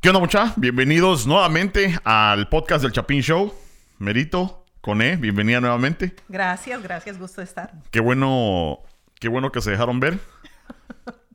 ¿Qué 0.00 0.08
onda, 0.08 0.20
mucha? 0.20 0.54
Bienvenidos 0.56 1.26
nuevamente 1.26 1.98
al 2.04 2.48
podcast 2.48 2.82
del 2.82 2.92
Chapín 2.92 3.20
Show. 3.20 3.54
Merito, 3.98 4.64
Coné, 4.80 5.16
bienvenida 5.16 5.60
nuevamente. 5.60 6.14
Gracias, 6.28 6.82
gracias, 6.82 7.18
gusto 7.18 7.42
de 7.42 7.44
estar. 7.44 7.72
Qué 7.90 8.00
bueno, 8.00 8.78
qué 9.18 9.28
bueno 9.28 9.52
que 9.52 9.60
se 9.60 9.72
dejaron 9.72 10.00
ver. 10.00 10.18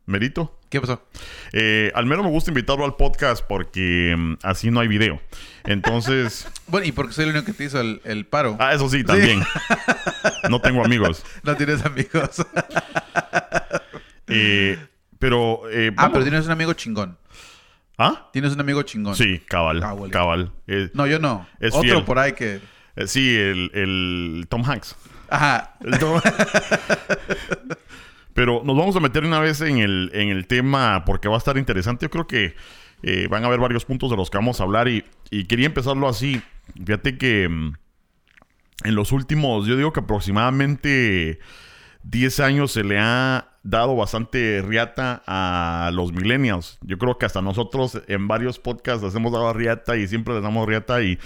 Merito. 0.07 0.59
¿Qué 0.69 0.81
pasó? 0.81 1.07
Eh, 1.51 1.91
al 1.93 2.07
menos 2.07 2.25
me 2.25 2.31
gusta 2.31 2.49
invitarlo 2.49 2.85
al 2.85 2.95
podcast 2.95 3.43
porque 3.47 4.15
mm, 4.17 4.33
así 4.41 4.71
no 4.71 4.79
hay 4.79 4.87
video. 4.87 5.21
Entonces. 5.65 6.47
Bueno, 6.67 6.87
y 6.87 6.91
porque 6.91 7.13
soy 7.13 7.25
el 7.25 7.29
único 7.31 7.45
que 7.45 7.53
te 7.53 7.65
hizo 7.65 7.79
el, 7.79 8.01
el 8.03 8.25
paro. 8.25 8.57
ah, 8.59 8.73
eso 8.73 8.89
sí, 8.89 9.03
también. 9.03 9.43
no 10.49 10.59
tengo 10.59 10.83
amigos. 10.83 11.23
No 11.43 11.55
tienes 11.55 11.85
amigos. 11.85 12.43
Eh, 14.27 14.79
pero. 15.19 15.69
eh, 15.69 15.91
ah, 15.97 16.09
pero 16.11 16.23
tienes 16.23 16.45
un 16.47 16.51
amigo 16.51 16.73
chingón. 16.73 17.15
¿Ah? 17.97 18.29
Tienes 18.33 18.53
un 18.53 18.59
amigo 18.59 18.81
chingón. 18.83 19.15
Sí, 19.15 19.39
cabal. 19.47 19.81
Ah, 19.83 19.95
cabal. 20.11 20.51
Eh, 20.67 20.89
No, 20.93 21.07
yo 21.07 21.19
no. 21.19 21.47
Es 21.59 21.73
Otro 21.73 21.81
fiel. 21.89 22.03
por 22.03 22.19
ahí 22.19 22.33
que. 22.33 22.59
eh, 22.95 23.07
sí, 23.07 23.35
el, 23.35 23.71
el 23.73 24.45
Tom 24.49 24.63
Hanks. 24.69 24.95
Ajá. 25.29 25.75
El 25.81 25.97
Tom- 25.99 26.21
Pero 28.33 28.61
nos 28.65 28.75
vamos 28.77 28.95
a 28.97 28.99
meter 28.99 29.23
una 29.23 29.39
vez 29.39 29.61
en 29.61 29.77
el, 29.77 30.11
en 30.13 30.27
el 30.29 30.45
tema 30.45 31.05
porque 31.05 31.29
va 31.29 31.35
a 31.35 31.37
estar 31.37 31.57
interesante. 31.57 32.05
Yo 32.05 32.09
creo 32.09 32.27
que 32.27 32.55
eh, 33.03 33.27
van 33.29 33.43
a 33.43 33.47
haber 33.47 33.59
varios 33.61 33.85
puntos 33.85 34.09
de 34.11 34.17
los 34.17 34.29
que 34.29 34.37
vamos 34.37 34.59
a 34.59 34.63
hablar 34.63 34.89
y, 34.89 35.05
y 35.31 35.45
quería 35.45 35.67
empezarlo 35.67 36.09
así. 36.09 36.41
Fíjate 36.85 37.17
que 37.17 37.47
mm, 37.47 37.73
en 38.83 38.95
los 38.95 39.13
últimos, 39.13 39.67
yo 39.67 39.77
digo 39.77 39.93
que 39.93 40.01
aproximadamente 40.01 41.39
10 42.03 42.39
años 42.41 42.73
se 42.73 42.83
le 42.83 42.99
ha 42.99 43.54
dado 43.65 43.95
bastante 43.95 44.63
riata 44.65 45.23
a 45.25 45.89
los 45.91 46.13
millennials. 46.13 46.77
Yo 46.81 46.97
creo 46.97 47.17
que 47.17 47.25
hasta 47.25 47.41
nosotros 47.41 47.99
en 48.07 48.27
varios 48.27 48.59
podcasts 48.59 49.03
les 49.03 49.15
hemos 49.15 49.33
dado 49.33 49.51
riata 49.51 49.97
y 49.97 50.07
siempre 50.07 50.35
les 50.35 50.43
damos 50.43 50.67
riata 50.67 51.01
y 51.01 51.19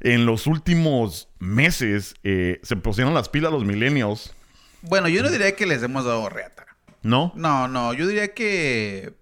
en 0.00 0.24
los 0.24 0.46
últimos 0.46 1.28
meses 1.38 2.14
eh, 2.24 2.58
se 2.62 2.76
pusieron 2.76 3.12
las 3.14 3.28
pilas 3.28 3.52
los 3.52 3.64
millennials, 3.64 4.34
Bueno, 4.82 5.08
yo 5.08 5.22
no 5.22 5.28
diría 5.28 5.54
que 5.54 5.66
les 5.66 5.82
hemos 5.82 6.06
dado 6.06 6.28
reata. 6.30 6.66
¿no? 7.02 7.32
No, 7.34 7.68
no. 7.68 7.92
Yo 7.92 8.06
diría 8.06 8.34
que 8.34 9.14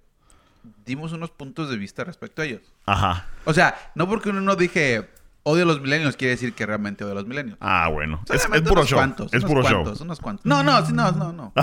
dimos 0.85 1.13
unos 1.13 1.31
puntos 1.31 1.71
de 1.71 1.77
vista 1.77 2.05
respecto 2.05 2.43
a 2.43 2.45
ellos. 2.45 2.63
Ajá. 2.87 3.27
O 3.45 3.55
sea, 3.55 3.93
no 3.95 4.09
porque 4.09 4.31
uno 4.31 4.41
no 4.41 4.57
dije 4.57 5.09
odio 5.49 5.65
a 5.65 5.67
los 5.67 5.81
milenios 5.81 6.17
quiere 6.17 6.33
decir 6.33 6.53
que 6.53 6.67
realmente 6.67 7.05
odio 7.05 7.13
a 7.13 7.17
los 7.17 7.27
milenios. 7.27 7.57
Ah, 7.61 7.89
bueno. 7.89 8.21
Es, 8.33 8.43
es 8.45 8.61
puro 8.63 8.73
unos 8.73 8.89
show. 8.89 8.99
cuantos, 8.99 9.33
es 9.33 9.43
unos 9.43 9.51
puro 9.51 9.63
cuantos, 9.63 9.99
show. 9.99 10.05
Unos 10.05 10.21
cuantos. 10.21 10.47
No, 10.47 10.63
no, 10.63 10.85
sí, 10.87 10.93
no, 10.93 11.11
no, 11.13 11.33
no. 11.33 11.53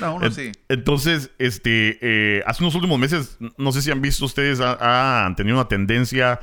No, 0.00 0.16
uno 0.16 0.30
sí. 0.30 0.50
Entonces, 0.68 1.30
este, 1.38 1.98
eh, 2.00 2.42
hace 2.46 2.62
unos 2.64 2.74
últimos 2.74 2.98
meses, 2.98 3.38
no 3.58 3.70
sé 3.70 3.80
si 3.82 3.90
han 3.90 4.00
visto 4.02 4.24
ustedes, 4.24 4.60
ha- 4.60 5.24
han 5.26 5.36
tenido 5.36 5.56
una 5.58 5.68
tendencia 5.68 6.40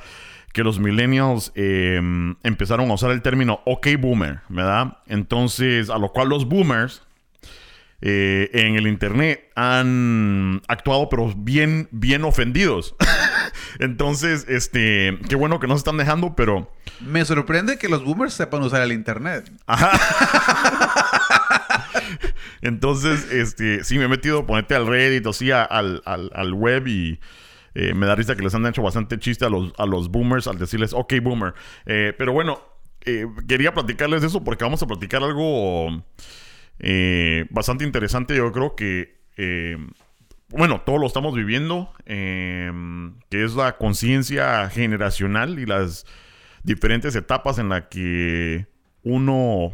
que 0.53 0.63
los 0.63 0.79
millennials 0.79 1.51
eh, 1.55 1.99
empezaron 2.43 2.89
a 2.91 2.93
usar 2.93 3.11
el 3.11 3.21
término 3.21 3.59
OK 3.65 3.87
boomer, 3.99 4.39
¿verdad? 4.49 4.97
Entonces, 5.07 5.89
a 5.89 5.97
lo 5.97 6.09
cual 6.09 6.29
los 6.29 6.45
boomers 6.47 7.03
eh, 8.01 8.49
en 8.53 8.75
el 8.75 8.87
internet 8.87 9.49
han 9.55 10.61
actuado, 10.67 11.09
pero 11.09 11.33
bien, 11.35 11.87
bien 11.91 12.23
ofendidos. 12.23 12.95
Entonces, 13.79 14.45
este, 14.47 15.19
qué 15.29 15.35
bueno 15.35 15.59
que 15.59 15.67
no 15.67 15.75
se 15.75 15.79
están 15.79 15.97
dejando, 15.97 16.35
pero 16.35 16.71
Me 17.01 17.23
sorprende 17.25 17.77
que 17.77 17.89
los 17.89 18.03
boomers 18.03 18.33
sepan 18.33 18.63
usar 18.63 18.81
el 18.81 18.91
internet. 18.91 19.51
Entonces, 22.61 23.31
este, 23.31 23.83
sí 23.83 23.97
me 23.97 24.05
he 24.05 24.07
metido, 24.07 24.45
ponete 24.45 24.75
al 24.75 24.87
Reddit, 24.87 25.25
o 25.25 25.33
sí, 25.33 25.51
al, 25.51 26.01
al, 26.05 26.31
al 26.33 26.53
web 26.53 26.87
y 26.87 27.19
eh, 27.73 27.93
me 27.93 28.05
da 28.05 28.15
risa 28.15 28.35
que 28.35 28.43
les 28.43 28.53
han 28.53 28.65
hecho 28.65 28.81
bastante 28.81 29.17
chiste 29.17 29.45
a 29.45 29.49
los, 29.49 29.73
a 29.77 29.85
los 29.85 30.09
boomers 30.09 30.47
al 30.47 30.57
decirles, 30.57 30.93
ok, 30.93 31.13
boomer. 31.21 31.53
Eh, 31.85 32.13
pero 32.17 32.33
bueno, 32.33 32.61
eh, 33.05 33.25
quería 33.47 33.73
platicarles 33.73 34.21
de 34.21 34.27
eso 34.27 34.43
porque 34.43 34.63
vamos 34.63 34.83
a 34.83 34.87
platicar 34.87 35.23
algo 35.23 36.03
eh, 36.79 37.45
bastante 37.49 37.83
interesante. 37.83 38.35
Yo 38.35 38.51
creo 38.51 38.75
que, 38.75 39.21
bueno, 40.51 40.81
todos 40.81 40.99
lo 40.99 41.07
estamos 41.07 41.35
viviendo, 41.35 41.93
eh, 42.05 42.71
que 43.29 43.43
es 43.43 43.55
la 43.55 43.77
conciencia 43.77 44.69
generacional 44.69 45.59
y 45.59 45.65
las 45.65 46.05
diferentes 46.63 47.15
etapas 47.15 47.57
en 47.57 47.69
las 47.69 47.83
que 47.87 48.67
uno 49.03 49.73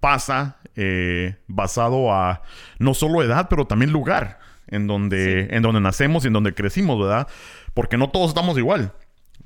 pasa 0.00 0.58
eh, 0.76 1.36
basado 1.46 2.12
a 2.12 2.42
no 2.78 2.94
solo 2.94 3.22
edad, 3.22 3.48
pero 3.48 3.66
también 3.66 3.92
lugar 3.92 4.38
en 4.68 4.86
donde, 4.86 5.48
en 5.50 5.62
donde 5.62 5.80
nacemos 5.80 6.24
y 6.24 6.28
en 6.28 6.32
donde 6.32 6.54
crecimos, 6.54 6.98
¿verdad? 6.98 7.28
Porque 7.74 7.96
no 7.96 8.10
todos 8.10 8.28
estamos 8.28 8.58
igual. 8.58 8.92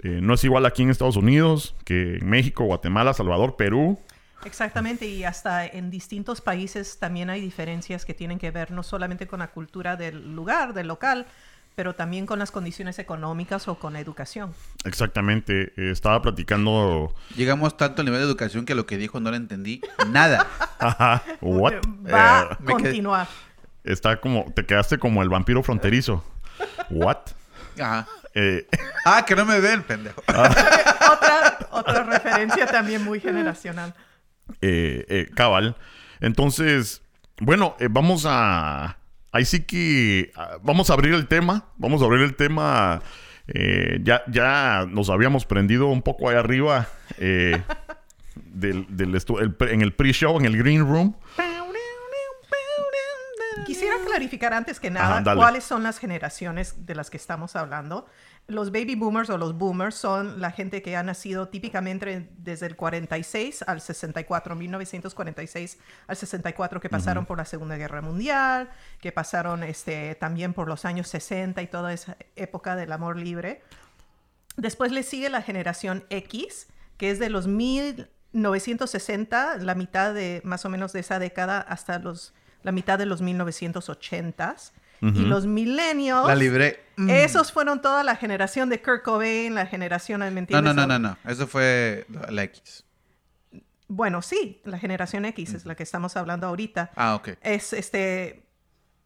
Eh, 0.02 0.20
no 0.22 0.34
es 0.34 0.44
igual 0.44 0.64
aquí 0.66 0.82
en 0.82 0.90
Estados 0.90 1.16
Unidos 1.16 1.74
que 1.84 2.16
en 2.16 2.28
México, 2.28 2.64
Guatemala, 2.64 3.12
Salvador, 3.14 3.56
Perú. 3.56 3.98
Exactamente, 4.44 5.06
y 5.06 5.24
hasta 5.24 5.66
en 5.66 5.90
distintos 5.90 6.40
países 6.40 6.98
también 6.98 7.28
hay 7.30 7.40
diferencias 7.40 8.04
que 8.04 8.14
tienen 8.14 8.38
que 8.38 8.50
ver 8.50 8.70
no 8.70 8.82
solamente 8.82 9.26
con 9.26 9.40
la 9.40 9.48
cultura 9.48 9.96
del 9.96 10.34
lugar, 10.34 10.74
del 10.74 10.86
local, 10.88 11.26
pero 11.74 11.94
también 11.94 12.26
con 12.26 12.38
las 12.38 12.50
condiciones 12.50 12.98
económicas 12.98 13.68
o 13.68 13.78
con 13.78 13.92
la 13.92 14.00
educación. 14.00 14.52
Exactamente. 14.84 15.72
Eh, 15.76 15.90
estaba 15.92 16.20
platicando. 16.22 17.14
Llegamos 17.36 17.76
tanto 17.76 18.02
al 18.02 18.06
nivel 18.06 18.20
de 18.20 18.26
educación 18.26 18.64
que 18.64 18.74
lo 18.74 18.84
que 18.86 18.96
dijo 18.96 19.20
no 19.20 19.30
lo 19.30 19.36
entendí 19.36 19.80
nada. 20.08 20.46
Ajá. 20.78 21.22
What? 21.40 21.74
Va 22.12 22.40
Eh, 22.42 22.48
a 22.50 22.56
continuar. 22.64 23.28
está 23.84 24.20
como. 24.20 24.46
Te 24.54 24.66
quedaste 24.66 24.98
como 24.98 25.22
el 25.22 25.28
vampiro 25.28 25.62
fronterizo. 25.62 26.24
What? 26.90 27.18
Ajá. 27.80 28.08
Eh, 28.34 28.66
Ah, 29.04 29.24
que 29.24 29.36
no 29.36 29.44
me 29.44 29.60
ven, 29.60 29.82
pendejo. 29.84 30.20
otra, 30.26 31.58
otra 31.70 32.02
referencia 32.04 32.66
también 32.66 33.04
muy 33.04 33.20
generacional. 33.20 33.94
Eh, 34.62 35.04
eh, 35.08 35.28
cabal. 35.34 35.76
Entonces, 36.20 37.02
bueno, 37.40 37.76
eh, 37.78 37.88
vamos 37.90 38.24
a. 38.28 38.98
Ahí 39.32 39.44
sí 39.44 39.62
que. 39.64 40.32
ah, 40.36 40.58
vamos 40.62 40.90
a 40.90 40.94
abrir 40.94 41.14
el 41.14 41.26
tema. 41.28 41.66
Vamos 41.76 42.02
a 42.02 42.04
abrir 42.06 42.22
el 42.22 42.34
tema. 42.36 43.00
eh, 43.46 44.00
ya, 44.02 44.22
ya 44.28 44.86
nos 44.88 45.10
habíamos 45.10 45.44
prendido 45.46 45.86
un 45.86 46.02
poco 46.02 46.28
ahí 46.28 46.36
arriba. 46.36 46.88
eh, 47.18 47.62
del, 48.34 48.86
del 48.88 49.14
el 49.14 49.56
en 49.68 49.82
el 49.82 49.92
pre-show, 49.94 50.38
en 50.38 50.44
el 50.44 50.56
green 50.56 50.80
room. 50.86 51.14
Quisiera 53.66 53.96
clarificar 54.06 54.54
antes 54.54 54.80
que 54.80 54.90
nada 54.90 55.18
Ajá, 55.18 55.34
cuáles 55.34 55.64
son 55.64 55.82
las 55.82 55.98
generaciones 55.98 56.86
de 56.86 56.94
las 56.94 57.10
que 57.10 57.16
estamos 57.16 57.54
hablando. 57.56 58.06
Los 58.50 58.72
baby 58.72 58.94
boomers 58.94 59.28
o 59.28 59.36
los 59.36 59.58
boomers 59.58 59.94
son 59.94 60.40
la 60.40 60.50
gente 60.50 60.80
que 60.80 60.96
ha 60.96 61.02
nacido 61.02 61.48
típicamente 61.48 62.30
desde 62.38 62.64
el 62.64 62.76
46 62.76 63.62
al 63.66 63.82
64, 63.82 64.56
1946 64.56 65.76
al 66.06 66.16
64, 66.16 66.80
que 66.80 66.88
pasaron 66.88 67.26
por 67.26 67.36
la 67.36 67.44
Segunda 67.44 67.76
Guerra 67.76 68.00
Mundial, 68.00 68.70
que 69.02 69.12
pasaron 69.12 69.64
este, 69.64 70.14
también 70.14 70.54
por 70.54 70.66
los 70.66 70.86
años 70.86 71.08
60 71.08 71.60
y 71.60 71.66
toda 71.66 71.92
esa 71.92 72.16
época 72.36 72.74
del 72.74 72.92
amor 72.92 73.18
libre. 73.18 73.60
Después 74.56 74.92
le 74.92 75.02
sigue 75.02 75.28
la 75.28 75.42
generación 75.42 76.06
X, 76.08 76.68
que 76.96 77.10
es 77.10 77.18
de 77.18 77.28
los 77.28 77.48
1960, 77.48 79.58
la 79.58 79.74
mitad 79.74 80.14
de 80.14 80.40
más 80.42 80.64
o 80.64 80.70
menos 80.70 80.94
de 80.94 81.00
esa 81.00 81.18
década, 81.18 81.60
hasta 81.60 81.98
los, 81.98 82.32
la 82.62 82.72
mitad 82.72 82.98
de 82.98 83.04
los 83.04 83.22
1980s. 83.22 84.72
Y 85.00 85.20
los 85.20 85.46
millennials. 85.46 86.26
La 86.26 86.34
libré. 86.34 86.80
Mm. 86.96 87.10
Esos 87.10 87.52
fueron 87.52 87.80
toda 87.80 88.02
la 88.02 88.16
generación 88.16 88.68
de 88.68 88.82
Kurt 88.82 89.02
Cobain, 89.04 89.54
la 89.54 89.66
generación, 89.66 90.20
¿me 90.20 90.30
No, 90.30 90.38
entiendes? 90.38 90.74
no, 90.74 90.86
no, 90.86 90.98
no, 90.98 90.98
no. 90.98 91.30
Eso 91.30 91.46
fue 91.46 92.06
la 92.30 92.42
X. 92.44 92.84
Bueno, 93.86 94.20
sí, 94.20 94.60
la 94.64 94.78
generación 94.78 95.24
X 95.24 95.54
es 95.54 95.64
la 95.64 95.74
que 95.74 95.82
estamos 95.82 96.16
hablando 96.16 96.46
ahorita. 96.46 96.90
Ah, 96.96 97.14
ok. 97.14 97.30
Es 97.40 97.72
este, 97.72 98.42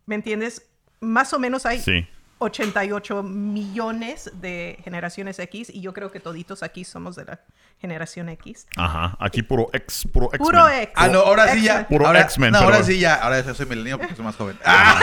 ¿me 0.07 0.15
entiendes? 0.17 0.67
Más 1.01 1.33
o 1.33 1.39
menos 1.39 1.67
hay 1.67 1.81
Sí. 1.81 2.07
88 2.43 3.23
millones 3.23 4.31
de 4.35 4.79
generaciones 4.85 5.39
X 5.39 5.71
y 5.71 5.81
yo 5.81 5.93
creo 5.93 6.11
que 6.11 6.21
toditos 6.21 6.63
aquí 6.63 6.85
somos 6.85 7.17
de 7.17 7.25
la 7.25 7.41
generación 7.81 8.29
X. 8.29 8.67
Ajá. 8.77 9.17
Aquí 9.21 9.43
puro 9.43 9.69
ex, 9.73 10.07
puro 10.13 10.29
X. 10.33 10.39
Puro 10.39 10.69
X. 10.69 10.93
Ah, 10.97 11.09
no, 11.09 11.21
ahora 11.21 11.49
sí 11.55 11.63
ya. 11.63 11.87
Puro 11.89 12.07
ahora, 12.07 12.21
X-Men, 12.23 12.53
No, 12.53 12.59
pero- 12.61 12.73
ahora 12.75 12.85
sí 12.85 12.99
ya. 12.99 13.15
Ahora 13.17 13.41
ya 13.41 13.55
soy 13.55 13.67
milenio 13.67 13.99
porque 13.99 14.15
soy 14.15 14.25
más 14.25 14.37
joven. 14.37 14.57
Ah, 14.65 14.99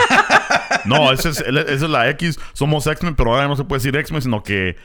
No, 0.84 1.12
esa 1.12 1.28
es, 1.30 1.40
esa 1.40 1.72
es 1.72 1.82
la 1.82 2.08
X. 2.10 2.38
Somos 2.52 2.86
X-Men, 2.86 3.14
pero 3.16 3.32
ahora 3.34 3.48
no 3.48 3.56
se 3.56 3.64
puede 3.64 3.80
decir 3.80 3.96
X-Men, 3.96 4.22
sino 4.22 4.42
que 4.42 4.76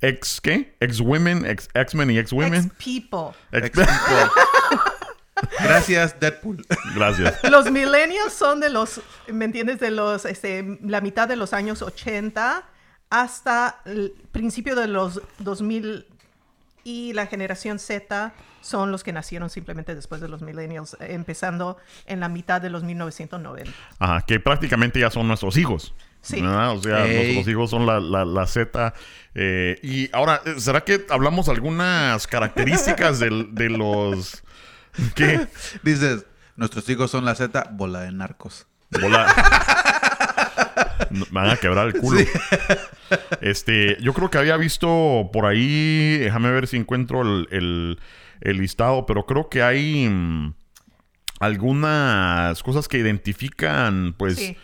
X, 0.00 0.40
¿qué? 0.42 0.76
X-Women, 0.80 1.46
X- 1.46 1.68
X-Men 1.72 2.10
y 2.10 2.18
X-Women. 2.18 2.64
X-People. 2.74 3.36
Ex- 3.52 3.66
ex-people. 3.66 4.30
Gracias, 5.62 6.18
Deadpool. 6.20 6.64
Gracias. 6.94 7.38
Los 7.50 7.70
millennials 7.70 8.32
son 8.32 8.60
de 8.60 8.70
los, 8.70 9.00
¿me 9.28 9.44
entiendes? 9.44 9.80
De 9.80 9.90
los, 9.90 10.24
este, 10.24 10.78
la 10.82 11.00
mitad 11.00 11.28
de 11.28 11.36
los 11.36 11.52
años 11.52 11.82
80 11.82 12.64
hasta 13.10 13.80
el 13.84 14.12
principio 14.32 14.74
de 14.74 14.88
los 14.88 15.20
2000 15.38 16.06
y 16.84 17.12
la 17.14 17.26
generación 17.26 17.78
Z 17.78 18.32
son 18.60 18.90
los 18.92 19.04
que 19.04 19.12
nacieron 19.12 19.50
simplemente 19.50 19.94
después 19.94 20.20
de 20.20 20.28
los 20.28 20.42
millennials, 20.42 20.94
eh, 21.00 21.08
empezando 21.14 21.76
en 22.06 22.20
la 22.20 22.28
mitad 22.28 22.60
de 22.60 22.70
los 22.70 22.82
1990. 22.82 23.70
Ajá, 23.98 24.22
que 24.26 24.40
prácticamente 24.40 25.00
ya 25.00 25.10
son 25.10 25.28
nuestros 25.28 25.56
hijos. 25.56 25.94
Sí. 26.22 26.40
¿verdad? 26.40 26.70
O 26.72 26.82
sea, 26.82 27.06
Ey. 27.06 27.34
nuestros 27.34 27.48
hijos 27.52 27.70
son 27.70 27.84
la, 27.86 28.00
la, 28.00 28.24
la 28.24 28.46
Z. 28.46 28.94
eh, 29.34 29.78
y 29.82 30.08
ahora, 30.14 30.40
¿será 30.56 30.82
que 30.82 31.04
hablamos 31.10 31.48
algunas 31.50 32.26
características 32.26 33.18
del- 33.18 33.54
de 33.54 33.68
los... 33.70 34.42
¿Qué? 35.14 35.46
Dices, 35.82 36.26
nuestros 36.56 36.88
hijos 36.88 37.10
son 37.10 37.24
la 37.24 37.34
Z, 37.34 37.68
bola 37.72 38.00
de 38.00 38.12
narcos. 38.12 38.66
Bola. 38.90 39.26
No, 41.10 41.26
Me 41.30 41.40
van 41.42 41.50
a 41.50 41.56
quebrar 41.56 41.86
el 41.88 41.94
culo. 41.94 42.18
Sí. 42.20 42.26
Este, 43.40 43.96
yo 44.00 44.12
creo 44.14 44.30
que 44.30 44.38
había 44.38 44.56
visto 44.56 45.28
por 45.32 45.44
ahí, 45.46 46.18
déjame 46.18 46.50
ver 46.50 46.66
si 46.66 46.76
encuentro 46.76 47.22
el, 47.22 47.48
el- 47.50 47.98
el 48.40 48.58
listado, 48.58 49.06
pero 49.06 49.24
creo 49.26 49.48
que 49.48 49.62
hay 49.62 50.08
mm, 50.08 50.54
algunas 51.40 52.62
cosas 52.62 52.88
que 52.88 52.98
identifican, 52.98 54.14
pues, 54.16 54.36
Sí. 54.36 54.56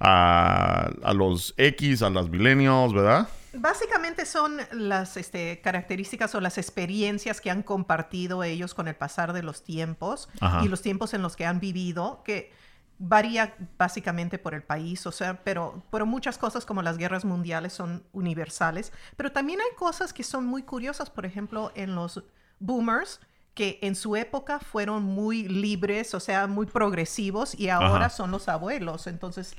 a, 0.00 0.90
a 1.02 1.12
los 1.14 1.54
X, 1.56 2.02
a 2.02 2.10
las 2.10 2.28
millennials, 2.28 2.92
¿verdad? 2.94 3.28
Básicamente 3.54 4.26
son 4.26 4.58
las 4.72 5.16
este, 5.16 5.60
características 5.60 6.34
o 6.34 6.40
las 6.40 6.58
experiencias 6.58 7.40
que 7.40 7.50
han 7.50 7.62
compartido 7.62 8.42
ellos 8.42 8.74
con 8.74 8.88
el 8.88 8.94
pasar 8.94 9.32
de 9.32 9.42
los 9.42 9.64
tiempos 9.64 10.28
Ajá. 10.40 10.64
y 10.64 10.68
los 10.68 10.82
tiempos 10.82 11.14
en 11.14 11.22
los 11.22 11.36
que 11.36 11.46
han 11.46 11.60
vivido, 11.60 12.22
que 12.24 12.52
varía 12.98 13.54
básicamente 13.78 14.38
por 14.38 14.54
el 14.54 14.62
país, 14.62 15.06
o 15.06 15.12
sea, 15.12 15.42
pero, 15.44 15.82
pero 15.90 16.04
muchas 16.04 16.36
cosas 16.36 16.66
como 16.66 16.82
las 16.82 16.98
guerras 16.98 17.24
mundiales 17.24 17.72
son 17.72 18.04
universales, 18.12 18.92
pero 19.16 19.30
también 19.30 19.60
hay 19.60 19.76
cosas 19.76 20.12
que 20.12 20.24
son 20.24 20.44
muy 20.46 20.62
curiosas, 20.62 21.08
por 21.08 21.24
ejemplo, 21.24 21.70
en 21.76 21.94
los 21.94 22.24
boomers, 22.58 23.20
que 23.54 23.78
en 23.82 23.94
su 23.94 24.16
época 24.16 24.58
fueron 24.58 25.04
muy 25.04 25.48
libres, 25.48 26.12
o 26.14 26.20
sea, 26.20 26.46
muy 26.48 26.66
progresivos, 26.66 27.54
y 27.54 27.70
ahora 27.70 28.06
Ajá. 28.06 28.10
son 28.10 28.30
los 28.32 28.48
abuelos, 28.48 29.06
entonces 29.06 29.54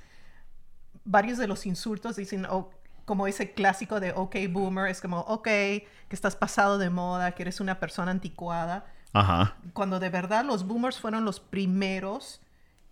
varios 1.05 1.37
de 1.37 1.47
los 1.47 1.65
insultos 1.65 2.17
dicen, 2.17 2.45
oh, 2.45 2.71
como 3.09 3.25
ese 3.25 3.53
clásico 3.53 3.99
de 3.99 4.11
ok 4.11 4.35
boomer, 4.51 4.87
es 4.87 5.01
como 5.01 5.21
ok, 5.21 5.43
que 5.43 5.87
estás 6.11 6.35
pasado 6.35 6.77
de 6.77 6.91
moda, 6.91 7.31
que 7.31 7.41
eres 7.41 7.59
una 7.59 7.79
persona 7.79 8.11
anticuada, 8.11 8.85
Ajá. 9.13 9.55
cuando 9.73 9.99
de 9.99 10.11
verdad 10.11 10.45
los 10.45 10.67
boomers 10.67 10.99
fueron 10.99 11.25
los 11.25 11.39
primeros 11.39 12.39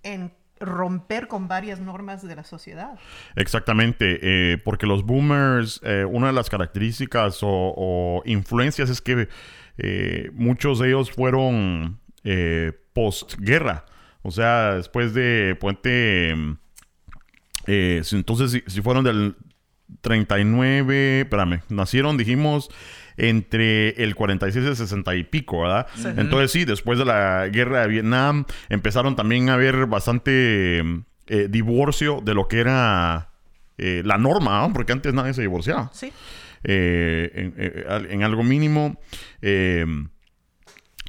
en 0.02 0.34
romper 0.60 1.28
con 1.28 1.48
varias 1.48 1.80
normas 1.80 2.28
de 2.28 2.36
la 2.36 2.44
sociedad. 2.44 2.98
Exactamente, 3.36 4.18
eh, 4.24 4.58
porque 4.58 4.88
los 4.88 5.06
boomers, 5.06 5.82
eh, 5.84 6.04
una 6.04 6.26
de 6.26 6.34
las 6.34 6.50
características 6.50 7.44
o, 7.44 7.76
o 7.78 8.24
influencias 8.26 8.90
es 8.90 9.02
que 9.02 9.30
eh, 9.78 10.32
muchos 10.34 10.80
de 10.80 10.88
ellos 10.88 11.12
fueron 11.12 12.00
postguerra, 12.94 13.86
o 14.24 14.32
sea, 14.32 14.74
después 14.74 15.14
de 15.14 15.56
Puente, 15.60 16.34
eh, 17.68 18.02
entonces 18.14 18.52
si, 18.52 18.64
si 18.66 18.82
fueron 18.82 19.04
del 19.04 19.36
39, 20.02 21.22
espérame, 21.22 21.62
nacieron, 21.70 22.18
dijimos, 22.18 22.70
entre 23.18 23.90
el 24.04 24.16
46 24.16 24.64
y 24.66 24.68
el 24.70 24.76
60 24.76 25.16
y 25.16 25.24
pico, 25.24 25.62
¿verdad? 25.62 25.88
Sí. 25.96 26.08
Entonces 26.18 26.52
sí, 26.52 26.66
después 26.66 27.00
de 27.00 27.06
la 27.06 27.48
guerra 27.48 27.82
de 27.82 27.88
Vietnam 27.88 28.46
empezaron 28.70 29.16
también 29.16 29.50
a 29.50 29.56
haber 29.56 29.86
bastante 29.88 30.80
eh, 31.28 31.48
divorcio 31.50 32.22
de 32.24 32.34
lo 32.34 32.48
que 32.48 32.60
era 32.60 33.30
eh, 33.78 34.02
la 34.06 34.18
norma, 34.18 34.62
¿no? 34.68 34.74
porque 34.74 34.92
antes 34.94 35.14
nadie 35.14 35.34
se 35.34 35.42
divorciaba. 35.42 35.90
Sí, 35.94 36.12
Eh, 36.64 37.32
en, 37.56 37.92
al- 37.92 38.12
en 38.12 38.24
algo 38.24 38.44
mínimo, 38.44 39.00
eh, 39.42 39.86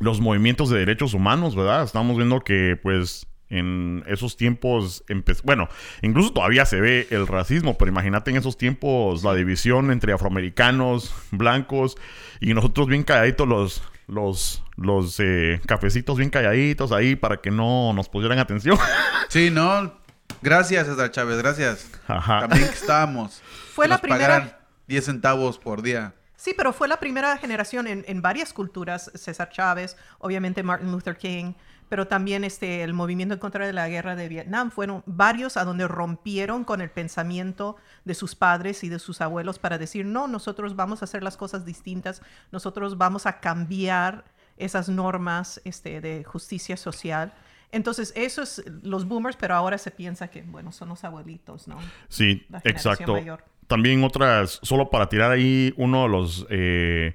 los 0.00 0.20
movimientos 0.20 0.70
de 0.70 0.78
derechos 0.78 1.14
humanos, 1.14 1.56
¿verdad? 1.56 1.82
Estamos 1.84 2.16
viendo 2.16 2.40
que, 2.40 2.78
pues, 2.82 3.26
en 3.50 4.04
esos 4.06 4.36
tiempos, 4.36 5.04
bueno, 5.44 5.68
incluso 6.02 6.32
todavía 6.32 6.64
se 6.66 6.80
ve 6.80 7.06
el 7.10 7.26
racismo, 7.26 7.78
pero 7.78 7.90
imagínate 7.90 8.30
en 8.30 8.36
esos 8.36 8.56
tiempos 8.58 9.24
la 9.24 9.34
división 9.34 9.90
entre 9.90 10.12
afroamericanos, 10.12 11.14
blancos, 11.30 11.96
y 12.40 12.54
nosotros 12.54 12.86
bien 12.88 13.02
calladitos 13.04 13.46
los... 13.48 13.82
Los, 14.10 14.64
los 14.76 15.20
eh, 15.20 15.60
cafecitos 15.66 16.16
bien 16.16 16.30
calladitos 16.30 16.92
ahí 16.92 17.14
para 17.14 17.42
que 17.42 17.50
no 17.50 17.92
nos 17.92 18.08
pusieran 18.08 18.38
atención. 18.38 18.78
Sí, 19.28 19.50
no. 19.50 19.92
Gracias, 20.40 20.86
César 20.86 21.10
Chávez, 21.10 21.36
gracias. 21.36 21.90
Ajá. 22.06 22.40
También 22.40 22.68
que 22.68 22.74
estábamos. 22.74 23.42
Fue 23.74 23.84
Que 23.84 23.88
la 23.90 23.94
nos 23.96 24.00
primera- 24.00 24.26
pagaran 24.26 24.56
10 24.86 25.04
centavos 25.04 25.58
por 25.58 25.82
día. 25.82 26.14
sí, 26.36 26.54
pero 26.56 26.72
fue 26.72 26.88
la 26.88 26.98
primera 26.98 27.36
generación 27.36 27.86
en, 27.86 28.02
en 28.08 28.22
varias 28.22 28.54
culturas, 28.54 29.10
César 29.14 29.50
Chávez, 29.50 29.98
obviamente 30.20 30.62
Martin 30.62 30.90
Luther 30.90 31.18
King, 31.18 31.52
pero 31.88 32.06
también 32.06 32.44
este, 32.44 32.82
el 32.82 32.93
movimiento 32.93 33.35
en 33.35 33.40
contra 33.40 33.67
de 33.67 33.73
la 33.73 33.88
guerra 33.88 34.17
de 34.17 34.29
Vietnam. 34.29 34.70
Fueron 34.70 35.02
varios 35.06 35.56
a 35.56 35.64
donde 35.64 35.88
rompieron 35.88 36.64
con 36.64 36.81
el 36.81 36.90
pensamiento 36.90 37.76
de 38.05 38.14
sus 38.14 38.35
padres 38.35 38.85
y 38.85 38.88
de 38.88 38.99
sus 38.99 39.20
abuelos 39.20 39.58
para 39.58 39.79
decir, 39.79 40.05
no, 40.05 40.29
nosotros 40.29 40.76
vamos 40.76 41.02
a 41.02 41.06
hacer 41.06 41.23
las 41.23 41.37
cosas 41.37 41.64
distintas, 41.64 42.23
nosotros 42.52 42.99
vamos 42.99 43.26
a 43.26 43.40
cambiar 43.40 44.25
esas 44.56 44.88
normas 44.88 45.61
este, 45.64 46.00
de 46.00 46.25
justicia 46.25 46.76
social. 46.76 47.32
Entonces, 47.70 48.12
eso 48.17 48.43
es 48.43 48.62
los 48.82 49.06
boomers, 49.06 49.37
pero 49.37 49.55
ahora 49.55 49.79
se 49.79 49.91
piensa 49.91 50.29
que, 50.29 50.43
bueno, 50.43 50.73
son 50.73 50.88
los 50.88 51.05
abuelitos, 51.05 51.69
¿no? 51.69 51.79
Sí, 52.08 52.46
exacto. 52.64 53.12
mayor. 53.12 53.44
También 53.67 54.02
otras, 54.02 54.58
solo 54.62 54.88
para 54.88 55.11
tirar 55.11 55.31
ahí 55.31 55.75
uno 55.76 56.05
de 56.05 56.08
los 56.08 56.46
eh, 56.49 57.14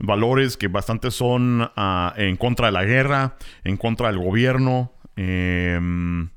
valores 0.00 0.56
que 0.56 0.68
bastante 0.68 1.10
son 1.10 1.70
ah, 1.76 2.14
en 2.16 2.36
contra 2.36 2.66
de 2.66 2.72
la 2.72 2.84
guerra, 2.84 3.36
en 3.64 3.76
contra 3.76 4.08
del 4.08 4.18
gobierno. 4.18 4.92
em, 5.16 6.30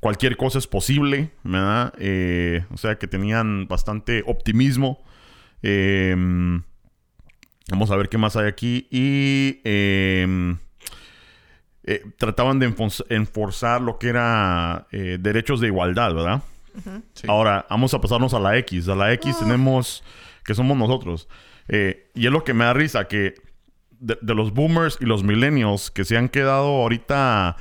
cualquier 0.00 0.36
cosa 0.36 0.58
es 0.58 0.66
posible, 0.68 1.32
¿verdad? 1.42 1.92
Eh, 1.98 2.64
o 2.72 2.76
sea 2.76 2.96
que 2.98 3.08
tenían 3.08 3.66
bastante 3.66 4.22
optimismo. 4.26 5.02
Em, 5.62 6.62
vamos 7.68 7.90
a 7.90 7.96
ver 7.96 8.08
qué 8.08 8.16
más 8.18 8.36
hay 8.36 8.46
aquí. 8.46 8.86
Y 8.92 9.60
em, 9.64 10.56
eh, 11.84 12.04
trataban 12.16 12.58
de 12.60 12.68
enfo- 12.72 13.04
enforzar 13.08 13.80
lo 13.80 13.98
que 13.98 14.08
era 14.08 14.86
eh, 14.92 15.16
derechos 15.20 15.60
de 15.60 15.66
igualdad, 15.68 16.14
¿verdad? 16.14 16.42
Sí. 17.14 17.26
Ahora, 17.28 17.66
vamos 17.68 17.92
a 17.92 18.00
pasarnos 18.00 18.34
a 18.34 18.38
la 18.40 18.56
X. 18.58 18.88
A 18.88 18.94
la 18.94 19.12
X 19.14 19.36
tenemos 19.40 20.04
que 20.44 20.54
somos 20.54 20.76
nosotros. 20.78 21.28
Eh, 21.68 22.10
y 22.14 22.26
es 22.26 22.32
lo 22.32 22.44
que 22.44 22.54
me 22.54 22.64
da 22.64 22.72
risa, 22.72 23.06
que 23.08 23.34
de, 24.00 24.18
de 24.20 24.34
los 24.34 24.52
boomers 24.52 24.96
y 25.00 25.04
los 25.04 25.22
millennials 25.24 25.90
que 25.90 26.04
se 26.04 26.16
han 26.16 26.28
quedado 26.28 26.66
ahorita, 26.68 27.56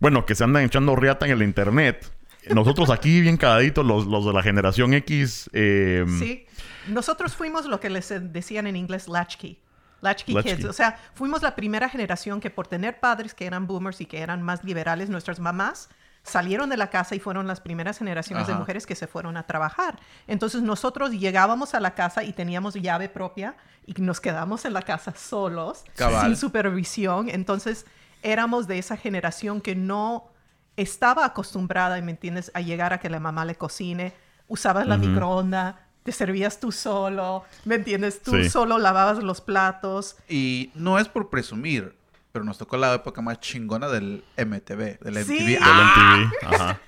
bueno, 0.00 0.24
que 0.26 0.34
se 0.34 0.44
andan 0.44 0.64
echando 0.64 0.96
riata 0.96 1.26
en 1.26 1.32
el 1.32 1.42
internet. 1.42 2.10
Nosotros 2.50 2.88
aquí 2.90 3.20
bien 3.20 3.36
cagaditos, 3.36 3.84
los, 3.84 4.06
los 4.06 4.24
de 4.24 4.32
la 4.32 4.42
generación 4.42 4.94
X. 4.94 5.50
eh, 5.52 6.04
Sí. 6.18 6.46
Nosotros 6.86 7.34
fuimos 7.36 7.66
lo 7.66 7.80
que 7.80 7.90
les 7.90 8.08
decían 8.32 8.66
en 8.66 8.76
inglés 8.76 9.08
latchkey. 9.08 9.58
Latchkey, 10.00 10.34
Latchkey. 10.34 10.56
kids. 10.56 10.64
O 10.64 10.72
sea, 10.72 10.98
fuimos 11.12 11.42
la 11.42 11.54
primera 11.54 11.88
generación 11.90 12.40
que 12.40 12.48
por 12.50 12.66
tener 12.66 13.00
padres 13.00 13.34
que 13.34 13.44
eran 13.44 13.66
boomers 13.66 14.00
y 14.00 14.06
que 14.06 14.20
eran 14.20 14.40
más 14.42 14.64
liberales, 14.64 15.10
nuestras 15.10 15.40
mamás 15.40 15.90
salieron 16.28 16.68
de 16.70 16.76
la 16.76 16.90
casa 16.90 17.14
y 17.14 17.18
fueron 17.20 17.46
las 17.46 17.60
primeras 17.60 17.98
generaciones 17.98 18.46
de 18.46 18.54
mujeres 18.54 18.86
que 18.86 18.94
se 18.94 19.06
fueron 19.06 19.36
a 19.36 19.44
trabajar. 19.46 19.98
Entonces 20.26 20.62
nosotros 20.62 21.10
llegábamos 21.10 21.74
a 21.74 21.80
la 21.80 21.94
casa 21.94 22.22
y 22.22 22.32
teníamos 22.32 22.74
llave 22.74 23.08
propia 23.08 23.56
y 23.86 23.94
nos 24.00 24.20
quedamos 24.20 24.64
en 24.64 24.72
la 24.74 24.82
casa 24.82 25.14
solos, 25.16 25.84
Cabal. 25.96 26.26
sin 26.26 26.36
supervisión. 26.36 27.28
Entonces 27.28 27.86
éramos 28.22 28.66
de 28.68 28.78
esa 28.78 28.96
generación 28.96 29.60
que 29.60 29.74
no 29.74 30.28
estaba 30.76 31.24
acostumbrada, 31.24 32.00
¿me 32.02 32.12
entiendes?, 32.12 32.50
a 32.54 32.60
llegar 32.60 32.92
a 32.92 33.00
que 33.00 33.08
la 33.10 33.18
mamá 33.18 33.44
le 33.44 33.56
cocine. 33.56 34.12
Usabas 34.46 34.86
la 34.86 34.96
microonda, 34.96 35.80
te 36.04 36.12
servías 36.12 36.58
tú 36.60 36.72
solo, 36.72 37.44
¿me 37.64 37.74
entiendes? 37.74 38.22
Tú 38.22 38.30
Sí. 38.32 38.48
solo 38.48 38.78
lavabas 38.78 39.18
los 39.22 39.40
platos. 39.40 40.16
Y 40.28 40.70
no 40.74 40.98
es 40.98 41.08
por 41.08 41.28
presumir, 41.30 41.96
pero 42.32 42.44
nos 42.44 42.58
tocó 42.58 42.76
la 42.76 42.94
época 42.94 43.20
más 43.22 43.40
chingona 43.40 43.88
del 43.88 44.24
MTV, 44.36 44.98
del 45.00 45.24
Sí. 45.24 45.32
MTV. 45.34 45.44
del 45.46 45.58
¡Ah! 45.62 46.30
MTV. 46.42 46.54
Ajá. 46.54 46.80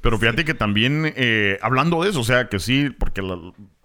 Pero 0.00 0.18
fíjate 0.18 0.44
que 0.44 0.54
también, 0.54 1.12
eh, 1.16 1.58
hablando 1.62 2.02
de 2.02 2.10
eso, 2.10 2.20
o 2.20 2.24
sea, 2.24 2.48
que 2.48 2.58
sí, 2.58 2.88
porque 2.90 3.20
la- 3.22 3.38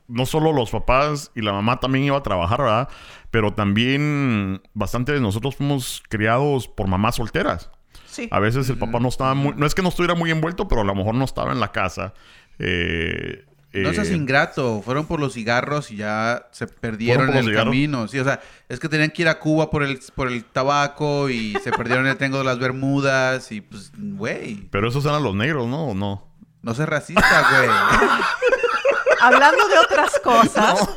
no 0.07 0.25
solo 0.25 0.53
los 0.53 0.69
papás 0.71 1.31
y 1.35 1.41
la 1.41 1.51
mamá 1.51 1.79
también 1.79 2.05
iba 2.05 2.17
a 2.17 2.23
trabajar, 2.23 2.59
¿verdad? 2.61 2.89
Pero 3.31 3.53
también 3.53 4.61
bastante 4.73 5.11
de 5.11 5.19
nosotros 5.19 5.55
fuimos 5.55 6.03
criados 6.09 6.67
por 6.67 6.87
mamás 6.87 7.15
solteras. 7.15 7.69
Sí. 8.05 8.29
A 8.31 8.39
veces 8.39 8.69
el 8.69 8.77
papá 8.77 8.99
no 8.99 9.09
estaba 9.09 9.33
muy... 9.33 9.53
No 9.57 9.65
es 9.65 9.75
que 9.75 9.81
no 9.81 9.89
estuviera 9.89 10.15
muy 10.15 10.31
envuelto, 10.31 10.67
pero 10.69 10.81
a 10.81 10.83
lo 10.85 10.95
mejor 10.95 11.15
no 11.15 11.25
estaba 11.25 11.51
en 11.51 11.59
la 11.59 11.71
casa. 11.73 12.13
Eh, 12.59 13.43
No 13.83 13.93
seas 13.93 14.09
eh, 14.09 14.15
ingrato, 14.15 14.81
fueron 14.83 15.05
por 15.05 15.19
los 15.19 15.33
cigarros 15.33 15.91
y 15.91 15.97
ya 15.97 16.47
se 16.51 16.67
perdieron 16.67 17.25
¿Fueron 17.27 17.33
por 17.33 17.35
en 17.35 17.45
el 17.45 17.51
cigarros? 17.51 17.65
camino. 17.71 18.07
Sí, 18.07 18.19
o 18.19 18.23
sea, 18.23 18.39
es 18.69 18.79
que 18.79 18.89
tenían 18.89 19.11
que 19.11 19.21
ir 19.23 19.27
a 19.27 19.39
Cuba 19.39 19.69
por 19.69 19.83
el, 19.83 19.99
por 20.15 20.27
el 20.27 20.43
tabaco 20.45 21.29
y 21.29 21.53
se 21.63 21.71
perdieron 21.71 22.05
en 22.05 22.11
el 22.11 22.17
Triángulo 22.17 22.39
de 22.43 22.45
las 22.49 22.59
Bermudas 22.59 23.51
y 23.51 23.61
pues, 23.61 23.91
güey, 23.97 24.67
Pero 24.71 24.87
esos 24.89 25.05
eran 25.05 25.23
los 25.23 25.35
negros, 25.35 25.67
¿no? 25.67 25.87
¿O 25.87 25.93
no? 25.93 26.27
no 26.61 26.73
seas 26.73 26.89
racista, 26.89 27.47
güey. 27.51 27.69
Hablando 29.21 29.67
de 29.67 29.77
otras 29.79 30.19
cosas, 30.19 30.87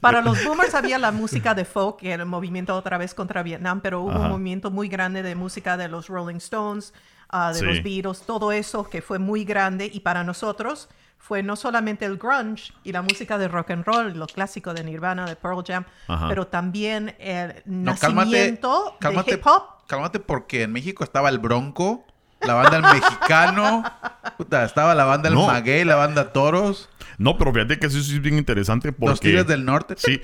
para 0.00 0.20
los 0.20 0.44
boomers 0.44 0.74
había 0.74 0.98
la 0.98 1.10
música 1.10 1.54
de 1.54 1.64
folk, 1.64 1.98
que 1.98 2.10
era 2.12 2.22
el 2.22 2.28
movimiento 2.28 2.74
otra 2.76 2.98
vez 2.98 3.14
contra 3.14 3.42
Vietnam, 3.42 3.80
pero 3.80 4.02
hubo 4.02 4.10
Ajá. 4.10 4.20
un 4.20 4.28
movimiento 4.30 4.70
muy 4.70 4.88
grande 4.88 5.22
de 5.22 5.34
música 5.34 5.76
de 5.76 5.88
los 5.88 6.08
Rolling 6.08 6.36
Stones, 6.36 6.92
ah, 7.28 7.52
de 7.52 7.58
Sí. 7.60 7.64
los 7.64 7.82
Beatles, 7.82 8.22
todo 8.26 8.52
eso 8.52 8.84
que 8.88 9.00
fue 9.02 9.18
muy 9.18 9.44
grande 9.44 9.90
y 9.92 10.00
para 10.00 10.22
nosotros 10.22 10.88
fue 11.24 11.42
no 11.44 11.54
solamente 11.54 12.04
el 12.04 12.18
grunge 12.18 12.72
y 12.82 12.90
la 12.90 13.00
música 13.00 13.38
de 13.38 13.46
rock 13.46 13.70
and 13.70 13.84
roll, 13.86 14.12
lo 14.18 14.26
clásico 14.26 14.74
de 14.74 14.82
Nirvana, 14.82 15.24
de 15.24 15.36
Pearl 15.36 15.62
Jam, 15.64 15.84
Ajá. 16.08 16.28
pero 16.28 16.48
también 16.48 17.14
el 17.20 17.62
No, 17.64 17.94
cálmate, 17.96 18.30
nacimiento 18.30 18.96
cálmate, 18.98 19.30
de 19.30 19.36
hip 19.38 19.46
hop. 19.46 19.62
cálmate 19.86 20.18
porque 20.18 20.62
en 20.64 20.72
México 20.72 21.04
estaba 21.04 21.28
el 21.28 21.38
Bronco, 21.38 22.04
la 22.40 22.54
banda 22.54 22.76
El 22.78 22.82
Mexicano, 22.82 23.84
puta, 24.36 24.64
estaba 24.64 24.96
la 24.96 25.04
banda 25.04 25.28
El 25.28 25.36
No. 25.36 25.46
Maguey, 25.46 25.84
la 25.84 25.94
banda 25.94 26.32
Toros, 26.32 26.90
No, 27.18 27.38
pero 27.38 27.52
fíjate 27.54 27.78
que 27.78 27.86
eso 27.86 28.00
sí 28.00 28.16
es 28.16 28.20
bien 28.20 28.36
interesante 28.36 28.90
porque... 28.92 29.10
los 29.10 29.20
Tigres 29.20 29.46
del 29.46 29.64
Norte. 29.64 29.94
Sí, 29.96 30.20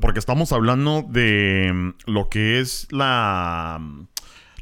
porque 0.00 0.20
estamos 0.20 0.52
hablando 0.52 1.04
de 1.08 1.72
mm, 1.74 1.90
lo 2.12 2.28
que 2.28 2.60
es 2.60 2.86
la, 2.92 3.78
mm, 3.80 4.06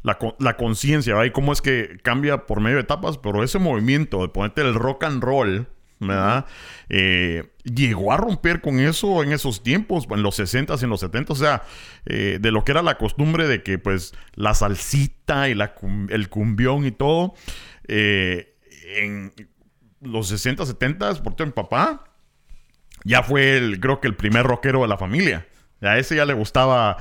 la, 0.07 0.17
la 0.39 0.55
conciencia, 0.55 1.13
¿verdad? 1.13 1.27
Y 1.27 1.31
cómo 1.31 1.51
es 1.51 1.61
que 1.61 1.97
cambia 2.01 2.45
por 2.45 2.61
medio 2.61 2.77
de 2.77 2.83
etapas, 2.83 3.17
pero 3.17 3.43
ese 3.43 3.59
movimiento 3.59 4.21
de 4.21 4.29
ponerte 4.29 4.61
el 4.61 4.73
rock 4.73 5.03
and 5.03 5.21
roll, 5.21 5.67
¿verdad? 5.99 6.45
Eh, 6.87 7.51
llegó 7.65 8.13
a 8.13 8.17
romper 8.17 8.61
con 8.61 8.79
eso 8.79 9.21
en 9.21 9.33
esos 9.33 9.63
tiempos, 9.63 10.07
en 10.09 10.23
los 10.23 10.39
60s, 10.39 10.81
en 10.81 10.89
los 10.89 11.03
70s, 11.03 11.29
o 11.29 11.35
sea, 11.35 11.63
eh, 12.05 12.37
de 12.39 12.51
lo 12.51 12.63
que 12.63 12.71
era 12.71 12.81
la 12.81 12.97
costumbre 12.97 13.47
de 13.47 13.63
que 13.63 13.77
pues 13.77 14.13
la 14.35 14.53
salsita 14.53 15.49
y 15.49 15.55
la, 15.55 15.75
el 16.09 16.29
cumbión 16.29 16.85
y 16.85 16.91
todo, 16.91 17.33
eh, 17.89 18.55
en 18.95 19.33
los 19.99 20.29
60, 20.29 20.65
70, 20.65 21.15
por 21.15 21.45
mi 21.45 21.51
papá, 21.51 22.05
ya 23.03 23.23
fue 23.23 23.57
el, 23.57 23.81
creo 23.81 23.99
que 23.99 24.07
el 24.07 24.15
primer 24.15 24.45
rockero 24.45 24.81
de 24.83 24.87
la 24.87 24.97
familia. 24.97 25.47
A 25.81 25.99
ese 25.99 26.15
ya 26.15 26.25
le 26.25 26.33
gustaba 26.33 26.97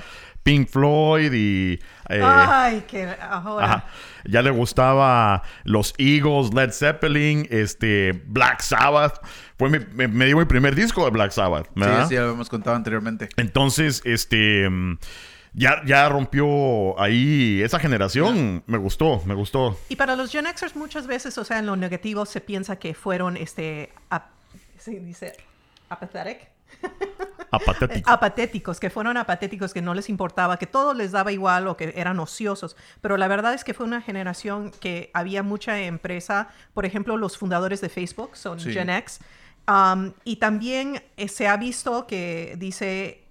Pink 0.47 0.69
Floyd 0.69 1.33
y... 1.33 1.73
eh, 2.09 2.23
Ay, 2.23 2.85
que 2.87 3.05
ahora. 3.21 3.67
ajá. 3.67 3.85
Ya 4.25 4.43
le 4.43 4.51
gustaba 4.51 5.43
los 5.65 5.93
Eagles, 5.99 6.55
Led 6.55 6.71
Zeppelin, 6.71 7.49
este, 7.51 8.13
Black 8.27 8.61
Sabbath. 8.63 9.21
Fue 9.59 9.69
mi- 9.71 9.85
me, 9.93 10.07
me 10.07 10.27
dio 10.27 10.37
mi 10.39 10.45
primer 10.45 10.77
disco 10.77 11.05
de 11.05 11.11
Black 11.11 11.33
Sabbath, 11.33 11.67
Sí, 11.67 11.73
¿verdad? 11.81 12.09
sí, 12.09 12.15
ya 12.15 12.21
lo 12.23 12.31
hemos 12.31 12.49
contado 12.49 12.77
anteriormente. 12.77 13.29
Entonces, 13.37 14.03
este... 14.05 14.69
Ya, 15.53 15.81
ya 15.87 16.09
rompió 16.11 17.01
ahí 17.01 17.63
esa 17.63 17.79
generación. 17.79 18.63
Me 18.67 18.77
gustó, 18.79 19.23
me 19.25 19.35
gustó. 19.35 19.77
Y 19.89 19.97
para 19.97 20.15
los 20.15 20.31
Gen 20.31 20.45
Xers 20.55 20.77
muchas 20.77 21.07
veces, 21.07 21.39
o 21.39 21.45
sea, 21.45 21.59
en 21.59 21.67
lo 21.67 21.75
negativo 21.77 22.27
se 22.27 22.41
piensa 22.43 22.77
que 22.77 22.93
fueron, 22.93 23.37
este, 23.39 23.91
ap- 24.11 24.29
¿se 24.79 25.01
dice 25.01 25.33
apathetic? 25.89 26.49
Apatético. 27.51 28.11
apatéticos, 28.11 28.81
que 28.81 28.91
fueron 28.91 29.17
apatéticos, 29.17 29.73
que 29.73 29.83
no 29.83 29.95
les 29.95 30.09
importaba, 30.09 30.57
que 30.59 30.67
todo 30.67 30.95
les 30.95 31.13
daba 31.13 31.33
igual 31.33 31.69
o 31.69 31.77
que 31.77 31.93
eran 31.97 32.19
ociosos. 32.21 32.77
Pero 33.01 33.17
la 33.17 33.29
verdad 33.29 33.55
es 33.55 33.65
que 33.65 33.75
fue 33.75 33.87
una 33.87 34.01
generación 34.01 34.71
que 34.81 35.11
había 35.15 35.43
mucha 35.43 35.79
empresa, 35.81 36.49
por 36.75 36.85
ejemplo, 36.87 37.17
los 37.17 37.39
fundadores 37.39 37.81
de 37.81 37.89
Facebook 37.89 38.37
son 38.37 38.61
Sí. 38.61 38.73
Gen 38.73 38.91
X. 38.91 39.21
Um, 39.69 40.13
y 40.25 40.37
también 40.37 41.03
eh, 41.17 41.29
se 41.29 41.49
ha 41.49 41.57
visto 41.57 42.07
que 42.07 42.55
dice 42.59 43.23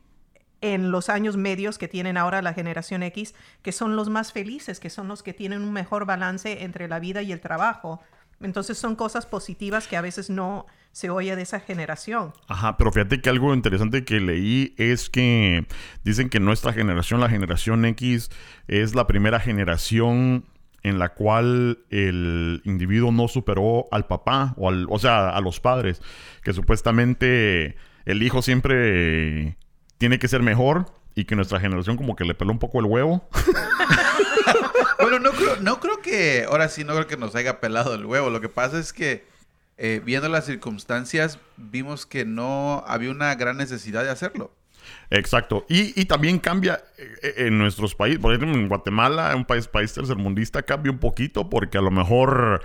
en 0.61 0.91
los 0.91 1.09
años 1.09 1.37
medios 1.37 1.77
que 1.77 1.87
tienen 1.87 2.17
ahora 2.17 2.41
la 2.41 2.53
generación 2.53 3.03
X, 3.03 3.35
que 3.61 3.71
son 3.71 3.95
los 3.95 4.09
más 4.09 4.31
felices, 4.33 4.79
que 4.79 4.89
son 4.89 5.07
los 5.07 5.21
que 5.21 5.33
tienen 5.33 5.61
un 5.61 5.71
mejor 5.71 6.05
balance 6.05 6.63
entre 6.63 6.87
la 6.87 6.99
vida 6.99 7.21
y 7.21 7.31
el 7.31 7.39
trabajo. 7.39 8.01
Entonces 8.41 8.77
son 8.77 8.95
cosas 8.95 9.25
positivas 9.25 9.87
que 9.87 9.97
a 9.97 10.01
veces 10.01 10.29
no 10.29 10.65
se 10.91 11.09
oye 11.09 11.35
de 11.35 11.41
esa 11.41 11.59
generación. 11.59 12.33
Ajá, 12.47 12.77
pero 12.77 12.91
fíjate 12.91 13.21
que 13.21 13.29
algo 13.29 13.53
interesante 13.53 14.05
que 14.05 14.19
leí 14.19 14.73
es 14.77 15.09
que 15.09 15.65
dicen 16.03 16.29
que 16.29 16.39
nuestra 16.39 16.73
generación, 16.73 17.19
la 17.19 17.29
generación 17.29 17.83
X, 17.85 18.29
es 18.67 18.95
la 18.95 19.07
primera 19.07 19.39
generación 19.39 20.45
en 20.83 20.99
la 20.99 21.09
cual 21.09 21.79
el 21.89 22.61
individuo 22.63 23.11
no 23.11 23.27
superó 23.27 23.87
al 23.91 24.05
papá, 24.05 24.53
o, 24.55 24.69
al, 24.69 24.85
o 24.89 24.99
sea, 24.99 25.29
a 25.29 25.41
los 25.41 25.59
padres, 25.59 26.01
que 26.43 26.53
supuestamente 26.53 27.75
el 28.05 28.21
hijo 28.21 28.41
siempre 28.41 29.57
tiene 29.97 30.19
que 30.19 30.27
ser 30.27 30.43
mejor 30.43 30.85
y 31.15 31.25
que 31.25 31.35
nuestra 31.35 31.59
generación 31.59 31.97
como 31.97 32.15
que 32.15 32.23
le 32.23 32.35
peló 32.35 32.51
un 32.51 32.59
poco 32.59 32.79
el 32.79 32.85
huevo. 32.85 33.27
Bueno, 35.15 35.31
no 35.31 35.37
creo, 35.37 35.55
no 35.61 35.79
creo 35.79 36.01
que, 36.01 36.45
ahora 36.45 36.67
sí, 36.67 36.83
no 36.83 36.93
creo 36.93 37.07
que 37.07 37.15
nos 37.15 37.35
haya 37.35 37.61
pelado 37.61 37.95
el 37.95 38.05
huevo. 38.05 38.29
Lo 38.29 38.41
que 38.41 38.49
pasa 38.49 38.77
es 38.77 38.91
que, 38.91 39.23
eh, 39.77 40.01
viendo 40.03 40.27
las 40.27 40.45
circunstancias, 40.45 41.39
vimos 41.55 42.05
que 42.05 42.25
no 42.25 42.83
había 42.85 43.11
una 43.11 43.33
gran 43.35 43.55
necesidad 43.55 44.03
de 44.03 44.09
hacerlo. 44.09 44.51
Exacto. 45.09 45.65
Y, 45.69 45.97
y 45.99 46.03
también 46.03 46.37
cambia 46.37 46.83
eh, 46.97 47.33
en 47.37 47.57
nuestros 47.57 47.95
países. 47.95 48.19
Por 48.19 48.33
ejemplo, 48.33 48.59
en 48.59 48.67
Guatemala, 48.67 49.33
un 49.37 49.45
país, 49.45 49.69
país 49.69 49.93
tercermundista, 49.93 50.63
cambia 50.63 50.91
un 50.91 50.99
poquito 50.99 51.49
porque 51.49 51.77
a 51.77 51.81
lo 51.81 51.91
mejor 51.91 52.61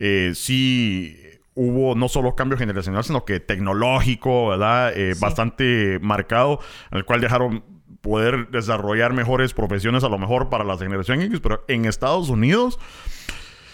eh, 0.00 0.32
sí 0.34 1.16
hubo 1.54 1.94
no 1.94 2.08
solo 2.08 2.34
cambio 2.34 2.58
generacional, 2.58 3.04
sino 3.04 3.24
que 3.24 3.38
tecnológico, 3.38 4.48
¿verdad? 4.48 4.92
Eh, 4.96 5.14
Sí. 5.14 5.20
Bastante 5.20 5.98
marcado, 6.02 6.58
al 6.90 7.04
cual 7.04 7.20
dejaron 7.20 7.62
poder 8.00 8.48
desarrollar 8.50 9.12
mejores 9.12 9.54
profesiones 9.54 10.04
a 10.04 10.08
lo 10.08 10.18
mejor 10.18 10.48
para 10.48 10.64
la 10.64 10.76
generación 10.78 11.20
X, 11.22 11.40
pero 11.40 11.64
en 11.68 11.84
Estados 11.84 12.28
Unidos 12.28 12.78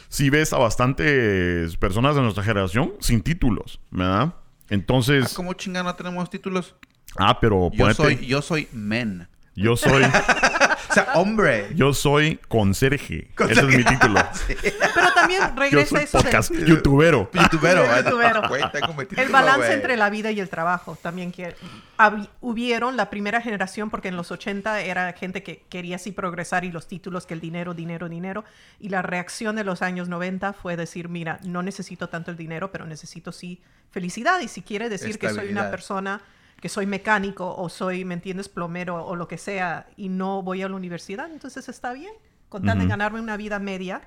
sí 0.08 0.30
ves 0.30 0.52
a 0.52 0.58
bastantes 0.58 1.76
personas 1.76 2.14
de 2.14 2.22
nuestra 2.22 2.42
generación 2.44 2.92
sin 3.00 3.20
títulos, 3.22 3.80
¿verdad? 3.90 4.32
Ah, 4.34 4.34
Entonces, 4.70 5.34
¿Cómo 5.34 5.52
chinga 5.54 5.82
no 5.82 5.94
tenemos 5.94 6.30
títulos? 6.30 6.74
ah, 7.18 7.38
pero 7.40 7.70
Yo 7.72 7.84
ponete- 7.86 7.94
soy, 7.96 8.26
yo 8.26 8.40
soy 8.42 8.68
men. 8.72 9.28
yo 9.54 9.76
soy 9.76 10.02
O 11.00 11.04
sea, 11.04 11.12
hombre. 11.14 11.68
Yo 11.74 11.92
soy 11.92 12.38
conserje. 12.48 13.28
Ese 13.38 13.52
es 13.60 13.64
mi 13.64 13.84
título. 13.84 14.20
Pero 14.94 15.12
también 15.14 15.40
Yo 15.42 15.60
regresa 15.60 15.90
soy 15.96 16.04
eso 16.04 16.18
podcast 16.18 16.52
youtubero. 16.52 17.30
Youtubero. 17.32 17.84
Youtubero. 17.96 18.42
Título, 19.08 19.22
El 19.22 19.28
balance 19.30 19.72
entre 19.72 19.96
la 19.96 20.10
vida 20.10 20.30
y 20.30 20.40
el 20.40 20.48
trabajo 20.48 20.96
también 21.00 21.32
que 21.32 21.54
hab- 21.98 22.28
hubieron 22.40 22.96
la 22.96 23.10
primera 23.10 23.40
generación 23.40 23.90
porque 23.90 24.08
en 24.08 24.16
los 24.16 24.30
80 24.30 24.80
era 24.82 25.12
gente 25.12 25.42
que 25.42 25.64
quería 25.68 25.96
así 25.96 26.12
progresar 26.12 26.64
y 26.64 26.70
los 26.70 26.86
títulos 26.86 27.26
que 27.26 27.34
el 27.34 27.40
dinero, 27.40 27.74
dinero, 27.74 28.08
dinero 28.08 28.44
y 28.80 28.88
la 28.88 29.02
reacción 29.02 29.56
de 29.56 29.64
los 29.64 29.82
años 29.82 30.08
90 30.08 30.52
fue 30.52 30.76
decir, 30.76 31.08
mira, 31.08 31.38
no 31.44 31.62
necesito 31.62 32.08
tanto 32.08 32.30
el 32.30 32.36
dinero, 32.36 32.70
pero 32.70 32.86
necesito 32.86 33.32
sí 33.32 33.60
felicidad 33.90 34.40
y 34.40 34.48
si 34.48 34.62
quiere 34.62 34.88
decir 34.88 35.18
que 35.18 35.30
soy 35.30 35.48
una 35.50 35.70
persona 35.70 36.20
que 36.64 36.70
soy 36.70 36.86
mecánico 36.86 37.54
o 37.58 37.68
soy, 37.68 38.06
¿me 38.06 38.14
entiendes?, 38.14 38.48
plomero 38.48 39.04
o 39.04 39.16
lo 39.16 39.28
que 39.28 39.36
sea 39.36 39.86
y 39.98 40.08
no 40.08 40.40
voy 40.40 40.62
a 40.62 40.68
la 40.70 40.74
universidad, 40.76 41.30
entonces 41.30 41.68
está 41.68 41.92
bien, 41.92 42.14
con 42.48 42.64
tal 42.64 42.78
de 42.78 42.86
ganarme 42.86 43.20
una 43.20 43.36
vida 43.36 43.58
media. 43.58 44.00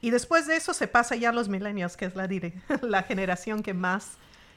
Y 0.00 0.10
después 0.10 0.48
de 0.48 0.56
eso 0.56 0.74
se 0.74 0.88
pasa 0.88 1.14
ya 1.14 1.28
a 1.28 1.32
los 1.32 1.48
millennials, 1.48 1.96
que 1.96 2.06
es 2.06 2.16
la, 2.16 2.26
dire- 2.26 2.60
la 2.82 3.04
generación 3.04 3.62
que 3.62 3.72
más 3.72 4.14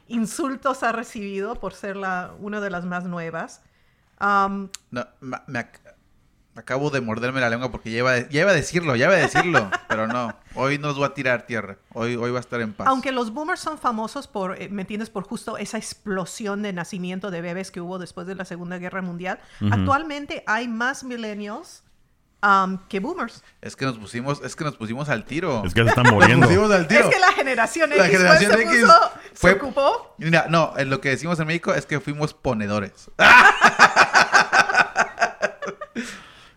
insultos 0.08 0.82
ha 0.82 0.92
recibido 0.92 1.54
por 1.54 1.76
ser 1.76 1.98
la, 1.98 2.34
una 2.40 2.62
de 2.62 2.72
las 2.72 2.84
más 2.86 3.04
nuevas. 3.04 3.62
Um, 4.20 4.70
No, 4.90 5.06
me, 5.22 5.68
acabo 6.60 6.90
de 6.90 7.02
morderme 7.02 7.40
la 7.42 7.50
lengua 7.50 7.72
porque 7.72 7.90
ya 7.92 7.98
iba, 8.00 8.12
a- 8.14 8.30
ya 8.30 8.42
iba 8.42 8.52
a 8.52 8.54
decirlo, 8.54 8.96
ya 8.96 9.06
iba 9.06 9.16
a 9.16 9.18
decirlo. 9.18 9.70
pero 9.88 10.08
no, 10.08 10.36
hoy 10.56 10.78
nos 10.78 11.02
va 11.02 11.08
a 11.08 11.14
tirar 11.14 11.46
tierra. 11.46 11.78
Hoy, 11.94 12.16
hoy 12.16 12.32
va 12.32 12.38
a 12.38 12.42
estar 12.42 12.62
en 12.62 12.74
paz. 12.74 12.88
aunque 12.88 13.12
los 13.12 13.34
boomers 13.34 13.60
son 13.60 13.78
famosos 13.78 14.28
por, 14.28 14.62
eh, 14.62 14.70
¿me 14.70 14.82
entiendes?, 14.84 15.10
por 15.10 15.24
justo 15.24 15.58
esa 15.58 15.78
explosión 15.78 16.62
de 16.62 16.74
nacimiento 16.74 17.32
de 17.32 17.42
bebés 17.42 17.72
que 17.72 17.82
hubo 17.82 17.98
después 18.00 18.28
de 18.28 18.36
la 18.36 18.46
Segunda 18.46 18.78
Guerra 18.78 19.02
Mundial, 19.02 19.40
actualmente 19.72 20.44
hay 20.48 20.68
más 20.68 21.04
millennials 21.04 21.84
um, 22.44 22.78
que 22.90 23.00
boomers. 23.00 23.44
Es 23.62 23.76
que 23.76 23.86
nos 23.86 23.98
pusimos, 23.98 24.42
es 24.44 24.56
que 24.56 24.64
nos 24.64 24.76
pusimos 24.78 25.10
al 25.10 25.26
tiro. 25.26 25.64
Es 25.66 25.74
que 25.74 25.84
se 25.84 25.90
están 25.90 26.04
Nos 26.06 26.14
muriendo. 26.14 26.46
pusimos 26.48 26.72
al 26.72 26.88
tiro. 26.88 27.02
Es 27.02 27.14
que 27.16 27.20
la 27.20 27.32
generación 27.34 27.92
X 27.92 28.02
La 28.02 28.08
generación 28.10 28.52
se, 28.54 28.62
X 28.64 28.82
puso- 28.84 29.12
fue- 29.34 29.52
se 29.52 29.58
ocupó. 29.58 30.16
Mira, 30.18 30.46
no, 30.50 30.74
en 30.78 30.90
lo 30.90 31.00
que 31.02 31.10
decimos 31.10 31.40
en 31.40 31.48
México 31.48 31.74
es 31.74 31.86
que 31.86 32.00
fuimos 32.00 32.34
ponedores. 32.34 33.10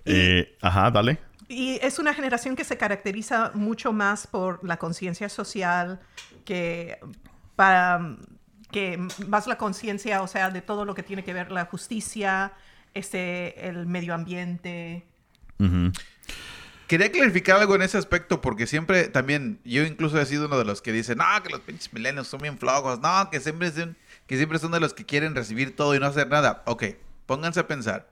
Eh, 0.05 0.57
ajá, 0.61 0.91
dale. 0.91 1.19
Y 1.49 1.79
es 1.83 1.99
una 1.99 2.15
generación 2.15 2.57
que 2.57 2.65
se 2.65 2.77
caracteriza 2.79 3.51
mucho 3.55 3.93
más 3.93 4.27
por 4.27 4.65
la 4.67 4.79
conciencia 4.79 5.29
social, 5.29 6.01
que 6.45 6.99
para 7.57 8.17
que 8.71 8.99
más 9.29 9.47
la 9.47 9.59
conciencia, 9.59 10.23
o 10.23 10.27
sea, 10.27 10.51
de 10.51 10.63
todo 10.63 10.85
lo 10.85 10.95
que 10.95 11.03
tiene 11.03 11.23
que 11.23 11.35
ver 11.35 11.53
la 11.53 11.67
justicia, 11.67 12.53
este, 12.95 13.69
el 13.69 13.87
medio 13.87 14.15
ambiente. 14.15 15.05
Quería 16.87 17.13
clarificar 17.13 17.61
algo 17.61 17.75
en 17.75 17.83
ese 17.83 17.99
aspecto 17.99 18.41
porque 18.41 18.67
siempre 18.67 19.09
también 19.09 19.61
yo 19.65 19.85
incluso 19.85 20.19
he 20.21 20.27
sido 20.27 20.47
uno 20.47 20.59
de 20.59 20.65
los 20.65 20.83
que 20.83 20.91
dicen, 20.91 21.19
no, 21.19 21.43
que 21.43 21.51
los 21.51 21.61
pinches 21.61 21.93
milenios 21.93 22.29
son 22.29 22.41
bien 22.41 22.59
flojos, 22.59 22.99
no, 23.01 23.31
que 23.31 23.41
siempre 23.41 23.71
son, 23.71 23.97
que 24.27 24.37
siempre 24.37 24.59
son 24.59 24.73
de 24.73 24.81
los 24.81 24.95
que 24.95 25.05
quieren 25.05 25.35
recibir 25.35 25.77
todo 25.77 25.95
y 25.95 26.01
no 26.01 26.07
hacer 26.07 26.29
nada. 26.29 26.63
Ok, 26.67 26.85
pónganse 27.27 27.61
a 27.61 27.69
pensar 27.69 28.12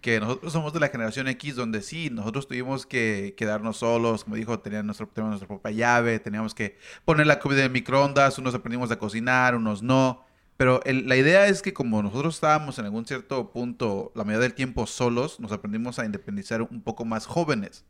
que 0.00 0.20
nosotros 0.20 0.52
somos 0.52 0.72
de 0.72 0.80
la 0.80 0.88
generación 0.88 1.28
X 1.28 1.56
donde 1.56 1.82
sí, 1.82 2.10
nosotros 2.10 2.48
tuvimos 2.48 2.86
que 2.86 3.34
quedarnos 3.36 3.78
solos, 3.78 4.24
como 4.24 4.36
dijo, 4.36 4.58
teníamos, 4.60 4.86
nuestro, 4.86 5.06
teníamos 5.08 5.32
nuestra 5.32 5.48
propia 5.48 5.70
llave, 5.72 6.18
teníamos 6.18 6.54
que 6.54 6.78
poner 7.04 7.26
la 7.26 7.38
comida 7.38 7.64
en 7.64 7.72
microondas, 7.72 8.38
unos 8.38 8.54
aprendimos 8.54 8.90
a 8.90 8.98
cocinar, 8.98 9.54
unos 9.54 9.82
no. 9.82 10.24
Pero 10.56 10.80
la 10.84 11.16
idea 11.16 11.46
es 11.46 11.62
que 11.62 11.72
como 11.72 12.02
nosotros 12.02 12.34
estábamos 12.34 12.78
en 12.78 12.84
algún 12.84 13.06
cierto 13.06 13.50
punto, 13.50 14.12
la 14.14 14.24
mayoría 14.24 14.42
del 14.48 14.54
tiempo 14.54 14.86
solos, 14.86 15.40
nos 15.40 15.52
aprendimos 15.52 15.98
a 15.98 16.04
independizar 16.04 16.62
un 16.62 16.82
poco 16.82 17.04
más 17.04 17.26
jóvenes. 17.26 17.84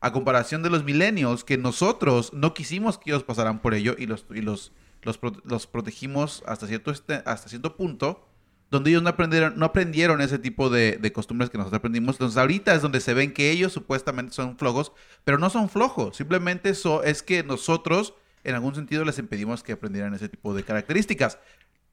A 0.00 0.12
comparación 0.12 0.62
de 0.62 0.70
los 0.70 0.84
millennials, 0.84 1.44
que 1.44 1.56
nosotros 1.56 2.32
no 2.32 2.52
quisimos 2.52 2.98
que 2.98 3.10
ellos 3.10 3.22
pasaran 3.22 3.60
por 3.60 3.74
ello 3.74 3.94
y 3.98 4.06
los, 4.06 4.26
y 4.30 4.42
los 4.42 4.72
los, 5.02 5.20
los 5.44 5.66
protegimos 5.66 6.42
hasta 6.46 6.66
cierto, 6.66 6.90
este- 6.90 7.22
hasta 7.24 7.48
cierto 7.48 7.76
punto, 7.76 8.25
donde 8.70 8.90
ellos 8.90 9.02
no 9.02 9.10
aprendieron, 9.10 9.58
no 9.58 9.66
aprendieron 9.66 10.20
ese 10.20 10.38
tipo 10.38 10.70
de, 10.70 11.12
costumbres 11.12 11.50
que 11.50 11.58
nosotros 11.58 11.78
aprendimos. 11.78 12.16
Entonces 12.16 12.38
ahorita 12.38 12.74
es 12.74 12.82
donde 12.82 13.00
se 13.00 13.14
ven 13.14 13.32
que 13.32 13.50
ellos 13.50 13.72
supuestamente 13.72 14.32
son 14.34 14.58
flojos, 14.58 14.92
pero 15.24 15.38
no 15.38 15.50
son 15.50 15.68
flojos. 15.68 16.16
Simplemente 16.16 16.70
eso 16.70 17.02
es 17.02 17.22
que 17.22 17.42
nosotros 17.42 18.14
en 18.44 18.54
algún 18.54 18.74
sentido 18.74 19.04
les 19.04 19.18
impedimos 19.18 19.62
que 19.62 19.72
aprendieran 19.72 20.14
ese 20.14 20.28
tipo 20.28 20.54
de 20.54 20.62
características. 20.62 21.38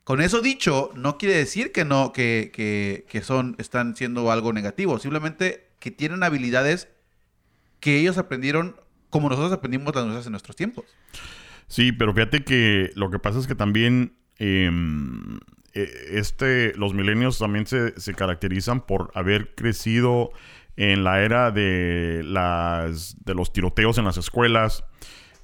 Con 0.03 0.21
eso 0.21 0.41
dicho, 0.41 0.91
no 0.95 1.17
quiere 1.17 1.35
decir 1.35 1.71
que 1.71 1.85
no, 1.85 2.11
que, 2.11 2.51
que, 2.53 3.05
que 3.07 3.21
son, 3.21 3.55
están 3.57 3.95
siendo 3.95 4.31
algo 4.31 4.51
negativo. 4.51 4.99
Simplemente 4.99 5.69
que 5.79 5.91
tienen 5.91 6.23
habilidades 6.23 6.89
que 7.79 7.97
ellos 7.99 8.17
aprendieron 8.17 8.75
como 9.09 9.29
nosotros 9.29 9.53
aprendimos 9.53 9.93
las 9.93 10.05
nuestras 10.05 10.25
en 10.25 10.31
nuestros 10.31 10.55
tiempos. 10.55 10.85
Sí, 11.67 11.91
pero 11.91 12.13
fíjate 12.13 12.43
que 12.43 12.91
lo 12.95 13.11
que 13.11 13.19
pasa 13.19 13.39
es 13.39 13.47
que 13.47 13.55
también 13.55 14.15
em, 14.37 15.39
este, 15.73 16.73
los 16.75 16.93
milenios 16.93 17.39
también 17.39 17.65
se, 17.67 17.99
se 17.99 18.13
caracterizan 18.13 18.81
por 18.81 19.11
haber 19.15 19.53
crecido 19.55 20.31
en 20.77 21.03
la 21.03 21.21
era 21.23 21.51
de, 21.51 22.21
las, 22.25 23.15
de 23.25 23.33
los 23.35 23.51
tiroteos 23.53 23.97
en 23.97 24.05
las 24.05 24.17
escuelas. 24.17 24.83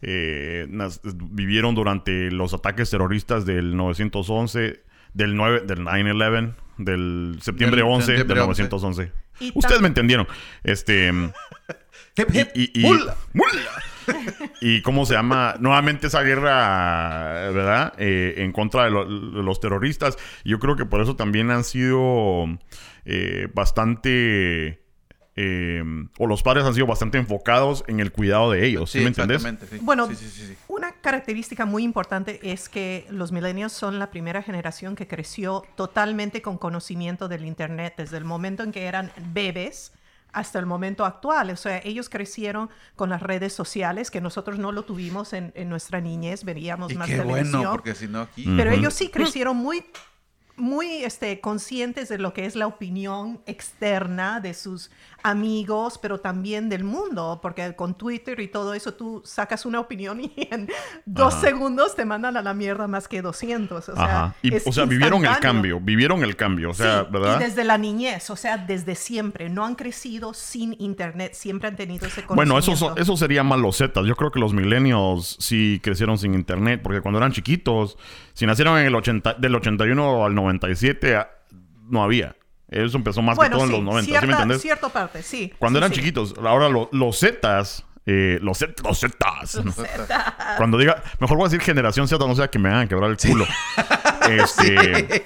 Eh, 0.02 0.66
nas- 0.70 1.02
vivieron 1.04 1.76
durante 1.76 2.32
los 2.32 2.54
ataques 2.54 2.90
terroristas 2.90 3.46
del 3.46 3.76
911, 3.76 4.82
del, 5.14 5.36
9, 5.36 5.62
del 5.66 5.80
9-11, 5.80 6.54
del 6.78 7.38
septiembre 7.42 7.82
Del 7.82 7.92
11 7.92 8.06
septiembre 8.06 8.40
del 8.40 8.50
11. 8.50 8.64
911. 8.64 9.12
Y 9.42 9.52
Ustedes 9.56 9.82
me 9.82 9.88
entendieron. 9.88 10.28
Este... 10.64 11.12
Hip, 12.18 12.28
hip, 12.36 12.48
Y, 12.56 12.64
y- 12.64 12.72
y- 12.82 12.90
¡Mula! 12.90 13.16
y 14.62 14.82
cómo 14.82 15.06
se 15.06 15.14
llama 15.14 15.56
nuevamente 15.60 16.08
esa 16.08 16.22
guerra, 16.22 17.52
¿verdad? 17.52 17.94
Eh, 17.98 18.36
en 18.38 18.52
contra 18.52 18.86
de, 18.86 18.92
lo- 18.92 19.06
de 19.06 19.44
los 19.44 19.60
terroristas. 19.60 20.18
Yo 20.44 20.60
creo 20.60 20.76
que 20.76 20.86
por 20.86 21.02
eso 21.02 21.16
también 21.16 21.52
han 21.52 21.64
sido 21.64 22.46
eh, 23.06 23.48
bastante, 23.54 24.82
eh, 25.36 25.84
o 26.18 26.28
los 26.28 26.44
padres 26.44 26.66
han 26.66 26.74
sido 26.74 26.86
bastante 26.88 27.18
enfocados 27.18 27.84
en 27.88 28.00
el 28.00 28.12
cuidado 28.12 28.52
de 28.52 28.66
ellos, 28.66 28.92
¿sí, 28.92 29.00
me 29.00 29.08
entiendes? 29.08 29.38
exactamente, 29.38 29.78
sí. 29.78 29.84
Bueno, 29.84 30.08
Sí, 30.08 30.16
sí, 30.16 30.30
sí, 30.30 30.46
sí. 30.48 30.56
Una 30.68 30.92
característica 30.94 31.66
muy 31.66 31.84
importante 31.84 32.40
es 32.52 32.68
que 32.70 33.06
los 33.10 33.32
millennials 33.32 33.72
son 33.74 34.00
la 34.00 34.12
primera 34.12 34.42
generación 34.44 34.96
que 34.96 35.08
creció 35.08 35.64
totalmente 35.76 36.42
con 36.42 36.58
conocimiento 36.58 37.28
del 37.28 37.46
Internet 37.46 37.94
desde 37.98 38.18
el 38.18 38.26
momento 38.26 38.64
en 38.64 38.72
que 38.72 38.86
eran 38.86 39.12
bebés 39.34 39.94
hasta 40.32 40.60
el 40.60 40.66
momento 40.66 41.06
actual. 41.06 41.50
O 41.52 41.56
sea, 41.56 41.82
ellos 41.84 42.10
crecieron 42.10 42.70
con 42.96 43.10
las 43.10 43.22
redes 43.22 43.54
sociales, 43.54 44.12
que 44.12 44.22
nosotros 44.22 44.60
no 44.60 44.72
lo 44.72 44.84
tuvimos 44.84 45.34
en, 45.34 45.52
en 45.56 45.70
nuestra 45.70 46.02
niñez, 46.02 46.44
veríamos 46.44 46.92
Y 46.92 46.96
más 46.96 47.08
qué 47.08 47.18
televisión. 47.18 47.52
bueno, 47.52 47.72
porque 47.72 47.96
si 47.96 48.08
no 48.08 48.22
aquí... 48.22 48.46
Pero 48.56 48.72
ellos 48.72 48.94
sí 48.94 49.10
crecieron 49.10 49.58
muy, 49.58 49.86
muy 50.56 51.04
este, 51.04 51.40
conscientes 51.40 52.10
de 52.10 52.18
lo 52.18 52.34
que 52.34 52.46
es 52.46 52.56
la 52.56 52.68
opinión 52.68 53.42
externa 53.46 54.40
de 54.40 54.54
sus 54.54 54.92
amigos, 55.24 55.98
pero 56.02 56.20
también 56.20 56.70
del 56.70 56.84
mundo, 56.84 57.40
porque 57.42 57.76
con 57.76 57.96
Twitter 57.96 58.40
y 58.40 58.48
todo 58.48 58.74
eso 58.74 58.94
tú 58.94 59.22
sacas 59.26 59.66
una 59.66 59.80
opinión 59.80 60.22
y 60.22 60.32
en 60.52 60.70
dos 61.06 61.34
Ajá. 61.36 61.42
segundos 61.48 61.96
te 61.96 62.06
mandan 62.06 62.38
a 62.38 62.42
la 62.42 62.54
mierda 62.54 62.88
más 62.88 63.08
que 63.08 63.22
200. 63.22 63.90
O 63.90 63.96
sea, 63.96 64.04
Ajá. 64.04 64.36
Y, 64.42 64.54
es 64.56 64.66
o 64.68 64.72
sea, 64.72 64.86
vivieron 64.86 65.26
el 65.26 65.38
cambio, 65.40 65.80
vivieron 65.80 66.24
el 66.24 66.36
cambio, 66.36 66.72
o 66.72 66.74
sea, 66.74 67.02
Sí, 67.02 67.08
¿verdad? 67.12 67.40
Y 67.40 67.44
desde 67.44 67.64
la 67.64 67.78
niñez, 67.78 68.30
o 68.30 68.36
sea, 68.36 68.58
desde 68.58 68.96
siempre. 68.96 69.50
No 69.50 69.66
han 69.66 69.76
crecido 69.76 70.34
sin 70.34 70.76
internet, 70.80 71.34
siempre 71.34 71.70
han 71.70 71.76
tenido 71.76 72.06
ese 72.08 72.24
conocimiento. 72.26 72.36
Bueno, 72.36 72.58
eso, 72.60 72.76
so- 72.76 72.96
eso 72.98 73.18
sería 73.18 73.44
más 73.44 73.60
los 73.60 73.78
Zetas. 73.78 74.06
Yo 74.06 74.16
creo 74.16 74.32
que 74.32 74.40
los 74.40 74.54
millennials 74.54 75.38
sí 75.40 75.80
crecieron 75.84 76.18
sin 76.18 76.34
internet, 76.34 76.82
porque 76.84 77.02
cuando 77.02 77.18
eran 77.20 77.32
chiquitos, 77.32 77.98
si 78.34 78.46
nacieron 78.46 78.78
en 78.80 78.86
el 78.88 78.96
80, 78.96 79.34
del 79.36 79.56
81 79.56 80.26
al 80.26 80.36
97, 80.36 81.16
ah, 81.16 81.30
no 81.90 82.04
había. 82.04 82.36
Eso 82.72 82.98
empezó 82.98 83.22
más 83.22 83.36
bueno, 83.36 83.58
que 83.58 83.58
todo 83.58 83.68
sí, 83.68 83.74
en 83.76 83.86
los 83.86 83.94
90, 83.94 84.20
¿sí 84.20 84.26
me 84.28 84.32
entiendes? 84.34 84.62
cierta 84.62 84.90
parte, 84.90 85.24
sí. 85.24 85.52
Cuando 85.58 85.80
sí, 85.80 85.84
eran 85.84 85.94
sí. 85.94 86.00
chiquitos. 86.00 86.36
Ahora 86.44 86.70
lo- 86.70 86.90
los 86.92 87.20
Zetas, 87.20 87.84
eh, 88.06 88.38
los 88.42 88.58
Zetas, 88.60 88.86
los 88.86 89.00
Zetas. 89.00 89.58
Cuando 90.58 90.78
diga, 90.78 91.02
mejor 91.20 91.38
voy 91.38 91.46
a 91.46 91.50
decir 91.50 91.62
generación 91.62 92.08
Z, 92.08 92.26
no 92.28 92.36
sea 92.36 92.48
que 92.50 92.60
me 92.60 92.70
hagan 92.70 92.88
quebrar 92.88 93.10
el 93.12 93.18
culo. 93.18 93.46
Este, 94.30 95.24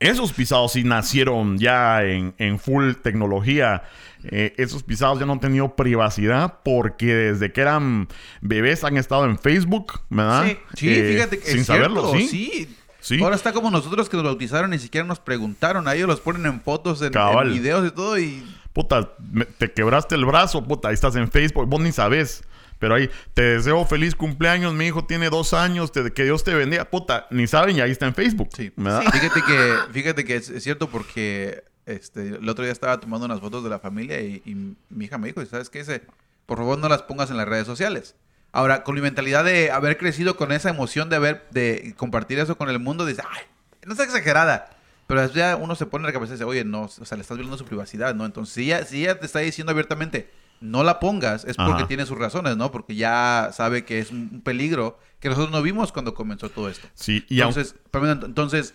Esos 0.00 0.32
pisados 0.32 0.72
sí 0.72 0.84
nacieron 0.84 1.58
ya 1.58 2.02
en, 2.04 2.34
en 2.38 2.58
full 2.58 2.92
tecnología. 3.02 3.82
Eh, 4.24 4.52
esos 4.58 4.82
pisados 4.82 5.18
ya 5.18 5.26
no 5.26 5.32
han 5.32 5.40
tenido 5.40 5.74
privacidad 5.74 6.54
porque 6.64 7.14
desde 7.14 7.50
que 7.52 7.60
eran 7.62 8.08
bebés 8.40 8.84
han 8.84 8.96
estado 8.96 9.24
en 9.24 9.38
Facebook, 9.38 10.00
¿verdad? 10.10 10.44
Sí. 10.46 10.58
Sí, 10.74 10.88
Eh, 10.90 11.12
fíjate 11.14 11.38
que 11.38 11.46
sin 11.50 11.60
es 11.60 11.66
saberlo, 11.66 12.10
cierto, 12.12 12.18
¿sí? 12.18 12.28
sí. 12.28 12.76
Sí. 13.08 13.22
Ahora 13.22 13.36
está 13.36 13.52
como 13.52 13.70
nosotros 13.70 14.08
que 14.08 14.16
nos 14.16 14.24
bautizaron, 14.24 14.70
ni 14.70 14.78
siquiera 14.78 15.06
nos 15.06 15.18
preguntaron. 15.18 15.88
A 15.88 15.94
ellos 15.94 16.06
los 16.08 16.20
ponen 16.20 16.44
en 16.46 16.60
fotos, 16.60 17.00
en, 17.02 17.12
videos 17.52 17.86
y 17.88 17.90
todo. 17.90 18.18
Y 18.18 18.44
Puta, 18.74 19.10
me- 19.32 19.46
te 19.46 19.72
quebraste 19.72 20.14
el 20.14 20.24
brazo, 20.26 20.62
puta, 20.62 20.88
ahí 20.88 20.94
estás 20.94 21.16
en 21.16 21.30
Facebook, 21.30 21.66
vos 21.66 21.80
ni 21.80 21.90
sabes. 21.90 22.42
Pero 22.78 22.94
ahí, 22.94 23.10
te 23.34 23.42
deseo 23.42 23.84
feliz 23.86 24.14
cumpleaños, 24.14 24.72
mi 24.74 24.86
hijo 24.86 25.04
tiene 25.04 25.30
dos 25.30 25.52
años, 25.52 25.90
te- 25.90 26.12
que 26.12 26.24
Dios 26.24 26.44
te 26.44 26.54
bendiga. 26.54 26.84
Puta, 26.84 27.26
ni 27.30 27.46
saben 27.46 27.76
y 27.76 27.80
ahí 27.80 27.90
está 27.90 28.06
en 28.06 28.14
Facebook. 28.14 28.50
Sí. 28.54 28.72
¿verdad? 28.76 29.02
Sí. 29.04 29.18
fíjate 29.18 29.42
que, 29.42 29.74
fíjate 29.92 30.24
que 30.24 30.36
es, 30.36 30.48
es 30.50 30.62
cierto 30.62 30.88
porque 30.88 31.64
este, 31.86 32.36
el 32.36 32.48
otro 32.48 32.62
día 32.64 32.72
estaba 32.72 33.00
tomando 33.00 33.24
unas 33.26 33.40
fotos 33.40 33.64
de 33.64 33.70
la 33.70 33.78
familia 33.80 34.20
y, 34.20 34.42
y 34.44 34.54
mi 34.90 35.06
hija 35.06 35.18
me 35.18 35.28
dijo, 35.28 35.44
¿sabes 35.46 35.70
qué? 35.70 35.78
Dice, 35.80 36.02
por 36.46 36.58
favor 36.58 36.78
no 36.78 36.88
las 36.88 37.02
pongas 37.02 37.30
en 37.30 37.36
las 37.38 37.48
redes 37.48 37.66
sociales. 37.66 38.14
Ahora, 38.52 38.82
con 38.82 38.94
mi 38.94 39.00
mentalidad 39.00 39.44
de 39.44 39.70
haber 39.70 39.98
crecido 39.98 40.36
con 40.36 40.52
esa 40.52 40.70
emoción 40.70 41.08
de 41.10 41.16
haber, 41.16 41.46
de 41.50 41.94
compartir 41.96 42.38
eso 42.38 42.56
con 42.56 42.70
el 42.70 42.78
mundo, 42.78 43.04
dice, 43.04 43.22
ay, 43.28 43.42
no 43.86 43.92
es 43.94 44.00
exagerada. 44.00 44.70
Pero 45.06 45.26
ya 45.32 45.56
uno 45.56 45.74
se 45.74 45.86
pone 45.86 46.02
en 46.02 46.06
la 46.08 46.12
cabeza 46.12 46.32
y 46.32 46.36
dice, 46.36 46.44
oye, 46.44 46.64
no, 46.64 46.82
o 46.82 46.88
sea, 46.88 47.16
le 47.16 47.22
estás 47.22 47.36
violando 47.36 47.56
su 47.58 47.64
privacidad, 47.64 48.14
¿no? 48.14 48.26
Entonces, 48.26 48.54
si 48.54 48.64
ella, 48.64 48.84
si 48.84 49.02
ella 49.04 49.18
te 49.18 49.26
está 49.26 49.38
diciendo 49.38 49.70
abiertamente, 49.70 50.30
no 50.60 50.82
la 50.82 50.98
pongas, 51.00 51.44
es 51.44 51.56
porque 51.56 51.72
Ajá. 51.72 51.88
tiene 51.88 52.04
sus 52.04 52.18
razones, 52.18 52.56
¿no? 52.56 52.70
Porque 52.70 52.94
ya 52.94 53.50
sabe 53.52 53.84
que 53.84 54.00
es 54.00 54.10
un 54.10 54.40
peligro 54.42 54.98
que 55.20 55.28
nosotros 55.28 55.50
no 55.50 55.62
vimos 55.62 55.92
cuando 55.92 56.14
comenzó 56.14 56.50
todo 56.50 56.68
esto. 56.68 56.88
Sí, 56.94 57.24
y 57.28 57.40
Entonces, 57.40 57.74
entonces 57.92 58.74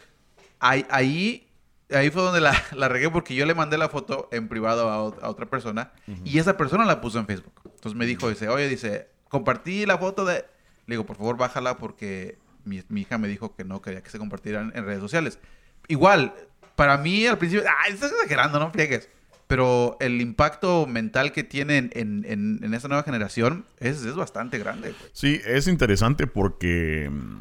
ahí, 0.59 0.85
ahí, 0.89 1.47
ahí 1.91 2.09
fue 2.09 2.21
donde 2.23 2.41
la, 2.41 2.59
la 2.75 2.87
regué 2.87 3.09
porque 3.09 3.35
yo 3.35 3.45
le 3.45 3.53
mandé 3.53 3.77
la 3.77 3.89
foto 3.89 4.29
en 4.31 4.47
privado 4.47 4.89
a, 4.89 4.95
a 5.25 5.29
otra 5.29 5.45
persona 5.47 5.91
y 6.23 6.39
esa 6.39 6.57
persona 6.57 6.85
la 6.85 7.01
puso 7.01 7.19
en 7.19 7.27
Facebook. 7.27 7.53
Entonces 7.65 7.95
me 7.95 8.05
dijo, 8.05 8.29
dice, 8.29 8.47
oye, 8.49 8.67
dice, 8.69 9.09
compartí 9.33 9.85
la 9.85 9.97
foto 9.97 10.23
de... 10.23 10.45
Le 10.85 10.95
digo, 10.95 11.05
por 11.05 11.17
favor, 11.17 11.35
bájala 11.35 11.77
porque 11.77 12.37
mi, 12.65 12.81
hija 13.01 13.17
me 13.17 13.27
dijo 13.27 13.53
que 13.55 13.65
no 13.65 13.81
quería 13.81 14.01
que 14.01 14.09
se 14.09 14.17
compartieran 14.19 14.71
en 14.75 14.85
redes 14.85 15.01
sociales. 15.01 15.39
Igual, 15.89 16.33
para 16.75 16.97
mí 16.97 17.25
al 17.27 17.37
principio, 17.37 17.65
ay, 17.83 17.93
estás 17.93 18.11
exagerando, 18.11 18.59
no 18.59 18.71
friegues. 18.71 19.09
Pero 19.47 19.97
el 19.99 20.21
impacto 20.21 20.85
mental 20.87 21.31
que 21.31 21.43
tienen 21.43 21.89
en, 21.93 22.25
en, 22.27 22.59
en 22.63 22.71
nueva 22.71 23.03
generación 23.03 23.65
es, 23.79 24.03
es 24.03 24.15
bastante 24.15 24.57
grande. 24.57 24.95
Sí, 25.11 25.41
es 25.45 25.67
interesante 25.67 26.27
porque 26.27 27.09
mm, 27.11 27.39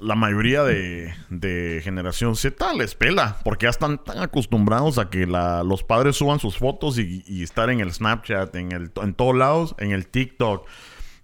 la 0.00 0.14
mayoría 0.14 0.62
de, 0.62 1.12
de 1.28 1.80
generación 1.82 2.36
Z 2.36 2.72
les 2.74 2.94
pela, 2.94 3.38
porque 3.44 3.64
ya 3.64 3.70
están 3.70 4.02
tan 4.04 4.18
acostumbrados 4.18 4.98
a 4.98 5.10
que 5.10 5.26
la- 5.26 5.62
los 5.64 5.82
padres 5.82 6.16
suban 6.16 6.38
sus 6.40 6.56
fotos 6.56 6.98
y, 6.98 7.24
y 7.26 7.42
estar 7.42 7.68
en 7.70 7.80
el 7.80 7.92
Snapchat, 7.92 8.54
en, 8.56 8.72
el, 8.72 8.90
en 9.02 9.14
todos 9.14 9.34
lados, 9.36 9.74
en 9.78 9.92
el 9.92 10.06
TikTok, 10.06 10.66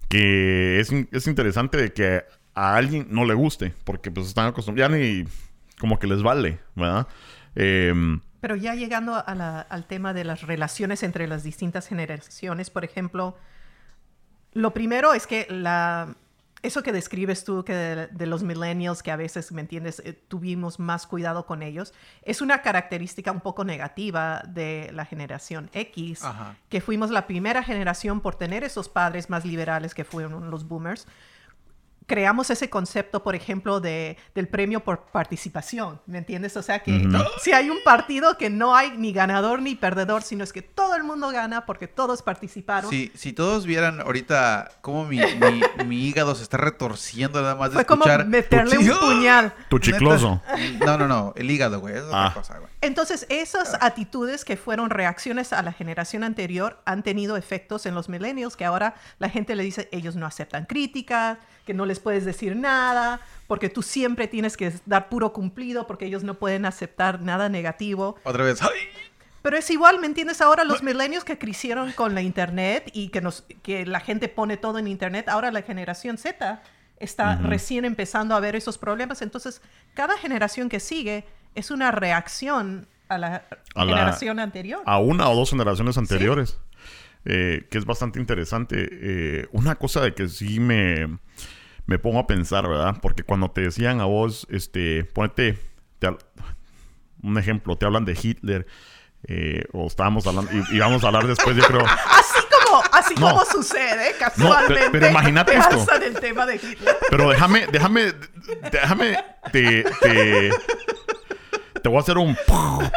que 0.09 0.79
es, 0.79 0.91
es 0.91 1.27
interesante 1.27 1.77
de 1.77 1.93
que 1.93 2.23
a 2.53 2.75
alguien 2.75 3.07
no 3.09 3.25
le 3.25 3.33
guste, 3.33 3.73
porque 3.83 4.09
pues 4.11 4.27
están 4.27 4.47
acostumbrados, 4.47 4.91
ya 4.91 4.97
ni 4.97 5.25
como 5.79 5.99
que 5.99 6.07
les 6.07 6.23
vale, 6.23 6.59
¿verdad? 6.75 7.07
Em, 7.55 8.19
Pero 8.41 8.55
ya 8.55 8.73
llegando 8.75 9.23
al 9.25 9.85
tema 9.87 10.13
de 10.13 10.23
las 10.23 10.41
relaciones 10.41 11.03
entre 11.03 11.27
las 11.27 11.43
distintas 11.43 11.87
generaciones, 11.87 12.69
por 12.69 12.83
ejemplo, 12.83 13.37
lo 14.53 14.73
primero 14.73 15.13
es 15.13 15.27
que 15.27 15.45
la, 15.49 16.15
eso 16.67 16.83
que 16.83 16.91
describes 16.91 17.43
tú, 17.43 17.63
que 17.63 17.73
de, 17.73 18.07
de 18.07 18.25
los 18.27 18.43
millennials, 18.43 19.01
que 19.01 19.11
a 19.11 19.15
veces, 19.15 19.51
¿me 19.51 19.61
entiendes?, 19.61 20.01
Eh, 20.05 20.13
tuvimos 20.13 20.79
más 20.79 21.07
cuidado 21.07 21.45
con 21.45 21.63
ellos, 21.63 21.93
es 22.21 22.41
una 22.41 22.61
característica 22.61 23.31
un 23.31 23.41
poco 23.41 23.63
negativa 23.63 24.43
de 24.47 24.91
la 24.93 25.05
generación 25.05 25.69
X, 25.73 26.23
Ajá. 26.23 26.55
que 26.69 26.79
fuimos 26.81 27.09
la 27.09 27.25
primera 27.25 27.63
generación 27.63 28.21
por 28.21 28.35
tener 28.35 28.63
esos 28.63 28.89
padres 28.89 29.29
más 29.29 29.43
liberales 29.45 29.93
que 29.95 30.03
fueron 30.03 30.51
los 30.51 30.67
boomers 30.67 31.07
creamos 32.07 32.49
ese 32.49 32.69
concepto, 32.69 33.21
por 33.21 33.35
ejemplo, 33.35 33.79
de, 33.79 34.17
del 34.33 34.47
premio 34.47 34.79
por 34.79 35.01
participación, 35.11 36.01
¿me 36.07 36.17
entiendes? 36.17 36.55
O 36.57 36.63
sea 36.63 36.79
que 36.81 36.91
Ujú. 37.05 37.17
si 37.41 37.51
hay 37.51 37.69
un 37.69 37.77
partido 37.83 38.37
que 38.37 38.49
no 38.49 38.75
hay 38.75 38.97
ni 38.97 39.11
ganador 39.13 39.61
ni 39.61 39.75
perdedor, 39.75 40.23
sino 40.23 40.43
es 40.43 40.53
que 40.53 40.61
todo 40.61 40.95
el 40.95 41.03
mundo 41.03 41.29
gana 41.31 41.65
porque 41.65 41.87
todos 41.87 42.21
participaron. 42.23 42.89
Si, 42.89 43.11
si 43.13 43.33
todos 43.33 43.65
vieran 43.65 43.99
ahorita 43.99 44.71
cómo 44.81 45.05
mi, 45.05 45.17
mi, 45.19 45.85
mi 45.85 46.07
hígado 46.07 46.33
se 46.33 46.43
está 46.43 46.55
retorciendo 46.57 47.41
nada 47.41 47.55
más 47.55 47.71
de 47.71 47.75
Fue 47.75 47.85
como 47.85 48.05
escuchar... 48.05 48.25
meterle 48.25 48.77
un 48.77 48.89
¡Ah! 48.91 48.97
puñal. 49.01 49.53
Tu 49.69 49.79
chicloso. 49.79 50.41
No, 50.85 50.97
no, 50.97 51.07
no. 51.07 51.33
El 51.35 51.51
hígado, 51.51 51.79
güey. 51.81 51.95
Es 51.97 52.03
otra 52.03 52.27
Ah. 52.27 52.33
cosa, 52.33 52.57
güey. 52.57 52.71
Entonces, 52.81 53.25
esas 53.29 53.75
actitudes 53.81 54.45
que 54.45 54.55
fueron 54.55 54.91
reacciones 54.91 55.51
a 55.51 55.63
la 55.63 55.73
generación 55.73 56.23
anterior 56.23 56.79
han 56.85 57.01
tenido 57.01 57.35
efectos 57.35 57.87
en 57.87 57.95
los 57.95 58.07
millennials, 58.07 58.55
que 58.55 58.65
ahora 58.65 58.93
la 59.17 59.29
gente 59.29 59.55
le 59.55 59.63
dice, 59.63 59.89
ellos 59.91 60.15
no 60.15 60.27
aceptan 60.27 60.65
críticas, 60.65 61.39
que 61.65 61.73
no 61.73 61.87
les 61.87 61.99
puedes 61.99 62.23
decir 62.23 62.55
nada, 62.55 63.19
porque 63.47 63.69
tú 63.69 63.81
siempre 63.81 64.27
tienes 64.27 64.57
que 64.57 64.71
dar 64.85 65.09
puro 65.09 65.33
cumplido, 65.33 65.87
porque 65.87 66.05
ellos 66.05 66.23
no 66.23 66.35
pueden 66.35 66.65
aceptar 66.65 67.21
nada 67.21 67.49
negativo. 67.49 68.15
Otra 68.23 68.43
vez. 68.43 68.61
¡Ay! 68.61 68.69
Pero 69.41 69.57
es 69.57 69.69
igual, 69.71 69.99
¿me 69.99 70.07
entiendes? 70.07 70.41
Ahora 70.41 70.63
los 70.63 70.83
millennials 70.83 71.23
que 71.23 71.37
crecieron 71.37 71.93
con 71.93 72.13
la 72.13 72.21
internet 72.21 72.91
y 72.93 73.09
que, 73.09 73.21
nos, 73.21 73.45
que 73.63 73.85
la 73.85 74.01
gente 74.01 74.27
pone 74.27 74.57
todo 74.57 74.77
en 74.77 74.87
internet, 74.87 75.29
ahora 75.29 75.51
la 75.51 75.61
generación 75.61 76.17
Z 76.17 76.61
está 76.99 77.37
recién 77.37 77.85
empezando 77.85 78.35
a 78.35 78.39
ver 78.39 78.55
esos 78.55 78.77
problemas. 78.77 79.21
Entonces, 79.21 79.61
cada 79.93 80.17
generación 80.17 80.67
que 80.69 80.79
sigue 80.79 81.25
es 81.55 81.71
una 81.71 81.91
reacción 81.91 82.87
a 83.09 83.17
la 83.17 83.43
A 83.75 83.85
la- 83.85 83.93
generación 83.93 84.39
anterior. 84.39 84.81
a 84.85 84.99
una 84.99 85.29
o 85.29 85.35
dos 85.35 85.49
generaciones 85.49 85.97
anteriores. 85.97 86.59
Eh, 87.29 87.67
que 87.69 87.77
es 87.77 87.85
bastante 87.85 88.19
interesante. 88.19 88.87
Eh, 88.89 89.47
una 89.51 89.75
cosa 89.75 89.99
de 90.01 90.13
que 90.13 90.29
sí 90.29 90.59
me, 90.61 91.17
me 91.85 91.99
pongo 91.99 92.19
a 92.19 92.27
pensar, 92.27 92.67
¿verdad? 92.69 92.95
Porque 93.01 93.23
cuando 93.23 93.51
te 93.51 93.61
decían 93.61 93.99
a 93.99 94.05
vos, 94.05 94.47
este, 94.49 95.03
ponete, 95.03 95.57
te 95.99 96.09
un 97.23 97.37
ejemplo, 97.37 97.75
te 97.77 97.85
hablan 97.85 98.05
de 98.05 98.17
Hitler, 98.21 98.65
eh, 99.27 99.65
o 99.73 99.87
estábamos 99.87 100.25
hablando, 100.27 100.51
y, 100.53 100.75
y 100.75 100.79
vamos 100.79 101.03
a 101.03 101.07
hablar 101.07 101.27
después, 101.27 101.57
yo 101.57 101.63
creo. 101.63 101.81
Así 101.85 102.39
como, 102.65 102.83
así 102.93 103.13
No. 103.15 103.29
como 103.31 103.45
sucede 103.45 104.13
casualmente. 104.19 104.89
pero 104.91 105.09
imagínate 105.09 105.51
te 105.53 105.57
esto. 105.57 105.75
alzan 105.81 106.03
el 106.03 106.13
tema 106.19 106.45
de 106.45 106.55
Hitler. 106.55 106.95
Pero 107.09 107.29
déjame, 107.29 107.67
déjame, 107.67 108.13
déjame, 108.71 109.17
te, 109.51 109.83
te, 110.01 110.49
te 111.87 111.89
voy 111.89 111.99
a 111.99 112.01
hacer 112.01 112.17
un... 112.17 112.35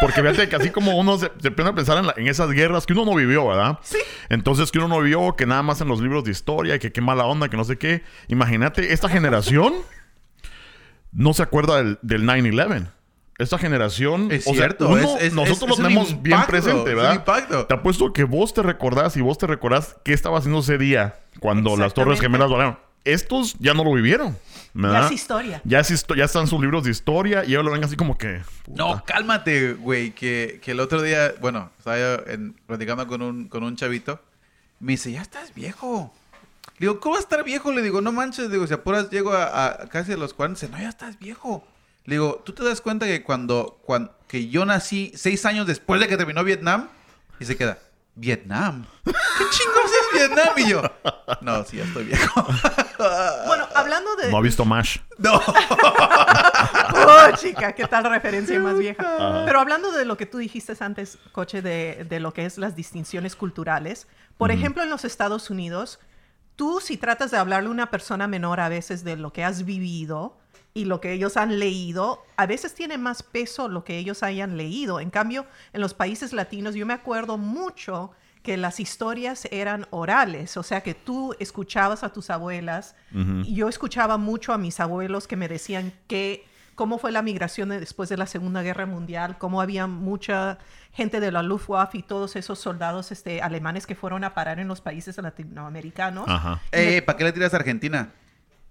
Porque 0.01 0.21
fíjate 0.21 0.49
que 0.49 0.57
así 0.57 0.71
como 0.71 0.97
uno 0.99 1.17
se, 1.17 1.31
se 1.41 1.53
pone 1.53 1.69
a 1.71 1.73
pensar 1.73 1.97
en, 1.99 2.09
la- 2.09 2.15
en 2.17 2.27
esas 2.27 2.51
guerras 2.51 2.87
que 2.87 2.93
uno 2.93 3.05
no 3.05 3.15
vivió, 3.15 3.47
¿verdad? 3.47 3.79
Sí. 3.83 3.99
Entonces 4.29 4.73
que 4.73 4.79
uno 4.79 4.89
no 4.89 5.01
vio, 5.01 5.37
que 5.37 5.47
nada 5.47 5.63
más 5.63 5.81
en 5.81 5.87
los 5.87 6.01
libros 6.01 6.25
de 6.25 6.33
historia, 6.33 6.77
que 6.81 6.91
qué 6.91 7.01
mala 7.01 7.25
onda, 7.25 7.49
que 7.49 7.57
no 7.57 7.63
sé 7.63 7.79
qué. 7.79 8.03
Imagínate, 8.27 8.93
esta 8.93 9.09
generación 9.09 9.75
no 11.13 11.33
se 11.35 11.43
acuerda 11.45 11.77
del, 11.77 11.99
del 12.03 12.25
9-11. 12.25 12.89
Esta 13.39 13.59
generación... 13.59 14.33
Es 14.33 14.43
o 14.47 14.51
sea, 14.51 14.55
cierto, 14.55 14.89
uno- 14.89 14.99
es- 15.19 15.23
es- 15.27 15.33
nosotros 15.35 15.57
es- 15.63 15.63
es 15.63 15.69
lo 15.69 15.77
tenemos 15.89 16.21
bien 16.23 16.41
presente, 16.49 16.79
es 16.91 16.97
un 16.97 16.97
¿verdad? 16.97 17.15
impacto. 17.15 17.67
Te 17.67 17.75
apuesto 17.75 18.13
que 18.13 18.25
vos 18.25 18.53
te 18.53 18.63
recordás 18.65 19.17
y 19.17 19.21
vos 19.21 19.39
te 19.39 19.47
recordás 19.47 19.97
qué 20.05 20.13
estaba 20.13 20.39
haciendo 20.39 20.59
ese 20.61 20.79
día 20.79 21.21
cuando 21.39 21.77
las 21.77 21.95
Torres. 21.95 22.21
Gemelas 22.21 22.49
volaron. 22.49 22.77
Estos 23.05 23.55
ya 23.61 23.73
no 23.73 23.85
lo 23.85 23.93
vivieron. 23.95 24.37
¿Verdad? 24.75 25.01
Ya 25.01 25.07
es 25.07 25.13
historia. 25.13 25.63
Ya, 25.65 25.81
es 25.81 25.91
histo- 25.91 26.15
ya 26.17 26.25
están 26.25 26.47
sus 26.47 26.61
libros 26.61 26.85
de 26.85 26.91
historia 26.91 27.45
y 27.45 27.49
ellos 27.51 27.65
lo 27.65 27.73
ven 27.73 27.85
así 27.85 27.97
como 27.97 28.17
que... 28.19 28.41
puta. 28.65 28.77
No, 28.83 29.05
cálmate, 29.05 29.75
güey. 29.75 30.13
Que, 30.13 30.61
que 30.63 30.71
el 30.73 30.81
otro 30.81 31.03
día, 31.03 31.35
bueno, 31.41 31.71
estaba 31.79 31.99
yo 31.99 32.27
en- 32.27 32.53
platicando 32.67 33.07
con 33.07 33.23
un, 33.23 33.49
con 33.49 33.63
un 33.65 33.77
chavito. 33.77 34.21
Me 34.79 34.93
dice, 34.93 35.13
ya 35.13 35.23
estás 35.23 35.55
viejo. 35.55 36.13
Le 36.79 36.87
digo, 36.87 37.01
¿cómo 37.01 37.15
vas 37.15 37.23
a 37.25 37.25
estar 37.25 37.45
viejo? 37.45 37.73
Le 37.73 37.83
digo, 37.83 38.01
no 38.01 38.13
manches. 38.13 38.47
Le 38.47 38.53
digo, 38.55 38.67
si 38.67 38.75
apuras, 38.75 39.11
llego 39.11 39.33
a, 39.33 39.67
a 39.83 39.89
casi 39.89 40.13
a 40.13 40.17
los 40.17 40.33
40. 40.35 40.61
Dice, 40.61 40.73
no, 40.73 40.81
ya 40.81 40.89
estás 40.89 41.19
viejo. 41.19 41.67
Le 42.07 42.15
digo, 42.15 42.43
¿tú 42.47 42.53
te 42.53 42.65
das 42.65 42.81
cuenta 42.81 43.07
que 43.07 43.23
cuando, 43.23 43.79
cuando 43.85 44.15
que 44.27 44.49
yo 44.49 44.65
nací 44.65 45.13
seis 45.15 45.45
años 45.45 45.67
después 45.67 46.01
de 46.01 46.09
que 46.09 46.17
terminó 46.17 46.43
Vietnam? 46.45 46.89
Y 47.39 47.45
se 47.45 47.57
queda, 47.57 47.79
¿Vietnam? 48.21 48.85
¿Qué 49.03 49.13
chingos 49.51 49.91
es 49.91 50.19
Vietnam? 50.19 50.49
Y 50.59 50.69
yo, 50.69 50.83
no, 51.41 51.65
sí, 51.65 51.79
ya 51.79 51.85
estoy 51.85 52.05
viejo. 52.05 52.47
Bueno, 53.47 53.67
hablando 53.75 54.15
de... 54.17 54.31
No 54.31 54.37
ha 54.37 54.41
visto 54.43 54.67
MASH. 54.67 54.99
no. 55.17 55.41
Oh, 56.93 57.37
chica, 57.37 57.73
qué 57.75 57.87
tal 57.87 58.05
referencia 58.05 58.61
más 58.61 58.79
vieja. 58.79 59.43
Pero 59.47 59.59
hablando 59.59 59.91
de 59.91 60.05
lo 60.05 60.19
que 60.19 60.27
tú 60.27 60.37
dijiste 60.37 60.75
antes, 60.81 61.17
Coche, 61.33 61.63
de, 61.63 62.05
de 62.07 62.21
lo 62.21 62.35
que 62.35 62.45
es 62.45 62.59
las 62.59 62.77
distinciones 62.77 63.37
culturales. 63.37 64.07
Por 64.37 64.51
ejemplo, 64.51 64.83
en 64.83 64.91
los 64.91 65.07
Estados 65.07 65.49
Unidos, 65.49 65.99
tú 66.57 66.81
si 66.81 66.99
tratas 66.99 67.31
de 67.31 67.39
hablarle 67.39 67.69
a 67.69 67.73
una 67.73 67.91
persona 67.91 68.27
menor 68.27 68.61
a 68.61 68.69
veces 68.69 69.03
de 69.03 69.17
lo 69.17 69.33
que 69.33 69.45
has 69.45 69.65
vivido 69.65 70.40
y 70.75 70.85
lo 70.85 71.01
que 71.01 71.13
ellos 71.13 71.37
han 71.37 71.59
leído, 71.59 72.23
a 72.37 72.47
veces 72.47 72.75
tiene 72.75 72.97
más 72.99 73.23
peso 73.23 73.69
lo 73.69 73.85
que 73.85 73.99
ellos 73.99 74.23
hayan 74.23 74.57
leído. 74.57 75.01
En 75.01 75.11
cambio, 75.11 75.47
en 75.73 75.81
los 75.81 75.95
países 75.95 76.33
latinos, 76.33 76.75
yo 76.75 76.87
me 76.87 76.95
acuerdo 76.95 77.39
mucho 77.39 78.13
que 78.43 78.57
las 78.57 78.81
historias 78.81 79.47
eran 79.51 79.87
orales, 79.91 80.57
o 80.57 80.63
sea 80.63 80.81
que 80.83 80.95
tú 80.95 81.35
escuchabas 81.41 82.03
a 82.05 82.13
tus 82.13 82.31
abuelas 82.31 82.95
y 83.45 83.55
yo 83.55 83.69
escuchaba 83.69 84.17
mucho 84.17 84.53
a 84.55 84.59
mis 84.59 84.81
abuelos 84.81 85.27
que 85.27 85.37
me 85.37 85.47
decían 85.49 85.93
que 86.07 86.47
cómo 86.75 86.97
fue 86.99 87.13
la 87.13 87.21
migración 87.21 87.69
de- 87.69 87.81
después 87.81 88.09
de 88.09 88.17
la 88.17 88.27
Segunda 88.27 88.63
Guerra 88.63 88.87
Mundial, 88.87 89.37
cómo 89.37 89.61
había 89.61 89.87
mucha 89.87 90.57
gente 90.93 91.21
de 91.21 91.31
la 91.31 91.43
Luftwaffe 91.43 91.99
y 91.99 92.03
todos 92.03 92.35
esos 92.37 92.59
soldados 92.59 93.13
este, 93.13 93.43
alemanes 93.43 93.87
que 93.87 93.95
fueron 93.95 94.25
a 94.25 94.33
parar 94.33 94.59
en 94.59 94.69
los 94.69 94.81
países 94.81 95.19
latinoamericanos. 95.19 96.25
Ajá. 96.27 96.61
Eh, 96.73 97.03
¿para 97.03 97.19
qué 97.19 97.25
le 97.25 97.33
tiras 97.33 97.53
a 97.53 97.59
Argentina? 97.59 98.13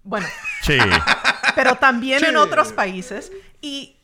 Bueno, 0.02 0.26
Sí. 0.62 0.78
pero 1.54 1.76
también 1.76 2.24
en 2.24 2.30
Sí. 2.30 2.36
otros 2.36 2.72
países. 2.72 3.32
Y, 3.60 3.96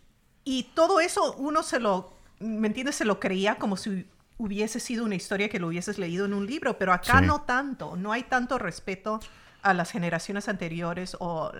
y 0.45 0.65
todo 0.75 1.01
eso 1.01 1.35
uno 1.39 1.63
se 1.63 1.81
lo, 1.81 2.13
¿me 2.41 2.67
entiendes? 2.69 2.97
Se 2.97 3.05
lo 3.05 3.19
creía 3.21 3.57
como 3.57 3.77
si 3.77 4.07
hubiese 4.39 4.81
sido 4.81 5.05
una 5.05 5.15
historia 5.15 5.49
que 5.49 5.59
lo 5.59 5.69
hubieses 5.69 5.99
leído 5.99 6.27
en 6.27 6.35
un 6.35 6.47
libro, 6.47 6.77
pero 6.79 6.93
acá 6.93 7.21
Sí. 7.21 7.27
no 7.27 7.43
tanto, 7.43 7.97
no 7.97 8.13
hay 8.13 8.23
tanto 8.25 8.59
respeto 8.59 9.21
a 9.63 9.73
las 9.75 9.91
generaciones 9.91 10.49
anteriores 10.49 11.17
o 11.19 11.51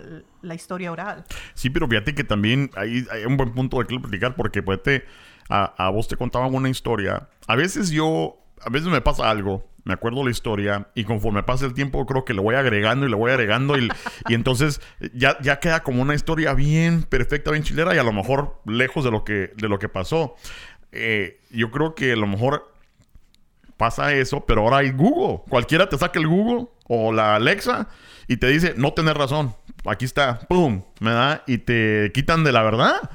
la 0.41 0.53
historia 0.55 0.91
oral. 0.91 1.25
Sí, 1.55 1.69
pero 1.69 1.87
fíjate 1.87 2.13
que 2.15 2.23
también 2.23 2.69
hay, 2.75 3.05
hay 3.11 3.25
un 3.25 3.35
buen 3.35 3.53
punto 3.53 3.79
de 3.79 3.85
que 3.87 3.99
platicar 3.99 4.35
porque 4.35 4.61
pues, 4.63 4.81
te- 4.83 5.05
a, 5.49 5.73
a 5.85 5.89
vos 5.89 6.07
te 6.07 6.15
contaban 6.15 6.53
una 6.53 6.69
historia. 6.69 7.27
A 7.47 7.55
veces 7.55 7.89
yo, 7.89 8.37
a 8.61 8.69
veces 8.69 8.87
me 8.89 9.01
pasa 9.01 9.29
algo, 9.29 9.67
me 9.87 9.93
acuerdo 9.93 10.23
la 10.23 10.31
historia 10.31 10.89
y 10.95 11.05
conforme 11.05 11.43
pasa 11.43 11.65
el 11.65 11.73
tiempo 11.73 12.05
creo 12.05 12.25
que 12.25 12.33
le 12.33 12.41
voy 12.41 12.55
agregando 12.55 13.05
y 13.05 13.09
le 13.09 13.15
voy 13.15 13.31
agregando 13.31 13.77
y, 13.77 13.89
entonces 14.27 14.81
ya, 15.13 15.37
ya 15.41 15.61
queda 15.61 15.81
como 15.81 16.01
una 16.01 16.13
historia 16.13 16.53
bien 16.53 17.03
perfecta, 17.03 17.51
bien 17.51 17.63
chilera 17.63 17.95
y 17.95 17.97
a 17.97 18.03
lo 18.03 18.11
mejor 18.11 18.59
lejos 18.65 19.05
de 19.05 19.11
lo 19.11 19.23
que, 19.23 19.53
de 19.55 19.69
lo 19.69 19.79
que 19.79 19.87
pasó. 19.87 20.35
Eh, 20.91 21.39
yo 21.51 21.71
creo 21.71 21.95
que 21.95 22.11
a 22.11 22.15
lo 22.17 22.27
mejor 22.27 22.73
pasa 23.77 24.13
eso, 24.13 24.45
pero 24.45 24.63
ahora 24.63 24.77
hay 24.77 24.91
Google. 24.91 25.41
Cualquiera 25.47 25.87
te 25.87 25.97
saca 25.97 26.19
el 26.19 26.27
Google 26.27 26.67
o 26.83 27.13
la 27.13 27.35
Alexa 27.35 27.87
y 28.27 28.37
te 28.37 28.47
dice, 28.47 28.73
no 28.75 28.91
tenés 28.91 29.13
razón. 29.13 29.55
Aquí 29.85 30.03
está, 30.03 30.39
pum, 30.49 30.81
me 30.99 31.11
da 31.11 31.43
y 31.47 31.59
te 31.59 32.11
quitan 32.13 32.43
de 32.43 32.51
la 32.51 32.61
verdad. 32.61 33.09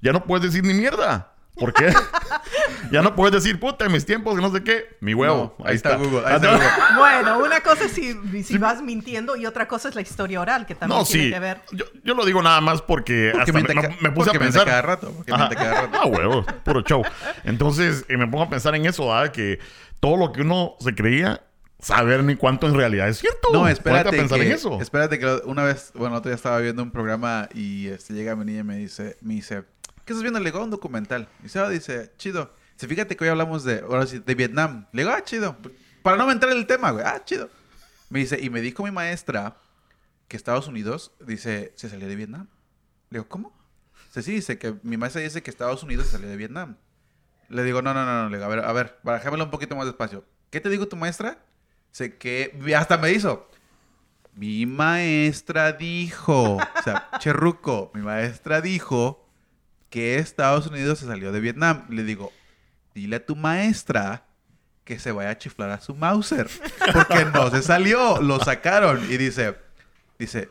Ya 0.00 0.12
no 0.12 0.24
puedes 0.24 0.50
decir 0.50 0.64
ni 0.64 0.72
mierda. 0.72 1.33
¿Por 1.56 1.72
qué? 1.72 1.92
ya 2.90 3.02
no 3.02 3.14
puedes 3.14 3.32
decir, 3.32 3.60
puta, 3.60 3.84
en 3.86 3.92
mis 3.92 4.04
tiempos, 4.04 4.34
que 4.34 4.42
no 4.42 4.50
sé 4.52 4.64
qué. 4.64 4.96
Mi 5.00 5.14
huevo. 5.14 5.54
No, 5.58 5.64
ahí 5.66 5.76
está 5.76 5.96
Google, 5.96 6.22
ahí 6.26 6.34
está 6.36 6.48
Ah, 6.52 6.56
Google. 6.56 6.68
Bueno, 6.98 7.38
una 7.38 7.60
cosa 7.60 7.84
es 7.84 7.92
si, 7.92 8.42
si 8.42 8.58
vas 8.58 8.82
mintiendo 8.82 9.36
y 9.36 9.46
otra 9.46 9.68
cosa 9.68 9.88
es 9.88 9.94
la 9.94 10.00
historia 10.00 10.40
oral, 10.40 10.66
que 10.66 10.74
también 10.74 10.98
No, 10.98 11.04
tiene 11.06 11.24
sí. 11.26 11.30
que 11.30 11.38
ver. 11.38 11.60
Yo, 11.72 11.84
yo 12.02 12.14
lo 12.14 12.24
digo 12.24 12.42
nada 12.42 12.60
más 12.60 12.82
porque, 12.82 13.30
Porque 13.32 13.50
hasta 13.50 13.74
me, 13.74 13.88
me- 14.00 14.10
puse 14.10 14.30
a 14.30 14.32
porque 14.32 14.38
pensar. 14.40 14.64
cada 14.66 14.82
rato, 14.82 15.12
porque 15.12 15.32
Ajá. 15.32 15.44
miente 15.48 15.56
cada 15.56 15.82
rato. 15.82 15.98
Ah, 16.02 16.06
huevo, 16.06 16.44
puro 16.64 16.80
show. 16.82 17.02
Entonces, 17.44 18.04
eh, 18.08 18.16
me 18.16 18.26
pongo 18.26 18.44
a 18.44 18.50
pensar 18.50 18.74
en 18.74 18.86
eso, 18.86 19.06
¿verdad? 19.08 19.30
Que 19.32 19.58
todo 20.00 20.16
lo 20.16 20.32
que 20.32 20.42
uno 20.42 20.74
se 20.80 20.94
creía, 20.94 21.42
saber 21.78 22.24
ni 22.24 22.34
cuánto 22.36 22.66
en 22.66 22.74
realidad 22.74 23.08
es 23.08 23.18
cierto. 23.18 23.48
No, 23.52 23.68
espérate 23.68 24.08
a 24.08 24.10
pensar 24.12 24.38
que, 24.40 24.46
en 24.46 24.52
eso. 24.52 24.78
espérate 24.80 25.18
que 25.18 25.26
una 25.44 25.62
vez, 25.64 25.92
bueno, 25.94 26.16
otro 26.16 26.30
día 26.30 26.36
estaba 26.36 26.58
viendo 26.58 26.82
un 26.82 26.90
programa 26.90 27.48
y 27.54 27.88
este, 27.88 28.14
llega 28.14 28.34
mi 28.34 28.44
niña 28.44 28.60
y 28.60 28.64
me 28.64 28.76
dice, 28.76 29.16
me 29.20 29.34
dice, 29.34 29.64
¿qué 30.04 30.12
estás 30.12 30.22
viendo? 30.22 30.38
Le 30.38 30.46
digo, 30.46 30.58
"Ah, 30.58 30.64
un 30.64 30.70
documental. 30.70 31.28
Y 31.44 31.48
se 31.48 31.66
dice, 31.70 32.12
chido. 32.16 32.52
Dice, 32.74 32.88
fíjate 32.88 33.16
que 33.16 33.24
hoy 33.24 33.30
hablamos 33.30 33.64
de, 33.64 33.80
ahora 33.80 34.06
sí, 34.06 34.18
de 34.18 34.34
Vietnam. 34.34 34.86
Le 34.92 35.02
digo, 35.02 35.14
ah, 35.14 35.22
chido. 35.22 35.56
Para 36.02 36.16
no 36.16 36.30
entrar 36.30 36.52
en 36.52 36.58
el 36.58 36.66
tema, 36.66 36.90
güey. 36.90 37.04
Ah, 37.06 37.22
chido. 37.24 37.48
Me 38.10 38.18
dice, 38.20 38.38
y 38.40 38.50
me 38.50 38.60
dijo 38.60 38.82
mi 38.82 38.90
maestra 38.90 39.56
que 40.28 40.36
Estados 40.36 40.68
Unidos, 40.68 41.12
dice, 41.20 41.72
se 41.76 41.88
salió 41.88 42.08
de 42.08 42.16
Vietnam. 42.16 42.48
Le 43.10 43.18
digo, 43.18 43.28
¿cómo? 43.28 43.52
Dice, 44.08 44.22
sí, 44.22 44.32
dice 44.32 44.58
que 44.58 44.74
mi 44.82 44.96
maestra 44.96 45.22
dice 45.22 45.42
que 45.42 45.50
Estados 45.50 45.82
Unidos 45.82 46.06
se 46.06 46.12
salió 46.12 46.28
de 46.28 46.36
Vietnam. 46.36 46.76
Le 47.48 47.62
digo, 47.62 47.82
no, 47.82 47.94
no, 47.94 48.04
no, 48.04 48.24
no. 48.24 48.28
Le 48.28 48.38
digo, 48.38 48.46
a 48.46 48.54
ver, 48.54 48.64
a 48.64 48.72
ver, 48.72 48.98
bajámelo 49.02 49.44
un 49.44 49.50
poquito 49.50 49.76
más 49.76 49.86
despacio. 49.86 50.24
¿Qué 50.50 50.60
te 50.60 50.68
dijo 50.68 50.88
tu 50.88 50.96
maestra? 50.96 51.38
Sé 51.90 52.16
que 52.16 52.58
hasta 52.76 52.96
me 52.96 53.12
hizo. 53.12 53.48
Mi 54.34 54.66
maestra 54.66 55.72
dijo, 55.72 56.56
o 56.56 56.82
sea, 56.82 57.08
Cherruco, 57.18 57.92
mi 57.94 58.02
maestra 58.02 58.60
dijo 58.60 59.23
que 59.94 60.18
Estados 60.18 60.66
Unidos 60.66 60.98
se 60.98 61.06
salió 61.06 61.30
de 61.30 61.38
Vietnam. 61.38 61.86
Le 61.88 62.02
digo, 62.02 62.32
dile 62.96 63.14
a 63.14 63.24
tu 63.24 63.36
maestra 63.36 64.24
que 64.82 64.98
se 64.98 65.12
vaya 65.12 65.30
a 65.30 65.38
chiflar 65.38 65.70
a 65.70 65.80
su 65.80 65.94
Mauser, 65.94 66.50
porque 66.92 67.24
no 67.26 67.48
se 67.48 67.62
salió, 67.62 68.20
lo 68.20 68.40
sacaron 68.40 69.04
y 69.08 69.16
dice, 69.16 69.54
dice, 70.18 70.48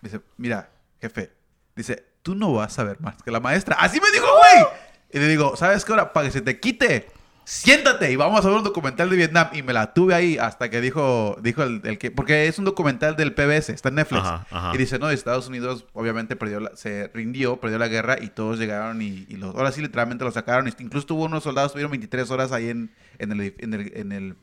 dice, 0.00 0.20
mira, 0.36 0.70
jefe, 1.00 1.32
dice, 1.74 2.06
tú 2.22 2.36
no 2.36 2.52
vas 2.52 2.72
a 2.72 2.76
saber 2.76 3.00
más 3.00 3.20
que 3.20 3.32
la 3.32 3.40
maestra. 3.40 3.74
Así 3.80 4.00
me 4.00 4.12
dijo, 4.12 4.28
güey. 4.28 4.64
Y 5.10 5.18
le 5.18 5.26
digo, 5.26 5.56
¿sabes 5.56 5.84
qué 5.84 5.90
ahora? 5.90 6.12
Para 6.12 6.26
que 6.26 6.32
se 6.32 6.40
te 6.40 6.60
quite. 6.60 7.08
Siéntate 7.44 8.10
y 8.12 8.16
vamos 8.16 8.44
a 8.44 8.48
ver 8.48 8.56
un 8.58 8.64
documental 8.64 9.10
de 9.10 9.16
Vietnam. 9.16 9.48
Y 9.52 9.62
me 9.62 9.72
la 9.72 9.92
tuve 9.94 10.14
ahí 10.14 10.38
hasta 10.38 10.70
que 10.70 10.80
dijo, 10.80 11.36
dijo 11.42 11.62
el, 11.62 11.80
el 11.84 11.98
que, 11.98 12.10
porque 12.10 12.46
es 12.48 12.58
un 12.58 12.64
documental 12.64 13.16
del 13.16 13.34
PBS, 13.34 13.70
está 13.70 13.88
en 13.90 13.96
Netflix. 13.96 14.22
Ajá, 14.22 14.46
ajá. 14.50 14.70
Y 14.74 14.78
dice, 14.78 14.98
no, 14.98 15.10
Estados 15.10 15.48
Unidos 15.48 15.84
obviamente 15.92 16.36
perdió 16.36 16.60
la- 16.60 16.76
se 16.76 17.10
rindió, 17.14 17.58
perdió 17.58 17.78
la 17.78 17.88
guerra 17.88 18.16
y 18.20 18.28
todos 18.28 18.58
llegaron 18.58 19.02
y, 19.02 19.26
y 19.28 19.36
los, 19.36 19.54
ahora 19.54 19.72
sí 19.72 19.80
literalmente 19.80 20.24
lo 20.24 20.30
sacaron. 20.32 20.66
Incluso 20.78 21.06
tuvo 21.06 21.24
unos 21.24 21.42
soldados, 21.44 21.72
tuvieron 21.72 21.90
23 21.92 22.30
horas 22.30 22.52
ahí 22.52 22.68
en, 22.70 22.92
en, 23.18 23.32
el, 23.32 23.54
en, 23.58 23.74
el, 23.74 23.92
en, 23.96 24.12
el- 24.12 24.36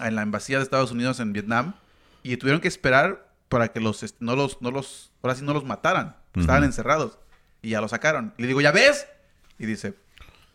en 0.00 0.14
la 0.14 0.22
embajada 0.22 0.58
de 0.58 0.64
Estados 0.64 0.92
Unidos 0.92 1.20
en 1.20 1.32
Vietnam 1.32 1.74
y 2.22 2.36
tuvieron 2.36 2.60
que 2.60 2.68
esperar 2.68 3.28
para 3.48 3.68
que 3.68 3.80
los, 3.80 4.14
no 4.20 4.36
los, 4.36 4.62
no 4.62 4.70
los, 4.70 5.12
ahora 5.22 5.34
sí 5.34 5.44
no 5.44 5.52
los 5.52 5.64
mataran. 5.64 6.16
Estaban 6.34 6.62
encerrados 6.64 7.18
y 7.60 7.70
ya 7.70 7.80
los 7.80 7.90
sacaron. 7.90 8.32
Y 8.38 8.42
le 8.42 8.48
digo, 8.48 8.60
¿ya 8.60 8.70
ves? 8.72 9.06
Y 9.58 9.66
dice, 9.66 9.94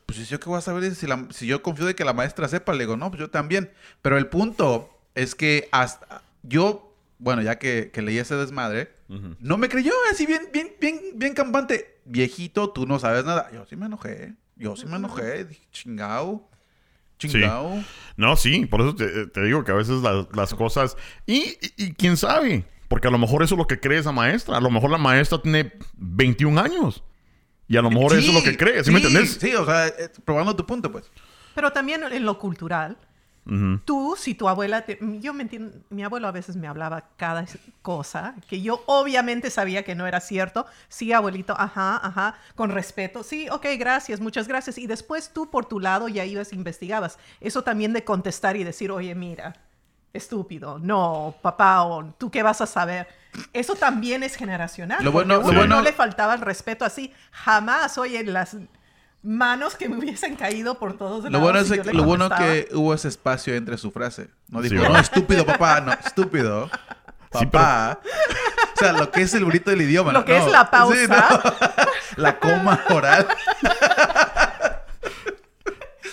pues 0.06 0.28
yo 0.30 0.40
qué 0.40 0.50
voy 0.50 0.58
a 0.58 0.62
saber 0.62 0.94
si, 0.96 1.08
la- 1.08 1.28
si 1.32 1.48
yo 1.48 1.62
confío 1.64 1.86
de 1.86 1.96
que 1.96 2.06
la 2.06 2.14
maestra 2.14 2.48
sepa. 2.48 2.74
Le 2.74 2.80
digo, 2.80 2.98
no, 2.98 3.10
pues 3.10 3.20
yo 3.20 3.30
también. 3.30 3.72
Pero 4.02 4.18
el 4.18 4.28
punto 4.28 4.90
es 5.16 5.36
que 5.36 5.68
hasta 5.72 6.22
yo, 6.44 6.94
bueno, 7.20 7.42
ya 7.42 7.58
que, 7.58 7.90
que 7.94 8.02
leí 8.02 8.18
ese 8.18 8.36
desmadre, 8.36 8.94
no 9.40 9.58
me 9.58 9.70
creyó, 9.70 9.94
así 10.12 10.26
bien, 10.26 10.42
bien, 10.52 10.72
bien, 10.82 11.00
bien 11.16 11.34
campante. 11.36 12.00
Viejito, 12.06 12.72
tú 12.72 12.86
no 12.88 12.98
sabes 13.00 13.24
nada. 13.26 13.50
Yo 13.54 13.66
sí 13.68 13.76
me 13.76 13.86
enojé. 13.86 14.34
Yo 14.56 14.76
sí 14.76 14.86
me 14.88 14.96
enojé. 14.98 15.46
Dije, 15.46 15.62
chingao. 15.72 16.50
Chingao. 17.18 17.84
No, 18.18 18.36
sí, 18.36 18.66
por 18.66 18.82
eso 18.82 18.96
te, 18.96 19.28
te 19.28 19.44
digo 19.44 19.64
que 19.64 19.72
a 19.72 19.76
veces 19.76 20.02
las, 20.02 20.26
las 20.36 20.54
cosas... 20.54 20.98
Y, 21.26 21.58
y- 21.62 21.74
y 21.78 21.94
quién 21.94 22.18
sabe, 22.18 22.66
porque 22.88 23.08
a 23.08 23.12
lo 23.12 23.18
mejor 23.18 23.42
eso 23.44 23.56
es 23.56 23.60
lo 23.60 23.68
que 23.68 23.80
cree 23.80 24.00
esa 24.00 24.12
maestra. 24.12 24.58
A 24.58 24.62
lo 24.62 24.70
mejor 24.70 24.90
la 24.92 24.98
maestra 24.98 25.42
tiene 25.42 25.72
21 25.98 26.60
años. 26.60 27.04
Y 27.68 27.78
a 27.78 27.82
lo 27.82 27.90
mejor 27.90 28.14
eso 28.14 28.30
es 28.30 28.34
lo 28.34 28.44
que 28.44 28.56
cree, 28.58 28.84
¿sí, 28.84 28.92
me 28.92 28.98
entendés? 28.98 29.38
Sí, 29.42 29.56
o 29.56 29.66
sea, 29.66 29.88
eh, 29.88 30.10
probando 30.24 30.56
tu 30.56 30.66
punto, 30.66 30.92
pues. 30.92 31.06
Pero 31.56 31.72
también 31.72 32.04
en 32.04 32.26
lo 32.26 32.38
cultural, 32.38 32.98
tú, 33.86 34.16
si 34.18 34.34
tu 34.34 34.50
abuela, 34.50 34.82
te- 34.86 34.98
yo 35.22 35.32
me 35.34 35.44
entiendo, 35.44 35.72
mi 35.92 36.04
abuelo 36.04 36.28
a 36.28 36.32
veces 36.32 36.56
me 36.56 36.68
hablaba 36.68 37.10
cada 37.16 37.46
cosa 37.84 38.34
que 38.48 38.62
yo 38.62 38.84
obviamente 38.88 39.50
sabía 39.52 39.84
que 39.84 39.94
no 39.96 40.08
era 40.08 40.20
cierto. 40.20 40.66
Sí, 40.90 41.14
abuelito, 41.14 41.54
ajá, 41.58 41.98
ajá, 42.04 42.36
con 42.56 42.72
respeto. 42.72 43.24
Sí, 43.24 43.48
ok, 43.50 43.66
gracias, 43.78 44.20
muchas 44.20 44.48
gracias. 44.48 44.78
Y 44.80 44.88
después 44.88 45.32
tú 45.34 45.50
por 45.52 45.66
tu 45.66 45.80
lado 45.80 46.08
ya 46.08 46.26
ibas 46.26 46.52
e 46.52 46.56
investigabas. 46.56 47.20
Eso 47.40 47.64
también 47.64 47.94
de 47.94 48.04
contestar 48.04 48.58
y 48.58 48.64
decir, 48.64 48.92
oye, 48.92 49.14
mira, 49.14 49.56
estúpido, 50.16 50.80
no, 50.80 51.36
papá, 51.42 51.84
o 51.84 52.06
tú 52.18 52.30
qué 52.32 52.44
vas 52.44 52.62
a 52.62 52.66
saber. 52.66 53.08
Eso 53.54 53.76
también 53.76 54.24
es 54.24 54.36
generacional. 54.36 55.04
Lo 55.04 55.12
bueno- 55.12 55.40
uno 55.40 55.48
lo 55.52 55.58
bueno- 55.60 55.76
no 55.76 55.82
le 55.82 55.92
faltaba 55.94 56.34
el 56.36 56.42
respeto 56.42 56.86
así. 56.86 57.14
Jamás, 57.32 57.98
oye, 57.98 58.24
las 58.24 58.56
manos 59.22 59.76
que 59.76 59.90
me 59.90 59.98
hubiesen 59.98 60.36
caído 60.36 60.78
por 60.80 60.98
todos 60.98 61.24
Lo 61.26 61.30
lados 61.32 61.42
bueno, 61.44 61.60
es 61.60 61.94
lo 61.94 62.04
bueno 62.04 62.30
contestaba. 62.30 62.54
que 62.54 62.70
hubo 62.76 62.94
ese 62.94 63.08
espacio 63.08 63.56
entre 63.56 63.78
su 63.78 63.92
frase. 63.92 64.30
No 64.50 64.62
Sí, 64.62 64.70
dijo, 64.70 64.88
no, 64.88 64.98
estúpido, 64.98 65.46
papá, 65.46 65.82
no, 65.82 65.92
estúpido. 65.94 66.70
Sí, 67.38 67.46
Papá. 67.48 68.00
O 68.76 68.78
sea, 68.80 68.94
lo 68.94 69.12
que 69.12 69.24
es 69.24 69.34
el 69.34 69.44
bonito 69.44 69.70
del 69.70 69.82
idioma. 69.82 70.14
Lo 70.14 70.20
¿no? 70.20 70.26
que 70.26 70.38
es 70.38 70.46
la 70.48 70.70
pausa. 70.72 70.96
sí, 70.98 71.08
no. 71.10 71.76
La 72.24 72.40
coma 72.40 72.80
oral. 72.92 73.28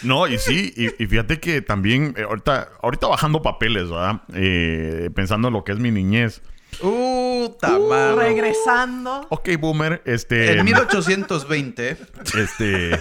No, 0.02 0.26
y 0.26 0.38
sí, 0.38 0.72
y, 0.76 1.02
y 1.02 1.06
fíjate 1.06 1.38
que 1.40 1.62
también, 1.62 2.14
eh, 2.16 2.22
ahorita, 2.22 2.70
ahorita 2.82 3.06
bajando 3.06 3.42
papeles, 3.42 3.88
¿verdad? 3.90 4.22
Eh, 4.34 5.10
pensando 5.14 5.48
en 5.48 5.54
lo 5.54 5.64
que 5.64 5.72
es 5.72 5.78
mi 5.78 5.90
niñez. 5.90 6.42
Uh, 6.80 7.22
Uh, 7.62 8.16
regresando. 8.16 9.26
Ok, 9.28 9.50
boomer, 9.58 10.02
este... 10.04 10.58
En 10.58 10.64
1820. 10.64 11.96
Este... 12.38 13.00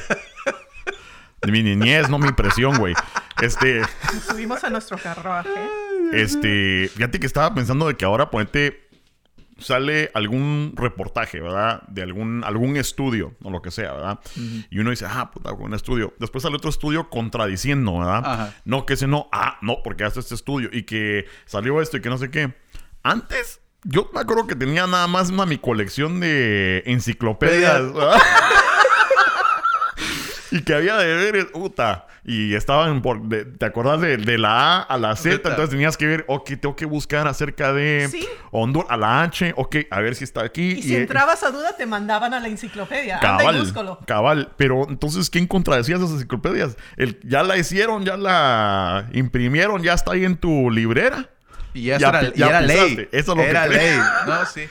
mi 1.48 1.64
niñez, 1.64 2.10
no 2.10 2.20
mi 2.20 2.28
impresión, 2.28 2.78
güey. 2.78 2.94
Este... 3.42 3.82
Nos 4.14 4.24
subimos 4.24 4.64
a 4.64 4.70
nuestro 4.70 4.98
carruaje. 4.98 5.50
Este, 6.14 6.90
fíjate 6.94 7.20
que 7.20 7.26
estaba 7.26 7.54
pensando 7.54 7.88
de 7.88 7.96
que 7.96 8.06
ahora 8.06 8.30
ponete 8.30 8.90
sale 9.62 10.12
algún 10.14 10.74
reportaje, 10.76 11.40
¿verdad? 11.40 11.84
De 11.88 12.02
algún 12.02 12.44
algún 12.44 12.78
estudio 12.78 13.36
o 13.44 13.50
lo 13.50 13.62
que 13.62 13.72
sea, 13.72 13.94
¿verdad? 13.94 14.20
Y 14.70 14.80
uno 14.80 14.90
dice, 14.90 15.06
"Ah, 15.08 15.32
puta, 15.32 15.52
un 15.54 15.74
estudio." 15.74 16.14
Después 16.20 16.42
sale 16.44 16.56
otro 16.56 16.70
estudio 16.70 17.10
contradiciendo, 17.10 17.98
¿verdad? 18.00 18.22
Ajá. 18.26 18.56
No 18.66 18.86
que 18.86 18.94
ese 18.94 19.08
no, 19.08 19.30
ah, 19.32 19.58
no, 19.62 19.78
porque 19.84 20.04
hace 20.04 20.20
este 20.20 20.36
estudio 20.36 20.70
y 20.72 20.84
que 20.84 21.26
salió 21.46 21.82
esto 21.82 21.98
y 21.98 22.02
que 22.02 22.10
no 22.10 22.18
sé 22.18 22.30
qué. 22.30 22.54
Antes 23.04 23.62
yo 23.84 24.10
me 24.14 24.20
acuerdo 24.20 24.46
que 24.48 24.56
tenía 24.56 24.86
nada 24.86 25.08
más 25.08 25.32
una 25.32 25.46
mi 25.46 25.58
colección 25.58 26.20
de 26.20 26.84
enciclopedias, 26.86 27.94
¿verdad? 27.94 28.20
Y 30.52 30.62
que 30.64 30.74
había 30.76 30.98
deberes, 30.98 31.46
puta. 31.46 32.08
Y 32.24 32.54
estaban 32.56 33.02
por. 33.02 33.22
de- 33.24 33.46
¿Te 33.46 33.66
acordás 33.66 34.00
de, 34.02 34.18
de 34.18 34.38
la 34.38 34.78
A 34.78 34.82
a 34.84 34.98
la 34.98 35.16
Z? 35.16 35.36
Entonces 35.36 35.70
tenías 35.72 35.98
que 35.98 36.06
ver, 36.06 36.26
ok, 36.28 36.52
tengo 36.62 36.76
que 36.76 36.86
buscar 36.86 37.28
acerca 37.28 37.74
de 37.74 38.08
Sí. 38.12 38.28
Honduras, 38.52 38.92
a 38.92 38.98
la 38.98 39.24
H, 39.24 39.54
ok, 39.58 39.78
a 39.90 40.02
ver 40.02 40.14
si 40.16 40.24
está 40.26 40.44
aquí. 40.44 40.74
Y 40.74 40.82
si 40.84 40.96
entrabas 40.96 41.42
a 41.44 41.50
duda, 41.52 41.76
te 41.76 41.86
mandaban 41.88 42.34
a 42.34 42.40
la 42.40 42.48
enciclopedia. 42.48 43.16
Anda 43.16 43.34
y 43.34 43.38
Cabal, 43.38 43.60
búscalo. 43.60 44.00
cabal. 44.06 44.52
Pero 44.58 44.88
entonces, 44.88 45.30
¿quién 45.32 45.48
contradecía 45.48 45.96
esas 45.96 46.12
enciclopedias? 46.12 46.78
El, 46.98 47.20
ya 47.24 47.42
la 47.44 47.58
hicieron, 47.58 48.06
ya 48.06 48.18
la 48.18 49.08
imprimieron, 49.14 49.82
ya 49.82 49.94
está 49.94 50.12
ahí 50.12 50.26
en 50.26 50.38
tu 50.38 50.70
librera. 50.70 51.28
Y 51.74 51.84
ya, 51.86 51.96
era, 51.96 52.24
y 52.26 52.34
ya 52.38 52.50
era 52.50 52.62
ley. 52.62 53.08
Eso 53.14 53.32
es 53.32 53.38
lo 53.38 53.44
que 53.44 53.50
era 53.50 53.66
creo. 53.68 53.78
ley. 53.80 54.00
No, 54.28 54.46
sí. 54.46 54.68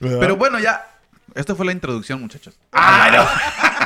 ¿Verdad? 0.00 0.18
Pero 0.20 0.36
bueno, 0.36 0.58
ya. 0.60 0.86
Esto 1.34 1.54
fue 1.56 1.66
la 1.66 1.72
introducción, 1.72 2.20
muchachos. 2.22 2.54
¡Ah, 2.72 3.10
no! 3.12 3.85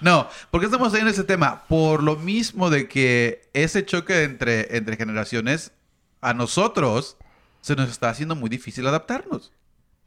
no, 0.00 0.28
¿por 0.50 0.60
qué 0.60 0.66
estamos 0.66 0.94
en 0.94 1.08
ese 1.08 1.24
tema? 1.24 1.64
Por 1.68 2.02
lo 2.02 2.16
mismo 2.16 2.70
de 2.70 2.88
que 2.88 3.48
ese 3.52 3.84
choque 3.84 4.22
entre, 4.24 4.76
entre 4.76 4.96
generaciones, 4.96 5.72
a 6.20 6.34
nosotros 6.34 7.16
se 7.60 7.76
nos 7.76 7.90
está 7.90 8.10
haciendo 8.10 8.34
muy 8.36 8.48
difícil 8.50 8.86
adaptarnos. 8.86 9.52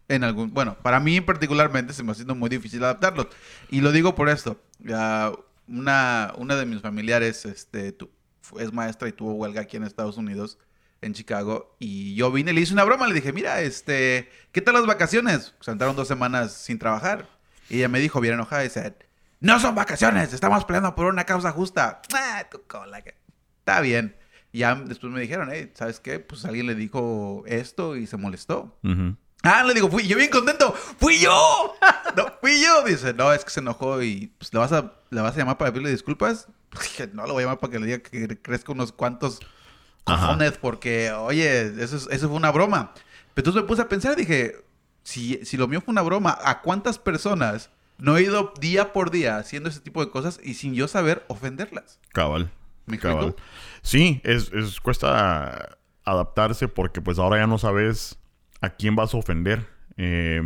En 0.08 0.23
algún, 0.23 0.54
bueno, 0.54 0.75
para 0.82 0.99
mí 0.99 1.21
particularmente 1.21 1.93
se 1.93 2.04
me 2.04 2.08
está 2.12 2.23
haciendo 2.23 2.36
muy 2.36 2.49
difícil 2.49 2.84
adaptarlos. 2.84 3.27
Y 3.69 3.82
lo 3.82 3.91
digo 3.91 4.13
por 4.15 4.27
esto. 4.30 4.62
Ya, 4.80 5.32
una, 5.67 6.34
una 6.38 6.56
de 6.58 6.65
mis 6.65 6.82
familiares 6.82 7.45
este, 7.45 7.93
tu- 7.93 8.10
es 8.60 8.73
maestra 8.73 9.08
y 9.08 9.13
tuvo 9.13 9.34
huelga 9.34 9.62
aquí 9.62 9.77
en 9.77 9.84
Estados 9.84 10.17
Unidos, 10.17 10.58
en 11.01 11.13
Chicago. 11.13 11.77
Y 11.80 12.15
yo 12.15 12.30
vine 12.30 12.51
le 12.51 12.60
hice 12.60 12.73
una 12.73 12.84
broma. 12.84 13.08
Le 13.08 13.13
dije, 13.13 13.32
mira, 13.32 13.62
este, 13.62 14.30
¿qué 14.51 14.60
tal 14.60 14.73
las 14.73 14.86
vacaciones? 14.86 15.54
Se 15.62 15.71
entraron 15.71 15.95
dos 15.95 16.10
semanas 16.10 16.51
sin 16.51 16.77
trabajar. 16.77 17.30
Y 17.69 17.77
ella 17.77 17.88
me 17.88 18.01
dijo, 18.01 18.19
bien 18.19 18.34
enojada, 18.34 18.63
y 18.63 18.67
dice, 18.67 18.93
no 19.41 19.60
son 19.60 19.75
vacaciones, 19.75 20.32
estamos 20.34 20.63
peleando 20.65 20.95
por 20.95 21.08
una 21.08 21.25
causa 21.25 21.51
justa. 21.51 22.01
Ah, 22.13 22.45
tu 22.49 22.62
cola, 22.67 23.04
Está 23.60 23.82
bien. 23.82 24.15
Ya 24.54 24.75
después 24.75 25.12
me 25.13 25.21
dijeron, 25.21 25.49
hey, 25.51 25.71
¿sabes 25.75 25.99
qué? 25.99 26.19
Pues 26.19 26.43
alguien 26.45 26.67
le 26.67 26.75
dijo 26.75 27.43
esto 27.47 27.95
y 27.95 28.08
se 28.08 28.17
molestó. 28.17 28.77
Ah, 29.43 29.63
le 29.63 29.73
digo, 29.73 29.89
fui 29.89 30.06
yo 30.08 30.17
bien 30.17 30.30
contento. 30.30 30.71
¡Fui 30.73 31.19
yo! 31.19 31.75
No, 32.17 32.25
fui 32.41 32.62
yo. 32.62 32.84
Dice, 32.84 33.13
no, 33.13 33.32
es 33.32 33.45
que 33.45 33.51
se 33.51 33.62
enojó 33.62 34.01
y 34.04 34.34
pues, 34.38 34.51
¿le, 34.54 34.60
vas 34.60 34.71
a, 34.73 34.93
¿le 35.12 35.21
vas 35.21 35.34
a 35.34 35.38
llamar 35.38 35.58
para 35.58 35.71
pedirle 35.71 35.91
disculpas? 35.91 36.47
Dije, 36.82 37.10
no, 37.13 37.25
lo 37.25 37.34
voy 37.34 37.43
a 37.43 37.45
llamar 37.45 37.60
para 37.60 37.71
que 37.71 37.80
le 37.80 37.86
diga 37.86 37.99
que 37.99 38.41
crezca 38.41 38.73
unos 38.73 38.91
cuantos 38.91 39.39
cojones 40.04 40.58
porque, 40.58 41.12
oye, 41.13 41.67
eso, 41.82 41.95
es- 41.95 42.08
eso 42.12 42.27
fue 42.27 42.36
una 42.38 42.51
broma. 42.51 42.91
Pero 43.34 43.47
entonces 43.47 43.62
me 43.62 43.67
puse 43.67 43.82
a 43.82 43.88
pensar, 43.88 44.15
dije, 44.17 44.58
si, 45.04 45.39
si 45.45 45.56
lo 45.56 45.67
mío 45.69 45.80
fue 45.82 45.93
una 45.93 46.01
broma, 46.01 46.38
¿a 46.43 46.62
cuántas 46.62 46.99
personas 46.99 47.69
no 48.01 48.17
he 48.17 48.23
ido 48.23 48.53
día 48.59 48.91
por 48.93 49.11
día 49.11 49.37
haciendo 49.37 49.69
ese 49.69 49.79
tipo 49.79 50.03
de 50.03 50.11
cosas 50.11 50.39
y 50.43 50.55
sin 50.55 50.73
yo 50.73 50.87
saber 50.89 51.23
ofenderlas? 51.29 51.99
Cabal. 52.11 52.51
¿Me 52.87 52.97
cabal. 52.99 53.35
Sí, 53.83 54.19
es, 54.25 54.51
es- 54.51 54.81
cuesta 54.81 55.77
adaptarse 56.03 56.67
porque 56.67 56.99
pues 57.01 57.19
ahora 57.19 57.37
ya 57.37 57.47
no 57.47 57.57
sabes 57.57 58.17
a 58.59 58.71
quién 58.71 58.95
vas 58.95 59.13
a 59.13 59.17
ofender. 59.17 59.67
Eh, 59.97 60.41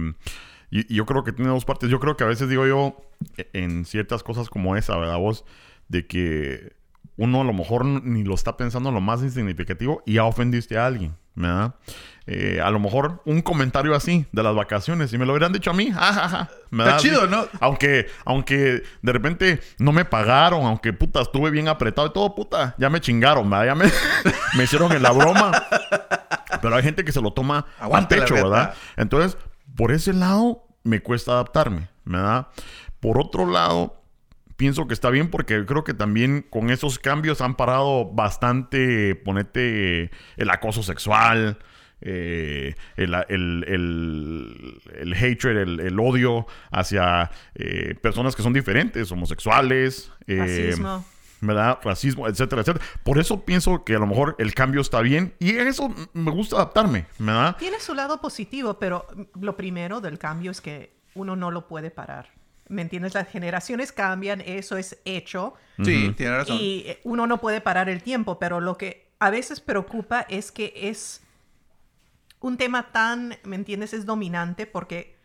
y, 0.69 0.93
y 0.93 0.97
yo 0.97 1.05
creo 1.05 1.23
que 1.23 1.31
tiene 1.31 1.49
dos 1.49 1.65
partes. 1.65 1.89
Yo 1.89 1.99
creo 1.99 2.17
que 2.17 2.23
a 2.23 2.27
veces 2.27 2.49
digo 2.49 2.67
yo 2.67 2.97
e- 3.37 3.49
en 3.53 3.85
ciertas 3.85 4.21
cosas 4.21 4.49
como 4.49 4.75
esa, 4.75 4.97
¿verdad 4.97 5.17
vos? 5.17 5.45
De 5.87 6.05
que 6.07 6.75
uno 7.17 7.41
a 7.41 7.45
lo 7.45 7.53
mejor 7.53 7.85
ni 7.85 8.23
lo 8.25 8.35
está 8.35 8.57
pensando 8.57 8.89
en 8.89 8.95
lo 8.95 9.01
más 9.01 9.21
insignificativo 9.21 10.03
y 10.05 10.15
ya 10.15 10.25
ofendiste 10.25 10.77
a 10.77 10.85
alguien, 10.85 11.15
¿verdad? 11.35 11.75
Eh, 12.27 12.59
a 12.63 12.71
lo 12.71 12.79
mejor 12.79 13.21
un 13.25 13.43
comentario 13.43 13.95
así 13.95 14.25
de 14.31 14.41
las 14.41 14.55
vacaciones, 14.55 15.11
si 15.11 15.17
me 15.19 15.27
lo 15.27 15.33
hubieran 15.33 15.53
dicho 15.53 15.69
a 15.69 15.73
mí, 15.73 15.91
jajaja. 15.93 16.49
Está 16.71 16.97
chido, 16.97 17.27
¿no? 17.27 17.45
aunque, 17.59 18.07
aunque 18.25 18.81
de 19.01 19.11
repente 19.13 19.61
no 19.77 19.91
me 19.91 20.05
pagaron, 20.05 20.65
aunque 20.65 20.91
puta, 20.91 21.21
estuve 21.21 21.51
bien 21.51 21.67
apretado 21.67 22.07
y 22.07 22.13
todo, 22.13 22.33
puta, 22.33 22.75
ya 22.77 22.89
me 22.89 22.99
chingaron, 22.99 23.49
¿verdad? 23.49 23.65
Ya 23.65 23.75
me, 23.75 23.85
me 24.57 24.63
hicieron 24.63 24.91
en 24.91 25.03
la 25.03 25.11
broma. 25.11 25.51
Pero 26.61 26.75
hay 26.75 26.83
gente 26.83 27.05
que 27.05 27.11
se 27.11 27.21
lo 27.21 27.31
toma 27.31 27.65
Aguante 27.79 28.15
a 28.15 28.19
pecho. 28.19 28.33
¿verdad? 28.33 28.73
Entonces, 28.97 29.37
por 29.75 29.91
ese 29.91 30.13
lado, 30.13 30.65
me 30.83 31.01
cuesta 31.01 31.33
adaptarme, 31.33 31.89
¿verdad? 32.05 32.47
Por 32.99 33.19
otro 33.19 33.45
lado, 33.45 34.01
pienso 34.57 34.87
que 34.87 34.93
está 34.93 35.09
bien 35.09 35.29
porque 35.29 35.65
creo 35.65 35.83
que 35.83 35.93
también 35.93 36.45
con 36.49 36.69
esos 36.69 36.99
cambios 36.99 37.41
han 37.41 37.55
parado 37.55 38.05
bastante, 38.05 39.15
ponete, 39.15 40.11
el 40.37 40.49
acoso 40.49 40.83
sexual, 40.83 41.59
eh, 42.01 42.75
el, 42.97 43.13
el, 43.29 43.65
el, 43.67 44.81
el 44.95 45.13
hatred, 45.13 45.57
el, 45.57 45.79
el 45.79 45.99
odio 45.99 46.45
hacia 46.71 47.31
eh, 47.55 47.95
personas 48.01 48.35
que 48.35 48.43
son 48.43 48.53
diferentes, 48.53 49.11
homosexuales, 49.11 50.11
eh, 50.27 50.37
Racismo. 50.37 51.05
¿verdad? 51.41 51.79
Racismo, 51.83 52.27
etcétera, 52.27 52.61
etcétera. 52.61 52.85
Por 53.03 53.17
eso 53.17 53.43
pienso 53.45 53.83
que 53.83 53.95
a 53.95 53.99
lo 53.99 54.07
mejor 54.07 54.35
el 54.39 54.53
cambio 54.53 54.81
está 54.81 55.01
bien 55.01 55.33
y 55.39 55.51
en 55.57 55.67
eso 55.67 55.93
me 56.13 56.31
gusta 56.31 56.57
adaptarme, 56.57 57.05
¿verdad? 57.19 57.55
Tiene 57.57 57.79
su 57.79 57.93
lado 57.93 58.21
positivo, 58.21 58.79
pero 58.79 59.05
lo 59.39 59.55
primero 59.55 60.01
del 60.01 60.17
cambio 60.17 60.51
es 60.51 60.61
que 60.61 60.95
uno 61.13 61.35
no 61.35 61.51
lo 61.51 61.67
puede 61.67 61.91
parar. 61.91 62.34
¿Me 62.67 62.82
entiendes? 62.82 63.13
Las 63.13 63.30
generaciones 63.30 63.91
cambian, 63.91 64.41
eso 64.41 64.78
es 64.78 64.99
hecho. 65.06 65.54
Sí, 65.84 66.13
tiene 66.17 66.38
razón. 66.38 66.58
Y 66.60 66.84
eh, 66.88 66.99
uno 67.04 67.28
no 67.28 67.39
puede 67.39 67.62
parar 67.62 67.89
el 67.89 68.01
tiempo, 68.01 68.39
pero 68.39 68.60
lo 68.60 68.78
que 68.78 69.12
a 69.19 69.30
veces 69.30 69.60
preocupa 69.60 70.25
es 70.30 70.51
que 70.51 70.73
es 70.75 71.21
un 72.39 72.58
tema 72.58 72.91
tan, 72.91 73.38
¿me 73.43 73.56
entiendes? 73.56 73.93
Es 73.93 74.06
dominante 74.06 74.65
porque 74.65 75.15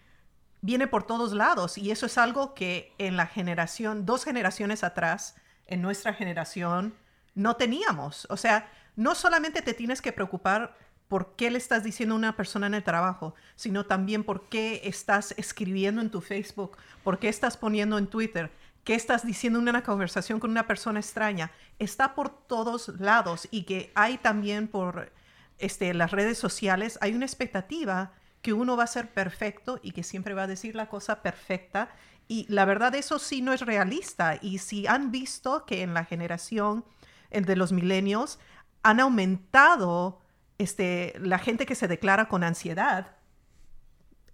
viene 0.60 0.86
por 0.86 1.04
todos 1.04 1.32
lados 1.32 1.78
y 1.78 1.90
eso 1.90 2.06
es 2.06 2.18
algo 2.18 2.54
que 2.54 2.92
en 2.98 3.16
la 3.16 3.26
generación, 3.26 4.06
dos 4.06 4.24
generaciones 4.24 4.84
atrás, 4.84 5.36
en 5.66 5.82
nuestra 5.82 6.12
generación, 6.12 6.94
no 7.34 7.56
teníamos. 7.56 8.26
O 8.30 8.36
sea, 8.36 8.70
no 8.96 9.14
solamente 9.14 9.62
te 9.62 9.74
tienes 9.74 10.02
que 10.02 10.12
preocupar 10.12 10.76
por 11.10 11.34
qué 11.34 11.50
le 11.50 11.58
estás 11.58 11.82
diciendo 11.82 12.14
a 12.14 12.18
una 12.18 12.36
persona 12.36 12.68
en 12.68 12.74
el 12.74 12.84
trabajo, 12.84 13.34
sino 13.56 13.84
también 13.84 14.22
por 14.22 14.48
qué 14.48 14.82
estás 14.84 15.34
escribiendo 15.36 16.00
en 16.00 16.08
tu 16.08 16.20
Facebook, 16.20 16.76
por 17.02 17.18
qué 17.18 17.28
estás 17.28 17.56
poniendo 17.56 17.98
en 17.98 18.06
Twitter, 18.06 18.52
qué 18.84 18.94
estás 18.94 19.26
diciendo 19.26 19.58
en 19.58 19.68
una 19.68 19.82
conversación 19.82 20.38
con 20.38 20.52
una 20.52 20.68
persona 20.68 21.00
extraña. 21.00 21.50
Está 21.80 22.14
por 22.14 22.28
todos 22.28 23.00
lados 23.00 23.48
y 23.50 23.64
que 23.64 23.90
hay 23.96 24.18
también 24.18 24.68
por 24.68 25.12
este, 25.58 25.94
las 25.94 26.12
redes 26.12 26.38
sociales, 26.38 26.96
hay 27.00 27.12
una 27.12 27.26
expectativa 27.26 28.12
que 28.40 28.52
uno 28.52 28.76
va 28.76 28.84
a 28.84 28.86
ser 28.86 29.12
perfecto 29.12 29.80
y 29.82 29.90
que 29.90 30.04
siempre 30.04 30.34
va 30.34 30.44
a 30.44 30.46
decir 30.46 30.76
la 30.76 30.88
cosa 30.88 31.22
perfecta. 31.22 31.90
Y 32.28 32.46
la 32.48 32.64
verdad 32.64 32.94
eso 32.94 33.18
sí 33.18 33.42
no 33.42 33.52
es 33.52 33.62
realista. 33.62 34.38
Y 34.40 34.58
si 34.58 34.86
han 34.86 35.10
visto 35.10 35.66
que 35.66 35.82
en 35.82 35.92
la 35.92 36.04
generación 36.04 36.84
de 37.32 37.56
los 37.56 37.72
milenios 37.72 38.38
han 38.84 39.00
aumentado 39.00 40.20
este, 40.62 41.14
la 41.20 41.38
gente 41.38 41.66
que 41.66 41.74
se 41.74 41.88
declara 41.88 42.28
con 42.28 42.44
ansiedad, 42.44 43.16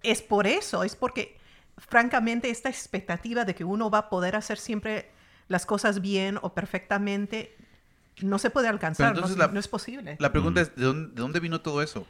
es 0.02 0.22
por 0.22 0.46
eso, 0.46 0.84
es 0.84 0.96
porque 0.96 1.36
francamente 1.78 2.50
esta 2.50 2.68
expectativa 2.68 3.44
de 3.44 3.54
que 3.54 3.64
uno 3.64 3.90
va 3.90 3.98
a 3.98 4.08
poder 4.08 4.36
hacer 4.36 4.58
siempre 4.58 5.10
las 5.48 5.66
cosas 5.66 6.00
bien 6.00 6.38
o 6.42 6.54
perfectamente 6.54 7.56
no 8.22 8.38
se 8.38 8.50
puede 8.50 8.68
alcanzar, 8.68 9.08
no, 9.08 9.14
entonces 9.16 9.36
la- 9.36 9.48
no 9.48 9.60
es 9.60 9.68
posible. 9.68 10.16
La 10.18 10.32
pregunta 10.32 10.60
es, 10.62 10.74
¿de 10.74 10.84
dónde, 10.84 11.14
de 11.14 11.20
dónde 11.20 11.40
vino 11.40 11.60
todo 11.60 11.82
eso? 11.82 12.06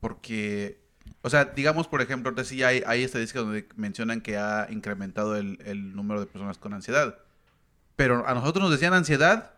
Porque, 0.00 0.80
o 1.20 1.30
sea, 1.30 1.44
digamos, 1.44 1.86
por 1.88 2.00
ejemplo, 2.00 2.30
ahorita 2.30 2.44
sí 2.44 2.62
hay, 2.62 2.82
hay 2.86 3.02
estadísticas 3.04 3.44
donde 3.44 3.68
mencionan 3.76 4.20
que 4.22 4.38
ha 4.38 4.66
incrementado 4.70 5.36
el, 5.36 5.58
el 5.64 5.94
número 5.94 6.20
de 6.20 6.26
personas 6.26 6.58
con 6.58 6.72
ansiedad. 6.72 7.18
Pero 7.96 8.26
a 8.26 8.34
nosotros 8.34 8.62
nos 8.62 8.72
decían 8.72 8.94
ansiedad. 8.94 9.52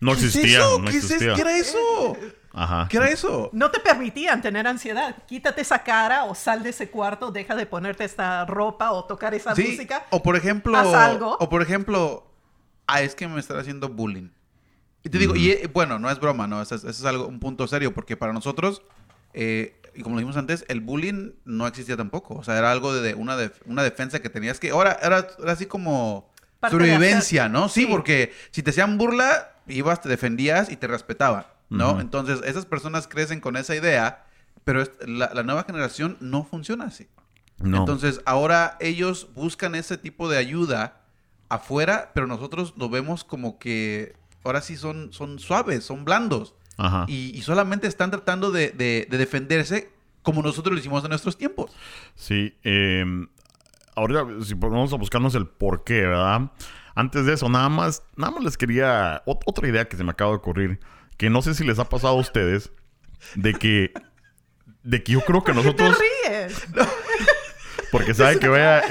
No 0.00 0.12
¿Qué 0.12 0.18
es 0.20 0.24
existía, 0.26 0.58
eso? 0.60 0.78
no 0.78 0.84
¿Qué, 0.90 0.96
es 0.96 1.04
eso? 1.04 1.06
existía. 1.14 1.34
¿Qué 1.34 1.40
era 1.42 1.56
eso? 1.58 2.16
Ajá. 2.62 2.86
¿Qué 2.90 2.96
era 2.96 3.08
eso? 3.08 3.50
No 3.52 3.70
te 3.70 3.80
permitían 3.80 4.42
tener 4.42 4.66
ansiedad. 4.66 5.16
Quítate 5.26 5.60
esa 5.60 5.82
cara 5.84 6.24
o 6.24 6.34
sal 6.34 6.62
de 6.62 6.70
ese 6.70 6.90
cuarto, 6.90 7.30
deja 7.30 7.54
de 7.54 7.66
ponerte 7.66 8.04
esta 8.04 8.44
ropa 8.46 8.90
o 8.92 9.04
tocar 9.04 9.34
esa 9.34 9.54
Sí, 9.54 9.62
música. 9.70 10.06
o 10.10 10.22
por 10.22 10.36
ejemplo, 10.36 10.76
haz 10.76 10.92
algo. 10.94 11.36
o 11.38 11.48
por 11.48 11.62
ejemplo, 11.62 12.26
ah, 12.86 13.00
es 13.02 13.14
que 13.14 13.28
me 13.28 13.38
están 13.40 13.58
haciendo 13.58 13.88
bullying. 13.88 14.30
Y 15.04 15.10
te 15.10 15.18
digo, 15.18 15.36
y 15.36 15.50
eh, 15.50 15.70
bueno, 15.72 15.98
no 15.98 16.10
es 16.10 16.18
broma, 16.18 16.46
no, 16.48 16.60
eso 16.60 16.74
es, 16.74 16.82
eso 16.82 16.90
es 16.90 17.04
algo, 17.04 17.26
un 17.28 17.38
punto 17.38 17.66
serio, 17.68 17.94
porque 17.94 18.16
para 18.16 18.32
nosotros, 18.32 18.82
eh, 19.32 19.80
y 19.94 20.02
como 20.02 20.16
lo 20.16 20.20
dijimos 20.20 20.36
antes, 20.36 20.64
el 20.68 20.80
bullying 20.80 21.32
no 21.44 21.66
existía 21.66 21.96
tampoco. 21.96 22.34
O 22.34 22.42
sea, 22.44 22.58
era 22.58 22.72
algo 22.72 22.92
de, 22.92 23.00
de 23.02 23.14
una, 23.14 23.36
def- 23.36 23.62
una 23.66 23.82
defensa 23.84 24.20
que 24.20 24.28
tenías 24.30 24.58
que. 24.58 24.70
Ahora, 24.70 24.98
era, 25.02 25.26
era 25.40 25.52
así 25.52 25.66
como 25.66 26.28
Parte 26.60 26.72
sobrevivencia, 26.74 27.48
¿no? 27.48 27.68
Sí, 27.68 27.82
sí. 27.82 27.86
porque 27.86 28.32
si 28.50 28.62
te 28.64 28.70
hacían 28.70 28.98
burla, 28.98 29.52
ibas, 29.68 30.00
te 30.00 30.08
defendías 30.08 30.70
y 30.70 30.76
te 30.76 30.88
respetaban, 30.88 31.46
¿no? 31.70 32.00
Entonces, 32.00 32.40
esas 32.44 32.66
personas 32.66 33.08
crecen 33.08 33.40
con 33.40 33.56
esa 33.56 33.74
idea, 33.76 34.24
pero 34.64 34.82
la, 35.06 35.32
la 35.34 35.42
nueva 35.42 35.64
generación 35.64 36.16
no 36.20 36.44
funciona 36.44 36.84
así. 36.86 37.08
No. 37.58 37.78
Entonces, 37.78 38.20
ahora 38.24 38.76
ellos 38.80 39.28
buscan 39.34 39.74
ese 39.74 39.98
tipo 39.98 40.28
de 40.28 40.38
ayuda 40.38 41.00
afuera, 41.48 42.10
pero 42.14 42.26
nosotros 42.26 42.74
lo 42.76 42.88
vemos 42.88 43.24
como 43.24 43.58
que 43.58 44.14
ahora 44.44 44.60
sí 44.60 44.76
son, 44.76 45.12
son 45.12 45.38
suaves, 45.38 45.84
son 45.84 46.04
blandos. 46.04 46.54
Ajá. 46.76 47.04
Y, 47.08 47.36
y 47.36 47.42
solamente 47.42 47.86
están 47.88 48.10
tratando 48.10 48.50
de, 48.52 48.70
de- 48.70 49.06
de 49.10 49.18
defenderse 49.18 49.90
como 50.22 50.42
nosotros 50.42 50.72
lo 50.74 50.78
hicimos 50.78 51.02
en 51.04 51.10
nuestros 51.10 51.36
tiempos. 51.38 51.72
Sí, 52.14 52.54
eh, 52.62 53.04
ahorita 53.96 54.26
si 54.44 54.54
vamos 54.54 54.92
a 54.92 54.96
buscarnos 54.96 55.34
el 55.34 55.46
por 55.46 55.84
qué, 55.84 56.02
¿verdad? 56.02 56.50
Antes 56.94 57.24
de 57.26 57.32
eso, 57.32 57.48
nada 57.48 57.68
más, 57.68 58.02
nada 58.16 58.32
más 58.32 58.44
les 58.44 58.56
quería 58.56 59.22
ot- 59.24 59.42
otra 59.46 59.68
idea 59.68 59.88
que 59.88 59.96
se 59.96 60.04
me 60.04 60.10
acaba 60.10 60.30
de 60.32 60.36
ocurrir, 60.36 60.80
que 61.18 61.28
no 61.28 61.42
sé 61.42 61.54
si 61.54 61.64
les 61.64 61.78
ha 61.78 61.88
pasado 61.90 62.14
a 62.16 62.20
ustedes, 62.20 62.70
de 63.34 63.52
que, 63.52 63.92
de 64.82 65.02
que 65.02 65.12
yo 65.12 65.20
creo 65.20 65.44
que 65.44 65.52
¿Qué 65.52 65.58
te 65.58 65.64
nosotros, 65.64 65.98
ríes? 65.98 66.66
porque 67.90 68.12
sabe 68.14 68.38
que 68.38 68.48
vea, 68.48 68.82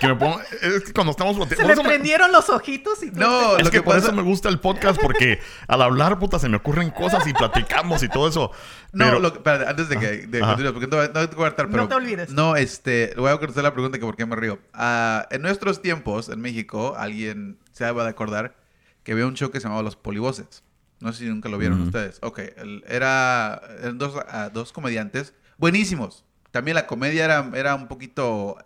que 0.00 0.08
me 0.08 0.16
pongo, 0.16 0.40
es 0.60 0.82
que 0.84 0.92
cuando 0.92 1.12
estamos 1.12 1.36
Se 1.48 1.64
le 1.64 1.76
prendieron 1.76 2.32
los 2.32 2.50
ojitos 2.50 3.02
y 3.02 3.10
No, 3.12 3.56
es 3.56 3.64
lo 3.64 3.70
que, 3.70 3.78
que 3.78 3.82
por 3.82 3.94
pasa- 3.94 4.08
eso 4.08 4.16
me 4.16 4.22
gusta 4.22 4.48
el 4.48 4.58
podcast, 4.58 5.00
porque 5.00 5.40
al 5.68 5.82
hablar, 5.82 6.18
puta, 6.18 6.38
se 6.38 6.48
me 6.48 6.56
ocurren 6.56 6.90
cosas 6.90 7.26
y 7.26 7.32
platicamos 7.32 8.02
y 8.02 8.08
todo 8.08 8.28
eso. 8.28 8.50
No, 8.92 9.04
Pero, 9.06 9.20
lo 9.20 9.32
que- 9.32 9.38
espérate, 9.38 9.70
antes 9.70 9.88
de 9.88 9.98
que 9.98 10.06
de 10.26 10.40
continuar, 10.40 10.72
porque 10.74 10.88
no, 10.88 10.96
no 11.20 11.28
te 11.28 11.36
voy 11.36 11.44
a 11.44 11.48
hartar, 11.48 11.66
No 11.66 11.72
pero... 11.72 11.88
te 11.88 11.94
olvides. 11.94 12.30
No, 12.30 12.56
este, 12.56 13.14
voy 13.16 13.30
a 13.30 13.36
contestar 13.38 13.62
la 13.64 13.72
pregunta 13.72 13.98
que 13.98 14.04
por 14.04 14.16
qué 14.16 14.26
me 14.26 14.36
río. 14.36 14.58
Ah, 14.74 15.26
en 15.30 15.42
nuestros 15.42 15.80
tiempos, 15.80 16.28
en 16.28 16.40
México, 16.40 16.94
alguien 16.98 17.58
se 17.72 17.90
va 17.90 18.02
de 18.04 18.10
acordar 18.10 18.56
que 19.04 19.12
había 19.12 19.26
un 19.26 19.34
show 19.34 19.50
que 19.50 19.60
se 19.60 19.64
llamaba 19.64 19.82
Los 19.82 19.96
Polivoces. 19.96 20.62
No 21.00 21.12
sé 21.12 21.20
si 21.20 21.28
nunca 21.30 21.48
lo 21.48 21.56
vieron 21.58 21.80
ustedes. 21.80 22.18
Ok, 22.22 22.40
era, 22.86 23.60
eran 23.80 23.98
dos, 23.98 24.14
ah, 24.28 24.50
dos 24.52 24.72
comediantes 24.72 25.34
buenísimos. 25.58 26.24
También 26.50 26.74
la 26.74 26.86
comedia 26.86 27.24
era, 27.24 27.50
era 27.54 27.74
un 27.74 27.88
poquito, 27.88 28.56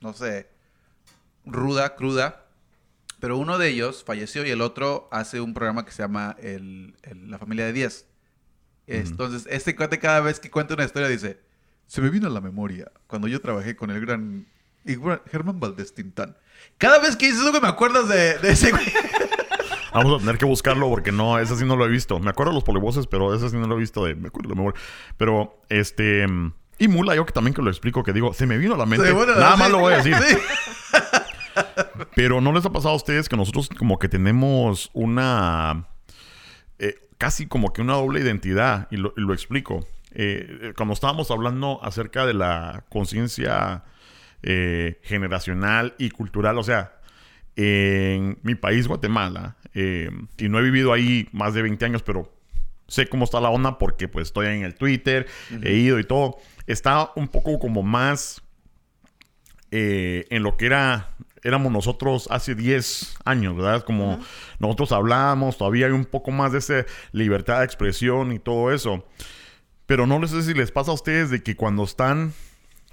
no 0.00 0.12
sé, 0.12 0.48
ruda, 1.44 1.94
cruda. 1.94 2.42
Pero 3.20 3.38
uno 3.38 3.56
de 3.58 3.68
ellos 3.68 4.02
falleció 4.04 4.44
y 4.44 4.50
el 4.50 4.60
otro 4.60 5.08
hace 5.10 5.40
un 5.40 5.54
programa 5.54 5.84
que 5.86 5.92
se 5.92 6.02
llama 6.02 6.36
el- 6.40 6.94
el- 7.02 7.30
La 7.30 7.38
Familia 7.38 7.64
de 7.66 7.72
10. 7.72 8.06
Entonces, 8.88 9.46
este 9.50 9.74
cuate 9.74 9.98
cada 9.98 10.20
vez 10.20 10.38
que 10.38 10.50
cuenta 10.50 10.74
una 10.74 10.84
historia 10.84 11.08
dice, 11.08 11.40
se 11.86 12.00
me 12.00 12.10
vino 12.10 12.26
a 12.26 12.30
la 12.30 12.40
memoria 12.40 12.90
cuando 13.06 13.26
yo 13.28 13.40
trabajé 13.40 13.74
con 13.74 13.90
el 13.90 14.00
gran, 14.00 14.46
Germán 15.30 15.58
Valdés 15.60 15.94
Tintán. 15.94 16.36
Cada 16.78 16.98
vez 16.98 17.16
que 17.16 17.26
dices 17.26 17.40
eso 17.40 17.52
que 17.52 17.60
me 17.60 17.68
acuerdas 17.68 18.08
de, 18.08 18.38
de 18.38 18.50
ese 18.50 18.70
güey. 18.70 18.84
Vamos 19.96 20.16
a 20.16 20.18
tener 20.18 20.38
que 20.38 20.44
buscarlo 20.44 20.88
porque 20.88 21.12
no, 21.12 21.38
ese 21.38 21.56
sí 21.56 21.64
no 21.64 21.76
lo 21.76 21.84
he 21.84 21.88
visto. 21.88 22.18
Me 22.20 22.30
acuerdo 22.30 22.52
de 22.52 22.56
los 22.56 22.64
polivoces, 22.64 23.06
pero 23.06 23.34
ese 23.34 23.50
sí 23.50 23.56
no 23.56 23.66
lo 23.66 23.76
he 23.76 23.78
visto 23.78 24.04
de, 24.04 24.14
me 24.14 24.28
acuerdo 24.28 24.50
de 24.50 24.54
memoria. 24.54 24.80
Pero, 25.16 25.60
este... 25.68 26.26
Y 26.78 26.88
Mula, 26.88 27.14
yo 27.14 27.24
que 27.24 27.32
también 27.32 27.54
que 27.54 27.62
lo 27.62 27.70
explico, 27.70 28.02
que 28.02 28.12
digo, 28.12 28.34
se 28.34 28.46
me 28.46 28.58
vino 28.58 28.74
a 28.74 28.78
la 28.78 28.84
mente. 28.86 29.12
Nada 29.12 29.56
más 29.56 29.70
lo 29.70 29.78
voy 29.78 29.94
a 29.94 29.96
decir. 29.96 30.14
sí. 30.16 30.36
Pero 32.14 32.40
¿no 32.40 32.52
les 32.52 32.66
ha 32.66 32.70
pasado 32.70 32.92
a 32.92 32.96
ustedes 32.96 33.28
que 33.28 33.36
nosotros 33.36 33.68
como 33.70 33.98
que 33.98 34.08
tenemos 34.08 34.90
una... 34.92 35.86
eh, 36.78 36.96
casi 37.16 37.46
como 37.46 37.72
que 37.72 37.80
una 37.80 37.94
doble 37.94 38.20
identidad? 38.20 38.88
Y 38.90 38.98
lo, 38.98 39.14
y 39.16 39.22
lo 39.22 39.32
explico. 39.32 39.86
Eh, 40.12 40.72
cuando 40.76 40.94
estábamos 40.94 41.30
hablando 41.30 41.80
acerca 41.82 42.26
de 42.26 42.34
la 42.34 42.84
conciencia 42.88 43.84
eh, 44.42 45.00
generacional 45.02 45.94
y 45.98 46.10
cultural, 46.10 46.58
o 46.58 46.62
sea, 46.62 46.95
en 47.56 48.38
mi 48.42 48.54
país, 48.54 48.86
Guatemala, 48.86 49.56
eh, 49.74 50.10
y 50.38 50.48
no 50.48 50.58
he 50.58 50.62
vivido 50.62 50.92
ahí 50.92 51.28
más 51.32 51.54
de 51.54 51.62
20 51.62 51.84
años, 51.84 52.02
pero 52.02 52.32
sé 52.86 53.08
cómo 53.08 53.24
está 53.24 53.40
la 53.40 53.50
onda 53.50 53.78
porque 53.78 54.08
pues 54.08 54.28
estoy 54.28 54.46
en 54.46 54.62
el 54.62 54.74
Twitter, 54.74 55.26
he 55.62 55.74
ido 55.74 55.98
y 55.98 56.04
todo. 56.04 56.38
Está 56.66 57.10
un 57.16 57.28
poco 57.28 57.58
como 57.58 57.82
más 57.82 58.42
eh, 59.70 60.26
en 60.30 60.42
lo 60.42 60.56
que 60.56 60.66
era 60.66 61.16
éramos 61.46 61.70
nosotros 61.70 62.26
hace 62.30 62.56
10 62.56 63.18
años, 63.24 63.56
¿verdad? 63.56 63.84
Como 63.84 64.18
nosotros 64.58 64.90
hablábamos, 64.90 65.56
todavía 65.56 65.86
hay 65.86 65.92
un 65.92 66.04
poco 66.04 66.32
más 66.32 66.52
de 66.52 66.58
esa 66.58 66.86
libertad 67.12 67.60
de 67.60 67.64
expresión 67.64 68.32
y 68.32 68.40
todo 68.40 68.72
eso. 68.72 69.06
Pero 69.86 70.06
no 70.06 70.26
sé 70.26 70.42
si 70.42 70.54
les 70.54 70.72
pasa 70.72 70.90
a 70.90 70.94
ustedes 70.94 71.30
de 71.30 71.44
que 71.44 71.54
cuando 71.54 71.84
están 71.84 72.32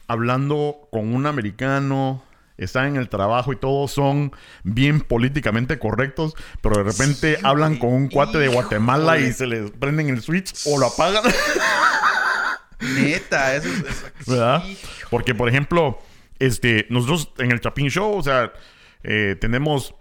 hablando 0.08 0.88
con 0.92 1.16
un 1.16 1.26
americano, 1.26 2.24
están 2.58 2.86
en 2.88 2.96
el 2.98 3.10
trabajo 3.10 3.52
y 3.54 3.56
todos 3.56 3.92
son 3.92 4.32
bien 4.64 5.02
políticamente 5.02 5.80
correctos, 5.80 6.36
pero 6.62 6.78
de 6.78 6.84
repente 6.84 7.36
Sí, 7.38 7.42
hablan 7.44 7.78
con 7.78 7.92
un 7.94 8.08
cuate 8.10 8.38
de 8.38 8.48
Guatemala 8.48 9.18
y 9.20 9.34
se 9.34 9.48
les 9.48 9.72
prenden 9.72 10.10
el 10.10 10.22
switch 10.22 10.54
o 10.68 10.78
lo 10.78 10.88
apagan. 10.88 11.24
Neta, 12.96 13.56
eso 13.56 13.68
es... 13.70 13.80
eso- 13.80 14.08
¿verdad? 14.32 14.64
Porque, 15.10 15.34
por 15.36 15.48
ejemplo, 15.50 16.00
este, 16.40 16.86
nosotros 16.90 17.32
en 17.38 17.52
el 17.52 17.60
Chapin 17.62 17.90
Show, 17.90 18.18
o 18.18 18.24
sea, 18.24 18.52
eh, 19.04 19.36
tenemos 19.40 19.96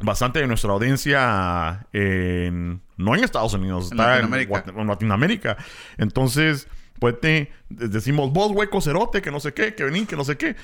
bastante 0.00 0.40
de 0.40 0.46
nuestra 0.46 0.72
audiencia 0.72 1.86
en, 1.92 2.80
no 2.96 3.14
en 3.14 3.22
Estados 3.24 3.52
Unidos, 3.54 3.92
En 3.92 3.98
está 3.98 4.10
Latinoamérica. 4.18 4.64
En, 4.66 4.78
en 4.80 4.86
Latinoamérica. 4.86 5.56
Entonces, 5.98 6.68
pues 6.98 7.20
te, 7.20 7.52
decimos, 7.68 8.32
vos 8.32 8.50
hueco 8.52 8.80
cerote, 8.80 9.22
que 9.22 9.30
no 9.30 9.40
sé 9.40 9.52
qué, 9.54 9.74
que 9.74 9.84
vení, 9.84 10.06
que 10.06 10.16
no 10.16 10.24
sé 10.24 10.36
qué. 10.36 10.56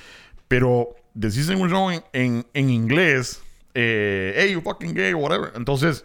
Pero 0.49 0.95
decís 1.17 1.49
en 1.49 1.61
un 1.61 1.69
show 1.71 1.91
en, 1.91 2.05
en- 2.13 2.47
en 2.55 2.71
inglés, 2.71 3.43
eh, 3.75 4.35
hey, 4.37 4.53
you 4.53 4.61
fucking 4.61 4.95
gay, 4.95 5.13
whatever. 5.15 5.53
Entonces, 5.57 6.05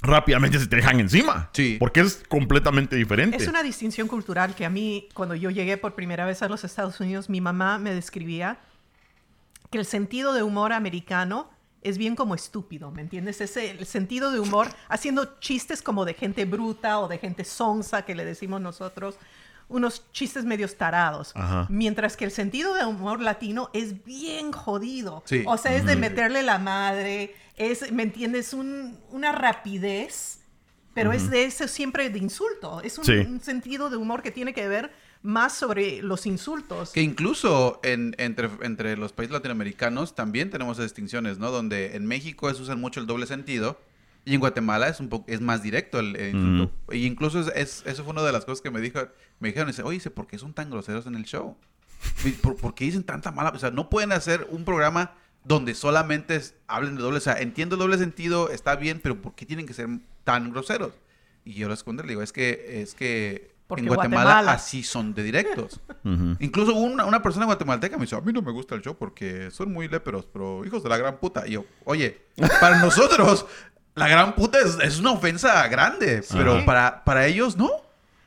rápidamente 0.00 0.58
se 0.58 0.66
te 0.66 0.76
dejan 0.76 1.00
encima. 1.00 1.50
Sí. 1.52 1.76
Porque 1.78 2.00
es 2.00 2.22
completamente 2.28 2.96
diferente. 2.96 3.36
Es 3.36 3.48
una 3.48 3.62
distinción 3.62 4.06
cultural 4.08 4.54
que 4.54 4.64
a 4.64 4.70
mí, 4.70 5.08
cuando 5.14 5.34
yo 5.34 5.50
llegué 5.50 5.76
por 5.76 5.94
primera 5.94 6.24
vez 6.24 6.42
a 6.42 6.48
los 6.48 6.64
Estados 6.64 6.98
Unidos, 7.00 7.28
mi 7.28 7.40
mamá 7.40 7.78
me 7.78 7.92
describía 7.94 8.58
que 9.70 9.78
el 9.78 9.84
sentido 9.84 10.32
de 10.32 10.42
humor 10.42 10.72
americano 10.72 11.50
es 11.82 11.98
bien 11.98 12.16
como 12.16 12.34
estúpido, 12.34 12.90
¿me 12.90 13.02
entiendes? 13.02 13.40
Es 13.40 13.56
el 13.56 13.86
sentido 13.86 14.32
de 14.32 14.40
humor 14.40 14.68
haciendo 14.88 15.38
chistes 15.40 15.80
como 15.82 16.04
de 16.04 16.14
gente 16.14 16.44
bruta 16.44 16.98
o 17.00 17.08
de 17.08 17.18
gente 17.18 17.44
sonsa 17.44 18.04
que 18.04 18.14
le 18.14 18.24
decimos 18.24 18.60
nosotros, 18.60 19.16
unos 19.68 20.10
chistes 20.12 20.44
medios 20.44 20.76
tarados. 20.76 21.32
Ajá. 21.34 21.66
Mientras 21.68 22.16
que 22.16 22.24
el 22.24 22.30
sentido 22.30 22.74
de 22.74 22.84
humor 22.86 23.20
latino 23.20 23.70
es 23.74 24.04
bien 24.04 24.52
jodido. 24.52 25.22
Sí. 25.26 25.42
O 25.46 25.56
sea, 25.58 25.74
es 25.76 25.84
de 25.84 25.96
meterle 25.96 26.42
la 26.42 26.58
madre, 26.58 27.34
es, 27.56 27.92
¿me 27.92 28.02
entiendes? 28.02 28.52
Un- 28.54 28.98
una 29.10 29.32
rapidez, 29.32 30.40
pero 30.94 31.12
es 31.12 31.30
de 31.30 31.44
eso 31.44 31.68
siempre 31.68 32.10
de 32.10 32.18
insulto. 32.18 32.80
Es 32.82 32.98
un, 32.98 33.04
Sí. 33.04 33.12
un 33.12 33.40
sentido 33.40 33.90
de 33.90 33.96
humor 33.96 34.22
que 34.22 34.30
tiene 34.30 34.52
que 34.54 34.66
ver 34.66 34.90
más 35.22 35.52
sobre 35.52 36.00
los 36.02 36.26
insultos. 36.26 36.90
Que 36.92 37.02
incluso 37.02 37.80
en- 37.82 38.14
entre, 38.18 38.48
entre 38.62 38.96
los 38.96 39.12
países 39.12 39.32
latinoamericanos 39.32 40.14
también 40.14 40.50
tenemos 40.50 40.78
distinciones, 40.78 41.38
¿no? 41.38 41.50
Donde 41.50 41.96
en 41.96 42.06
México 42.06 42.48
es 42.50 42.58
usan 42.60 42.80
mucho 42.80 43.00
el 43.00 43.06
doble 43.06 43.26
sentido 43.26 43.78
y 44.24 44.34
en 44.34 44.40
Guatemala 44.40 44.88
es 44.88 45.00
un 45.00 45.08
poco 45.08 45.24
es 45.30 45.40
más 45.40 45.62
directo 45.62 45.98
el, 46.00 46.14
el 46.16 46.34
insulto. 46.36 46.72
Y 46.92 47.06
incluso 47.06 47.40
es, 47.40 47.48
es- 47.54 47.82
eso 47.86 48.04
fue 48.04 48.12
una 48.12 48.22
de 48.22 48.32
las 48.32 48.44
cosas 48.44 48.60
que 48.60 48.70
me 48.70 48.80
dijo, 48.80 49.00
me 49.40 49.48
dijeron, 49.48 49.68
dice, 49.68 49.82
oye, 49.82 49.98
¿por 50.10 50.26
qué 50.26 50.38
son 50.38 50.52
tan 50.54 50.70
groseros 50.70 51.06
en 51.06 51.14
el 51.14 51.24
show? 51.24 51.56
¿Por, 52.42 52.56
por 52.56 52.74
qué 52.74 52.84
dicen 52.84 53.04
tanta 53.04 53.32
mala? 53.32 53.50
O 53.50 53.58
sea, 53.58 53.70
no 53.70 53.88
pueden 53.90 54.12
hacer 54.12 54.46
un 54.50 54.64
programa 54.64 55.14
donde 55.44 55.74
solamente 55.74 56.36
es- 56.36 56.54
hablen 56.66 56.96
de 56.96 57.02
doble, 57.02 57.18
o 57.18 57.20
sea, 57.20 57.40
entiendo 57.40 57.76
el 57.76 57.80
doble 57.80 57.96
sentido, 57.98 58.50
está 58.50 58.76
bien, 58.76 59.00
pero 59.02 59.20
¿por 59.22 59.34
qué 59.34 59.46
tienen 59.46 59.66
que 59.66 59.72
ser 59.74 59.88
tan 60.24 60.50
groseros? 60.50 60.92
Y 61.44 61.54
yo 61.54 61.68
respondo, 61.68 62.02
le 62.02 62.10
digo, 62.10 62.20
es 62.22 62.32
que, 62.32 62.82
es 62.82 62.94
que 62.94 63.54
Porque 63.66 63.82
en 63.82 63.88
Guatemala, 63.88 64.24
Guatemala. 64.24 64.52
así 64.52 64.82
son 64.82 65.14
de 65.14 65.22
directos. 65.22 65.80
Incluso 66.40 66.74
una, 66.74 67.06
una 67.06 67.22
persona 67.22 67.46
guatemalteca 67.46 67.96
me 67.96 68.02
dice, 68.04 68.16
a 68.16 68.20
mí 68.20 68.32
no 68.32 68.42
me 68.42 68.52
gusta 68.52 68.74
el 68.74 68.82
show 68.82 68.96
porque 68.98 69.50
son 69.50 69.72
muy 69.72 69.88
léperos, 69.88 70.26
pero 70.30 70.64
hijos 70.66 70.82
de 70.82 70.90
la 70.90 70.98
gran 70.98 71.18
puta. 71.18 71.46
Y 71.46 71.52
yo, 71.52 71.64
oye, 71.84 72.20
para 72.60 72.78
nosotros 72.84 73.46
la 73.98 74.08
gran 74.08 74.34
puta 74.34 74.58
es, 74.58 74.78
es 74.82 74.98
una 74.98 75.12
ofensa 75.12 75.66
grande, 75.68 76.22
pero 76.32 76.58
Sí. 76.60 76.64
para, 76.64 77.04
para 77.04 77.26
ellos 77.26 77.56
no. 77.56 77.70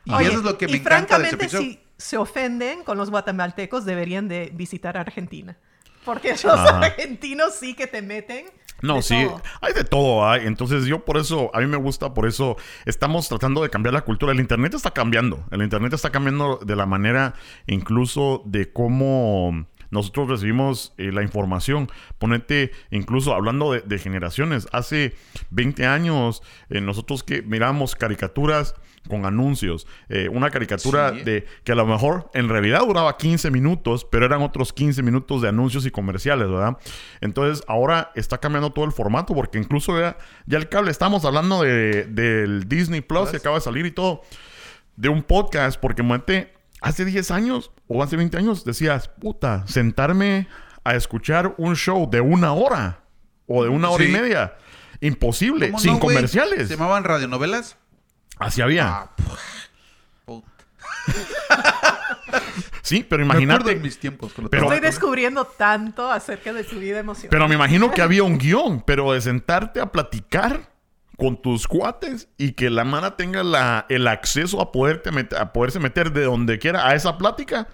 Y 0.05 0.13
Oye, 0.13 0.27
eso 0.29 0.37
es 0.39 0.43
lo 0.43 0.57
que 0.57 0.67
me 0.67 0.73
y 0.73 0.75
encanta 0.77 1.15
francamente, 1.17 1.47
Show. 1.49 1.61
si 1.61 1.79
se 1.97 2.17
ofenden 2.17 2.83
con 2.83 2.97
los 2.97 3.09
guatemaltecos, 3.09 3.85
deberían 3.85 4.27
de 4.27 4.51
visitar 4.53 4.97
Argentina. 4.97 5.57
Porque 6.05 6.31
los 6.31 6.45
Ajá. 6.45 6.79
argentinos 6.79 7.53
sí 7.55 7.75
que 7.75 7.85
te 7.87 8.01
meten. 8.01 8.45
No, 8.81 8.95
de 8.95 9.01
sí, 9.03 9.23
todo. 9.27 9.41
hay 9.61 9.73
de 9.73 9.83
todo, 9.83 10.27
hay. 10.27 10.47
Entonces 10.47 10.85
yo 10.85 11.05
por 11.05 11.17
eso, 11.17 11.51
a 11.53 11.59
mí 11.59 11.67
me 11.67 11.77
gusta, 11.77 12.15
por 12.15 12.25
eso 12.27 12.57
estamos 12.85 13.29
tratando 13.29 13.61
de 13.61 13.69
cambiar 13.69 13.93
la 13.93 14.01
cultura. 14.01 14.31
El 14.31 14.39
Internet 14.39 14.73
está 14.73 14.89
cambiando, 14.89 15.45
el 15.51 15.61
Internet 15.61 15.93
está 15.93 16.09
cambiando 16.09 16.57
de 16.65 16.75
la 16.75 16.87
manera 16.87 17.35
incluso 17.67 18.41
de 18.45 18.73
cómo 18.73 19.67
nosotros 19.91 20.29
recibimos 20.29 20.93
eh, 20.97 21.11
la 21.11 21.21
información. 21.21 21.89
Ponete, 22.17 22.71
incluso 22.89 23.33
hablando 23.33 23.71
de, 23.73 23.81
de 23.81 23.99
generaciones, 23.99 24.67
hace 24.71 25.13
20 25.51 25.85
años 25.85 26.41
eh, 26.69 26.81
nosotros 26.81 27.23
que 27.23 27.41
miramos 27.43 27.95
caricaturas 27.95 28.73
con 29.09 29.25
anuncios, 29.25 29.87
Eh, 30.09 30.29
una 30.29 30.51
caricatura 30.51 31.11
Sí. 31.13 31.23
de 31.23 31.45
que 31.63 31.71
a 31.71 31.75
lo 31.75 31.85
mejor 31.87 32.29
en 32.35 32.49
realidad 32.49 32.81
duraba 32.85 33.17
15 33.17 33.49
minutos, 33.49 34.05
pero 34.05 34.25
eran 34.27 34.43
otros 34.43 34.73
15 34.73 35.01
minutos 35.01 35.41
de 35.41 35.49
anuncios 35.49 35.85
y 35.87 35.91
comerciales, 35.91 36.47
¿verdad? 36.49 36.77
Entonces 37.19 37.63
ahora 37.67 38.11
está 38.15 38.37
cambiando 38.37 38.71
todo 38.71 38.85
el 38.85 38.91
formato 38.91 39.33
porque 39.33 39.57
incluso 39.57 39.99
ya, 39.99 40.17
ya 40.45 40.57
el 40.59 40.69
cable, 40.69 40.91
estamos 40.91 41.25
hablando 41.25 41.63
de, 41.63 42.05
del 42.05 42.69
Disney 42.69 43.01
Plus 43.01 43.29
que 43.31 43.37
acaba 43.37 43.55
de 43.55 43.61
salir 43.61 43.85
y 43.87 43.91
todo, 43.91 44.21
de 44.95 45.09
un 45.09 45.23
podcast, 45.23 45.79
porque 45.81 46.03
muerte, 46.03 46.53
hace 46.79 47.03
10 47.03 47.31
años 47.31 47.71
o 47.93 48.01
hace 48.03 48.15
20 48.15 48.37
años 48.37 48.63
decías, 48.63 49.07
puta, 49.09 49.63
sentarme 49.67 50.47
a 50.83 50.95
escuchar 50.95 51.53
un 51.57 51.75
show 51.75 52.09
de 52.09 52.21
una 52.21 52.53
hora 52.53 53.01
o 53.47 53.63
de 53.63 53.69
una 53.69 53.89
hora 53.89 54.03
y 54.03 54.07
media. 54.07 54.55
Imposible, 55.01 55.67
¿Cómo 55.67 55.79
sin 55.79 55.93
no, 55.93 55.99
comerciales. 55.99 56.67
¿Se 56.67 56.75
llamaban 56.75 57.03
radionovelas? 57.03 57.75
Así 58.37 58.61
había. 58.61 58.87
Ah. 58.87 59.11
Sí, 62.81 63.05
pero 63.07 63.23
imagínate. 63.25 63.75
mis 63.75 63.99
tiempos. 63.99 64.31
Pero- 64.49 64.63
Estoy 64.63 64.79
descubriendo 64.79 65.45
tanto 65.45 66.09
acerca 66.11 66.53
de 66.53 66.63
tu 66.63 66.77
vida 66.77 66.99
emocional. 66.99 67.29
Pero 67.29 67.47
me 67.47 67.55
imagino 67.55 67.91
que 67.91 68.01
había 68.01 68.23
un 68.23 68.37
guion, 68.37 68.81
pero 68.81 69.11
de 69.11 69.21
sentarte 69.21 69.79
a 69.79 69.91
platicar 69.91 70.70
con 71.21 71.39
tus 71.39 71.67
cuates 71.67 72.27
y 72.35 72.53
que 72.53 72.71
la 72.71 72.83
mana 72.83 73.15
tenga 73.15 73.43
la, 73.43 73.85
el 73.89 74.07
acceso 74.07 74.59
a, 74.59 74.71
poderte 74.71 75.11
met- 75.11 75.37
a 75.37 75.53
poderse 75.53 75.79
meter 75.79 76.11
de 76.13 76.23
donde 76.23 76.57
quiera 76.57 76.87
a 76.87 76.95
esa 76.95 77.15
plática, 77.19 77.67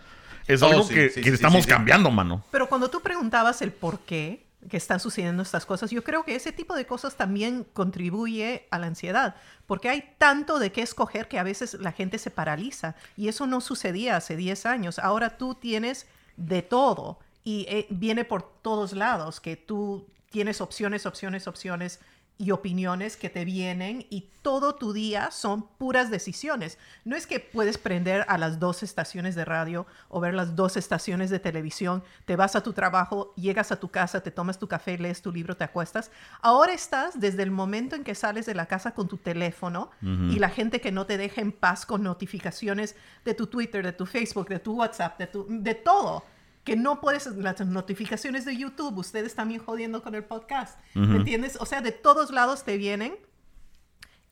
es 0.47 0.61
Oh, 0.61 0.67
algo 0.67 0.83
sí, 0.83 0.93
que, 0.93 1.09
sí, 1.09 1.21
que 1.21 1.29
sí, 1.29 1.35
estamos 1.35 1.59
sí, 1.59 1.63
sí. 1.63 1.69
cambiando, 1.69 2.11
mano. 2.11 2.43
Pero 2.51 2.67
cuando 2.67 2.89
tú 2.89 2.99
preguntabas 2.99 3.61
el 3.61 3.71
por 3.71 3.99
qué 4.01 4.45
que 4.69 4.75
están 4.75 4.99
sucediendo 4.99 5.43
estas 5.43 5.65
cosas, 5.65 5.91
yo 5.91 6.03
creo 6.03 6.25
que 6.25 6.35
ese 6.35 6.51
tipo 6.51 6.75
de 6.75 6.85
cosas 6.85 7.15
también 7.15 7.65
contribuye 7.73 8.67
a 8.69 8.79
la 8.79 8.87
ansiedad, 8.87 9.35
porque 9.65 9.87
hay 9.87 10.03
tanto 10.17 10.59
de 10.59 10.73
qué 10.73 10.81
escoger 10.81 11.29
que 11.29 11.39
a 11.39 11.43
veces 11.43 11.75
la 11.75 11.93
gente 11.93 12.17
se 12.17 12.31
paraliza 12.31 12.95
y 13.15 13.29
eso 13.29 13.47
no 13.47 13.61
sucedía 13.61 14.17
hace 14.17 14.35
10 14.35 14.65
años. 14.65 14.99
Ahora 14.99 15.37
tú 15.37 15.55
tienes 15.55 16.05
de 16.35 16.63
todo 16.63 17.19
y 17.45 17.65
eh, 17.69 17.87
viene 17.89 18.25
por 18.25 18.43
todos 18.61 18.91
lados, 18.91 19.39
que 19.39 19.55
tú 19.55 20.05
tienes 20.31 20.59
opciones, 20.59 21.05
opciones, 21.05 21.47
opciones 21.47 21.99
y 22.37 22.51
opiniones 22.51 23.17
que 23.17 23.29
te 23.29 23.45
vienen 23.45 24.05
y 24.09 24.29
todo 24.41 24.75
tu 24.75 24.93
día 24.93 25.31
son 25.31 25.67
puras 25.67 26.11
decisiones. 26.11 26.77
No 27.03 27.15
es 27.15 27.25
que 27.25 27.39
puedes 27.39 27.77
prender 27.77 28.25
a 28.27 28.37
las 28.37 28.59
dos 28.59 28.83
estaciones 28.83 29.35
de 29.35 29.43
radio 29.43 29.87
o 30.09 30.19
ver 30.19 30.33
las 30.33 30.55
dos 30.55 30.77
estaciones 30.77 31.29
de 31.29 31.39
televisión, 31.39 32.03
te 32.25 32.35
vas 32.35 32.55
a 32.55 32.61
tu 32.61 32.73
trabajo, 32.73 33.33
llegas 33.35 33.71
a 33.71 33.79
tu 33.79 33.89
casa, 33.89 34.21
te 34.21 34.31
tomas 34.31 34.59
tu 34.59 34.67
café, 34.67 34.97
lees 34.97 35.21
tu 35.21 35.31
libro, 35.31 35.57
te 35.57 35.63
acuestas. 35.63 36.11
Ahora 36.41 36.73
estás 36.73 37.19
desde 37.19 37.43
el 37.43 37.51
momento 37.51 37.95
en 37.95 38.03
que 38.03 38.15
sales 38.15 38.45
de 38.45 38.55
la 38.55 38.67
casa 38.67 38.91
con 38.91 39.07
tu 39.07 39.17
teléfono 39.17 39.89
y 40.01 40.39
la 40.39 40.49
gente 40.49 40.79
que 40.79 40.91
no 40.91 41.05
te 41.05 41.17
deja 41.17 41.41
en 41.41 41.51
paz 41.51 41.85
con 41.85 42.03
notificaciones 42.03 42.95
de 43.25 43.33
tu 43.33 43.47
Twitter, 43.47 43.83
de 43.83 43.93
tu 43.93 44.05
Facebook, 44.05 44.47
de 44.47 44.59
tu 44.59 44.75
WhatsApp, 44.75 45.17
de, 45.17 45.27
tu, 45.27 45.45
de 45.49 45.73
todo 45.73 46.23
que 46.67 46.75
no 46.75 46.99
puedes, 46.99 47.25
las 47.27 47.65
notificaciones 47.65 48.43
de 48.43 48.57
YouTube, 48.57 48.97
ustedes 48.97 49.33
también 49.35 49.61
jodiendo 49.61 50.03
con 50.03 50.15
el 50.15 50.25
podcast, 50.25 50.77
¿me 50.95 51.15
entiendes? 51.15 51.57
O 51.61 51.65
sea, 51.65 51.79
de 51.79 51.93
todos 51.93 52.29
lados 52.29 52.65
te 52.65 52.75
vienen 52.75 53.15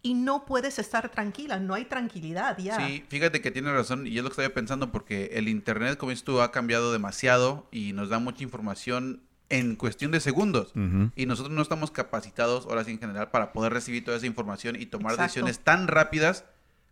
y 0.01 0.15
no 0.15 0.45
puedes 0.45 0.77
estar 0.77 1.07
tranquila, 1.07 1.61
no 1.61 1.75
hay 1.75 1.85
tranquilidad 1.85 2.57
ya. 2.57 2.75
Sí, 2.75 3.05
fíjate 3.07 3.39
que 3.39 3.51
tienes 3.51 3.71
razón 3.71 4.05
y 4.05 4.17
es 4.17 4.23
lo 4.25 4.29
que 4.29 4.33
estaba 4.33 4.53
pensando 4.53 4.91
porque 4.91 5.29
el 5.35 5.47
internet, 5.47 5.97
como 5.97 6.09
dices 6.09 6.25
tú, 6.25 6.41
ha 6.41 6.51
cambiado 6.51 6.91
demasiado 6.91 7.69
y 7.71 7.93
nos 7.93 8.09
da 8.09 8.19
mucha 8.19 8.43
información 8.43 9.21
en 9.47 9.77
cuestión 9.77 10.11
de 10.11 10.19
segundos. 10.19 10.73
Ujú. 10.75 11.11
Y 11.15 11.27
nosotros 11.27 11.55
no 11.55 11.61
estamos 11.61 11.89
capacitados, 11.89 12.65
ahora 12.65 12.83
sí 12.83 12.91
en 12.91 12.99
general, 12.99 13.31
para 13.31 13.53
poder 13.53 13.71
recibir 13.71 14.03
toda 14.03 14.17
esa 14.17 14.25
información 14.25 14.75
y 14.75 14.87
tomar 14.87 15.13
Exacto. 15.13 15.23
decisiones 15.23 15.59
tan 15.59 15.87
rápidas. 15.87 16.43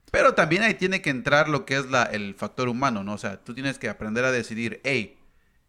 Pero 0.09 0.35
también 0.35 0.63
ahí 0.63 0.75
tiene 0.75 1.01
que 1.01 1.09
entrar 1.09 1.49
lo 1.49 1.65
que 1.65 1.75
es 1.75 1.89
la, 1.89 2.03
el 2.03 2.33
factor 2.33 2.69
humano, 2.69 3.03
¿no? 3.03 3.15
O 3.15 3.17
sea, 3.17 3.43
tú 3.43 3.53
tienes 3.53 3.77
que 3.77 3.89
aprender 3.89 4.23
a 4.23 4.31
decidir, 4.31 4.79
hey, 4.85 5.17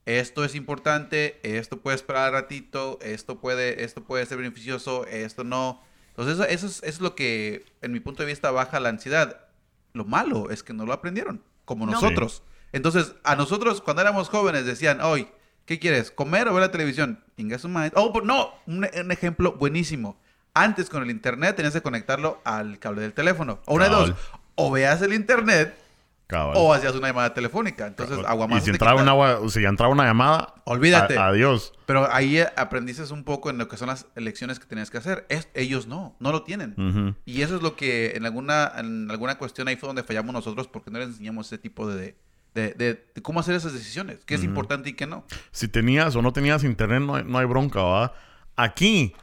esto 0.07 0.44
es 0.44 0.55
importante, 0.55 1.38
esto 1.42 1.80
puede 1.80 1.96
esperar 1.96 2.28
un 2.30 2.34
ratito, 2.40 2.98
esto 3.02 3.40
puede, 3.40 3.84
esto 3.84 4.05
puede 4.05 4.26
ser 4.26 4.38
beneficioso, 4.38 5.07
esto 5.07 5.44
no. 5.44 5.82
Entonces, 6.11 6.34
eso, 6.34 6.44
eso 6.44 6.66
es, 6.66 6.72
eso 6.76 6.82
es 6.84 7.00
lo 7.00 7.14
que, 7.14 7.64
en 7.82 7.92
mi 7.92 8.00
punto 8.00 8.22
de 8.22 8.26
vista, 8.28 8.50
baja 8.50 8.80
la 8.80 8.90
ansiedad. 8.90 9.46
Lo 9.94 10.05
malo 10.05 10.50
es 10.50 10.62
que 10.62 10.72
no 10.72 10.84
lo 10.86 10.92
aprendieron, 10.92 11.42
como 11.64 11.86
No. 11.86 11.92
nosotros. 11.92 12.42
Entonces, 12.72 13.14
a 13.24 13.36
nosotros, 13.36 13.80
cuando 13.80 14.02
éramos 14.02 14.28
jóvenes, 14.28 14.66
decían, 14.66 15.00
hoy, 15.00 15.28
¿qué 15.64 15.78
quieres? 15.78 16.11
¿Comer 16.11 16.48
o 16.48 16.55
ver 16.55 16.62
la 16.62 16.70
televisión? 16.72 17.24
Oh, 17.94 18.12
pues, 18.12 18.24
no, 18.24 18.52
un, 18.66 18.86
un 19.00 19.12
ejemplo 19.12 19.52
buenísimo. 19.52 20.18
Antes 20.52 20.88
con 20.88 21.02
el 21.02 21.11
internet 21.11 21.57
tenías 21.57 21.72
que 21.74 21.82
conectarlo 21.82 22.40
al 22.44 22.78
cable 22.78 23.02
del 23.02 23.12
teléfono. 23.12 23.61
O 23.66 23.74
una 23.74 23.84
de 23.86 23.90
dos. 23.90 24.12
O 24.57 24.70
veas 24.70 25.02
el 25.02 25.12
internet 25.12 25.76
Cabal. 26.26 26.54
o 26.56 26.72
hacías 26.72 26.94
una 26.94 27.08
llamada 27.08 27.34
telefónica. 27.34 27.86
Entonces, 27.86 28.18
aguamás. 28.26 28.62
y 28.62 28.64
si 28.64 28.70
entraba, 28.70 29.00
una, 29.02 29.10
agua- 29.12 29.40
si 29.50 29.62
entraba 29.64 29.92
una 29.92 30.04
llamada, 30.04 30.54
Olvídate. 30.64 31.18
a- 31.18 31.26
adiós. 31.28 31.72
Pero 31.86 32.10
ahí 32.10 32.38
eh, 32.38 32.48
aprendiste 32.56 33.02
un 33.12 33.24
poco 33.24 33.50
en 33.50 33.58
lo 33.58 33.68
que 33.68 33.76
son 33.76 33.88
las 33.88 34.06
elecciones 34.16 34.58
que 34.58 34.66
tenías 34.66 34.90
que 34.90 34.96
hacer. 34.98 35.26
Es- 35.28 35.48
ellos 35.54 35.86
no, 35.86 36.16
no 36.20 36.32
lo 36.32 36.42
tienen. 36.42 37.16
Y 37.26 37.42
eso 37.42 37.56
es 37.56 37.62
lo 37.62 37.76
que 37.76 38.12
en 38.16 38.24
alguna, 38.24 38.72
en 38.78 39.10
alguna 39.10 39.36
cuestión 39.36 39.68
ahí 39.68 39.76
fue 39.76 39.86
donde 39.86 40.02
fallamos 40.02 40.32
nosotros 40.32 40.66
porque 40.68 40.90
no 40.90 40.98
les 40.98 41.08
enseñamos 41.08 41.46
ese 41.46 41.58
tipo 41.58 41.86
de, 41.86 42.16
de, 42.54 42.72
de- 42.72 43.04
de 43.14 43.22
cómo 43.22 43.40
hacer 43.40 43.54
esas 43.54 43.72
decisiones. 43.74 44.24
Qué 44.24 44.34
es 44.36 44.44
importante 44.44 44.88
y 44.88 44.92
qué 44.94 45.06
no. 45.06 45.24
Si 45.52 45.68
tenías 45.68 46.16
o 46.16 46.22
no 46.22 46.32
tenías 46.32 46.64
internet, 46.64 47.02
no 47.02 47.16
hay, 47.16 47.24
no 47.24 47.36
hay 47.38 47.44
bronca, 47.46 47.82
¿verdad? 47.82 48.12
Aquí 48.56 49.14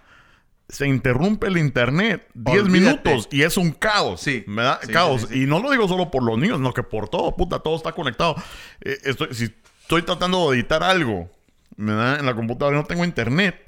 se 0.71 0.87
interrumpe 0.87 1.47
el 1.47 1.57
internet 1.57 2.27
10 2.33 2.63
Olvídate. 2.63 2.79
minutos 2.79 3.27
y 3.31 3.43
es 3.43 3.57
un 3.57 3.71
caos. 3.71 4.21
Sí. 4.21 4.43
¿verdad? 4.47 4.79
Sí, 4.83 4.91
caos. 4.91 5.21
sí, 5.21 5.27
sí, 5.27 5.33
sí. 5.33 5.43
Y 5.43 5.45
no 5.47 5.59
lo 5.59 5.69
digo 5.71 5.87
solo 5.87 6.09
por 6.09 6.23
los 6.23 6.37
niños, 6.37 6.57
sino 6.57 6.73
que 6.73 6.83
por 6.83 7.09
todo, 7.09 7.35
puta, 7.35 7.59
todo 7.59 7.75
está 7.75 7.91
conectado. 7.91 8.35
Eh, 8.81 8.97
estoy, 9.03 9.33
si 9.33 9.53
estoy 9.81 10.01
tratando 10.03 10.49
de 10.51 10.57
editar 10.57 10.81
algo 10.83 11.29
¿verdad? 11.77 12.19
en 12.19 12.25
la 12.25 12.33
computadora 12.35 12.77
y 12.77 12.81
no 12.81 12.85
tengo 12.87 13.03
internet, 13.05 13.67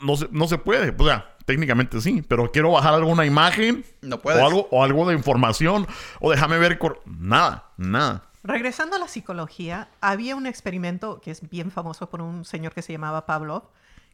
no 0.00 0.16
se, 0.16 0.28
no 0.30 0.46
se 0.46 0.58
puede. 0.58 0.94
O 0.98 1.04
sea, 1.06 1.34
técnicamente 1.44 2.00
sí, 2.00 2.22
pero 2.26 2.52
quiero 2.52 2.70
bajar 2.72 2.94
alguna 2.94 3.24
imagen 3.26 3.84
No 4.00 4.20
puedes. 4.20 4.40
o 4.40 4.46
algo, 4.46 4.68
o 4.70 4.84
algo 4.84 5.08
de 5.08 5.14
información 5.16 5.86
o 6.20 6.30
déjame 6.30 6.58
ver. 6.58 6.78
cor- 6.78 7.00
Nada, 7.06 7.70
nada. 7.76 8.24
Regresando 8.44 8.96
a 8.96 8.98
la 8.98 9.06
psicología, 9.08 9.88
había 10.00 10.34
un 10.36 10.46
experimento 10.46 11.20
que 11.20 11.30
es 11.30 11.48
bien 11.48 11.70
famoso 11.70 12.10
por 12.10 12.20
un 12.22 12.44
señor 12.44 12.74
que 12.74 12.82
se 12.82 12.92
llamaba 12.92 13.24
Pavlov, 13.24 13.62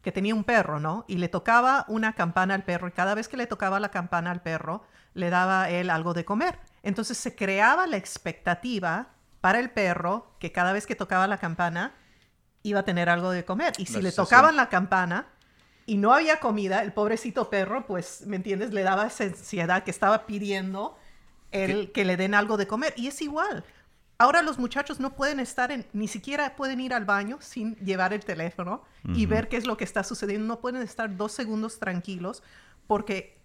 que 0.02 0.12
tenía 0.12 0.34
un 0.34 0.44
perro, 0.44 0.80
¿no? 0.80 1.04
Y 1.08 1.16
le 1.16 1.28
tocaba 1.28 1.84
una 1.88 2.14
campana 2.14 2.54
al 2.54 2.64
perro 2.64 2.88
y 2.88 2.92
cada 2.92 3.14
vez 3.14 3.28
que 3.28 3.36
le 3.36 3.46
tocaba 3.46 3.80
la 3.80 3.90
campana 3.90 4.30
al 4.30 4.42
perro, 4.42 4.82
le 5.14 5.30
daba 5.30 5.70
él 5.70 5.90
algo 5.90 6.14
de 6.14 6.24
comer. 6.24 6.58
Entonces 6.82 7.18
se 7.18 7.34
creaba 7.34 7.86
la 7.86 7.96
expectativa 7.96 9.08
para 9.40 9.60
el 9.60 9.70
perro 9.70 10.34
que 10.38 10.52
cada 10.52 10.72
vez 10.72 10.86
que 10.86 10.94
tocaba 10.94 11.26
la 11.26 11.38
campana 11.38 11.94
iba 12.62 12.80
a 12.80 12.84
tener 12.84 13.08
algo 13.08 13.30
de 13.30 13.44
comer. 13.44 13.72
Y 13.78 13.86
si 13.86 13.94
La 13.94 14.02
le 14.02 14.12
tocaban 14.12 14.56
la 14.56 14.68
campana 14.68 15.26
y 15.86 15.96
no 15.96 16.12
había 16.12 16.38
comida, 16.40 16.82
el 16.82 16.92
pobrecito 16.92 17.50
perro, 17.50 17.86
pues, 17.86 18.26
¿me 18.26 18.36
entiendes? 18.36 18.72
Le 18.72 18.82
daba 18.82 19.06
esa 19.06 19.24
ansiedad 19.24 19.84
que 19.84 19.90
estaba 19.90 20.26
pidiendo 20.26 20.98
el, 21.50 21.92
que 21.92 22.04
le 22.04 22.16
den 22.16 22.34
algo 22.34 22.56
de 22.56 22.66
comer. 22.66 22.92
Y 22.96 23.06
es 23.06 23.22
igual. 23.22 23.64
Ahora 24.20 24.42
los 24.42 24.58
muchachos 24.58 24.98
no 24.98 25.14
pueden 25.14 25.38
estar 25.38 25.70
en, 25.70 25.86
ni 25.92 26.08
siquiera 26.08 26.56
pueden 26.56 26.80
ir 26.80 26.92
al 26.92 27.04
baño 27.04 27.38
sin 27.40 27.76
llevar 27.76 28.12
el 28.12 28.24
teléfono 28.24 28.82
y 29.14 29.26
ver 29.26 29.48
qué 29.48 29.56
es 29.56 29.64
lo 29.64 29.76
que 29.76 29.84
está 29.84 30.02
sucediendo. 30.02 30.44
No 30.46 30.60
pueden 30.60 30.82
estar 30.82 31.16
dos 31.16 31.30
segundos 31.30 31.78
tranquilos 31.78 32.42
porque 32.88 33.38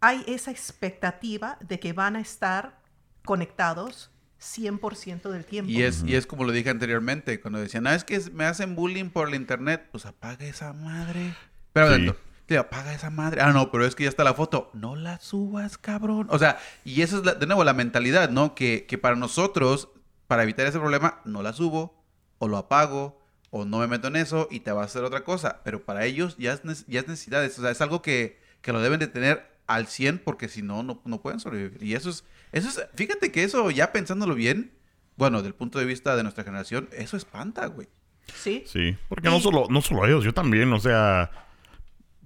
hay 0.00 0.22
esa 0.28 0.52
expectativa 0.52 1.58
de 1.66 1.80
que 1.80 1.92
van 1.92 2.14
a 2.14 2.20
estar 2.20 2.78
conectados 3.24 4.12
100% 4.40 5.30
del 5.30 5.44
tiempo. 5.44 5.68
Y 5.70 5.82
es, 5.82 6.04
y 6.06 6.14
es 6.14 6.28
como 6.28 6.44
lo 6.44 6.52
dije 6.52 6.70
anteriormente, 6.70 7.40
cuando 7.40 7.58
decían, 7.58 7.82
no, 7.82 7.90
es 7.90 8.04
que 8.04 8.20
me 8.32 8.44
hacen 8.44 8.76
bullying 8.76 9.10
por 9.10 9.28
el 9.28 9.34
internet, 9.34 9.88
pues 9.90 10.06
apaga 10.06 10.46
esa 10.46 10.72
madre. 10.72 11.34
Pero 11.72 11.88
Sí. 11.88 11.92
adentro, 11.94 12.16
te 12.46 12.56
apaga 12.56 12.94
esa 12.94 13.10
madre. 13.10 13.40
Ah, 13.42 13.52
no, 13.52 13.72
pero 13.72 13.84
es 13.84 13.96
que 13.96 14.04
ya 14.04 14.08
está 14.08 14.22
la 14.22 14.34
foto. 14.34 14.70
No 14.74 14.94
la 14.94 15.18
subas, 15.18 15.76
cabrón. 15.76 16.28
O 16.30 16.38
sea, 16.38 16.60
y 16.84 17.02
esa 17.02 17.16
es, 17.18 17.24
la- 17.24 17.34
de 17.34 17.46
nuevo, 17.46 17.64
la 17.64 17.74
mentalidad, 17.74 18.30
¿no? 18.30 18.54
Que, 18.54 18.86
que 18.88 18.96
para 18.96 19.16
nosotros, 19.16 19.88
para 20.30 20.44
evitar 20.44 20.64
ese 20.64 20.78
problema, 20.78 21.20
no 21.24 21.42
la 21.42 21.52
subo, 21.52 22.00
o 22.38 22.46
lo 22.46 22.56
apago, 22.56 23.20
o 23.50 23.64
no 23.64 23.80
me 23.80 23.88
meto 23.88 24.06
en 24.06 24.14
eso 24.14 24.46
y 24.48 24.60
te 24.60 24.70
va 24.70 24.82
a 24.82 24.84
hacer 24.84 25.02
otra 25.02 25.24
cosa. 25.24 25.60
Pero 25.64 25.84
para 25.84 26.04
ellos 26.04 26.36
ya 26.38 26.52
es, 26.52 26.86
ya 26.86 27.00
es 27.00 27.08
necesidad. 27.08 27.44
O 27.44 27.48
sea, 27.48 27.72
es 27.72 27.80
algo 27.80 28.00
que, 28.00 28.38
que 28.62 28.72
lo 28.72 28.80
deben 28.80 29.00
de 29.00 29.08
tener 29.08 29.50
al 29.66 29.88
100 29.88 30.20
porque 30.20 30.46
si 30.46 30.62
no, 30.62 30.84
no, 30.84 31.02
no 31.04 31.20
pueden 31.20 31.40
sobrevivir. 31.40 31.82
Y 31.82 31.96
eso 31.96 32.10
es, 32.10 32.22
eso 32.52 32.68
es, 32.68 32.80
fíjate 32.94 33.32
que 33.32 33.42
eso, 33.42 33.72
ya 33.72 33.90
pensándolo 33.90 34.36
bien, 34.36 34.70
bueno, 35.16 35.42
del 35.42 35.56
punto 35.56 35.80
de 35.80 35.84
vista 35.84 36.14
de 36.14 36.22
nuestra 36.22 36.44
generación, 36.44 36.88
eso 36.92 37.16
espanta, 37.16 37.66
güey. 37.66 37.88
¿Sí? 38.32 38.62
Sí, 38.68 38.96
porque 39.08 39.30
no 39.30 39.40
solo, 39.40 39.66
no 39.68 39.82
solo 39.82 40.06
ellos, 40.06 40.22
yo 40.22 40.32
también, 40.32 40.72
o 40.72 40.78
sea, 40.78 41.32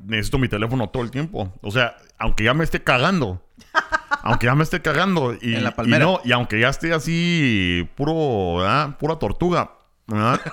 necesito 0.03 0.39
mi 0.39 0.49
teléfono 0.49 0.89
todo 0.89 1.03
el 1.03 1.11
tiempo. 1.11 1.53
O 1.63 1.71
sea, 1.71 1.97
aunque 2.19 2.45
ya 2.45 2.55
me 2.55 2.65
esté 2.65 2.83
cagando, 2.83 3.43
aunque 4.23 4.47
ya 4.47 4.55
me 4.55 4.63
esté 4.65 4.83
cagando 4.83 5.35
y, 5.41 5.55
En 5.55 5.65
la 5.65 5.71
y 5.71 5.73
palmera. 5.75 6.05
no, 6.05 6.21
y 6.25 6.33
aunque 6.33 6.59
ya 6.61 6.69
esté 6.69 6.93
así 6.93 7.89
puro, 7.97 8.59
¿verdad? 8.59 8.97
Pura 8.99 9.17
tortuga, 9.19 9.73
¿verdad? 10.07 10.41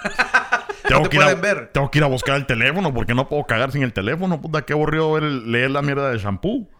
Tengo, 0.87 1.03
te 1.03 1.09
que 1.09 1.15
ir 1.17 1.21
a, 1.21 1.25
pueden 1.27 1.41
ver. 1.41 1.69
tengo 1.71 1.89
que 1.91 1.99
ir 1.99 2.03
a 2.03 2.07
buscar 2.07 2.35
el 2.35 2.45
teléfono 2.45 2.93
porque 2.93 3.13
no 3.13 3.29
puedo 3.29 3.45
cagar 3.45 3.71
sin 3.71 3.83
el 3.83 3.93
teléfono. 3.93 4.41
Puta, 4.41 4.63
qué 4.63 4.73
aburrido 4.73 5.11
ver 5.13 5.23
el- 5.23 5.49
leer 5.51 5.71
la 5.71 5.81
mierda 5.81 6.09
de 6.09 6.17
shampoo. 6.17 6.67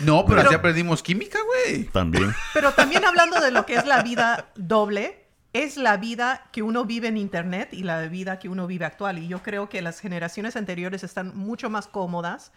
No, 0.00 0.24
pero, 0.24 0.36
Pero- 0.36 0.48
así 0.48 0.54
aprendimos 0.54 1.02
química, 1.02 1.38
güey. 1.44 1.84
También. 1.86 2.32
Pero 2.54 2.70
también 2.72 3.04
hablando 3.04 3.40
de 3.40 3.50
lo 3.50 3.66
que 3.66 3.74
es 3.74 3.84
la 3.84 4.02
vida 4.04 4.46
doble, 4.54 5.26
es 5.52 5.76
la 5.76 5.96
vida 5.96 6.46
que 6.52 6.62
uno 6.62 6.84
vive 6.84 7.08
en 7.08 7.16
Internet 7.16 7.72
y 7.72 7.82
la 7.82 8.02
vida 8.08 8.38
que 8.38 8.48
uno 8.48 8.66
vive 8.66 8.84
actual. 8.84 9.18
Y 9.18 9.28
yo 9.28 9.42
creo 9.42 9.68
que 9.68 9.82
las 9.82 10.00
generaciones 10.00 10.56
anteriores 10.56 11.04
están 11.04 11.36
mucho 11.36 11.70
más 11.70 11.86
cómodas 11.86 12.52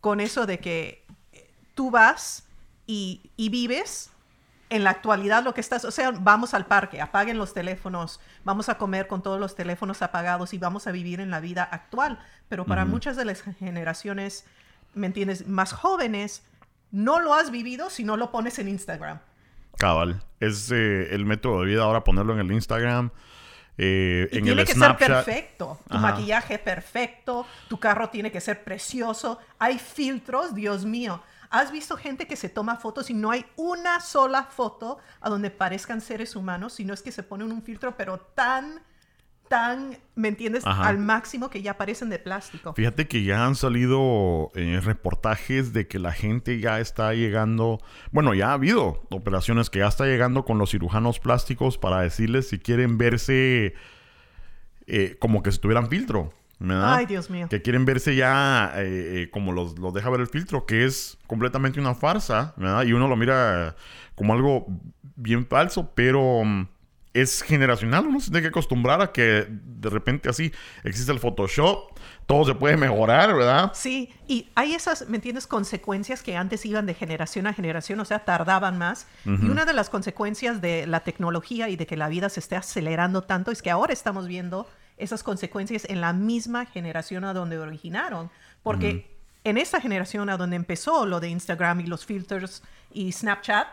con 0.00 0.20
eso 0.20 0.46
de 0.46 0.58
que 0.58 1.04
eh, 1.32 1.50
tú 1.74 1.90
vas 1.90 2.44
y, 2.86 3.30
y 3.36 3.50
vives 3.50 4.10
en 4.70 4.84
la 4.84 4.90
actualidad 4.90 5.42
lo 5.42 5.52
que 5.52 5.60
estás, 5.60 5.84
o 5.84 5.90
sea, 5.90 6.12
vamos 6.12 6.54
al 6.54 6.64
parque, 6.64 7.00
apaguen 7.00 7.38
los 7.38 7.52
teléfonos, 7.52 8.20
vamos 8.44 8.68
a 8.68 8.78
comer 8.78 9.08
con 9.08 9.20
todos 9.20 9.38
los 9.38 9.56
teléfonos 9.56 10.00
apagados 10.00 10.54
y 10.54 10.58
vamos 10.58 10.86
a 10.86 10.92
vivir 10.92 11.20
en 11.20 11.30
la 11.30 11.40
vida 11.40 11.64
actual. 11.64 12.20
Pero 12.48 12.64
para 12.64 12.84
muchas 12.84 13.16
de 13.16 13.24
las 13.24 13.42
generaciones, 13.42 14.44
¿me 14.94 15.08
entiendes? 15.08 15.48
Más 15.48 15.72
jóvenes, 15.72 16.44
no 16.92 17.18
lo 17.18 17.34
has 17.34 17.50
vivido 17.50 17.90
si 17.90 18.04
no 18.04 18.16
lo 18.16 18.30
pones 18.30 18.60
en 18.60 18.68
Instagram. 18.68 19.18
Cabal. 19.80 20.22
Es 20.40 20.70
eh, 20.70 21.14
el 21.14 21.24
método 21.24 21.60
de 21.60 21.66
vida 21.66 21.82
ahora 21.82 22.04
ponerlo 22.04 22.34
en 22.34 22.40
el 22.40 22.52
Instagram, 22.52 23.10
eh, 23.78 24.28
Y 24.30 24.38
en 24.38 24.44
tiene 24.44 24.60
el 24.60 24.66
que 24.66 24.74
Snapchat. 24.74 25.06
ser 25.08 25.16
perfecto. 25.24 25.78
Tu 25.88 25.96
Ajá. 25.96 26.02
maquillaje 26.10 26.58
perfecto, 26.58 27.46
tu 27.68 27.80
carro 27.80 28.10
tiene 28.10 28.30
que 28.30 28.40
ser 28.40 28.62
precioso. 28.62 29.38
Hay 29.58 29.78
filtros, 29.78 30.54
Dios 30.54 30.84
mío. 30.84 31.22
¿Has 31.48 31.72
visto 31.72 31.96
gente 31.96 32.26
que 32.26 32.36
se 32.36 32.48
toma 32.48 32.76
fotos 32.76 33.10
y 33.10 33.14
no 33.14 33.30
hay 33.30 33.44
una 33.56 34.00
sola 34.00 34.44
foto 34.44 34.98
a 35.20 35.28
donde 35.30 35.50
parezcan 35.50 36.00
seres 36.00 36.36
humanos, 36.36 36.74
sino 36.74 36.94
es 36.94 37.02
que 37.02 37.10
se 37.10 37.22
ponen 37.22 37.50
un 37.50 37.62
filtro, 37.62 37.96
pero 37.96 38.18
tan, 38.20 38.80
tan, 39.50 39.98
¿me 40.14 40.28
entiendes? 40.28 40.64
Ajá. 40.64 40.86
Al 40.86 40.98
máximo 40.98 41.50
que 41.50 41.60
ya 41.60 41.76
parecen 41.76 42.08
de 42.08 42.20
plástico. 42.20 42.72
Fíjate 42.72 43.08
que 43.08 43.24
ya 43.24 43.44
han 43.44 43.56
salido 43.56 44.52
eh, 44.54 44.80
reportajes 44.80 45.72
de 45.72 45.88
que 45.88 45.98
la 45.98 46.12
gente 46.12 46.60
ya 46.60 46.78
está 46.78 47.14
llegando, 47.14 47.80
bueno, 48.12 48.32
ya 48.32 48.50
ha 48.50 48.52
habido 48.52 49.02
operaciones 49.10 49.68
que 49.68 49.80
ya 49.80 49.88
está 49.88 50.04
llegando 50.06 50.44
con 50.44 50.58
los 50.58 50.70
cirujanos 50.70 51.18
plásticos 51.18 51.78
para 51.78 52.00
decirles 52.00 52.48
si 52.48 52.60
quieren 52.60 52.96
verse 52.96 53.74
eh, 54.86 55.16
como 55.18 55.42
que 55.42 55.50
si 55.50 55.58
tuvieran 55.58 55.88
filtro. 55.88 56.32
¿verdad? 56.60 56.94
Ay, 56.94 57.06
Dios 57.06 57.28
mío. 57.28 57.48
Que 57.50 57.60
quieren 57.60 57.84
verse 57.84 58.14
ya 58.14 58.72
eh, 58.76 59.22
eh, 59.22 59.30
como 59.30 59.50
los, 59.50 59.80
los 59.80 59.92
deja 59.92 60.10
ver 60.10 60.20
el 60.20 60.28
filtro, 60.28 60.64
que 60.64 60.84
es 60.84 61.18
completamente 61.26 61.80
una 61.80 61.96
farsa, 61.96 62.54
¿verdad? 62.56 62.84
Y 62.84 62.92
uno 62.92 63.08
lo 63.08 63.16
mira 63.16 63.74
como 64.14 64.32
algo 64.32 64.66
bien 65.16 65.44
falso, 65.44 65.90
pero 65.96 66.44
mm, 66.44 66.68
es 67.12 67.42
generacional. 67.42 68.06
Uno 68.06 68.20
se 68.20 68.30
tiene 68.30 68.42
que 68.42 68.48
acostumbrar 68.48 69.02
a 69.02 69.12
que 69.12 69.46
de 69.48 69.90
repente 69.90 70.28
así 70.28 70.52
existe 70.84 71.10
el 71.10 71.18
Photoshop, 71.18 71.98
todo 72.26 72.44
se 72.44 72.54
puede 72.54 72.76
mejorar, 72.76 73.34
¿verdad? 73.34 73.72
Sí, 73.74 74.12
y 74.28 74.48
hay 74.54 74.74
esas, 74.74 75.08
¿me 75.08 75.16
entiendes? 75.16 75.46
Consecuencias 75.46 76.22
que 76.22 76.36
antes 76.36 76.64
iban 76.64 76.86
de 76.86 76.94
generación 76.94 77.48
a 77.48 77.52
generación, 77.52 77.98
o 77.98 78.04
sea, 78.04 78.20
tardaban 78.24 78.78
más. 78.78 79.06
Y 79.24 79.46
una 79.46 79.64
de 79.64 79.72
las 79.72 79.90
consecuencias 79.90 80.60
de 80.60 80.86
la 80.86 81.00
tecnología 81.00 81.68
y 81.68 81.76
de 81.76 81.86
que 81.86 81.96
la 81.96 82.08
vida 82.08 82.28
se 82.28 82.40
esté 82.40 82.56
acelerando 82.56 83.22
tanto 83.22 83.50
es 83.50 83.62
que 83.62 83.70
ahora 83.70 83.92
estamos 83.92 84.28
viendo 84.28 84.68
esas 84.96 85.22
consecuencias 85.22 85.86
en 85.88 86.00
la 86.00 86.12
misma 86.12 86.66
generación 86.66 87.24
a 87.24 87.32
donde 87.32 87.58
originaron. 87.58 88.30
Porque 88.62 89.16
en 89.42 89.58
esta 89.58 89.80
generación 89.80 90.28
a 90.28 90.36
donde 90.36 90.56
empezó 90.56 91.06
lo 91.06 91.18
de 91.18 91.30
Instagram 91.30 91.80
y 91.80 91.86
los 91.86 92.04
filters 92.04 92.62
y 92.92 93.10
Snapchat, 93.10 93.66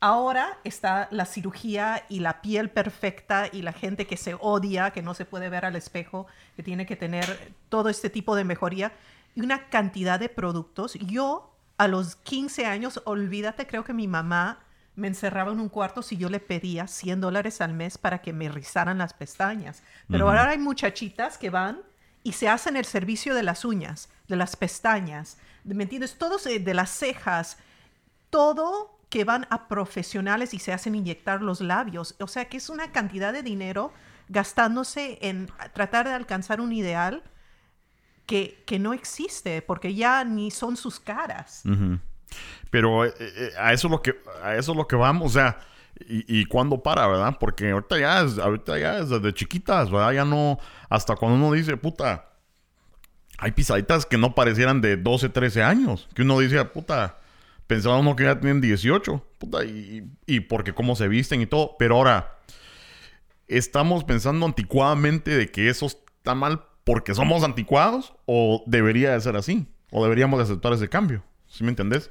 Ahora 0.00 0.58
está 0.64 1.08
la 1.10 1.24
cirugía 1.24 2.04
y 2.08 2.20
la 2.20 2.42
piel 2.42 2.70
perfecta 2.70 3.48
y 3.50 3.62
la 3.62 3.72
gente 3.72 4.06
que 4.06 4.16
se 4.16 4.34
odia, 4.38 4.90
que 4.90 5.02
no 5.02 5.14
se 5.14 5.24
puede 5.24 5.48
ver 5.48 5.64
al 5.64 5.74
espejo, 5.74 6.26
que 6.54 6.62
tiene 6.62 6.84
que 6.86 6.96
tener 6.96 7.52
todo 7.70 7.88
este 7.88 8.10
tipo 8.10 8.36
de 8.36 8.44
mejoría 8.44 8.92
y 9.34 9.40
una 9.40 9.68
cantidad 9.68 10.20
de 10.20 10.28
productos. 10.28 10.94
Yo 10.94 11.50
a 11.78 11.88
los 11.88 12.16
15 12.16 12.66
años, 12.66 13.00
olvídate, 13.04 13.66
creo 13.66 13.84
que 13.84 13.94
mi 13.94 14.06
mamá 14.06 14.60
me 14.96 15.08
encerraba 15.08 15.52
en 15.52 15.60
un 15.60 15.68
cuarto 15.68 16.02
si 16.02 16.16
yo 16.16 16.28
le 16.30 16.40
pedía 16.40 16.86
100 16.86 17.20
dólares 17.20 17.60
al 17.60 17.72
mes 17.74 17.98
para 17.98 18.20
que 18.22 18.32
me 18.32 18.48
rizaran 18.50 18.98
las 18.98 19.12
pestañas. 19.14 19.82
Pero 20.10 20.28
ahora 20.28 20.48
hay 20.50 20.58
muchachitas 20.58 21.36
que 21.38 21.50
van 21.50 21.80
y 22.22 22.32
se 22.32 22.48
hacen 22.48 22.76
el 22.76 22.84
servicio 22.84 23.34
de 23.34 23.42
las 23.42 23.64
uñas, 23.64 24.08
de 24.28 24.36
las 24.36 24.56
pestañas, 24.56 25.36
de- 25.64 25.74
¿me 25.74 25.82
entiendes? 25.84 26.16
Todos 26.16 26.46
eh, 26.46 26.58
de 26.60 26.74
las 26.74 26.90
cejas, 26.90 27.58
todo 28.30 28.95
que 29.08 29.24
van 29.24 29.46
a 29.50 29.68
profesionales 29.68 30.54
y 30.54 30.58
se 30.58 30.72
hacen 30.72 30.94
inyectar 30.94 31.42
los 31.42 31.60
labios. 31.60 32.16
O 32.18 32.26
sea 32.26 32.46
que 32.46 32.56
es 32.56 32.68
una 32.68 32.92
cantidad 32.92 33.32
de 33.32 33.42
dinero 33.42 33.92
gastándose 34.28 35.18
en 35.22 35.48
tratar 35.72 36.06
de 36.06 36.14
alcanzar 36.14 36.60
un 36.60 36.72
ideal 36.72 37.22
que, 38.26 38.62
que 38.66 38.78
no 38.78 38.92
existe, 38.92 39.62
porque 39.62 39.94
ya 39.94 40.24
ni 40.24 40.50
son 40.50 40.76
sus 40.76 40.98
caras. 40.98 41.62
Pero 42.70 43.04
eh, 43.04 43.14
eh, 43.18 43.50
a 43.58 43.72
eso 43.72 43.86
es 43.86 43.90
lo 43.92 44.02
que 44.02 44.16
a 44.42 44.56
eso 44.56 44.72
es 44.72 44.76
lo 44.76 44.88
que 44.88 44.96
vamos, 44.96 45.30
o 45.30 45.34
sea, 45.34 45.60
y, 46.00 46.40
y 46.40 46.44
cuándo 46.46 46.82
para, 46.82 47.06
¿verdad? 47.06 47.36
Porque 47.38 47.70
ahorita 47.70 47.98
ya 47.98 48.22
es, 48.22 48.38
ahorita 48.38 48.78
ya 48.78 48.98
es 48.98 49.08
desde 49.08 49.32
chiquitas, 49.32 49.90
¿verdad? 49.90 50.12
Ya 50.12 50.24
no, 50.24 50.58
hasta 50.90 51.14
cuando 51.14 51.36
uno 51.38 51.52
dice, 51.54 51.76
puta, 51.76 52.30
hay 53.38 53.52
pisaditas 53.52 54.04
que 54.04 54.18
no 54.18 54.34
parecieran 54.34 54.80
de 54.80 54.96
12, 54.96 55.28
13 55.28 55.62
años, 55.62 56.08
que 56.14 56.22
uno 56.22 56.40
dice, 56.40 56.64
puta, 56.64 57.18
pensaba 57.66 57.98
uno 57.98 58.14
que 58.16 58.24
ya 58.24 58.38
tienen 58.40 58.60
18, 58.60 59.26
puta, 59.38 59.64
y, 59.64 60.04
y 60.26 60.40
porque 60.40 60.72
cómo 60.74 60.94
se 60.96 61.08
visten 61.08 61.40
y 61.40 61.46
todo, 61.46 61.76
pero 61.78 61.96
ahora 61.96 62.38
estamos 63.48 64.04
pensando 64.04 64.46
anticuadamente 64.46 65.36
de 65.36 65.50
que 65.50 65.68
eso 65.68 65.86
está 65.86 66.34
mal 66.34 66.62
porque 66.84 67.14
somos 67.14 67.42
anticuados 67.44 68.14
o 68.26 68.62
debería 68.66 69.12
de 69.12 69.20
ser 69.20 69.36
así 69.36 69.66
o 69.90 70.02
deberíamos 70.04 70.38
de 70.38 70.44
aceptar 70.44 70.72
ese 70.72 70.88
cambio. 70.88 71.22
¿Sí 71.48 71.62
me 71.64 71.70
entendés? 71.70 72.10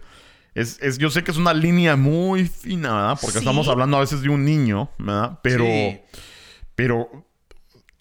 Es, 0.54 0.82
es, 0.82 0.98
yo 0.98 1.10
sé 1.10 1.24
que 1.24 1.32
es 1.32 1.38
una 1.38 1.54
línea 1.54 1.96
muy 1.98 2.46
fina, 2.46 2.94
¿verdad? 2.94 3.18
Porque 3.20 3.34
Sí. 3.34 3.40
estamos 3.40 3.68
hablando 3.68 3.98
a 3.98 4.00
veces 4.02 4.22
de 4.22 4.30
un 4.30 4.46
niño, 4.46 4.90
¿verdad? 4.98 5.40
Pero, 5.44 5.66
Sí. 5.66 6.00
pero 6.76 7.10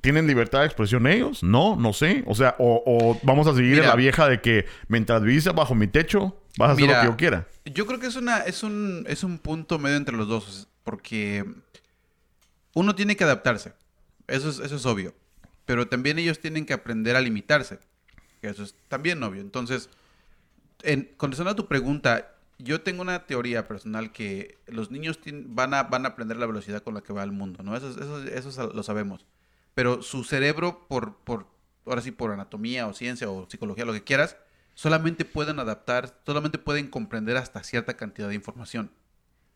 ¿Tienen 0.01 0.27
libertad 0.27 0.61
de 0.61 0.67
expresión 0.67 1.07
ellos? 1.07 1.43
No, 1.43 1.77
no 1.77 1.95
sé. 1.95 2.25
O 2.27 2.35
sea, 2.35 2.57
o, 2.59 2.83
o 2.85 3.19
vamos 3.23 3.47
a 3.47 3.55
seguir 3.55 3.71
en 3.73 3.79
Mira. 3.81 3.89
la 3.89 3.97
vieja 3.97 4.29
de 4.29 4.43
que 4.43 4.67
mientras 4.87 5.23
vivís 5.23 5.47
bajo 5.55 5.75
mi 5.75 5.87
techo, 5.87 6.37
vas 6.59 6.71
a 6.71 6.73
hacer 6.73 6.87
Mira, 6.87 6.97
lo 6.99 7.03
que 7.03 7.13
yo 7.13 7.17
quiera. 7.17 7.49
Yo 7.65 7.87
creo 7.87 7.99
que 8.01 8.07
es 8.07 8.17
una 8.17 8.39
es 8.41 8.63
un 8.63 9.05
es 9.09 9.25
un 9.25 9.39
punto 9.39 9.79
medio 9.79 9.97
entre 9.97 10.17
los 10.17 10.29
dos 10.29 10.69
porque 10.85 11.45
uno 12.75 12.95
tiene 12.95 13.17
que 13.17 13.25
adaptarse. 13.25 13.73
Eso 14.27 14.49
es 14.51 14.59
eso 14.59 14.77
es 14.77 14.87
obvio. 14.87 15.15
Pero 15.67 15.89
también 15.89 16.19
ellos 16.19 16.41
tienen 16.41 16.67
que 16.67 16.73
aprender 16.75 17.17
a 17.17 17.21
limitarse. 17.21 17.79
Que 18.41 18.49
eso 18.49 18.63
es 18.63 18.75
también 18.89 19.23
obvio. 19.23 19.41
Entonces, 19.41 19.89
en, 20.83 21.11
contestando 21.17 21.53
a 21.53 21.57
tu 21.57 21.67
pregunta, 21.69 22.33
yo 22.59 22.83
tengo 22.83 23.01
una 23.03 23.25
teoría 23.27 23.67
personal 23.67 24.13
que 24.13 24.59
los 24.67 24.91
niños 24.91 25.19
van, 25.47 25.73
a, 25.73 25.85
van 25.85 26.05
a 26.05 26.11
aprender 26.11 26.37
la 26.37 26.47
velocidad 26.47 26.83
con 26.83 26.95
la 26.95 27.01
que 27.01 27.13
va 27.15 27.23
el 27.23 27.33
mundo, 27.33 27.63
¿no? 27.63 27.77
Eso, 27.77 27.89
es- 27.89 27.97
eso, 27.97 28.23
es- 28.23 28.33
eso 28.33 28.49
es- 28.69 28.75
lo 28.75 28.83
sabemos. 28.83 29.25
Pero 29.75 30.03
su 30.03 30.23
cerebro, 30.25 30.87
por, 30.89 31.17
por, 31.17 31.47
ahora 31.87 32.03
sí, 32.03 32.11
por 32.11 32.31
anatomía 32.31 32.87
o 32.87 32.93
ciencia 32.93 33.31
o 33.31 33.49
psicología, 33.49 33.85
lo 33.87 33.93
que 33.95 34.05
quieras, 34.05 34.37
solamente 34.75 35.25
pueden 35.25 35.59
adaptar, 35.59 36.21
solamente 36.27 36.59
pueden 36.59 36.89
comprender 36.89 37.37
hasta 37.37 37.63
cierta 37.63 37.97
cantidad 37.97 38.29
de 38.29 38.35
información. 38.35 38.91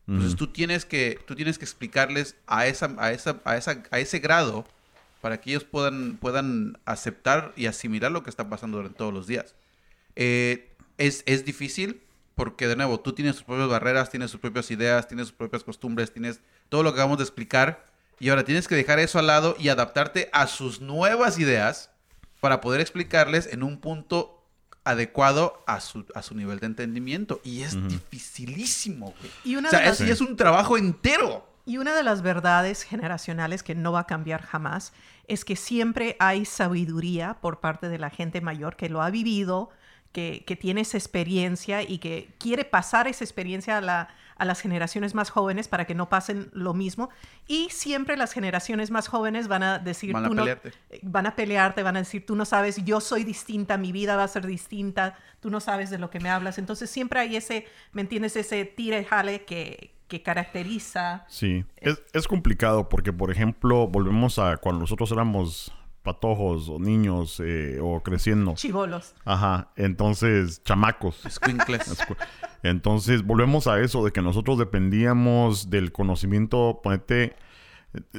Entonces 0.07 0.37
tú 0.37 0.47
tienes 0.47 0.87
que, 0.87 1.21
tú 1.27 1.35
tienes 1.35 1.59
que 1.59 1.66
explicarles 1.66 2.37
a 2.47 2.66
esa, 2.66 2.95
a 2.97 3.12
esa, 3.12 3.43
a 3.45 3.59
esa, 3.59 3.83
a 3.91 3.99
ese 3.99 4.21
grado 4.21 4.66
para 5.21 5.39
que 5.39 5.51
ellos 5.51 5.64
puedan, 5.64 6.16
puedan 6.16 6.79
aceptar 6.87 7.53
y 7.57 7.66
asimilar 7.66 8.11
lo 8.11 8.23
que 8.23 8.31
está 8.31 8.49
pasando 8.49 8.79
durante 8.79 8.97
todos 8.97 9.12
los 9.12 9.27
días. 9.27 9.55
Eh, 10.16 10.75
es, 10.97 11.23
es 11.27 11.45
difícil 11.45 12.01
porque, 12.35 12.69
de 12.69 12.77
nuevo, 12.77 13.01
tú 13.01 13.12
tienes 13.12 13.35
tus 13.35 13.45
propias 13.45 13.69
barreras, 13.69 14.11
tienes 14.11 14.31
tus 14.31 14.41
propias 14.41 14.71
ideas, 14.71 15.09
tienes 15.09 15.27
tus 15.27 15.37
propias 15.37 15.64
costumbres, 15.64 16.12
tienes 16.12 16.41
todo 16.69 16.83
lo 16.83 16.91
que 16.91 17.01
acabamos 17.01 17.19
de 17.19 17.25
explicar. 17.25 17.85
Y 18.21 18.31
ahora 18.31 18.45
tienes 18.45 18.66
que 18.66 18.77
dejar 18.77 19.01
eso 19.01 19.19
al 19.19 19.27
lado 19.27 19.57
y 19.59 19.69
adaptarte 19.69 20.31
a 20.33 20.47
sus 20.47 20.81
nuevas 20.81 21.39
ideas 21.39 21.91
para 22.41 22.61
poder 22.61 22.81
explicarles 22.81 23.47
en 23.53 23.62
un 23.62 23.81
punto 23.81 24.38
adecuado 24.91 25.62
a 25.66 25.80
su, 25.80 26.05
a 26.14 26.22
su 26.22 26.34
nivel 26.34 26.59
de 26.61 26.66
entendimiento. 26.66 27.41
Y 27.45 27.62
es 27.62 27.76
dificilísimo, 27.89 29.14
güey. 29.18 29.30
Y 29.45 29.57
una 29.57 29.68
O 29.68 29.70
sea, 29.70 29.80
de 29.80 29.86
las- 29.86 30.01
es, 30.01 30.11
es 30.11 30.20
un 30.20 30.36
trabajo 30.36 30.76
entero. 30.76 31.47
Y 31.64 31.76
una 31.76 31.95
de 31.95 32.03
las 32.03 32.22
verdades 32.22 32.82
generacionales 32.82 33.62
que 33.62 33.74
no 33.74 33.93
va 33.93 34.01
a 34.01 34.07
cambiar 34.07 34.43
jamás 34.43 34.93
es 35.26 35.45
que 35.45 35.55
siempre 35.57 36.16
hay 36.18 36.45
sabiduría 36.47 37.36
por 37.43 37.61
parte 37.61 37.89
de 37.91 37.99
la 37.99 38.09
gente 38.09 38.41
mayor 38.41 38.76
que 38.76 38.89
lo 38.89 39.03
ha 39.03 39.11
vivido, 39.11 39.68
que, 40.19 40.43
que 40.45 40.57
tiene 40.57 40.81
esa 40.81 40.97
experiencia 40.99 41.83
y 41.83 41.99
que 41.99 42.29
quiere 42.39 42.64
pasar 42.64 43.07
esa 43.07 43.23
experiencia 43.25 43.79
a, 43.79 43.81
la- 43.81 44.09
a 44.37 44.45
las 44.45 44.61
generaciones 44.61 45.14
más 45.14 45.31
jóvenes 45.31 45.66
para 45.69 45.85
que 45.85 45.95
no 45.95 46.09
pasen 46.09 46.49
lo 46.53 46.73
mismo. 46.75 47.09
Y 47.47 47.69
siempre 47.71 48.16
las 48.16 48.33
generaciones 48.33 48.91
más 48.91 49.07
jóvenes 49.09 49.47
van 49.49 49.62
a 49.62 49.79
decir, 49.79 50.12
Van 50.12 50.25
a 50.25 50.29
"Tú 50.29 50.35
no- 50.35 50.43
pelearte. 50.43 50.73
eh, 50.91 51.01
van 51.03 51.27
a 51.27 51.35
pelearte, 51.37 51.83
van 51.83 51.97
a 51.97 52.01
decir, 52.01 52.25
tú 52.27 52.35
no 52.37 52.45
sabes, 52.45 52.85
yo 52.85 53.01
soy 53.01 53.23
distinta, 53.25 53.79
mi 53.79 53.93
vida 53.93 54.16
va 54.16 54.25
a 54.25 54.29
ser 54.29 54.47
distinta, 54.47 55.14
tú 55.41 55.51
no 55.51 55.61
sabes 55.61 55.91
de 55.91 55.99
lo 55.99 56.09
que 56.11 56.19
me 56.21 56.31
hablas. 56.31 56.59
Entonces 56.59 56.89
siempre 56.91 57.21
hay 57.21 57.37
ese, 57.37 57.64
¿me 57.93 58.03
entiendes? 58.03 58.35
Ese 58.37 58.64
tire 58.64 59.01
y 59.01 59.05
jale 59.05 59.45
que, 59.45 59.93
que 60.09 60.23
caracteriza 60.23 61.25
Sí, 61.29 61.64
es, 61.77 62.01
es 62.12 62.27
complicado 62.29 62.89
porque, 62.89 63.12
por 63.12 63.31
ejemplo, 63.31 63.87
volvemos 63.89 64.39
a 64.39 64.57
cuando 64.57 64.81
nosotros 64.81 65.11
éramos 65.12 65.73
patojos 66.13 66.69
o 66.69 66.79
niños 66.79 67.41
eh, 67.45 67.79
o 67.83 68.03
creciendo. 68.03 68.55
chivolos. 68.55 69.15
Ajá, 69.25 69.69
entonces, 69.77 70.63
chamacos. 70.65 71.21
Squinkles. 71.29 71.87
Escu- 72.01 72.17
Entonces, 72.63 73.23
volvemos 73.25 73.67
a 73.67 73.79
eso 73.81 74.05
de 74.05 74.11
que 74.13 74.23
nosotros 74.23 74.59
dependíamos 74.59 75.69
del 75.71 75.93
conocimiento, 75.93 76.81
ponete, 76.83 77.37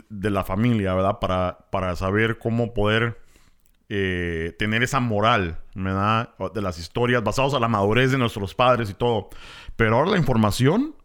de 0.10 0.30
la 0.30 0.44
familia, 0.44 0.94
¿verdad? 0.94 1.20
Para, 1.20 1.66
para 1.72 1.96
saber 1.96 2.38
cómo 2.40 2.74
poder 2.74 3.20
eh, 3.90 4.56
tener 4.60 4.84
esa 4.84 5.00
moral, 5.00 5.58
¿verdad? 5.74 6.30
De 6.54 6.62
las 6.62 6.78
historias 6.80 7.24
basadas 7.24 7.54
a 7.56 7.60
la 7.60 7.68
madurez 7.68 8.12
de 8.12 8.18
nuestros 8.18 8.54
padres 8.54 8.90
y 8.90 8.94
todo. 8.94 9.30
Pero 9.76 9.98
ahora 9.98 10.12
la 10.12 10.18
información 10.18 10.96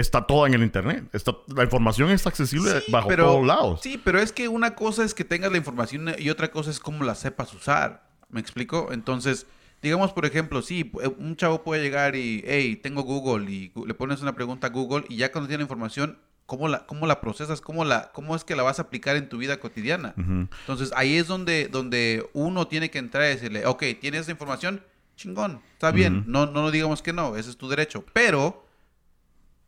está 0.00 0.26
toda 0.26 0.48
en 0.48 0.54
el 0.54 0.62
internet. 0.62 1.04
Está, 1.12 1.32
la 1.54 1.64
información 1.64 2.10
está 2.10 2.28
accesible 2.28 2.80
Sí, 2.80 2.90
bajo 2.92 3.08
pero- 3.08 3.24
todos 3.24 3.46
lados. 3.46 3.80
Sí, 3.82 4.00
pero 4.02 4.18
es 4.20 4.32
que 4.32 4.48
una 4.48 4.74
cosa 4.74 5.04
es 5.04 5.14
que 5.14 5.24
tengas 5.24 5.50
la 5.52 5.58
información 5.58 6.14
y 6.18 6.30
otra 6.30 6.50
cosa 6.50 6.70
es 6.70 6.80
cómo 6.80 7.04
la 7.04 7.14
sepas 7.14 7.52
usar. 7.54 8.08
¿Me 8.30 8.40
explico? 8.40 8.88
Entonces, 8.92 9.46
digamos, 9.82 10.12
por 10.12 10.26
ejemplo, 10.26 10.60
sí, 10.62 10.84
pu- 10.84 11.14
un 11.18 11.36
chavo 11.36 11.62
puede 11.62 11.82
llegar 11.82 12.14
y, 12.16 12.42
hey, 12.46 12.76
tengo 12.76 13.02
Google 13.02 13.50
y 13.50 13.72
le 13.86 13.94
pones 13.94 14.20
una 14.20 14.34
pregunta 14.34 14.66
a 14.66 14.70
Google 14.70 15.04
y 15.08 15.16
ya 15.16 15.32
cuando 15.32 15.48
tiene 15.48 15.62
la 15.62 15.64
información, 15.64 16.18
¿cómo 16.46 16.68
la, 16.68 16.84
cómo 16.86 17.06
la 17.06 17.20
procesas? 17.20 17.60
¿Cómo, 17.60 17.84
la, 17.84 18.10
¿Cómo 18.12 18.34
es 18.36 18.44
que 18.44 18.56
la 18.56 18.62
vas 18.62 18.78
a 18.78 18.82
aplicar 18.82 19.16
en 19.16 19.28
tu 19.28 19.38
vida 19.38 19.58
cotidiana? 19.60 20.14
Entonces, 20.16 20.92
ahí 20.96 21.16
es 21.16 21.26
donde, 21.26 21.68
donde 21.68 22.28
uno 22.34 22.66
tiene 22.68 22.90
que 22.90 22.98
entrar 22.98 23.24
y 23.24 23.28
decirle, 23.28 23.64
ok, 23.66 23.82
tienes 24.00 24.22
esa 24.22 24.30
información, 24.32 24.82
chingón, 25.16 25.60
está 25.72 25.90
bien, 25.90 26.24
no, 26.26 26.46
no 26.46 26.70
digamos 26.70 27.00
que 27.02 27.12
no, 27.12 27.36
ese 27.36 27.50
es 27.50 27.56
tu 27.56 27.68
derecho, 27.68 28.04
pero 28.12 28.66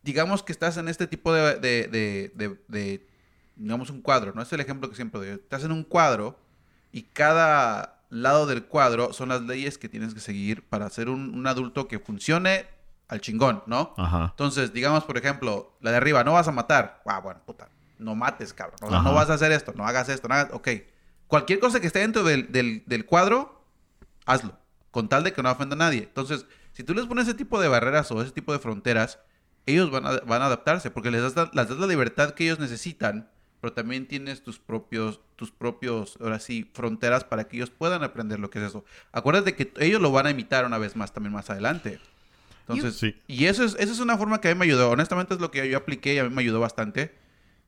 digamos 0.02 0.42
que 0.42 0.52
estás 0.52 0.76
en 0.76 0.88
este 0.88 1.06
tipo 1.06 1.32
de, 1.32 1.56
de, 1.56 1.88
de, 1.88 2.32
de- 2.34 2.60
de, 2.68 3.06
digamos, 3.56 3.90
un 3.90 4.00
cuadro, 4.02 4.32
¿no? 4.34 4.42
Es 4.42 4.52
el 4.52 4.60
ejemplo 4.60 4.88
que 4.88 4.96
siempre 4.96 5.20
doy. 5.20 5.28
Estás 5.30 5.64
en 5.64 5.72
un 5.72 5.84
cuadro 5.84 6.38
y 6.92 7.02
cada 7.04 8.00
lado 8.08 8.46
del 8.46 8.64
cuadro 8.64 9.12
son 9.12 9.28
las 9.28 9.42
leyes 9.42 9.78
que 9.78 9.88
tienes 9.88 10.14
que 10.14 10.20
seguir 10.20 10.66
para 10.68 10.88
ser 10.90 11.08
un, 11.08 11.34
un 11.34 11.46
adulto 11.46 11.86
que 11.86 11.98
funcione 11.98 12.66
al 13.08 13.20
chingón, 13.20 13.62
¿no? 13.66 13.94
Ajá. 13.98 14.28
Entonces, 14.30 14.72
digamos, 14.72 15.04
por 15.04 15.18
ejemplo, 15.18 15.76
la 15.80 15.90
de 15.90 15.96
arriba, 15.98 16.24
no 16.24 16.32
vas 16.32 16.48
a 16.48 16.52
matar. 16.52 17.02
Ah, 17.06 17.20
bueno, 17.20 17.40
puta, 17.44 17.68
no 17.98 18.14
mates, 18.14 18.52
cabrón. 18.54 18.78
O 18.82 18.88
sea, 18.88 19.02
no 19.02 19.12
vas 19.14 19.30
a 19.30 19.34
hacer 19.34 19.52
esto, 19.52 19.72
no 19.76 19.86
hagas 19.86 20.08
esto, 20.08 20.26
no 20.28 20.34
hagas... 20.34 20.52
Ok. 20.52 20.68
Cualquier 21.26 21.60
cosa 21.60 21.80
que 21.80 21.86
esté 21.86 22.00
dentro 22.00 22.24
del, 22.24 22.50
del, 22.50 22.82
del 22.86 23.04
cuadro, 23.04 23.64
hazlo. 24.26 24.58
Con 24.90 25.08
tal 25.08 25.22
de 25.22 25.32
que 25.32 25.42
no 25.42 25.50
ofenda 25.52 25.74
a 25.74 25.78
nadie. 25.78 26.02
Entonces, 26.04 26.46
si 26.72 26.82
tú 26.82 26.94
les 26.94 27.06
pones 27.06 27.28
ese 27.28 27.36
tipo 27.36 27.60
de 27.60 27.68
barreras 27.68 28.10
o 28.10 28.20
ese 28.22 28.32
tipo 28.32 28.52
de 28.52 28.58
fronteras, 28.58 29.20
ellos 29.66 29.90
van 29.90 30.06
a, 30.06 30.20
van 30.20 30.42
a 30.42 30.46
adaptarse 30.46 30.90
porque 30.90 31.10
les 31.10 31.22
das, 31.22 31.34
la- 31.36 31.50
les 31.52 31.68
das 31.68 31.78
la 31.78 31.86
libertad 31.86 32.30
que 32.34 32.44
ellos 32.44 32.58
necesitan, 32.58 33.28
pero 33.60 33.72
también 33.72 34.06
tienes 34.06 34.42
tus 34.42 34.58
propios, 34.58 35.20
tus 35.36 35.50
propios, 35.50 36.16
ahora 36.20 36.38
sí, 36.40 36.70
fronteras 36.72 37.24
para 37.24 37.44
que 37.44 37.56
ellos 37.58 37.70
puedan 37.70 38.02
aprender 38.02 38.38
lo 38.40 38.48
que 38.50 38.58
es 38.58 38.66
eso. 38.66 38.84
Acuérdate 39.12 39.54
que 39.54 39.72
ellos 39.78 40.00
lo 40.00 40.10
van 40.12 40.26
a 40.26 40.30
imitar 40.30 40.64
una 40.64 40.78
vez 40.78 40.96
más 40.96 41.12
también 41.12 41.32
más 41.34 41.50
adelante. 41.50 42.00
Entonces, 42.68 42.96
Sí. 42.98 43.16
y 43.26 43.46
eso 43.46 43.64
es, 43.64 43.76
eso 43.78 43.92
es 43.92 44.00
una 44.00 44.16
forma 44.16 44.40
que 44.40 44.48
a 44.48 44.54
mí 44.54 44.58
me 44.58 44.64
ayudó. 44.64 44.90
Honestamente 44.90 45.34
es 45.34 45.40
lo 45.40 45.50
que 45.50 45.68
yo 45.68 45.76
apliqué 45.76 46.14
y 46.14 46.18
a 46.18 46.24
mí 46.24 46.34
me 46.34 46.40
ayudó 46.42 46.60
bastante. 46.60 47.14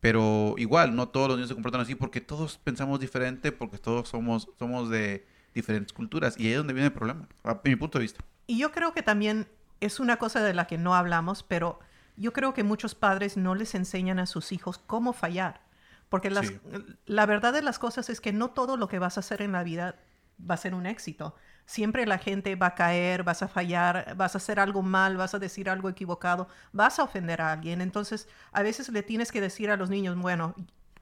Pero 0.01 0.55
igual, 0.59 0.97
no 0.97 1.09
todos 1.09 1.28
los 1.28 1.36
niños 1.36 1.49
se 1.49 1.55
comportan 1.55 1.80
así 1.80 1.95
porque 1.95 2.20
todos 2.20 2.59
pensamos 2.59 2.99
diferente, 2.99 3.53
porque 3.53 3.78
todos 3.78 4.09
somos, 4.09 4.49
somos 4.59 4.88
de 4.90 5.24
diferentes 5.55 5.93
culturas. 5.93 6.34
Y 6.38 6.47
ahí 6.47 6.53
es 6.53 6.59
donde 6.59 6.72
viene 6.72 6.86
el 6.88 6.93
problema, 6.93 7.28
a 7.45 7.61
mi 7.64 7.76
punto 7.76 7.99
de 7.99 8.03
vista. 8.03 8.24
Y 8.47 8.59
yo 8.59 8.72
creo 8.72 8.93
que 8.95 9.03
también 9.03 9.47
es 9.85 10.01
una 10.01 10.16
cosa 10.16 10.43
de 10.43 10.55
la 10.55 10.66
que 10.66 10.78
no 10.78 10.95
hablamos, 10.95 11.43
pero 11.43 11.78
yo 12.16 12.33
creo 12.33 12.55
que 12.55 12.62
muchos 12.64 12.95
padres 12.95 13.37
no 13.37 13.55
les 13.55 13.74
enseñan 13.74 14.18
a 14.18 14.26
sus 14.26 14.53
hijos 14.53 14.78
cómo 14.78 15.12
fallar. 15.12 15.61
Porque 16.09 16.30
las- 16.30 16.47
Sí. 16.49 16.61
la 17.07 17.24
verdad 17.26 17.53
de 17.55 17.62
las 17.62 17.78
cosas 17.78 18.11
es 18.11 18.20
que 18.20 18.33
no 18.33 18.51
todo 18.51 18.76
lo 18.76 18.87
que 18.89 18.99
vas 18.99 19.16
a 19.16 19.20
hacer 19.20 19.41
en 19.43 19.53
la 19.53 19.62
vida 19.62 19.97
va 20.39 20.55
a 20.55 20.59
ser 20.59 20.74
un 20.74 20.85
éxito. 20.87 21.35
Siempre 21.64 22.05
la 22.07 22.18
gente 22.18 22.55
va 22.57 22.66
a 22.68 22.74
caer, 22.74 23.22
vas 23.22 23.43
a 23.43 23.49
fallar, 23.49 24.14
vas 24.16 24.35
a 24.35 24.39
hacer 24.39 24.59
algo 24.61 24.83
mal, 24.83 25.16
vas 25.16 25.33
a 25.35 25.39
decir 25.39 25.70
algo 25.70 25.89
equivocado, 25.89 26.49
vas 26.72 26.99
a 26.99 27.05
ofender 27.05 27.41
a 27.41 27.53
alguien. 27.53 27.80
Entonces, 27.80 28.28
a 28.53 28.62
veces 28.62 28.89
le 28.91 29.03
tienes 29.03 29.33
que 29.33 29.41
decir 29.41 29.70
a 29.70 29.76
los 29.76 29.89
niños, 29.89 30.16
bueno, 30.18 30.55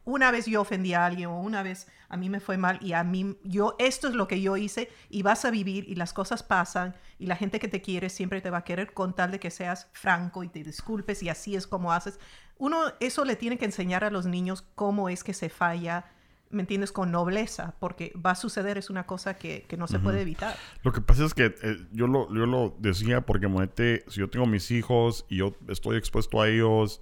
una 0.05 0.31
vez 0.31 0.47
yo 0.47 0.63
ofendí 0.63 0.95
a 0.95 1.05
alguien 1.05 1.29
o 1.29 1.41
una 1.41 1.63
vez 1.63 1.87
a 2.09 2.17
mí 2.17 2.29
me 2.29 2.41
fue 2.41 2.57
mal 2.57 2.79
y 2.83 2.93
a 2.93 3.05
mí, 3.05 3.37
yo, 3.45 3.77
esto 3.79 4.09
es 4.09 4.15
lo 4.15 4.27
que 4.27 4.41
yo 4.41 4.57
hice 4.57 4.91
y 5.09 5.23
vas 5.23 5.45
a 5.45 5.51
vivir 5.51 5.89
y 5.89 5.95
las 5.95 6.13
cosas 6.13 6.43
pasan 6.43 6.95
y 7.19 7.27
la 7.27 7.37
gente 7.37 7.61
que 7.61 7.69
te 7.69 7.81
quiere 7.81 8.09
siempre 8.09 8.41
te 8.41 8.51
va 8.51 8.59
a 8.59 8.65
querer 8.65 8.93
con 8.93 9.15
tal 9.15 9.31
de 9.31 9.39
que 9.39 9.51
seas 9.51 9.89
franco 9.93 10.43
y 10.43 10.49
te 10.49 10.65
disculpes 10.65 11.23
y 11.23 11.29
así 11.29 11.55
es 11.55 11.67
como 11.67 11.93
haces. 11.93 12.19
Uno, 12.59 12.79
eso 12.99 13.25
le 13.25 13.37
tiene 13.37 13.59
que 13.59 13.65
enseñar 13.65 14.05
a 14.05 14.11
los 14.11 14.27
niños 14.27 14.65
cómo 14.75 15.09
es 15.09 15.23
que 15.23 15.35
se 15.35 15.49
falla, 15.49 16.07
¿me 16.51 16.63
entiendes? 16.63 16.93
Con 16.93 17.13
nobleza, 17.13 17.75
porque 17.79 18.13
va 18.15 18.33
a 18.33 18.35
suceder, 18.35 18.77
es 18.77 18.91
una 18.91 19.07
cosa 19.07 19.37
que, 19.37 19.65
que 19.69 19.77
no 19.77 19.87
se 19.87 19.99
puede 19.99 20.21
evitar. 20.23 20.57
Lo 20.83 20.93
que 20.93 21.01
pasa 21.01 21.25
es 21.25 21.33
que 21.33 21.55
eh, 21.63 21.77
yo, 21.93 22.07
lo, 22.07 22.29
yo 22.35 22.47
lo 22.47 22.77
decía 22.81 23.21
porque, 23.21 23.47
monete, 23.47 24.05
si 24.09 24.21
yo 24.21 24.29
tengo 24.29 24.47
mis 24.47 24.71
hijos 24.73 25.27
y 25.29 25.37
yo 25.37 25.55
estoy 25.69 25.97
expuesto 25.97 26.43
a 26.43 26.49
ellos, 26.49 27.01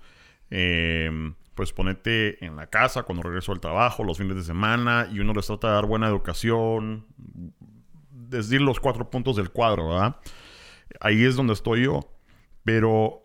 eh, 0.51 1.33
pues 1.59 1.73
ponete 1.73 2.45
en 2.47 2.55
la 2.55 2.69
casa 2.69 3.03
cuando 3.03 3.25
regreso 3.25 3.51
al 3.51 3.59
trabajo, 3.59 4.05
los 4.05 4.17
fines 4.19 4.37
de 4.37 4.45
semana, 4.45 5.09
y 5.11 5.19
uno 5.19 5.33
les 5.35 5.45
trata 5.49 5.67
de 5.67 5.75
dar 5.75 5.87
buena 5.87 6.07
educación, 6.07 7.05
decir 8.13 8.61
los 8.61 8.79
cuatro 8.79 9.11
puntos 9.11 9.35
del 9.35 9.51
cuadro, 9.51 9.89
¿verdad? 9.89 10.15
Ahí 11.01 11.25
es 11.25 11.35
donde 11.35 11.55
estoy 11.55 11.83
yo. 11.83 12.09
Pero 12.63 13.23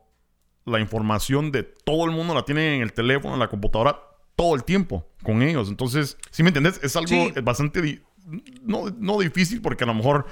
la 0.65 0.79
información 0.79 1.51
de 1.51 1.61
todo 1.61 2.05
el 2.05 2.11
mundo 2.11 2.33
la 2.33 2.41
tienen 2.43 2.73
en 2.77 2.81
el 2.81 2.91
teléfono, 2.91 3.35
en 3.35 3.39
la 3.39 3.49
computadora, 3.49 3.99
todo 4.35 4.55
el 4.55 4.63
tiempo 4.63 5.07
con 5.21 5.43
ellos. 5.43 5.69
Entonces, 5.69 6.17
¿sí 6.31 6.41
me 6.41 6.49
entendés? 6.49 6.79
Es 6.83 6.95
algo 6.95 7.09
Sí. 7.09 7.31
bastante... 7.43 8.01
no, 8.63 8.85
no 8.97 9.19
difícil 9.19 9.61
porque 9.61 9.83
a 9.83 9.87
lo 9.87 9.93
mejor 9.93 10.25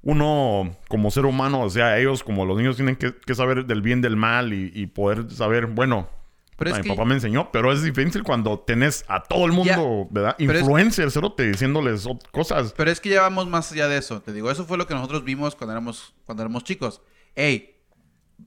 uno 0.00 0.74
como 0.88 1.10
ser 1.10 1.26
humano, 1.26 1.60
o 1.60 1.68
sea, 1.68 1.98
ellos 1.98 2.24
como 2.24 2.46
los 2.46 2.56
niños 2.56 2.76
tienen 2.76 2.96
que, 2.96 3.14
que 3.14 3.34
saber 3.34 3.66
del 3.66 3.82
bien 3.82 4.00
del 4.00 4.16
mal 4.16 4.54
y, 4.54 4.72
y 4.74 4.86
poder 4.86 5.30
saber, 5.30 5.66
bueno, 5.66 6.08
Pero 6.56 6.70
es 6.70 6.76
mi 6.78 6.82
que- 6.84 6.88
papá 6.90 7.04
me 7.04 7.14
enseñó, 7.14 7.50
pero 7.50 7.72
es 7.72 7.82
difícil 7.82 8.22
cuando 8.22 8.60
tenés 8.60 9.04
a 9.08 9.22
todo 9.22 9.44
el 9.46 9.52
mundo, 9.52 10.06
¿verdad? 10.10 10.36
pero 10.38 10.52
es- 10.52 10.60
Influencers, 10.60 11.12
cerote, 11.14 11.46
diciéndoles 11.48 12.06
cosas. 12.30 12.72
Pero 12.76 12.90
es 12.90 13.00
que 13.00 13.08
ya 13.10 13.22
vamos 13.22 13.48
más 13.48 13.72
allá 13.72 13.88
de 13.88 13.98
eso. 13.98 14.22
Te 14.22 14.32
digo, 14.32 14.50
eso 14.50 14.64
fue 14.64 14.78
lo 14.78 14.86
que 14.86 14.94
nosotros 14.94 15.24
vimos 15.24 15.54
cuando 15.56 15.72
éramos, 15.72 16.14
cuando 16.24 16.42
éramos 16.42 16.62
chicos. 16.64 17.02
Ey, 17.34 17.76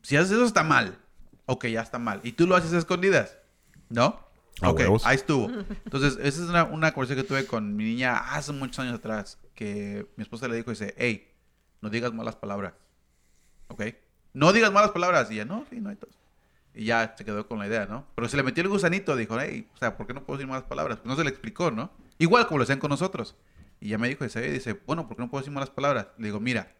si 0.03 0.15
haces 0.15 0.31
eso 0.31 0.45
está 0.45 0.63
mal. 0.63 0.99
Ok, 1.45 1.65
ya 1.67 1.81
está 1.81 1.99
mal. 1.99 2.21
Y 2.23 2.33
tú 2.33 2.47
lo 2.47 2.55
haces 2.55 2.73
a 2.73 2.77
escondidas. 2.77 3.37
¿No? 3.89 4.19
A 4.61 4.69
ok, 4.71 4.79
huevos. 4.79 5.05
ahí 5.05 5.15
estuvo. 5.15 5.49
Entonces, 5.85 6.13
esa 6.21 6.43
es 6.43 6.49
una, 6.49 6.63
una 6.65 6.93
conversación 6.93 7.23
que 7.23 7.27
tuve 7.27 7.45
con 7.45 7.75
mi 7.75 7.83
niña 7.83 8.17
hace 8.33 8.51
muchos 8.53 8.79
años 8.79 8.95
atrás. 8.95 9.37
Que 9.53 10.07
mi 10.17 10.23
esposa 10.23 10.47
le 10.47 10.55
dijo, 10.55 10.69
dice, 10.71 10.93
hey, 10.97 11.29
no 11.81 11.89
digas 11.89 12.13
malas 12.13 12.35
palabras. 12.35 12.73
¿Ok? 13.67 13.83
No 14.33 14.51
digas 14.53 14.71
malas 14.73 14.91
palabras. 14.91 15.29
Y 15.31 15.35
ella, 15.35 15.45
no, 15.45 15.65
sí, 15.69 15.79
no 15.79 15.89
hay 15.89 15.95
tos. 15.95 16.16
Y 16.77 16.85
ya 16.85 17.15
se 17.17 17.25
quedó 17.25 17.47
con 17.47 17.57
la 17.57 17.65
idea, 17.65 17.87
¿no? 17.87 18.05
Pero 18.13 18.29
se 18.29 18.37
le 18.37 18.43
metió 18.43 18.61
el 18.61 18.69
gusanito, 18.69 19.15
dijo, 19.15 19.35
hey, 19.39 19.67
o 19.73 19.77
sea, 19.77 19.97
¿por 19.97 20.05
qué 20.05 20.13
no 20.13 20.23
puedo 20.23 20.37
decir 20.37 20.47
malas 20.47 20.65
palabras? 20.65 20.99
Pues 20.99 21.07
no 21.07 21.15
se 21.15 21.23
le 21.23 21.31
explicó, 21.31 21.71
¿no? 21.71 21.91
Igual 22.19 22.45
como 22.45 22.59
lo 22.59 22.63
hacían 22.63 22.77
con 22.79 22.91
nosotros. 22.91 23.35
Y 23.79 23.89
ya 23.89 23.97
me 23.97 24.07
dijo, 24.07 24.23
dice, 24.23 24.41
dice, 24.41 24.79
bueno, 24.85 25.07
¿por 25.07 25.17
qué 25.17 25.23
no 25.23 25.29
puedo 25.31 25.41
decir 25.41 25.51
malas 25.51 25.71
palabras? 25.71 26.09
Le 26.19 26.25
digo, 26.25 26.39
mira, 26.39 26.71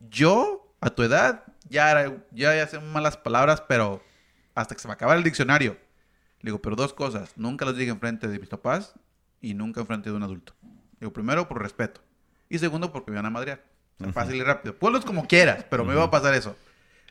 yo 0.00 0.74
a 0.80 0.90
tu 0.90 1.04
edad 1.04 1.44
ya, 1.68 2.16
ya, 2.32 2.68
ya 2.68 2.80
malas 2.80 3.16
palabras, 3.16 3.62
pero 3.68 4.02
hasta 4.56 4.74
que 4.74 4.80
se 4.80 4.88
me 4.88 4.94
acabara 4.94 5.18
el 5.18 5.24
diccionario. 5.24 5.76
Le 6.40 6.50
digo, 6.50 6.60
pero 6.60 6.74
dos 6.74 6.92
cosas, 6.92 7.32
nunca 7.36 7.64
las 7.64 7.76
diga 7.76 7.92
enfrente 7.92 8.26
de 8.26 8.40
mis 8.40 8.48
papás 8.48 8.94
y 9.40 9.54
nunca 9.54 9.80
enfrente 9.80 10.10
de 10.10 10.16
un 10.16 10.24
adulto. 10.24 10.52
Le 10.62 10.98
digo, 11.02 11.12
primero, 11.12 11.46
por 11.46 11.62
respeto. 11.62 12.00
Y 12.48 12.58
segundo, 12.58 12.92
porque 12.92 13.12
me 13.12 13.18
van 13.18 13.26
a 13.26 13.30
madrear. 13.30 13.62
O 14.00 14.04
sea, 14.04 14.12
Fácil 14.12 14.34
y 14.34 14.42
rápido. 14.42 14.74
Ponlos 14.76 15.04
como 15.04 15.28
quieras, 15.28 15.64
pero 15.70 15.84
me 15.84 15.94
va 15.94 16.04
a 16.04 16.10
pasar 16.10 16.34
eso. 16.34 16.56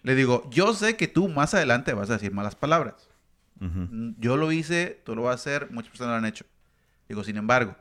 Le 0.07 0.15
digo, 0.15 0.49
yo 0.49 0.73
sé 0.73 0.95
que 0.95 1.09
tú 1.09 1.27
más 1.27 1.53
adelante 1.53 1.91
vas 1.93 2.09
a 2.09 2.13
decir 2.13 2.31
malas 2.31 2.55
palabras. 2.55 3.09
Mm, 3.59 4.11
Yo 4.17 4.37
lo 4.37 4.53
hice, 4.53 5.01
tú 5.03 5.13
lo 5.17 5.23
vas 5.23 5.31
a 5.31 5.35
hacer, 5.35 5.69
muchas 5.69 5.89
personas 5.89 6.13
lo 6.13 6.17
han 6.19 6.25
hecho. 6.25 6.45
Digo, 7.09 7.25
sin 7.25 7.35
embargo, 7.35 7.75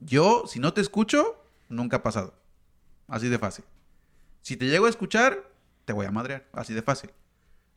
yo, 0.00 0.44
si 0.46 0.60
no 0.60 0.74
te 0.74 0.82
escucho, 0.82 1.42
nunca 1.70 1.96
ha 1.96 2.02
pasado. 2.02 2.34
Así 3.08 3.30
de 3.30 3.38
fácil. 3.38 3.64
Si 4.42 4.58
te 4.58 4.66
llego 4.66 4.84
a 4.84 4.90
escuchar, 4.90 5.50
te 5.86 5.94
voy 5.94 6.04
a 6.04 6.10
madrear. 6.10 6.46
Así 6.52 6.74
de 6.74 6.82
fácil. 6.82 7.10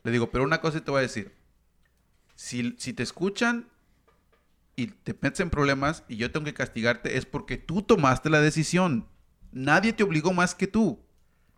Le 0.04 0.12
digo, 0.12 0.30
pero 0.30 0.44
una 0.44 0.60
cosa 0.60 0.82
te 0.84 0.90
voy 0.90 0.98
a 0.98 1.08
decir. 1.08 1.34
Si, 2.34 2.74
si 2.76 2.92
te 2.92 3.02
escuchan 3.02 3.66
y 4.76 4.88
te 4.88 5.16
metes 5.22 5.40
en 5.40 5.48
problemas 5.48 6.04
y 6.06 6.18
yo 6.18 6.30
tengo 6.30 6.44
que 6.44 6.52
castigarte, 6.52 7.16
es 7.16 7.24
porque 7.24 7.56
tú 7.56 7.80
tomaste 7.80 8.28
la 8.28 8.42
decisión. 8.42 9.08
Nadie 9.52 9.94
te 9.94 10.02
obligó 10.02 10.34
más 10.34 10.54
que 10.54 10.66
tú. 10.66 11.02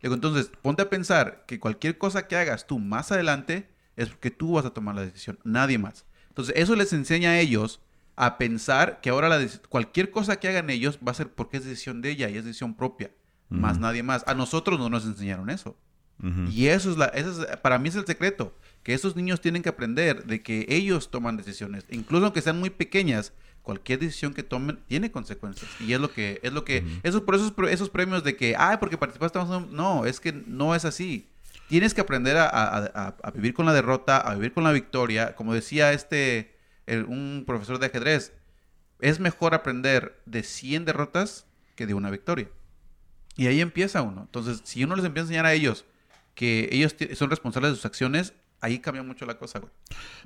Digo, 0.03 0.15
entonces, 0.15 0.51
ponte 0.63 0.83
a 0.83 0.91
pensar 0.91 1.45
que 1.47 1.61
cualquier 1.61 1.99
cosa 1.99 2.27
que 2.27 2.37
hagas 2.37 2.67
tú 2.67 2.79
más 2.79 3.13
adelante 3.13 3.69
es 3.97 4.09
porque 4.09 4.31
tú 4.31 4.53
vas 4.53 4.65
a 4.65 4.71
tomar 4.71 4.95
la 4.95 5.03
decisión, 5.03 5.39
nadie 5.45 5.79
más. 5.79 6.07
Entonces, 6.29 6.55
eso 6.57 6.75
les 6.77 6.93
enseña 6.93 7.31
a 7.31 7.39
ellos 7.41 7.81
a 8.17 8.39
pensar 8.39 9.01
que 9.01 9.11
ahora 9.11 9.29
la 9.29 9.47
cualquier 9.69 10.11
cosa 10.11 10.37
que 10.41 10.49
hagan 10.49 10.71
ellos 10.71 10.99
va 11.07 11.13
a 11.13 11.15
ser 11.15 11.31
porque 11.33 11.57
es 11.59 11.65
decisión 11.65 12.01
de 12.03 12.11
ella 12.11 12.29
y 12.29 12.37
es 12.37 12.45
decisión 12.45 12.75
propia, 12.75 13.11
más 13.49 13.79
nadie 13.79 14.03
más. 14.03 14.23
A 14.27 14.35
nosotros 14.35 14.79
no 14.79 14.89
nos 14.91 15.05
enseñaron 15.05 15.51
eso. 15.51 15.77
Y 16.51 16.67
eso 16.67 16.91
es 16.91 16.99
la, 16.99 17.07
eso 17.07 17.43
es- 17.45 17.57
para 17.59 17.79
mí 17.79 17.89
es 17.89 17.97
el 17.97 18.05
secreto, 18.07 18.55
que 18.83 18.93
esos 18.93 19.17
niños 19.17 19.41
tienen 19.41 19.63
que 19.63 19.71
aprender 19.71 20.25
de 20.27 20.43
que 20.43 20.67
ellos 20.69 21.11
toman 21.11 21.37
decisiones, 21.39 21.85
incluso 21.91 22.27
aunque 22.27 22.43
sean 22.43 22.61
muy 22.61 22.69
pequeñas, 22.69 23.33
cualquier 23.63 23.99
decisión 23.99 24.33
que 24.35 24.43
tomen 24.43 24.79
tiene 24.87 25.11
consecuencias. 25.11 25.71
Y 25.81 25.93
es 25.93 26.01
lo 26.01 26.13
que, 26.13 26.41
es 26.43 26.53
lo 26.53 26.65
que, 26.65 26.85
eso 27.03 27.25
por 27.25 27.35
esos, 27.35 27.53
esos 27.71 27.91
premios 27.91 28.25
de 28.25 28.37
que, 28.37 28.55
ay, 28.59 28.77
porque 28.79 28.97
participaste, 28.99 29.39
vamos 29.39 29.63
a-". 29.65 29.67
no, 29.73 30.07
es 30.07 30.21
que 30.21 30.33
no 30.33 30.75
es 30.75 30.85
así. 30.85 31.29
Tienes 31.69 31.95
que 31.95 32.01
aprender 32.01 32.37
a, 32.37 32.47
a- 32.49 32.79
a- 32.95 33.17
a 33.23 33.31
vivir 33.31 33.55
con 33.55 33.65
la 33.67 33.73
derrota, 33.73 34.17
a 34.19 34.35
vivir 34.35 34.53
con 34.53 34.65
la 34.65 34.73
victoria. 34.73 35.37
Como 35.37 35.55
decía 35.55 35.93
este, 35.93 36.57
el- 36.87 37.05
un 37.05 37.45
profesor 37.47 37.79
de 37.79 37.87
ajedrez, 37.87 38.33
es 39.01 39.21
mejor 39.21 39.55
aprender 39.55 40.21
de 40.27 40.43
100 40.43 40.85
derrotas 40.85 41.47
que 41.77 41.87
de 41.87 41.95
una 41.95 42.11
victoria. 42.11 42.49
Y 43.37 43.47
ahí 43.47 43.61
empieza 43.61 44.03
uno. 44.03 44.23
Entonces, 44.23 44.61
si 44.65 44.83
uno 44.85 44.97
les 44.97 45.05
empieza 45.05 45.25
a 45.25 45.29
enseñar 45.29 45.47
a 45.47 45.53
ellos 45.53 45.85
que 46.35 46.69
ellos 46.73 46.95
son 47.15 47.31
responsables 47.31 47.71
de 47.73 47.77
sus 47.77 47.87
acciones, 47.87 48.33
ahí 48.61 48.79
cambia 48.79 49.03
mucho 49.03 49.27
la 49.27 49.39
cosa, 49.39 49.59
güey. 49.59 49.73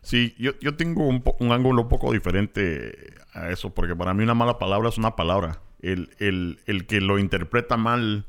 Sí, 0.02 0.34
yo, 0.38 0.52
yo 0.60 0.76
tengo 0.76 1.06
un, 1.06 1.22
un 1.38 1.52
ángulo 1.52 1.82
un 1.82 1.88
poco 1.88 2.12
diferente 2.12 3.14
a 3.32 3.50
eso, 3.50 3.70
porque 3.74 3.94
para 3.96 4.14
mí 4.14 4.22
una 4.24 4.34
mala 4.34 4.58
palabra 4.58 4.88
es 4.88 4.98
una 4.98 5.16
palabra. 5.16 5.60
El, 5.80 6.10
el- 6.18 6.60
el 6.66 6.86
que 6.86 7.00
lo 7.00 7.18
interpreta 7.18 7.76
mal 7.76 8.24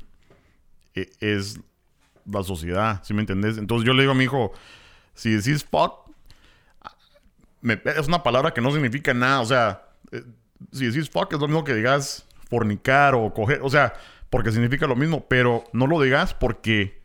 e- 0.94 1.10
es 1.20 1.58
la 2.24 2.42
sociedad, 2.42 3.02
¿sí 3.04 3.14
me 3.14 3.20
entendés? 3.20 3.56
Entonces 3.58 3.86
yo 3.86 3.92
le 3.94 4.02
digo 4.02 4.12
a 4.12 4.16
mi 4.16 4.24
hijo, 4.24 4.52
si 5.14 5.30
decís 5.30 5.64
fuck, 5.64 6.10
me- 7.60 7.80
es 7.84 8.06
una 8.08 8.22
palabra 8.22 8.52
que 8.52 8.60
no 8.60 8.70
significa 8.72 9.14
nada, 9.14 9.40
o 9.40 9.46
sea, 9.46 9.82
eh, 10.12 10.22
si 10.72 10.86
decís 10.86 11.08
fuck 11.10 11.32
es 11.32 11.40
lo 11.40 11.46
mismo 11.48 11.64
que 11.64 11.74
digas 11.74 12.26
fornicar 12.48 13.14
o 13.14 13.32
coger, 13.32 13.60
o 13.62 13.70
sea, 13.70 13.94
porque 14.30 14.52
significa 14.52 14.86
lo 14.86 14.96
mismo, 14.96 15.26
pero 15.28 15.64
no 15.72 15.86
lo 15.86 16.00
digas 16.00 16.34
porque 16.34 17.00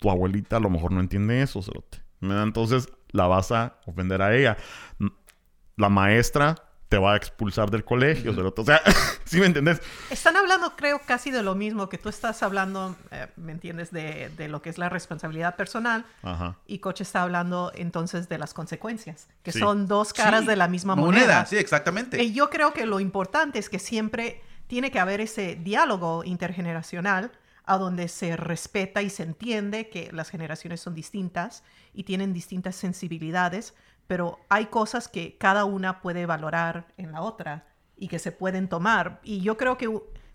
tu 0.00 0.10
abuelita 0.10 0.56
a 0.56 0.60
lo 0.60 0.68
mejor 0.70 0.90
no 0.92 0.98
entiende 1.00 1.40
eso, 1.42 1.62
cerote. 1.62 2.02
¿verdad? 2.20 2.42
Entonces 2.42 2.88
la 3.12 3.26
vas 3.28 3.52
a 3.52 3.76
ofender 3.86 4.20
a 4.22 4.34
ella. 4.36 4.56
La 5.76 5.88
maestra 5.88 6.56
te 6.88 6.98
va 6.98 7.12
a 7.12 7.16
expulsar 7.16 7.70
del 7.70 7.84
colegio, 7.84 8.34
cerote. 8.34 8.62
O 8.62 8.64
sea, 8.64 8.80
¿sí 9.24 9.38
me 9.38 9.46
entendés? 9.46 9.80
Están 10.10 10.36
hablando, 10.36 10.74
creo, 10.76 11.00
casi 11.06 11.30
de 11.30 11.42
lo 11.44 11.54
mismo 11.54 11.88
que 11.88 11.98
tú 11.98 12.08
estás 12.08 12.42
hablando, 12.42 12.96
eh, 13.12 13.28
¿me 13.36 13.52
entiendes? 13.52 13.92
De, 13.92 14.28
de 14.36 14.48
lo 14.48 14.60
que 14.60 14.70
es 14.70 14.78
la 14.78 14.88
responsabilidad 14.88 15.54
personal. 15.54 16.04
Ajá. 16.22 16.56
Y 16.66 16.80
Coach 16.80 17.02
está 17.02 17.22
hablando 17.22 17.70
entonces 17.76 18.28
de 18.28 18.38
las 18.38 18.54
consecuencias, 18.54 19.28
que 19.44 19.52
Sí. 19.52 19.60
son 19.60 19.86
dos 19.86 20.12
caras 20.12 20.40
Sí, 20.40 20.46
de 20.48 20.56
la 20.56 20.66
misma 20.66 20.96
moneda. 20.96 21.46
Sí, 21.46 21.56
exactamente. 21.56 22.20
Y 22.22 22.32
yo 22.32 22.50
creo 22.50 22.72
que 22.72 22.86
lo 22.86 22.98
importante 22.98 23.60
es 23.60 23.70
que 23.70 23.78
siempre 23.78 24.42
tiene 24.66 24.90
que 24.90 24.98
haber 24.98 25.20
ese 25.20 25.54
diálogo 25.56 26.24
intergeneracional 26.24 27.30
a 27.64 27.78
donde 27.78 28.08
se 28.08 28.36
respeta 28.36 29.02
y 29.02 29.10
se 29.10 29.22
entiende 29.22 29.88
que 29.88 30.10
las 30.12 30.30
generaciones 30.30 30.80
son 30.80 30.94
distintas 30.94 31.62
y 31.92 32.04
tienen 32.04 32.32
distintas 32.32 32.76
sensibilidades, 32.76 33.74
pero 34.06 34.40
hay 34.48 34.66
cosas 34.66 35.08
que 35.08 35.36
cada 35.38 35.64
una 35.64 36.00
puede 36.00 36.26
valorar 36.26 36.88
en 36.96 37.12
la 37.12 37.22
otra 37.22 37.66
y 37.96 38.08
que 38.08 38.18
se 38.18 38.32
pueden 38.32 38.68
tomar. 38.68 39.20
Y 39.22 39.40
yo 39.40 39.56
creo 39.56 39.78
que 39.78 39.88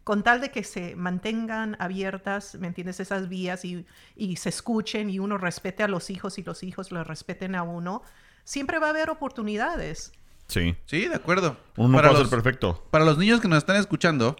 con 0.04 0.24
tal 0.24 0.40
de 0.40 0.52
que 0.52 0.64
se 0.64 0.96
mantengan 0.96 1.76
abiertas, 1.80 2.56
¿me 2.56 2.68
entiendes? 2.68 3.00
Esas 3.00 3.28
vías 3.28 3.66
y, 3.66 3.86
y 4.16 4.36
se 4.36 4.50
escuchen 4.50 5.10
y 5.10 5.20
uno 5.20 5.38
respete 5.38 5.84
a 5.84 5.88
los 5.88 6.10
hijos 6.10 6.38
y 6.38 6.44
los 6.44 6.62
hijos 6.64 6.92
los 6.92 7.06
respeten 7.06 7.56
a 7.56 7.64
uno, 7.64 8.04
siempre 8.44 8.80
va 8.80 8.88
a 8.88 8.90
haber 8.92 9.10
oportunidades. 9.10 10.14
Sí. 10.48 10.76
Sí, 10.86 11.08
de 11.08 11.16
acuerdo. 11.16 11.58
Uno 11.76 11.90
no 11.90 11.98
para, 11.98 12.10
puede 12.10 12.22
los, 12.22 12.30
ser 12.30 12.38
perfecto. 12.38 12.88
para 12.92 13.04
los 13.04 13.18
niños 13.18 13.42
que 13.42 13.48
nos 13.48 13.58
están 13.58 13.78
escuchando, 13.78 14.36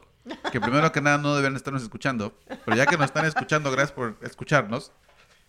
que 0.52 0.60
primero 0.62 0.92
que 0.92 1.02
nada 1.02 1.18
no 1.18 1.36
deben 1.36 1.56
estarnos 1.56 1.84
escuchando, 1.84 2.38
pero 2.66 2.76
ya 2.78 2.86
que 2.86 2.98
nos 2.98 3.06
están 3.06 3.26
escuchando, 3.26 3.72
gracias 3.72 3.92
por 3.92 4.18
escucharnos, 4.22 4.92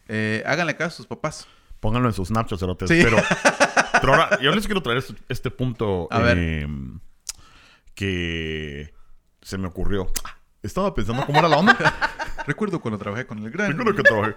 eh, 0.08 0.42
háganle 0.46 0.76
caso 0.76 0.88
a 0.88 0.96
sus 0.96 1.06
papás. 1.06 1.46
Pónganlo 1.80 2.08
en 2.08 2.14
sus 2.14 2.28
Snapchat, 2.28 2.58
cerotes. 2.58 2.88
Sí. 2.88 3.00
Pero, 3.02 3.16
pero 4.00 4.14
ahora, 4.14 4.38
yo 4.40 4.50
les 4.52 4.64
quiero 4.66 4.82
traer 4.82 4.98
este, 4.98 5.14
este 5.28 5.50
punto 5.50 6.08
A 6.10 6.20
ver. 6.20 6.38
eh, 6.38 6.66
que 7.94 8.94
se 9.42 9.58
me 9.58 9.68
ocurrió. 9.68 10.10
Estaba 10.62 10.94
pensando 10.94 11.24
cómo 11.26 11.38
era 11.38 11.48
la 11.48 11.56
onda. 11.58 11.76
Recuerdo 12.46 12.80
cuando 12.80 12.98
trabajé 12.98 13.26
con 13.26 13.38
el 13.44 13.50
gran... 13.50 13.68
Recuerdo 13.76 13.94
que 13.94 14.02
trabajé. 14.02 14.34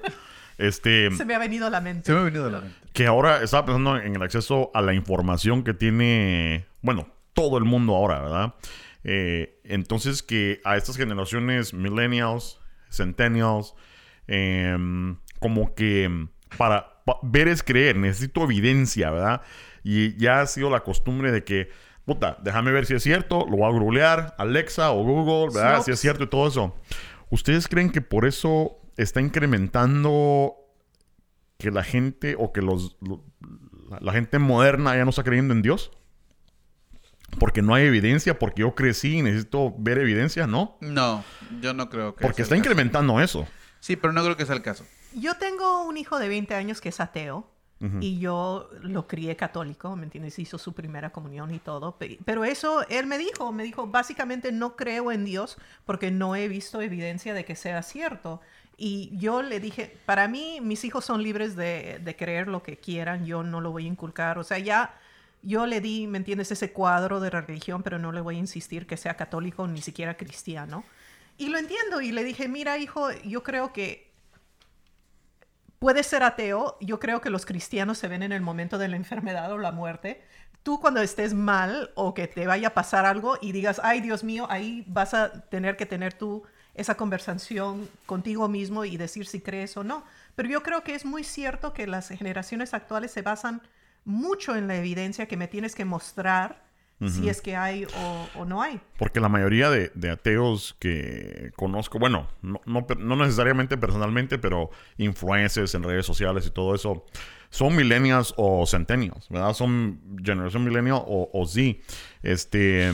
Este, 0.57 1.09
Se 1.11 1.25
me 1.25 1.35
ha 1.35 1.39
venido 1.39 1.67
a 1.67 1.69
la 1.69 1.81
mente. 1.81 2.05
Se 2.05 2.13
me 2.13 2.19
ha 2.19 2.23
venido 2.23 2.47
a 2.47 2.51
la 2.51 2.61
mente. 2.61 2.75
que 2.93 3.07
ahora 3.07 3.41
estaba 3.41 3.65
pensando 3.65 3.97
en 3.97 4.15
el 4.15 4.21
acceso 4.21 4.71
a 4.73 4.81
la 4.81 4.93
información 4.93 5.63
que 5.63 5.73
tiene, 5.73 6.65
bueno, 6.81 7.07
todo 7.33 7.57
el 7.57 7.63
mundo 7.63 7.95
ahora, 7.95 8.19
¿verdad? 8.21 8.53
Eh, 9.03 9.59
entonces 9.63 10.21
que 10.23 10.59
a 10.65 10.75
estas 10.77 10.97
generaciones 10.97 11.73
millennials, 11.73 12.59
centennials, 12.91 13.73
em, 14.27 15.17
como 15.39 15.73
que 15.73 16.27
para 16.57 17.01
pa- 17.05 17.17
ver 17.23 17.47
es 17.47 17.63
creer, 17.63 17.95
necesito 17.97 18.43
evidencia, 18.43 19.11
¿verdad? 19.11 19.41
Y 19.83 20.17
ya 20.17 20.41
ha 20.41 20.47
sido 20.47 20.69
la 20.69 20.81
costumbre 20.81 21.31
de 21.31 21.43
que, 21.43 21.69
puta, 22.05 22.37
déjame 22.43 22.71
ver 22.71 22.85
si 22.85 22.93
es 22.95 23.03
cierto, 23.03 23.45
lo 23.49 23.57
voy 23.57 23.67
a 23.73 23.79
googlear, 23.79 24.35
Alexa 24.37 24.91
o 24.91 25.03
Google, 25.03 25.53
¿verdad? 25.55 25.81
Si 25.83 25.91
es 25.91 25.99
cierto 25.99 26.23
y 26.25 26.27
todo 26.27 26.47
eso. 26.47 26.75
¿Ustedes 27.29 27.67
creen 27.67 27.91
que 27.91 28.01
por 28.01 28.25
eso 28.25 28.77
está 28.97 29.21
incrementando 29.21 30.55
que 31.57 31.71
la 31.71 31.83
gente 31.83 32.35
o 32.37 32.51
que 32.51 32.61
los 32.61 32.97
lo- 33.01 33.23
la, 33.89 33.99
la 34.01 34.11
gente 34.13 34.39
moderna 34.39 34.95
ya 34.95 35.03
no 35.03 35.09
está 35.11 35.23
creyendo 35.23 35.53
en 35.53 35.61
Dios? 35.61 35.91
Porque 37.37 37.61
no 37.61 37.73
hay 37.73 37.85
evidencia, 37.85 38.39
porque 38.39 38.61
yo 38.61 38.73
crecí 38.75 39.17
y 39.17 39.21
necesito 39.21 39.73
ver 39.77 39.97
evidencia, 39.99 40.47
¿no? 40.47 40.77
No, 40.81 41.23
yo 41.61 41.73
no 41.73 41.89
creo 41.89 42.15
que 42.15 42.21
Porque 42.21 42.37
sea 42.37 42.43
está 42.43 42.55
el 42.55 42.61
caso. 42.61 42.71
incrementando 42.71 43.21
eso. 43.21 43.47
Sí, 43.79 43.95
pero 43.95 44.11
no 44.13 44.23
creo 44.23 44.35
que 44.37 44.45
sea 44.45 44.55
el 44.55 44.61
caso. 44.61 44.85
Yo 45.13 45.35
tengo 45.35 45.83
un 45.83 45.97
hijo 45.97 46.19
de 46.19 46.27
20 46.27 46.53
años 46.55 46.81
que 46.81 46.89
es 46.89 46.99
ateo 46.99 47.49
Ujú. 47.81 47.97
y 48.01 48.19
yo 48.19 48.69
lo 48.81 49.07
crié 49.07 49.35
católico, 49.37 49.95
¿me 49.95 50.03
entiendes? 50.03 50.37
Hizo 50.37 50.57
su 50.57 50.73
primera 50.73 51.11
comunión 51.11 51.53
y 51.53 51.59
todo. 51.59 51.97
pe- 51.97 52.19
Pero 52.25 52.43
eso, 52.43 52.85
él 52.89 53.05
me 53.07 53.17
dijo, 53.17 53.51
me 53.53 53.63
dijo, 53.63 53.87
básicamente 53.87 54.51
no 54.51 54.75
creo 54.75 55.11
en 55.11 55.23
Dios 55.23 55.57
porque 55.85 56.11
no 56.11 56.35
he 56.35 56.47
visto 56.47 56.81
evidencia 56.81 57.33
de 57.33 57.45
que 57.45 57.55
sea 57.55 57.81
cierto. 57.83 58.41
Y 58.75 59.11
yo 59.17 59.41
le 59.41 59.59
dije, 59.59 59.97
para 60.05 60.27
mí 60.27 60.59
mis 60.61 60.83
hijos 60.83 61.05
son 61.05 61.23
libres 61.23 61.55
de, 61.55 61.99
de 62.03 62.15
creer 62.15 62.47
lo 62.47 62.63
que 62.63 62.77
quieran, 62.77 63.25
yo 63.25 63.43
no 63.43 63.61
lo 63.61 63.71
voy 63.71 63.85
a 63.85 63.87
inculcar. 63.87 64.37
O 64.39 64.43
sea, 64.43 64.57
ya 64.59 64.93
yo 65.41 65.65
le 65.65 65.81
di, 65.81 66.07
¿me 66.07 66.17
entiendes?, 66.17 66.51
ese 66.51 66.71
cuadro 66.71 67.19
de 67.19 67.29
religión, 67.29 67.83
pero 67.83 67.99
no 67.99 68.11
le 68.11 68.21
voy 68.21 68.35
a 68.35 68.39
insistir 68.39 68.87
que 68.87 68.97
sea 68.97 69.15
católico 69.15 69.67
ni 69.67 69.81
siquiera 69.81 70.17
cristiano. 70.17 70.83
Y 71.37 71.49
lo 71.49 71.57
entiendo 71.57 72.01
y 72.01 72.11
le 72.11 72.23
dije, 72.23 72.47
mira 72.47 72.77
hijo, 72.77 73.11
yo 73.23 73.43
creo 73.43 73.71
que 73.71 74.11
puedes 75.79 76.05
ser 76.07 76.23
ateo, 76.23 76.77
yo 76.81 76.99
creo 76.99 77.21
que 77.21 77.29
los 77.29 77.45
cristianos 77.45 77.97
se 77.97 78.09
ven 78.09 78.23
en 78.23 78.33
el 78.33 78.41
momento 78.41 78.77
de 78.77 78.89
la 78.89 78.97
enfermedad 78.97 79.51
o 79.51 79.57
la 79.57 79.71
muerte. 79.71 80.21
Tú 80.63 80.81
cuando 80.81 81.01
estés 81.01 81.33
mal 81.33 81.91
o 81.95 82.13
que 82.13 82.27
te 82.27 82.45
vaya 82.45 82.69
a 82.69 82.73
pasar 82.73 83.05
algo 83.05 83.37
y 83.41 83.53
digas, 83.53 83.79
ay 83.81 84.01
Dios 84.01 84.25
mío, 84.25 84.47
ahí 84.49 84.83
vas 84.87 85.13
a 85.13 85.31
tener 85.47 85.77
que 85.77 85.85
tener 85.85 86.13
tú 86.13 86.43
esa 86.75 86.95
conversación 86.95 87.89
contigo 88.05 88.49
mismo 88.49 88.83
y 88.83 88.97
decir 88.97 89.25
si 89.25 89.39
crees 89.39 89.77
o 89.77 89.85
no. 89.85 90.03
Pero 90.35 90.49
yo 90.49 90.63
creo 90.63 90.83
que 90.83 90.95
es 90.95 91.05
muy 91.05 91.23
cierto 91.23 91.73
que 91.73 91.87
las 91.87 92.09
generaciones 92.09 92.73
actuales 92.73 93.11
se 93.11 93.21
basan 93.21 93.61
mucho 94.05 94.55
en 94.55 94.67
la 94.67 94.75
evidencia 94.75 95.27
que 95.27 95.37
me 95.37 95.47
tienes 95.47 95.75
que 95.75 95.85
mostrar 95.85 96.69
si 97.07 97.29
es 97.29 97.41
que 97.41 97.55
hay 97.55 97.87
o, 98.35 98.45
no 98.45 98.61
hay. 98.61 98.81
Porque 98.97 99.21
la 99.21 99.29
mayoría 99.29 99.69
de, 99.69 100.09
ateos 100.11 100.75
que 100.79 101.51
conozco, 101.55 101.97
bueno, 101.97 102.27
no, 102.41 102.59
no, 102.65 103.15
necesariamente 103.15 103.77
personalmente, 103.77 104.37
pero 104.37 104.69
influencers 104.97 105.73
en 105.75 105.83
redes 105.83 106.05
sociales 106.05 106.45
y 106.47 106.51
todo 106.51 106.75
eso, 106.75 107.05
son 107.49 107.75
millennials 107.75 108.33
o 108.35 108.65
centennials, 108.65 109.29
¿verdad? 109.29 109.53
Son 109.53 110.01
generación 110.23 110.63
millennial 110.65 111.01
o, 111.05 111.29
o 111.31 111.45
Z. 111.45 111.77
Este... 112.21 112.93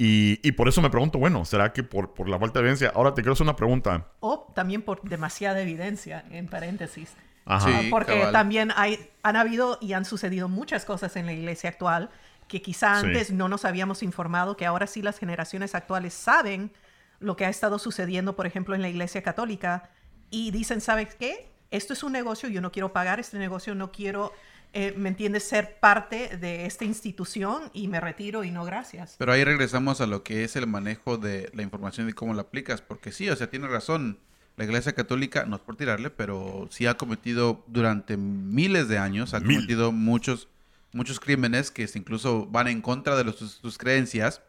Y, 0.00 0.38
y, 0.46 0.52
por 0.52 0.68
eso 0.68 0.80
me 0.80 0.90
pregunto, 0.90 1.18
bueno, 1.18 1.44
¿será 1.44 1.72
que 1.72 1.82
por, 1.82 2.14
por, 2.14 2.28
la 2.28 2.38
falta 2.38 2.60
de 2.60 2.66
evidencia? 2.66 2.92
Ahora 2.94 3.14
te 3.14 3.22
quiero 3.22 3.32
hacer 3.32 3.42
una 3.42 3.56
pregunta. 3.56 4.06
O 4.20 4.46
también 4.54 4.82
por 4.82 5.02
demasiada 5.02 5.60
evidencia, 5.60 6.24
en 6.30 6.46
paréntesis. 6.46 7.16
Ajá. 7.48 7.80
porque 7.90 8.28
también 8.30 8.72
hay, 8.76 9.10
han 9.22 9.36
habido 9.36 9.78
y 9.80 9.94
han 9.94 10.04
sucedido 10.04 10.48
muchas 10.48 10.84
cosas 10.84 11.16
en 11.16 11.26
la 11.26 11.32
iglesia 11.32 11.70
actual 11.70 12.10
que 12.46 12.62
quizá 12.62 12.98
antes 12.98 13.30
no 13.30 13.48
nos 13.48 13.64
habíamos 13.64 14.02
informado, 14.02 14.56
que 14.56 14.66
ahora 14.66 14.86
sí 14.86 15.02
las 15.02 15.18
generaciones 15.18 15.74
actuales 15.74 16.14
saben 16.14 16.72
lo 17.20 17.36
que 17.36 17.44
ha 17.44 17.48
estado 17.48 17.78
sucediendo, 17.78 18.36
por 18.36 18.46
ejemplo, 18.46 18.74
en 18.74 18.82
la 18.82 18.88
iglesia 18.88 19.22
católica, 19.22 19.90
y 20.30 20.50
dicen, 20.50 20.80
¿sabes 20.80 21.14
qué? 21.14 21.50
Esto 21.70 21.92
es 21.92 22.02
un 22.02 22.12
negocio, 22.12 22.48
yo 22.48 22.60
no 22.60 22.72
quiero 22.72 22.92
pagar 22.92 23.20
este 23.20 23.38
negocio, 23.38 23.74
no 23.74 23.92
quiero 23.92 24.32
eh, 24.74 24.92
¿me 24.96 25.08
entiendes?, 25.08 25.44
ser 25.44 25.78
parte 25.80 26.36
de 26.36 26.66
esta 26.66 26.84
institución 26.84 27.70
y 27.72 27.88
me 27.88 28.00
retiro 28.00 28.44
y 28.44 28.50
no 28.50 28.64
gracias. 28.64 29.16
Pero 29.18 29.32
ahí 29.32 29.42
regresamos 29.42 30.02
a 30.02 30.06
lo 30.06 30.22
que 30.22 30.44
es 30.44 30.56
el 30.56 30.66
manejo 30.66 31.16
de 31.16 31.50
la 31.54 31.62
información 31.62 32.08
y 32.08 32.12
cómo 32.12 32.34
la 32.34 32.42
aplicas, 32.42 32.82
porque 32.82 33.10
sí, 33.10 33.30
o 33.30 33.36
sea, 33.36 33.48
tiene 33.48 33.66
razón. 33.66 34.18
La 34.58 34.64
Iglesia 34.64 34.92
Católica, 34.92 35.44
no 35.44 35.54
es 35.54 35.62
por 35.62 35.76
tirarle, 35.76 36.10
pero 36.10 36.66
sí 36.70 36.86
ha 36.86 36.96
cometido 36.96 37.62
durante 37.68 38.16
miles 38.16 38.88
de 38.88 38.98
años, 38.98 39.32
ha 39.32 39.40
cometido 39.40 39.92
muchos, 39.92 40.48
muchos 40.92 41.20
crímenes 41.20 41.70
que 41.70 41.88
incluso 41.94 42.44
van 42.46 42.66
en 42.66 42.82
contra 42.82 43.16
de 43.16 43.32
sus 43.32 43.78
creencias, 43.78 44.42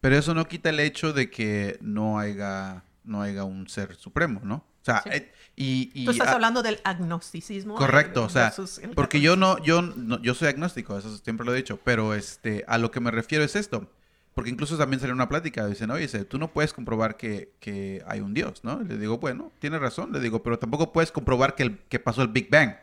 pero 0.00 0.16
eso 0.16 0.34
no 0.34 0.46
quita 0.46 0.70
el 0.70 0.78
hecho 0.78 1.12
de 1.12 1.30
que 1.30 1.78
no 1.80 2.20
haya, 2.20 2.84
no 3.02 3.22
haya 3.22 3.42
un 3.42 3.68
ser 3.68 3.96
supremo, 3.96 4.40
¿no? 4.44 4.56
O 4.56 4.84
sea, 4.84 5.02
eh, 5.06 5.32
y, 5.56 6.04
Tú 6.04 6.12
estás 6.12 6.28
hablando 6.28 6.62
del 6.62 6.78
agnosticismo. 6.84 7.74
Correcto, 7.74 8.22
o 8.22 8.28
sea, 8.28 8.54
porque 8.94 9.20
yo 9.20 9.34
no, 9.34 9.60
yo 9.64 9.82
yo 10.20 10.34
soy 10.34 10.46
agnóstico, 10.46 10.96
eso 10.96 11.16
siempre 11.18 11.44
lo 11.44 11.54
he 11.54 11.56
dicho, 11.56 11.80
pero 11.82 12.14
este, 12.14 12.64
a 12.68 12.78
lo 12.78 12.92
que 12.92 13.00
me 13.00 13.10
refiero 13.10 13.42
es 13.42 13.56
esto. 13.56 13.90
Porque 14.34 14.50
incluso 14.50 14.76
también 14.76 15.00
salió 15.00 15.14
una 15.14 15.28
plática, 15.28 15.66
dicen, 15.66 15.90
oye, 15.90 16.08
tú 16.24 16.38
no 16.38 16.48
puedes 16.48 16.72
comprobar 16.72 17.16
que, 17.16 17.52
que 17.60 18.02
hay 18.06 18.20
un 18.20 18.34
Dios, 18.34 18.64
¿no? 18.64 18.80
le 18.80 18.98
digo, 18.98 19.18
bueno, 19.18 19.52
tienes 19.60 19.80
razón, 19.80 20.12
le 20.12 20.18
digo, 20.18 20.42
pero 20.42 20.58
tampoco 20.58 20.92
puedes 20.92 21.12
comprobar 21.12 21.54
que, 21.54 21.62
el, 21.62 21.78
que 21.88 22.00
pasó 22.00 22.22
el 22.22 22.28
Big 22.28 22.50
Bang. 22.50 22.74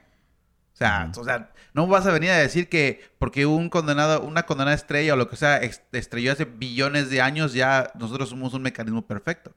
O 0.74 0.78
sea, 0.78 1.12
o 1.16 1.24
sea, 1.24 1.52
no 1.74 1.86
vas 1.88 2.08
a 2.08 2.12
venir 2.12 2.32
a 2.32 2.38
decir 2.38 2.70
que 2.70 3.02
porque 3.20 3.46
un 3.46 3.70
condenado, 3.70 4.22
una 4.22 4.44
condenada 4.44 4.74
estrella 4.74 5.14
o 5.14 5.18
lo 5.18 5.30
que 5.30 5.36
sea, 5.36 5.58
estrelló 5.58 6.32
hace 6.32 6.46
billones 6.46 7.10
de 7.10 7.22
años, 7.22 7.54
ya 7.54 7.92
nosotros 8.00 8.30
somos 8.30 8.54
un 8.54 8.62
mecanismo 8.62 9.06
perfecto. 9.06 9.52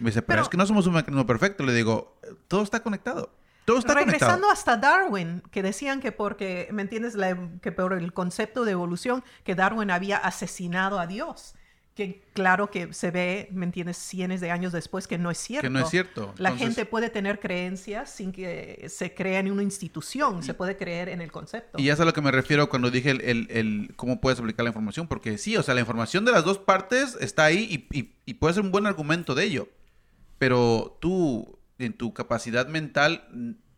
Me 0.00 0.10
dice, 0.10 0.22
pero, 0.22 0.42
es 0.42 0.48
que 0.48 0.56
no 0.56 0.66
somos 0.66 0.86
un 0.86 0.94
mecanismo 0.94 1.26
perfecto. 1.26 1.64
Le 1.64 1.72
digo, 1.72 2.18
todo 2.48 2.62
está 2.62 2.80
conectado. 2.80 3.30
Todo 3.64 3.78
está 3.78 3.94
regresando 3.94 4.50
hasta 4.50 4.76
Darwin, 4.76 5.42
que 5.50 5.62
decían 5.62 6.00
que 6.00 6.12
porque, 6.12 6.68
¿me 6.72 6.82
entiendes? 6.82 7.16
que 7.62 7.72
por 7.72 7.94
el 7.94 8.12
concepto 8.12 8.64
de 8.64 8.72
evolución, 8.72 9.24
que 9.42 9.54
Darwin 9.54 9.90
había 9.90 10.18
asesinado 10.18 10.98
a 10.98 11.06
Dios. 11.06 11.54
Que 11.94 12.24
claro 12.32 12.72
que 12.72 12.92
se 12.92 13.12
ve, 13.12 13.48
¿me 13.52 13.64
entiendes? 13.64 13.96
Cientos 13.96 14.40
de 14.40 14.50
años 14.50 14.72
después 14.72 15.06
que 15.06 15.16
no 15.16 15.30
es 15.30 15.38
cierto. 15.38 15.62
Que 15.62 15.70
no 15.70 15.78
es 15.78 15.88
cierto. 15.88 16.34
La 16.38 16.56
gente 16.56 16.86
puede 16.86 17.08
tener 17.08 17.38
creencias 17.38 18.10
sin 18.10 18.32
que 18.32 18.84
se 18.88 19.14
crea 19.14 19.38
en 19.38 19.50
una 19.52 19.62
institución, 19.62 20.42
se 20.42 20.54
puede 20.54 20.76
creer 20.76 21.08
en 21.08 21.20
el 21.20 21.30
concepto. 21.30 21.78
Y 21.78 21.84
ya 21.84 21.92
es 21.92 22.00
a 22.00 22.04
lo 22.04 22.12
que 22.12 22.20
me 22.20 22.32
refiero 22.32 22.68
cuando 22.68 22.90
dije 22.90 23.10
el, 23.10 23.46
el, 23.48 23.92
cómo 23.94 24.20
puedes 24.20 24.40
aplicar 24.40 24.64
la 24.64 24.70
información, 24.70 25.06
porque 25.06 25.38
sí, 25.38 25.56
o 25.56 25.62
sea, 25.62 25.74
la 25.74 25.80
información 25.80 26.24
de 26.24 26.32
las 26.32 26.44
dos 26.44 26.58
partes 26.58 27.16
está 27.20 27.44
ahí 27.44 27.86
y, 27.92 27.96
y, 27.96 28.12
y 28.26 28.34
puede 28.34 28.54
ser 28.54 28.64
un 28.64 28.72
buen 28.72 28.86
argumento 28.86 29.36
de 29.36 29.44
ello. 29.44 29.68
Pero 30.38 30.98
tú, 31.00 31.53
en 31.78 31.92
tu 31.92 32.12
capacidad 32.12 32.68
mental, 32.68 33.24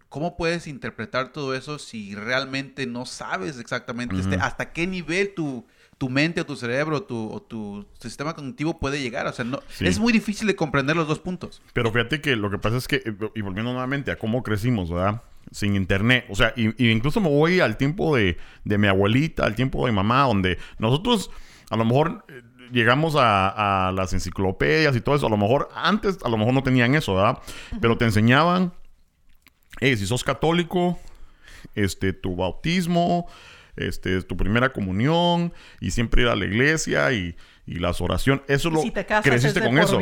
¿cómo 0.09 0.36
puedes 0.36 0.66
interpretar 0.66 1.32
todo 1.32 1.55
eso 1.55 1.78
si 1.78 2.14
realmente 2.14 2.86
no 2.86 3.07
sabes 3.07 3.59
exactamente 3.59 4.16
este, 4.18 4.36
hasta 4.36 4.72
qué 4.72 4.86
nivel 4.86 5.34
tu, 5.34 5.66
tu 5.99 6.09
mente 6.09 6.40
o 6.40 6.47
tu 6.47 6.57
cerebro 6.57 7.03
tu, 7.03 7.30
o 7.30 7.42
tu 7.42 7.86
sistema 7.99 8.34
cognitivo 8.34 8.78
puede 8.78 9.01
llegar? 9.01 9.26
O 9.26 9.32
sea, 9.32 9.44
no, 9.44 9.61
es 9.80 9.99
muy 9.99 10.12
difícil 10.12 10.47
de 10.47 10.57
comprender 10.57 10.97
los 10.97 11.09
dos 11.09 11.18
puntos. 11.18 11.62
Pero 11.72 11.92
fíjate 11.92 12.20
que 12.20 12.36
lo 12.36 12.51
que 12.51 12.59
pasa 12.59 12.76
es 12.76 12.88
que, 12.88 13.03
y 13.34 13.40
volviendo 13.40 13.72
nuevamente 13.72 14.11
a 14.11 14.16
cómo 14.16 14.42
crecimos, 14.42 14.90
¿verdad? 14.90 15.22
Sin 15.51 15.76
internet. 15.76 16.26
O 16.28 16.34
sea, 16.34 16.53
y, 16.57 16.90
incluso 16.90 17.20
me 17.20 17.28
voy 17.28 17.61
al 17.61 17.76
tiempo 17.76 18.16
de, 18.16 18.36
de 18.64 18.78
mi 18.78 18.88
abuelita, 18.88 19.44
al 19.44 19.55
tiempo 19.55 19.86
de 19.86 19.92
mi 19.92 19.97
mamá, 19.97 20.22
donde 20.22 20.59
nosotros 20.78 21.30
a 21.70 21.76
lo 21.76 21.84
mejor 21.84 22.24
eh, 22.28 22.42
llegamos 22.72 23.14
a, 23.18 23.92
las 23.94 24.12
enciclopedias 24.12 24.94
y 24.96 25.00
todo 25.00 25.14
eso. 25.14 25.26
A 25.26 25.30
lo 25.30 25.36
mejor 25.36 25.68
antes, 25.74 26.18
a 26.24 26.28
lo 26.28 26.36
mejor 26.36 26.54
no 26.54 26.62
tenían 26.62 26.94
eso, 26.94 27.14
¿verdad? 27.14 27.38
Pero 27.80 27.96
te 27.96 28.04
enseñaban, 28.04 28.72
hey, 29.80 29.96
si 29.96 30.06
sos 30.06 30.24
católico, 30.24 30.98
este, 31.74 32.12
tu 32.12 32.36
bautismo, 32.36 33.26
este, 33.76 34.22
tu 34.22 34.36
primera 34.36 34.72
comunión 34.72 35.52
y 35.80 35.90
siempre 35.90 36.22
ir 36.22 36.28
a 36.28 36.36
la 36.36 36.44
iglesia 36.44 37.12
y, 37.12 37.36
las 37.66 38.00
oraciones. 38.00 38.44
Eso 38.46 38.70
lo 38.70 38.80
te 38.80 39.04
creciste 39.04 39.60
con 39.60 39.78
eso. 39.78 39.98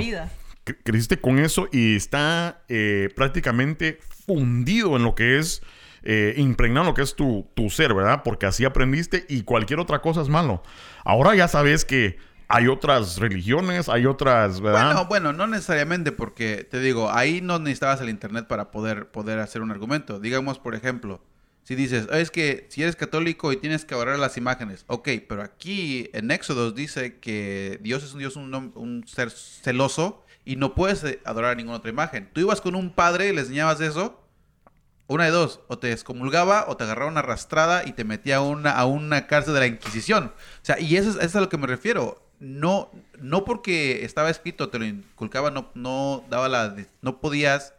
Creciste 0.82 1.18
con 1.18 1.38
eso 1.38 1.68
y 1.72 1.96
está 1.96 2.62
eh, 2.68 3.08
prácticamente 3.16 3.98
fundido 4.26 4.96
en 4.96 5.02
lo 5.02 5.14
que 5.14 5.38
es 5.38 5.62
eh, 6.06 6.34
impregnado 6.36 6.84
lo 6.84 6.94
que 6.94 7.00
es 7.00 7.16
tu, 7.16 7.48
tu 7.54 7.70
ser, 7.70 7.94
¿verdad? 7.94 8.20
Porque 8.22 8.44
así 8.44 8.66
aprendiste 8.66 9.24
y 9.28 9.42
cualquier 9.42 9.80
otra 9.80 10.02
cosa 10.02 10.20
es 10.20 10.28
malo. 10.28 10.62
Ahora 11.02 11.34
ya 11.34 11.48
sabes 11.48 11.86
que 11.86 12.18
hay 12.48 12.68
otras 12.68 13.18
religiones, 13.18 13.88
hay 13.88 14.06
otras, 14.06 14.60
¿verdad? 14.60 14.86
Bueno, 14.86 15.06
bueno, 15.06 15.32
no 15.32 15.46
necesariamente 15.46 16.12
porque 16.12 16.66
te 16.70 16.80
digo, 16.80 17.10
ahí 17.10 17.40
no 17.40 17.58
necesitabas 17.58 18.00
el 18.00 18.08
internet 18.08 18.46
para 18.46 18.70
poder, 18.70 19.08
poder 19.08 19.38
hacer 19.38 19.62
un 19.62 19.70
argumento. 19.70 20.20
Digamos, 20.20 20.58
por 20.58 20.74
ejemplo, 20.74 21.20
si 21.62 21.74
dices, 21.74 22.06
es 22.12 22.30
que 22.30 22.66
si 22.68 22.82
eres 22.82 22.96
católico 22.96 23.50
y 23.52 23.56
tienes 23.56 23.84
que 23.84 23.94
adorar 23.94 24.18
las 24.18 24.36
imágenes, 24.36 24.84
ok, 24.86 25.08
pero 25.28 25.42
aquí 25.42 26.10
en 26.12 26.30
Éxodos 26.30 26.74
dice 26.74 27.18
que 27.18 27.78
Dios 27.82 28.04
es 28.04 28.12
un 28.12 28.18
Dios, 28.18 28.36
un, 28.36 28.54
un 28.74 29.04
ser 29.06 29.30
celoso 29.30 30.22
y 30.44 30.56
no 30.56 30.74
puedes 30.74 31.02
eh, 31.04 31.20
adorar 31.24 31.56
ninguna 31.56 31.78
otra 31.78 31.90
imagen. 31.90 32.28
Tú 32.32 32.40
ibas 32.40 32.60
con 32.60 32.74
un 32.74 32.90
padre 32.90 33.28
y 33.28 33.32
le 33.32 33.40
enseñabas 33.40 33.80
eso, 33.80 34.20
una 35.06 35.24
de 35.24 35.30
dos, 35.30 35.60
o 35.68 35.78
te 35.78 35.92
excomulgaba 35.92 36.66
o 36.68 36.76
te 36.76 36.84
agarraba 36.84 37.10
una 37.10 37.20
arrastrada 37.20 37.82
y 37.86 37.92
te 37.92 38.04
metía 38.04 38.36
a 38.36 38.40
una, 38.42 38.72
a 38.72 38.84
una 38.84 39.26
cárcel 39.26 39.54
de 39.54 39.60
la 39.60 39.66
Inquisición. 39.66 40.32
O 40.36 40.64
sea, 40.64 40.78
y 40.78 40.96
eso 40.96 41.10
es, 41.10 41.16
eso 41.16 41.24
es 41.24 41.36
a 41.36 41.40
lo 41.40 41.48
que 41.48 41.58
me 41.58 41.66
refiero 41.66 42.23
no, 42.44 42.90
no 43.18 43.44
porque 43.44 44.04
estaba 44.04 44.28
escrito, 44.28 44.68
te 44.68 44.78
lo 44.78 44.84
inculcaba, 44.84 45.50
no, 45.50 45.70
no 45.74 46.24
daba 46.28 46.48
la, 46.48 46.76
no 47.00 47.20
podías, 47.20 47.74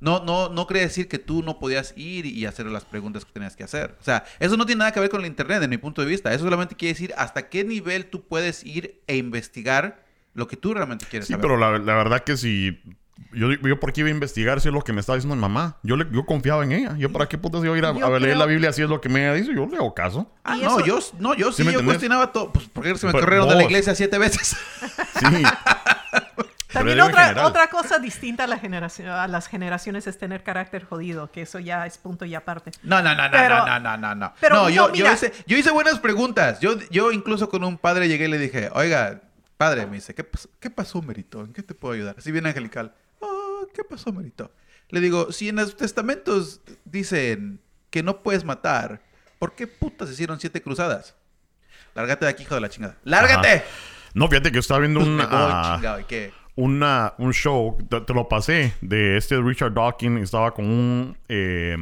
no, 0.00 0.22
no, 0.22 0.50
no 0.50 0.66
quiere 0.66 0.82
decir 0.82 1.08
que 1.08 1.18
tú 1.18 1.42
no 1.42 1.58
podías 1.58 1.94
ir 1.96 2.26
y 2.26 2.44
hacer 2.44 2.66
las 2.66 2.84
preguntas 2.84 3.24
que 3.24 3.32
tenías 3.32 3.56
que 3.56 3.64
hacer. 3.64 3.96
O 4.00 4.04
sea, 4.04 4.24
eso 4.40 4.58
no 4.58 4.66
tiene 4.66 4.80
nada 4.80 4.92
que 4.92 5.00
ver 5.00 5.08
con 5.08 5.22
la 5.22 5.26
internet, 5.26 5.62
en 5.62 5.70
mi 5.70 5.78
punto 5.78 6.02
de 6.02 6.08
vista. 6.08 6.34
Eso 6.34 6.44
solamente 6.44 6.76
quiere 6.76 6.92
decir 6.92 7.14
hasta 7.16 7.48
qué 7.48 7.64
nivel 7.64 8.06
tú 8.06 8.26
puedes 8.26 8.62
ir 8.64 9.00
e 9.06 9.16
investigar 9.16 10.04
lo 10.34 10.48
que 10.48 10.56
tú 10.56 10.74
realmente 10.74 11.06
quieres 11.08 11.28
saber. 11.28 11.40
Sí, 11.40 11.42
pero 11.42 11.56
la, 11.56 11.78
la 11.78 11.94
verdad 11.94 12.24
que 12.24 12.36
si 12.36 12.82
yo, 13.32 13.50
yo 13.52 13.80
por 13.80 13.92
qué 13.92 14.00
iba 14.00 14.08
a 14.08 14.12
investigar 14.12 14.60
si 14.60 14.68
es 14.68 14.74
lo 14.74 14.82
que 14.82 14.92
me 14.92 15.00
estaba 15.00 15.16
diciendo 15.16 15.34
mi 15.34 15.40
mamá. 15.40 15.76
Yo, 15.82 15.96
le, 15.96 16.06
yo 16.10 16.24
confiaba 16.24 16.64
en 16.64 16.72
ella. 16.72 16.96
Yo 16.98 17.12
para 17.12 17.26
qué 17.26 17.38
putas 17.38 17.64
iba 17.64 17.74
a 17.74 17.78
ir 17.78 17.84
a, 17.84 17.92
leer 18.18 18.36
la 18.36 18.46
Biblia 18.46 18.72
si 18.72 18.82
es 18.82 18.88
lo 18.88 19.00
que 19.00 19.08
me 19.08 19.34
dicho. 19.34 19.52
Yo 19.52 19.66
le 19.66 19.76
hago 19.76 19.94
caso. 19.94 20.30
Ah, 20.44 20.56
no, 20.56 20.84
yo, 20.84 20.98
no, 21.18 21.34
yo 21.34 21.52
sí, 21.52 21.64
yo 21.64 21.84
cuestionaba 21.84 22.32
todo. 22.32 22.52
Pues 22.52 22.66
porque 22.72 22.96
se 22.96 23.06
me 23.06 23.12
corrieron 23.12 23.48
de 23.48 23.56
la 23.56 23.64
iglesia 23.64 23.94
siete 23.94 24.18
veces. 24.18 24.56
Sí. 25.14 25.42
También 26.72 27.00
otra, 27.00 27.46
otra 27.46 27.68
cosa 27.68 28.00
distinta 28.00 28.44
a, 28.44 28.46
la 28.48 28.58
generación, 28.58 29.08
a 29.08 29.28
las 29.28 29.46
generaciones 29.46 30.08
es 30.08 30.18
tener 30.18 30.42
carácter 30.42 30.84
jodido, 30.84 31.30
que 31.30 31.42
eso 31.42 31.60
ya 31.60 31.86
es 31.86 31.98
punto 31.98 32.24
y 32.24 32.34
aparte. 32.34 32.72
No, 32.82 33.00
no, 33.00 33.14
no, 33.14 33.28
no, 33.28 33.48
no, 33.48 33.80
no, 33.80 33.96
no, 33.96 34.14
no. 34.16 34.32
Pero 34.40 34.56
no, 34.56 34.70
yo, 34.70 34.92
yo, 34.92 35.10
hice, 35.10 35.32
yo 35.46 35.56
hice 35.56 35.70
buenas 35.70 36.00
preguntas. 36.00 36.58
Yo, 36.58 36.76
yo 36.90 37.12
incluso 37.12 37.48
con 37.48 37.62
un 37.62 37.78
padre 37.78 38.08
llegué 38.08 38.24
y 38.24 38.28
le 38.28 38.38
dije, 38.38 38.70
oiga, 38.74 39.20
padre, 39.56 39.86
me 39.86 39.96
dice, 39.96 40.14
¿qué, 40.14 40.26
¿qué 40.58 40.68
pasó, 40.68 41.00
Merito? 41.00 41.42
¿En 41.42 41.52
qué 41.52 41.62
te 41.62 41.74
puedo 41.74 41.94
ayudar? 41.94 42.16
Así 42.18 42.32
bien 42.32 42.46
angelical. 42.46 42.92
¿Qué 43.74 43.84
pasó, 43.84 44.12
Marito? 44.12 44.50
Le 44.90 45.00
digo, 45.00 45.32
si 45.32 45.48
en 45.48 45.56
los 45.56 45.76
testamentos 45.76 46.60
dicen 46.84 47.60
que 47.90 48.02
no 48.02 48.22
puedes 48.22 48.44
matar, 48.44 49.02
¿por 49.38 49.54
qué 49.54 49.66
putas 49.66 50.10
hicieron 50.10 50.40
siete 50.40 50.62
cruzadas? 50.62 51.16
Lárgate 51.94 52.24
de 52.24 52.30
aquí, 52.30 52.42
hijo 52.44 52.54
de 52.54 52.60
la 52.60 52.68
chingada. 52.68 52.96
¡Lárgate! 53.04 53.48
Ajá. 53.48 53.64
No, 54.14 54.28
fíjate 54.28 54.52
que 54.52 54.58
estaba 54.60 54.80
viendo 54.80 55.00
un, 55.00 55.16
me 55.16 55.24
voy, 55.26 55.32
ah, 55.34 55.72
chingado, 55.76 56.00
¿y 56.00 56.04
qué? 56.04 56.32
una- 56.56 57.14
un 57.18 57.32
show, 57.32 57.76
te, 57.90 58.00
te 58.02 58.14
lo 58.14 58.28
pasé, 58.28 58.74
de 58.80 59.16
este 59.16 59.40
Richard 59.40 59.74
Dawkins, 59.74 60.22
estaba 60.22 60.54
con 60.54 60.66
un 60.66 61.18
eh, 61.28 61.76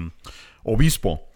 obispo. 0.64 1.28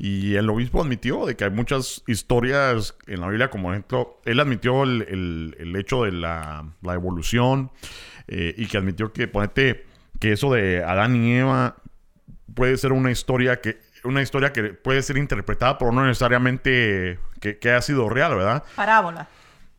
Y 0.00 0.36
el 0.36 0.48
obispo 0.48 0.80
admitió 0.80 1.26
de 1.26 1.34
que 1.36 1.44
hay 1.44 1.50
muchas 1.50 2.04
historias 2.06 2.94
en 3.08 3.20
la 3.20 3.26
Biblia, 3.28 3.50
como 3.50 3.64
por 3.64 3.74
ejemplo, 3.74 4.20
él 4.24 4.38
admitió 4.40 4.84
el, 4.84 5.02
el- 5.08 5.56
el 5.58 5.74
hecho 5.76 6.04
de 6.04 6.12
la, 6.12 6.64
la 6.82 6.94
evolución 6.94 7.72
eh, 8.28 8.54
y 8.56 8.66
que 8.66 8.78
admitió 8.78 9.12
que, 9.12 9.26
ponete, 9.26 9.86
que 10.18 10.32
eso 10.32 10.52
de 10.52 10.82
Adán 10.84 11.16
y 11.16 11.36
Eva 11.36 11.76
puede 12.54 12.76
ser 12.76 12.92
una 12.92 13.10
historia 13.10 13.60
que 13.60 13.78
una 14.04 14.22
historia 14.22 14.52
que 14.52 14.64
puede 14.64 15.02
ser 15.02 15.16
interpretada, 15.16 15.76
pero 15.76 15.92
no 15.92 16.06
necesariamente 16.06 17.18
que, 17.40 17.58
que 17.58 17.72
ha 17.72 17.82
sido 17.82 18.08
real, 18.08 18.34
¿verdad? 18.34 18.64
Parábola. 18.76 19.28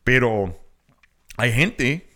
Pero 0.04 0.58
hay 1.36 1.52
gente 1.52 2.08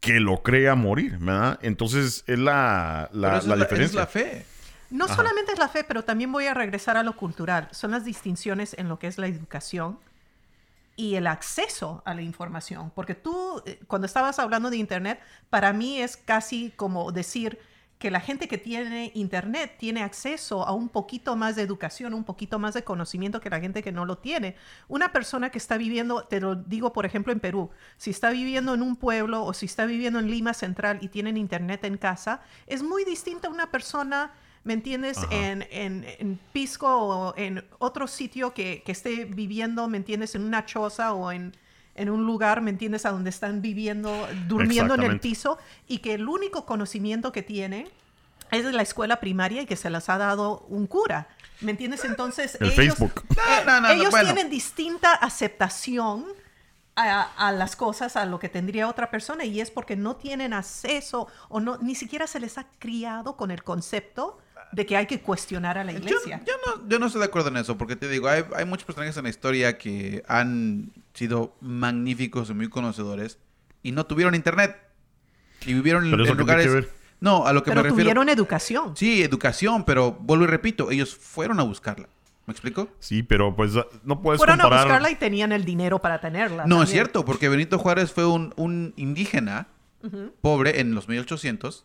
que 0.00 0.18
lo 0.18 0.42
cree 0.42 0.68
a 0.68 0.74
morir, 0.74 1.18
¿verdad? 1.18 1.58
Entonces 1.62 2.24
es 2.26 2.38
la, 2.38 3.08
la, 3.12 3.38
eso 3.38 3.48
la 3.48 3.54
es, 3.54 3.58
la, 3.58 3.64
diferencia. 3.64 3.86
es 3.86 3.94
la 3.94 4.06
fe. 4.06 4.46
No 4.90 5.06
solamente 5.06 5.52
es 5.52 5.58
la 5.58 5.68
fe, 5.68 5.84
pero 5.84 6.02
también 6.02 6.32
voy 6.32 6.46
a 6.46 6.54
regresar 6.54 6.96
a 6.96 7.04
lo 7.04 7.14
cultural. 7.14 7.68
Son 7.70 7.92
las 7.92 8.04
distinciones 8.04 8.74
en 8.76 8.88
lo 8.88 8.98
que 8.98 9.06
es 9.06 9.18
la 9.18 9.28
educación 9.28 9.98
y 10.96 11.14
el 11.14 11.26
acceso 11.26 12.02
a 12.04 12.14
la 12.14 12.22
información. 12.22 12.90
Porque 12.94 13.14
tú, 13.14 13.62
eh, 13.66 13.80
cuando 13.86 14.06
estabas 14.06 14.38
hablando 14.38 14.70
de 14.70 14.76
Internet, 14.76 15.20
para 15.48 15.72
mí 15.72 16.00
es 16.00 16.16
casi 16.16 16.72
como 16.76 17.12
decir 17.12 17.58
que 18.00 18.10
la 18.10 18.20
gente 18.20 18.48
que 18.48 18.56
tiene 18.56 19.12
Internet 19.14 19.74
tiene 19.78 20.02
acceso 20.02 20.66
a 20.66 20.72
un 20.72 20.88
poquito 20.88 21.36
más 21.36 21.54
de 21.54 21.62
educación, 21.62 22.14
un 22.14 22.24
poquito 22.24 22.58
más 22.58 22.72
de 22.72 22.82
conocimiento 22.82 23.42
que 23.42 23.50
la 23.50 23.60
gente 23.60 23.82
que 23.82 23.92
no 23.92 24.06
lo 24.06 24.16
tiene. 24.16 24.56
Una 24.88 25.12
persona 25.12 25.50
que 25.50 25.58
está 25.58 25.76
viviendo, 25.76 26.24
te 26.24 26.40
lo 26.40 26.54
digo 26.54 26.94
por 26.94 27.04
ejemplo 27.04 27.30
en 27.30 27.40
Perú, 27.40 27.68
si 27.98 28.08
está 28.08 28.30
viviendo 28.30 28.72
en 28.72 28.80
un 28.80 28.96
pueblo 28.96 29.44
o 29.44 29.52
si 29.52 29.66
está 29.66 29.84
viviendo 29.84 30.18
en 30.18 30.30
Lima 30.30 30.54
Central 30.54 30.98
y 31.02 31.08
tienen 31.08 31.36
Internet 31.36 31.84
en 31.84 31.98
casa, 31.98 32.40
es 32.66 32.82
muy 32.82 33.04
distinta 33.04 33.48
a 33.48 33.50
una 33.50 33.70
persona 33.70 34.32
¿Me 34.62 34.74
entiendes? 34.74 35.18
En, 35.30 35.66
en, 35.70 36.04
en 36.18 36.38
Pisco 36.52 36.88
o 36.88 37.34
en 37.36 37.64
otro 37.78 38.06
sitio 38.06 38.52
que, 38.52 38.82
que 38.84 38.92
esté 38.92 39.24
viviendo, 39.24 39.88
¿me 39.88 39.96
entiendes? 39.96 40.34
En 40.34 40.42
una 40.44 40.66
choza 40.66 41.14
o 41.14 41.32
en, 41.32 41.56
en 41.94 42.10
un 42.10 42.26
lugar, 42.26 42.60
¿me 42.60 42.70
entiendes? 42.70 43.06
A 43.06 43.10
donde 43.10 43.30
están 43.30 43.62
viviendo, 43.62 44.28
durmiendo 44.48 44.94
en 44.94 45.02
el 45.02 45.18
piso 45.18 45.58
y 45.88 45.98
que 45.98 46.14
el 46.14 46.28
único 46.28 46.66
conocimiento 46.66 47.32
que 47.32 47.42
tiene 47.42 47.88
es 48.50 48.64
de 48.64 48.72
la 48.72 48.82
escuela 48.82 49.18
primaria 49.20 49.62
y 49.62 49.66
que 49.66 49.76
se 49.76 49.88
las 49.90 50.08
ha 50.10 50.18
dado 50.18 50.66
un 50.68 50.86
cura. 50.86 51.28
¿Me 51.62 51.70
entiendes? 51.70 52.04
Entonces, 52.04 52.58
El 52.60 52.68
ellos, 52.70 52.96
Facebook. 52.96 53.24
eh, 53.30 53.34
No, 53.64 53.64
no, 53.64 53.80
no, 53.80 53.88
no, 53.88 53.90
ellos 53.94 54.10
bueno. 54.10 54.32
tienen 54.32 54.50
distinta 54.50 55.14
aceptación 55.14 56.26
a, 56.96 57.22
a 57.36 57.52
las 57.52 57.76
cosas, 57.76 58.16
a 58.16 58.26
lo 58.26 58.38
que 58.38 58.48
tendría 58.48 58.88
otra 58.88 59.10
persona, 59.10 59.44
y 59.44 59.60
es 59.60 59.70
porque 59.70 59.96
no 59.96 60.16
tienen 60.16 60.52
acceso 60.52 61.28
o 61.48 61.60
no, 61.60 61.78
ni 61.78 61.94
siquiera 61.94 62.26
se 62.26 62.40
les 62.40 62.58
ha 62.58 62.66
criado 62.78 63.36
con 63.36 63.50
el 63.50 63.62
concepto 63.62 64.38
de 64.72 64.86
que 64.86 64.96
hay 64.96 65.06
que 65.06 65.20
cuestionar 65.20 65.78
a 65.78 65.84
la 65.84 65.92
iglesia. 65.92 66.42
yo 66.46 66.52
no, 66.66 66.88
yo 66.88 66.98
no 66.98 67.06
estoy 67.06 67.20
de 67.20 67.26
acuerdo 67.26 67.48
en 67.48 67.56
eso, 67.56 67.76
porque 67.76 67.96
te 67.96 68.08
digo, 68.08 68.28
hay, 68.28 68.44
hay 68.54 68.64
muchos 68.64 68.84
personajes 68.84 69.16
en 69.16 69.24
la 69.24 69.30
historia 69.30 69.78
que 69.78 70.22
han 70.28 70.92
sido 71.14 71.54
magníficos 71.60 72.50
y 72.50 72.54
muy 72.54 72.68
conocedores 72.68 73.38
y 73.82 73.92
no 73.92 74.06
tuvieron 74.06 74.34
internet. 74.34 74.76
Y 75.66 75.74
vivieron 75.74 76.04
en, 76.04 76.10
lugares... 76.10 76.66
que. 76.66 76.88
No, 77.20 77.46
a 77.46 77.52
lo 77.52 77.62
que 77.62 77.70
Pero 77.70 77.82
me 77.82 77.88
refiero... 77.88 78.04
tuvieron 78.04 78.28
educación. 78.30 78.96
Sí, 78.96 79.22
educación, 79.22 79.84
pero 79.84 80.12
vuelvo 80.12 80.44
y 80.44 80.46
repito, 80.46 80.90
ellos 80.90 81.14
fueron 81.14 81.60
a 81.60 81.64
buscarla. 81.64 82.08
¿Me 82.46 82.52
explico? 82.52 82.88
Sí, 82.98 83.22
pero 83.22 83.54
pues 83.54 83.72
no 84.02 84.22
puedes 84.22 84.38
Fueron 84.38 84.60
a 84.60 84.64
comparar. 84.64 84.86
buscarla 84.86 85.10
y 85.10 85.14
tenían 85.16 85.52
el 85.52 85.64
dinero 85.64 85.98
para 85.98 86.20
tenerla. 86.20 86.64
No, 86.66 86.82
es 86.82 86.90
cierto, 86.90 87.24
porque 87.24 87.48
Benito 87.48 87.78
Juárez 87.78 88.10
fue 88.10 88.26
un, 88.26 88.54
un 88.56 88.94
indígena 88.96 89.68
pobre 90.40 90.80
en 90.80 90.94
los 90.94 91.08
1800 91.08 91.84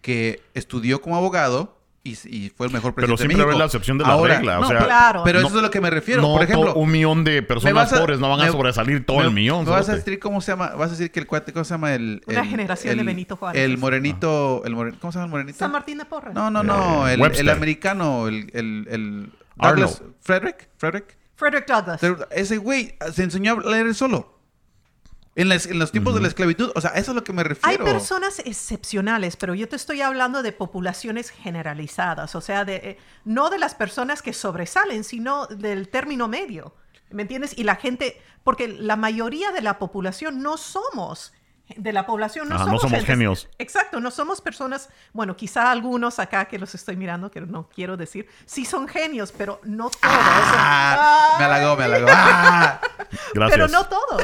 que 0.00 0.40
estudió 0.54 1.02
como 1.02 1.16
abogado 1.16 1.77
y, 2.24 2.36
y 2.36 2.50
fue 2.50 2.66
el 2.66 2.72
mejor 2.72 2.94
Pero 2.94 3.06
presidente 3.08 3.22
siempre 3.22 3.36
de 3.38 3.44
ves 3.44 3.46
México. 3.46 3.58
la 3.58 3.64
excepción 3.64 3.98
de 3.98 4.04
la 4.04 4.10
Ahora, 4.10 4.34
regla. 4.36 4.58
O 4.58 4.62
no, 4.62 4.68
sea, 4.68 4.76
pero- 4.78 4.86
Claro. 4.88 5.22
Pero 5.24 5.40
no- 5.40 5.46
eso 5.48 5.56
es 5.56 5.62
a 5.62 5.66
lo 5.66 5.70
que 5.70 5.80
me 5.80 5.90
refiero. 5.90 6.22
no 6.22 6.32
Por 6.34 6.42
ejemplo, 6.42 6.74
un 6.74 6.90
millón 6.90 7.24
de 7.24 7.42
personas 7.42 7.92
a- 7.92 7.98
pobres 8.00 8.18
no 8.18 8.30
van 8.30 8.40
a 8.40 8.44
me- 8.44 8.50
sobresalir 8.52 9.04
todo 9.06 9.18
me- 9.18 9.24
el 9.24 9.30
millón. 9.32 9.64
Me 9.64 9.70
vas 9.70 9.88
a 9.88 9.96
decir 9.96 10.18
cómo 10.18 10.40
se 10.40 10.52
llama, 10.52 10.68
vas 10.76 10.88
a 10.88 10.90
decir 10.92 11.10
que 11.10 11.20
el 11.20 11.26
cuate, 11.26 11.52
¿cómo 11.52 11.64
se 11.64 11.74
llama 11.74 11.94
el... 11.94 12.22
Una 12.26 12.40
el- 12.40 12.46
generación 12.48 12.96
de 12.96 13.04
Benito 13.04 13.36
Juárez. 13.36 13.62
El 13.62 13.78
morenito, 13.78 14.62
el 14.64 14.74
moren- 14.74 14.96
¿cómo 15.00 15.12
se 15.12 15.18
llama 15.18 15.26
el 15.26 15.30
morenito? 15.30 15.58
San 15.58 15.72
Martín 15.72 15.98
de 15.98 16.04
Porres. 16.04 16.34
No, 16.34 16.50
no, 16.50 16.62
no, 16.62 17.08
Eh, 17.08 17.14
el, 17.14 17.20
Webster. 17.20 17.44
el 17.44 17.50
americano, 17.50 18.28
el, 18.28 18.50
el, 18.54 18.86
el 18.90 19.32
Arnold. 19.58 19.88
Douglas, 19.88 20.02
Frederick, 20.20 20.68
Frederick. 20.76 21.16
Frederick 21.36 21.66
Douglass. 21.68 22.00
Ese 22.30 22.56
güey 22.58 22.96
se 23.12 23.22
enseñó 23.22 23.58
a 23.64 23.70
leer 23.70 23.94
solo. 23.94 24.37
En, 25.38 25.48
las- 25.48 25.66
en 25.66 25.78
los 25.78 25.90
tiempos 25.92 26.14
de 26.14 26.20
la 26.20 26.28
esclavitud. 26.28 26.70
O 26.74 26.80
sea, 26.80 26.90
eso 26.90 27.00
es 27.00 27.08
a 27.10 27.12
lo 27.14 27.24
que 27.24 27.32
me 27.32 27.40
Hay 27.42 27.48
refiero. 27.48 27.84
personas 27.84 28.40
excepcionales, 28.40 29.36
pero 29.36 29.54
yo 29.54 29.68
te 29.68 29.76
estoy 29.76 30.02
hablando 30.02 30.42
de 30.42 30.52
poblaciones 30.52 31.30
generalizadas, 31.30 32.34
o 32.34 32.40
sea, 32.40 32.64
de, 32.64 32.76
eh, 32.76 32.98
no 33.24 33.48
de 33.48 33.58
las 33.58 33.74
personas 33.74 34.20
que 34.20 34.32
sobresalen, 34.32 35.04
sino 35.04 35.46
del 35.46 35.88
término 35.88 36.28
medio, 36.28 36.74
¿me 37.10 37.22
entiendes? 37.22 37.56
Y 37.56 37.64
la 37.64 37.76
gente, 37.76 38.20
porque 38.44 38.68
la 38.68 38.96
mayoría 38.96 39.50
de 39.52 39.62
la 39.62 39.78
población 39.78 40.42
no 40.42 40.56
somos, 40.56 41.32
de 41.76 41.92
la 41.92 42.06
población 42.06 42.48
no 42.48 42.54
Ajá, 42.54 42.64
no 42.64 42.78
somos, 42.78 43.04
genios. 43.04 43.48
Exacto, 43.58 44.00
no 44.00 44.10
somos 44.10 44.40
personas, 44.40 44.88
bueno, 45.12 45.36
quizá 45.36 45.70
algunos 45.70 46.18
acá 46.18 46.46
que 46.46 46.58
los 46.58 46.74
estoy 46.74 46.96
mirando, 46.96 47.30
que 47.30 47.42
no 47.42 47.68
quiero 47.68 47.96
decir, 47.96 48.26
sí 48.46 48.64
son 48.64 48.88
genios, 48.88 49.32
pero 49.36 49.60
no 49.64 49.90
todos. 49.90 50.02
Ah, 50.02 51.36
me 51.38 51.44
halagó, 51.44 51.76
me 51.76 51.84
halagó. 51.84 52.06
Ah. 52.10 52.80
Gracias. 53.34 53.50
Pero 53.50 53.68
no 53.68 53.86
todos. 53.86 54.22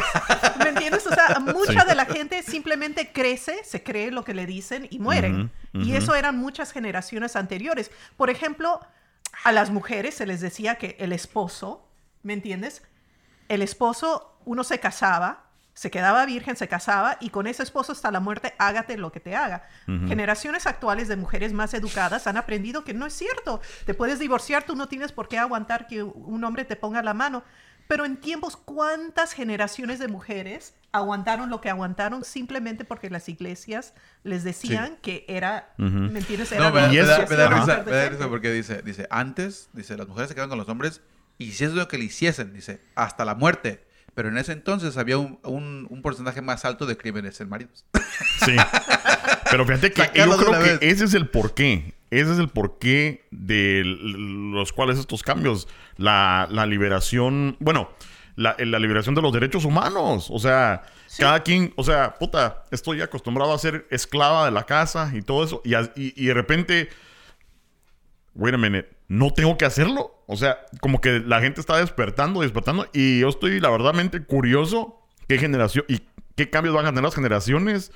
¿Me 0.59 0.71
entiendes? 0.71 1.07
O 1.07 1.15
sea, 1.15 1.39
mucha 1.41 1.85
de 1.85 1.95
la 1.95 2.07
gente 2.07 2.43
simplemente 2.43 3.13
crece, 3.13 3.63
se 3.65 3.83
cree 3.83 4.11
lo 4.11 4.25
que 4.25 4.35
le 4.35 4.47
dicen 4.47 4.89
y 4.91 4.99
mueren. 4.99 5.51
Y 5.73 5.97
eso 5.97 6.15
eran 6.15 6.39
muchas 6.39 6.71
generaciones 6.73 7.35
anteriores. 7.35 7.91
Por 8.17 8.31
ejemplo, 8.31 8.81
a 9.43 9.51
las 9.51 9.71
mujeres 9.71 10.15
se 10.15 10.25
les 10.25 10.41
decía 10.41 10.77
que 10.77 10.97
el 11.01 11.13
esposo, 11.13 11.89
¿me 12.23 12.33
entiendes? 12.33 12.83
El 13.49 13.61
esposo, 13.61 14.39
uno 14.45 14.63
se 14.63 14.79
casaba, 14.79 15.44
se 15.75 15.91
quedaba 15.91 16.25
virgen, 16.25 16.57
se 16.57 16.69
casaba 16.69 17.17
y 17.21 17.31
con 17.31 17.47
ese 17.47 17.63
esposo 17.65 17.93
hasta 17.93 18.11
la 18.11 18.21
muerte, 18.21 18.55
hágate 18.59 18.97
lo 18.97 19.11
que 19.13 19.21
te 19.21 19.35
haga. 19.37 19.67
Generaciones 19.87 20.67
actuales 20.67 21.09
de 21.09 21.17
mujeres 21.17 21.53
más 21.53 21.75
educadas 21.75 22.27
han 22.27 22.37
aprendido 22.37 22.85
que 22.85 22.95
no 22.95 23.07
es 23.07 23.13
cierto. 23.13 23.61
Te 23.85 23.95
puedes 23.95 24.19
divorciar, 24.19 24.65
tú 24.65 24.77
no 24.77 24.89
tienes 24.89 25.13
por 25.13 25.29
qué 25.29 25.39
aguantar 25.39 25.87
que 25.87 26.03
un 26.03 26.45
hombre 26.45 26.65
te 26.65 26.77
ponga 26.77 27.03
la 27.03 27.13
mano. 27.15 27.43
Pero 27.87 28.07
en 28.07 28.17
tiempos, 28.17 28.57
¿cuántas 28.57 29.33
generaciones 29.35 29.99
de 29.99 30.09
mujeres 30.09 30.75
aguantaron 30.91 31.51
lo 31.51 31.61
que 31.61 31.69
aguantaron 31.69 32.25
simplemente 32.25 32.85
porque 32.87 33.11
las 33.11 33.29
iglesias 33.29 33.93
les 34.23 34.43
decían 34.43 34.97
que 35.03 35.27
era, 35.29 35.75
Ujú. 35.79 35.89
¿me 35.91 36.21
entiendes? 36.21 36.51
No, 36.53 36.57
Era 36.57 36.71
me, 36.71 36.81
da- 36.81 36.87
lo 36.87 36.93
Y 36.95 36.97
me 36.97 37.03
da, 37.05 37.17
eso- 37.19 37.31
me 37.31 37.37
da 37.37 37.45
hacían 37.47 37.61
risa, 37.61 37.75
ser 37.75 37.85
me 37.85 37.91
da 37.91 37.97
decentes. 37.97 38.19
risa 38.19 38.29
porque 38.31 38.53
dice, 38.53 38.83
dice, 38.83 39.07
antes, 39.11 39.69
dice, 39.75 39.97
las 39.99 40.09
mujeres 40.09 40.29
se 40.29 40.35
quedaban 40.35 40.49
con 40.51 40.59
los 40.59 40.69
hombres 40.71 41.03
y 41.37 41.53
si 41.53 41.65
es 41.65 41.73
lo 41.73 41.87
que 41.89 41.99
le 41.99 42.05
hiciesen, 42.05 42.55
dice, 42.55 42.81
hasta 42.95 43.25
la 43.27 43.35
muerte. 43.35 43.87
Pero 44.15 44.29
en 44.29 44.39
ese 44.39 44.53
entonces 44.53 44.97
había 44.97 45.19
un, 45.19 45.39
un, 45.43 45.87
un 45.91 46.03
porcentaje 46.03 46.41
más 46.41 46.65
alto 46.65 46.87
de 46.87 46.97
crímenes 46.97 47.41
en 47.41 47.49
maridos. 47.49 47.85
Sí. 48.45 48.55
Pero 49.51 49.65
fíjate 49.67 49.93
que 49.93 50.03
Sacarlo 50.03 50.37
yo 50.41 50.47
creo 50.47 50.63
que 50.63 50.71
vez. 50.71 50.79
ese 50.83 51.05
es 51.05 51.15
el 51.15 51.29
porqué. 51.29 51.95
Ese 52.11 52.33
es 52.33 52.39
el 52.39 52.49
porqué 52.49 53.27
de 53.33 53.83
los 53.85 54.73
cuales 54.73 54.99
estos 54.99 55.23
cambios. 55.25 55.67
La, 55.97 56.47
la 56.51 56.65
liberación. 56.67 57.57
Bueno, 57.59 57.91
la, 58.37 58.55
la 58.59 58.79
liberación 58.79 59.17
de 59.17 59.23
los 59.23 59.33
derechos 59.33 59.65
humanos. 59.65 60.29
O 60.31 60.39
sea, 60.39 60.83
cada 61.19 61.43
quien. 61.43 61.73
O 61.77 61.83
sea, 61.83 62.15
puta, 62.15 62.65
estoy 62.71 63.01
acostumbrado 63.03 63.53
a 63.53 63.59
ser 63.59 63.85
esclava 63.91 64.45
de 64.45 64.53
la 64.53 64.65
casa 64.65 65.11
y 65.13 65.23
todo 65.23 65.43
eso. 65.45 65.61
Y, 65.65 65.75
a- 65.75 65.93
y- 65.97 66.15
y 66.17 66.27
de 66.27 66.35
repente. 66.35 66.89
Wait 68.37 68.55
a 68.55 68.59
minute. 68.59 68.89
No 69.09 69.33
tengo 69.33 69.57
que 69.59 69.65
hacerlo. 69.65 70.14
O 70.27 70.37
sea, 70.37 70.59
como 70.81 71.01
que 71.01 71.21
la 71.21 71.41
gente 71.41 71.61
está 71.61 71.77
despertando, 71.79 72.41
despertando. 72.41 72.89
Y 72.93 73.21
yo 73.21 73.29
estoy, 73.29 73.61
la 73.61 73.71
verdad, 73.71 73.93
curioso 74.27 75.01
qué 75.29 75.39
generación 75.39 75.85
y 75.89 76.01
qué 76.37 76.51
cambios 76.51 76.75
van 76.75 76.87
a 76.87 76.91
tener 76.91 77.05
las 77.05 77.15
generaciones 77.15 77.93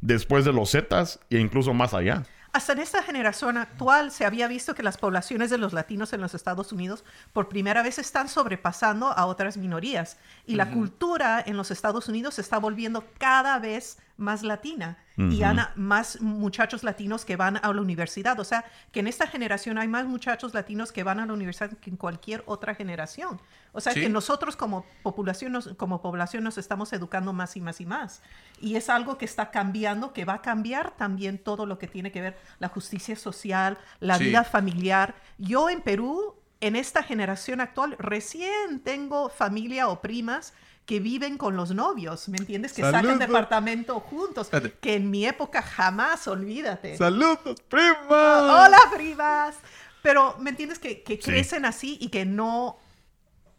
después 0.00 0.44
de 0.44 0.52
los 0.52 0.70
Zetas 0.70 1.20
e 1.30 1.38
incluso 1.38 1.72
más 1.72 1.94
allá. 1.94 2.24
Hasta 2.52 2.74
en 2.74 2.80
esta 2.80 3.02
generación 3.02 3.56
actual 3.56 4.10
se 4.10 4.26
había 4.26 4.46
visto 4.46 4.74
que 4.74 4.82
las 4.82 4.98
poblaciones 4.98 5.48
de 5.48 5.56
los 5.56 5.72
latinos 5.72 6.12
en 6.12 6.20
los 6.20 6.34
Estados 6.34 6.70
Unidos 6.70 7.02
por 7.32 7.48
primera 7.48 7.82
vez 7.82 7.98
están 7.98 8.28
sobrepasando 8.28 9.06
a 9.06 9.24
otras 9.24 9.56
minorías 9.56 10.18
y 10.44 10.56
la 10.56 10.70
cultura 10.70 11.42
en 11.46 11.56
los 11.56 11.70
Estados 11.70 12.08
Unidos 12.08 12.34
se 12.34 12.42
está 12.42 12.58
volviendo 12.58 13.06
cada 13.16 13.58
vez 13.58 13.96
más 14.16 14.42
latina. 14.42 14.98
y 15.16 15.42
hay 15.42 15.56
más 15.76 16.22
muchachos 16.22 16.82
latinos 16.82 17.26
que 17.26 17.36
van 17.36 17.58
a 17.58 17.72
la 17.72 17.80
universidad. 17.80 18.40
O 18.40 18.44
sea, 18.44 18.64
que 18.92 19.00
en 19.00 19.06
esta 19.06 19.26
generación 19.26 19.76
hay 19.78 19.86
más 19.86 20.06
muchachos 20.06 20.54
latinos 20.54 20.90
que 20.90 21.02
van 21.02 21.20
a 21.20 21.26
la 21.26 21.32
universidad 21.34 21.70
que 21.70 21.90
en 21.90 21.96
cualquier 21.96 22.42
otra 22.46 22.74
generación. 22.74 23.40
O 23.72 23.80
sea, 23.80 23.92
que 23.94 24.08
nosotros 24.08 24.56
como 24.56 24.86
población, 25.02 25.52
nos, 25.52 25.68
como 25.76 26.00
población 26.00 26.44
nos 26.44 26.56
estamos 26.56 26.92
educando 26.92 27.32
más 27.32 27.56
y 27.56 27.60
más 27.60 27.80
y 27.80 27.86
más. 27.86 28.22
Y 28.60 28.76
es 28.76 28.88
algo 28.88 29.18
que 29.18 29.26
está 29.26 29.50
cambiando, 29.50 30.12
que 30.12 30.24
va 30.24 30.34
a 30.34 30.42
cambiar 30.42 30.96
también 30.96 31.38
todo 31.38 31.66
lo 31.66 31.78
que 31.78 31.88
tiene 31.88 32.10
que 32.10 32.22
ver 32.22 32.38
la 32.58 32.68
justicia 32.68 33.16
social, 33.16 33.78
la 34.00 34.18
vida 34.18 34.44
familiar. 34.44 35.14
Yo 35.36 35.68
en 35.68 35.82
Perú, 35.82 36.36
en 36.60 36.76
esta 36.76 37.02
generación 37.02 37.60
actual, 37.60 37.96
recién 37.98 38.80
tengo 38.80 39.28
familia 39.28 39.88
o 39.88 40.00
primas 40.00 40.54
que 40.92 41.00
viven 41.00 41.38
con 41.38 41.56
los 41.56 41.70
novios, 41.74 42.28
¿me 42.28 42.36
entiendes? 42.36 42.74
Que 42.74 42.82
sacan 42.82 43.18
departamento 43.18 43.98
juntos, 43.98 44.50
que 44.82 44.96
en 44.96 45.10
mi 45.10 45.24
época 45.24 45.62
jamás, 45.62 46.28
olvídate. 46.28 46.98
Saludos, 46.98 47.62
primas. 47.66 47.96
hola, 48.10 48.78
primas. 48.94 49.56
Pero, 50.02 50.36
¿me 50.38 50.50
entiendes? 50.50 50.78
Que, 50.78 51.02
crecen 51.02 51.64
así 51.64 51.96
y 51.98 52.10
que 52.10 52.26
no, 52.26 52.76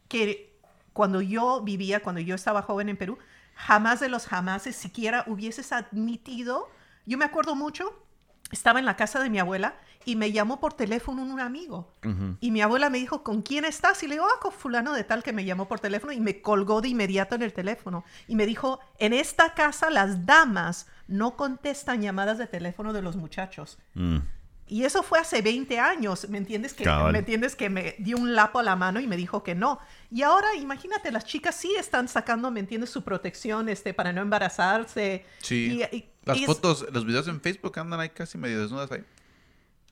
que 0.07 0.59
cuando 0.93 1.21
yo 1.21 1.61
vivía, 1.61 2.03
cuando 2.03 2.21
yo 2.21 2.35
estaba 2.35 2.61
joven 2.61 2.89
en 2.89 2.97
Perú, 2.97 3.17
jamás 3.55 3.99
de 3.99 4.09
los 4.09 4.27
jamases 4.27 4.75
siquiera 4.75 5.23
hubieses 5.25 5.71
admitido, 5.71 6.69
yo 7.07 7.17
me 7.17 7.25
acuerdo 7.25 7.55
mucho, 7.55 7.99
estaba 8.51 8.77
en 8.77 8.85
la 8.85 8.95
casa 8.95 9.23
de 9.23 9.31
mi 9.31 9.39
abuela 9.39 9.73
y 10.05 10.15
me 10.15 10.31
llamó 10.31 10.59
por 10.59 10.73
teléfono 10.73 11.21
un 11.23 11.39
amigo. 11.39 11.93
Y 12.39 12.51
mi 12.51 12.61
abuela 12.61 12.89
me 12.89 12.99
dijo, 12.99 13.23
¿con 13.23 13.41
quién 13.41 13.65
estás? 13.65 14.03
Y 14.03 14.07
le 14.07 14.15
digo, 14.15 14.25
ah, 14.25 14.39
con 14.41 14.51
fulano 14.51 14.93
de 14.93 15.03
tal 15.03 15.23
que 15.23 15.33
me 15.33 15.45
llamó 15.45 15.67
por 15.67 15.79
teléfono 15.79 16.11
y 16.13 16.19
me 16.19 16.41
colgó 16.41 16.81
de 16.81 16.89
inmediato 16.89 17.35
en 17.35 17.41
el 17.41 17.53
teléfono. 17.53 18.03
Y 18.27 18.35
me 18.35 18.45
dijo, 18.45 18.79
en 18.99 19.13
esta 19.13 19.53
casa 19.53 19.89
las 19.89 20.25
damas 20.25 20.87
no 21.07 21.35
contestan 21.35 22.01
llamadas 22.01 22.37
de 22.37 22.47
teléfono 22.47 22.93
de 22.93 23.01
los 23.01 23.15
muchachos. 23.15 23.77
Mm. 23.93 24.17
Y 24.67 24.85
eso 24.85 25.03
fue 25.03 25.19
hace 25.19 25.41
20 25.41 25.77
años, 25.77 26.27
¿me 26.29 26.37
entiendes? 26.37 26.73
Que, 26.73 26.85
¿Me 27.11 27.19
entiendes? 27.19 27.55
Que 27.55 27.69
me 27.69 27.95
dio 27.99 28.17
un 28.17 28.33
lapo 28.33 28.59
a 28.59 28.63
la 28.63 28.75
mano 28.75 28.99
y 29.01 29.07
me 29.07 29.17
dijo 29.17 29.43
que 29.43 29.55
no. 29.55 29.79
Y 30.09 30.21
ahora, 30.21 30.55
imagínate, 30.55 31.11
las 31.11 31.25
chicas 31.25 31.55
sí 31.55 31.75
están 31.77 32.07
sacando, 32.07 32.49
¿me 32.49 32.61
entiendes? 32.61 32.89
Su 32.89 33.03
protección 33.03 33.67
este, 33.67 33.93
para 33.93 34.13
no 34.13 34.21
embarazarse. 34.21 35.25
Sí. 35.41 35.83
las 36.23 36.45
fotos, 36.45 36.85
los 36.91 37.05
videos 37.05 37.27
en 37.27 37.41
Facebook 37.41 37.77
andan 37.77 37.99
ahí 37.99 38.09
casi 38.09 38.37
medio 38.37 38.61
desnudas 38.61 38.91
ahí. 38.91 39.03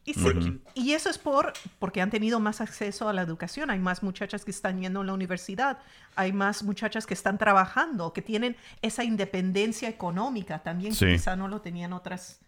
Y, 0.04 0.94
eso 0.94 1.10
es 1.10 1.18
por, 1.20 1.54
porque 1.78 2.02
han 2.02 2.10
tenido 2.10 2.40
más 2.40 2.60
acceso 2.60 3.08
a 3.08 3.14
la 3.14 3.22
educación. 3.22 3.70
Hay 3.70 3.80
más 3.80 4.02
muchachas 4.02 4.44
que 4.44 4.52
están 4.52 4.82
yendo 4.82 5.02
a 5.02 5.04
la 5.04 5.14
universidad. 5.14 5.78
Hay 6.16 6.34
más 6.34 6.64
muchachas 6.64 7.06
que 7.06 7.14
están 7.14 7.38
trabajando, 7.38 8.12
que 8.12 8.22
tienen 8.22 8.56
esa 8.82 9.04
independencia 9.04 9.90
económica 9.90 10.64
también, 10.64 10.96
que 10.96 11.14
quizá 11.14 11.36
no 11.36 11.48
lo 11.48 11.62
tenían 11.62 11.94
otras. 11.94 12.40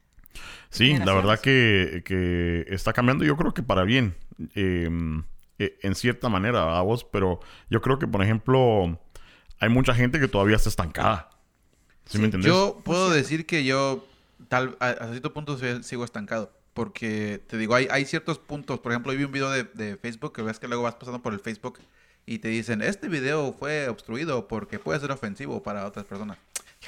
Sí, 0.71 0.97
la 0.97 1.13
verdad 1.13 1.39
que, 1.39 2.65
está 2.69 2.91
cambiando, 2.91 3.23
yo 3.23 3.37
creo 3.37 3.53
que 3.53 3.61
para 3.61 3.83
bien, 3.83 4.15
em, 4.55 5.23
e, 5.59 5.77
en 5.83 5.93
cierta 5.93 6.29
manera, 6.29 6.79
a 6.79 6.81
vos, 6.81 7.03
pero 7.03 7.39
yo 7.69 7.81
creo 7.81 7.99
que, 7.99 8.07
por 8.07 8.23
ejemplo, 8.23 8.99
hay 9.59 9.69
mucha 9.69 9.93
gente 9.93 10.19
que 10.19 10.27
todavía 10.27 10.55
está 10.55 10.69
estancada. 10.69 11.29
¿Sí, 12.05 12.17
me 12.17 12.25
entendés? 12.25 12.51
Yo 12.51 12.81
puedo 12.83 13.11
decir 13.11 13.45
que 13.45 13.63
yo, 13.63 14.07
tal, 14.47 14.75
a 14.79 15.07
cierto 15.09 15.33
punto, 15.33 15.55
sigo 15.83 16.03
estancado 16.03 16.62
porque 16.73 17.41
te 17.47 17.57
digo, 17.57 17.75
hay, 17.75 17.87
hay 17.91 18.05
ciertos 18.05 18.39
puntos. 18.39 18.79
Por 18.79 18.91
ejemplo, 18.91 19.13
vi 19.13 19.23
un 19.23 19.31
video 19.31 19.49
de, 19.51 19.97
Facebook 19.97 20.33
que 20.33 20.41
ves 20.41 20.59
que 20.59 20.67
luego 20.67 20.83
vas 20.83 20.95
pasando 20.95 21.21
por 21.21 21.33
el 21.33 21.39
Facebook 21.39 21.79
y 22.25 22.39
te 22.39 22.47
dicen, 22.47 22.81
este 22.81 23.07
video 23.07 23.53
fue 23.53 23.87
obstruido 23.89 24.47
porque 24.47 24.79
puede 24.79 24.99
ser 24.99 25.11
ofensivo 25.11 25.61
para 25.61 25.85
otras 25.85 26.05
personas. 26.05 26.37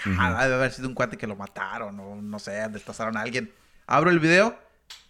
debe 0.05 0.55
haber 0.55 0.71
sido 0.71 0.88
un 0.88 0.95
cuate 0.95 1.17
que 1.17 1.27
lo 1.27 1.36
mataron 1.36 1.99
o 1.99 2.15
no 2.21 2.39
sé, 2.39 2.67
desplazaron 2.69 3.17
a 3.17 3.21
alguien. 3.21 3.53
Abro 3.86 4.09
el 4.09 4.19
video, 4.19 4.57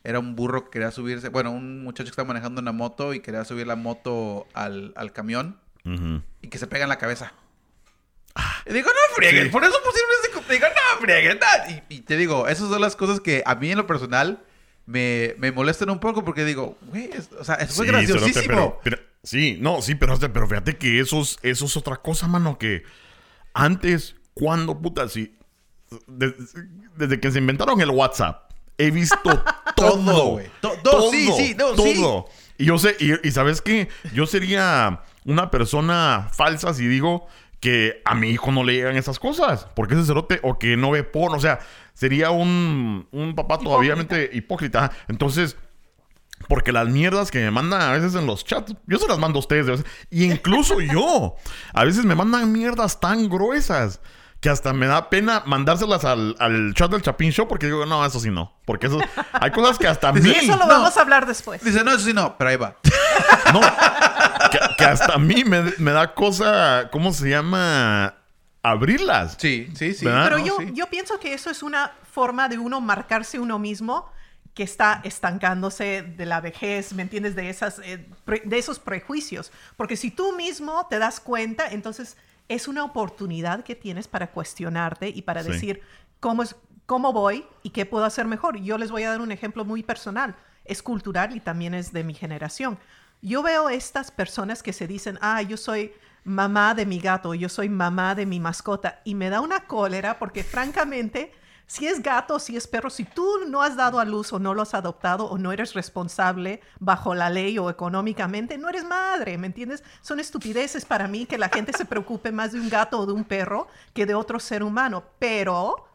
era 0.03 0.19
un 0.19 0.35
burro 0.35 0.65
que 0.65 0.71
quería 0.71 0.91
subirse, 0.91 1.29
bueno, 1.29 1.51
un 1.51 1.83
muchacho 1.83 2.05
que 2.05 2.11
estaba 2.11 2.27
manejando 2.27 2.61
una 2.61 2.73
moto 2.73 3.13
y 3.13 3.21
quería 3.21 3.45
subir 3.45 3.67
la 3.67 3.75
moto 3.75 4.47
al, 4.53 4.93
camión 5.13 5.59
y 6.41 6.47
que 6.49 6.57
se 6.57 6.67
pega 6.67 6.83
en 6.83 6.89
la 6.89 6.97
cabeza. 6.97 7.33
Y 8.65 8.73
digo, 8.73 8.89
no 8.89 9.15
frieguen, 9.15 9.51
por 9.51 9.63
eso 9.63 9.75
pusieron 9.85 10.09
ese... 10.19 10.53
Digo, 10.53 10.67
no 10.67 10.99
frieguen. 10.99 11.39
Y, 11.89 11.95
y 11.95 12.01
te 12.01 12.17
digo, 12.17 12.47
esas 12.47 12.67
son 12.69 12.81
las 12.81 12.95
cosas 12.95 13.21
que 13.21 13.43
a 13.45 13.55
mí 13.55 13.71
en 13.71 13.77
lo 13.77 13.87
personal 13.87 14.43
me, 14.85 15.35
me 15.37 15.51
molestan 15.51 15.89
un 15.89 15.99
poco 15.99 16.23
porque 16.23 16.45
digo, 16.45 16.77
güey, 16.89 17.09
o 17.39 17.43
sea, 17.43 17.55
eso 17.55 17.73
fue 17.73 17.87
graciosísimo. 17.87 18.79
sí, 19.23 19.57
no, 19.59 19.81
sí, 19.81 19.95
pero, 19.95 20.17
pero 20.19 20.47
fíjate 20.47 20.77
que 20.77 20.99
eso 20.99 21.21
es, 21.21 21.37
eso 21.41 21.65
es 21.65 21.77
otra 21.77 21.97
cosa, 21.97 22.27
mano, 22.27 22.57
que 22.57 22.83
antes, 23.53 24.15
cuando, 24.33 24.79
puta, 24.79 25.07
sí, 25.09 25.37
desde, 26.07 27.19
que 27.19 27.31
se 27.31 27.39
inventaron 27.39 27.81
el 27.81 27.89
WhatsApp, 27.89 28.51
he 28.77 28.91
visto 28.91 29.43
todo, 29.75 30.25
güey. 30.27 30.47
todo, 30.61 31.11
sí, 31.11 31.29
sí, 31.35 31.55
todo. 31.55 32.25
Y 32.57 32.65
yo 32.65 32.77
sé, 32.77 32.95
y, 32.99 33.27
y 33.27 33.31
sabes 33.31 33.61
qué, 33.61 33.89
yo 34.13 34.25
sería 34.25 35.01
una 35.25 35.49
persona 35.49 36.29
falsa 36.31 36.73
si 36.73 36.87
digo 36.87 37.27
que 37.59 38.01
a 38.05 38.15
mi 38.15 38.29
hijo 38.29 38.51
no 38.51 38.63
le 38.63 38.73
llegan 38.73 38.95
esas 38.97 39.19
cosas, 39.19 39.67
porque 39.75 39.95
ese 39.95 40.05
cerote, 40.05 40.39
o 40.43 40.59
que 40.59 40.77
no 40.77 40.91
ve 40.91 41.03
porno, 41.03 41.37
o 41.37 41.39
sea, 41.39 41.59
sería 41.93 42.31
un, 42.31 43.07
un 43.11 43.35
papá 43.35 43.57
todavía 43.57 43.95
hipócrita. 44.33 44.91
Entonces, 45.07 45.57
porque 46.47 46.71
las 46.71 46.87
mierdas 46.89 47.31
que 47.31 47.39
me 47.39 47.51
mandan 47.51 47.81
a 47.81 47.91
veces 47.91 48.15
en 48.15 48.27
los 48.27 48.45
chats, 48.45 48.75
yo 48.87 48.97
se 48.97 49.07
las 49.07 49.19
mando 49.19 49.37
a 49.37 49.41
ustedes. 49.41 49.83
Y 50.09 50.25
incluso 50.25 50.79
yo, 50.81 51.35
a 51.73 51.83
veces 51.85 52.05
me 52.05 52.15
mandan 52.15 52.51
mierdas 52.51 52.99
tan 52.99 53.29
gruesas 53.29 54.01
que 54.45 54.51
hasta 54.51 54.73
me 54.73 54.85
da 54.85 55.09
pena 55.09 55.41
mandárselas 55.47 56.05
al, 56.05 56.35
chat 56.75 56.91
del 56.91 57.01
Chapin 57.01 57.31
Show 57.31 57.47
porque 57.47 57.65
digo, 57.65 57.83
no, 57.87 58.05
eso 58.05 58.19
sí 58.19 58.29
no. 58.29 58.53
Porque 58.65 58.85
eso, 58.85 58.99
hay 59.31 59.49
cosas 59.49 59.79
que 59.79 59.87
hasta 59.87 60.09
a 60.09 60.13
mí... 60.13 60.29
Eso 60.29 60.55
lo 60.55 60.67
vamos 60.67 60.95
a 60.95 61.01
hablar 61.01 61.25
después. 61.25 61.63
Dice, 61.63 61.83
no, 61.83 61.89
eso 61.89 62.01
sí 62.01 62.13
no, 62.13 62.37
pero 62.37 62.51
ahí 62.51 62.55
va. 62.55 62.75
No, 63.51 63.61
que, 64.77 64.85
hasta 64.85 65.15
a 65.15 65.17
mí 65.17 65.43
me, 65.43 65.63
me 65.79 65.91
da 65.91 66.13
cosa, 66.13 66.89
¿cómo 66.91 67.11
se 67.11 67.27
llama? 67.27 68.13
abrirlas. 68.61 69.35
Sí, 69.39 69.67
sí, 69.75 69.95
sí. 69.95 70.05
Pero 70.05 70.37
yo, 70.37 70.61
yo 70.73 70.85
pienso 70.91 71.19
que 71.19 71.33
eso 71.33 71.49
es 71.49 71.63
una 71.63 71.93
forma 72.11 72.47
de 72.47 72.59
uno 72.59 72.81
marcarse 72.81 73.39
uno 73.39 73.57
mismo 73.57 74.11
que 74.53 74.61
está 74.61 75.01
estancándose 75.03 76.03
de 76.03 76.25
la 76.27 76.39
vejez, 76.39 76.93
¿me 76.93 77.01
entiendes? 77.01 77.35
De, 77.35 77.49
esas, 77.49 77.79
eh, 77.79 78.07
de 78.43 78.57
esos 78.57 78.77
prejuicios. 78.77 79.51
Porque 79.75 79.97
si 79.97 80.11
tú 80.11 80.35
mismo 80.35 80.85
te 80.87 80.99
das 80.99 81.19
cuenta, 81.19 81.67
entonces 81.67 82.15
es 82.47 82.67
una 82.67 82.83
oportunidad 82.83 83.63
que 83.63 83.75
tienes 83.75 84.07
para 84.07 84.31
cuestionarte 84.31 85.09
y 85.09 85.21
para 85.23 85.43
decir 85.43 85.81
cómo, 86.19 86.43
es, 86.43 86.55
cómo 86.85 87.11
voy 87.11 87.45
y 87.63 87.71
qué 87.71 87.85
puedo 87.85 88.05
hacer 88.05 88.25
mejor. 88.25 88.57
Yo 88.57 88.77
les 88.77 88.91
voy 88.91 89.03
a 89.03 89.09
dar 89.09 89.21
un 89.21 89.31
ejemplo 89.31 89.65
muy 89.65 89.83
personal. 89.83 90.35
Es 90.63 90.81
cultural 90.81 91.35
y 91.35 91.39
también 91.39 91.73
es 91.73 91.93
de 91.93 92.03
mi 92.03 92.13
generación. 92.13 92.77
Yo 93.21 93.41
veo 93.41 93.69
estas 93.69 94.11
personas 94.11 94.61
que 94.61 94.73
se 94.73 94.87
dicen, 94.87 95.17
ah, 95.21 95.41
yo 95.41 95.57
soy 95.57 95.93
mamá 96.23 96.73
de 96.75 96.85
mi 96.85 96.99
gato, 96.99 97.33
yo 97.33 97.49
soy 97.49 97.69
mamá 97.69 98.15
de 98.15 98.25
mi 98.25 98.39
mascota. 98.39 99.01
Y 99.05 99.15
me 99.15 99.29
da 99.29 99.41
una 99.41 99.61
cólera 99.61 100.19
porque 100.19 100.43
francamente, 100.43 101.31
si 101.67 101.87
es 101.87 102.01
gato, 102.01 102.39
si 102.39 102.55
es 102.55 102.67
perro, 102.67 102.89
si 102.89 103.05
tú 103.05 103.27
no 103.47 103.61
has 103.61 103.75
dado 103.75 103.99
a 103.99 104.05
luz 104.05 104.31
o 104.33 104.39
no 104.39 104.53
lo 104.53 104.61
has 104.61 104.73
adoptado 104.73 105.25
o 105.25 105.37
no 105.37 105.51
eres 105.51 105.73
responsable 105.73 106.61
bajo 106.79 107.15
la 107.15 107.29
ley 107.29 107.57
o 107.57 107.69
económicamente, 107.69 108.57
no 108.57 108.69
eres 108.69 108.85
madre, 108.85 109.37
¿me 109.37 109.47
entiendes? 109.47 109.83
Son 110.01 110.19
estupideces 110.19 110.85
para 110.85 111.07
mí 111.07 111.25
que 111.25 111.37
la 111.37 111.49
gente 111.49 111.73
se 111.73 111.85
preocupe 111.85 112.31
más 112.31 112.51
de 112.51 112.59
un 112.59 112.69
gato 112.69 112.99
o 112.99 113.05
de 113.05 113.13
un 113.13 113.23
perro 113.23 113.67
que 113.93 114.05
de 114.05 114.13
otro 114.13 114.39
ser 114.39 114.61
humano. 114.61 115.03
Pero 115.17 115.87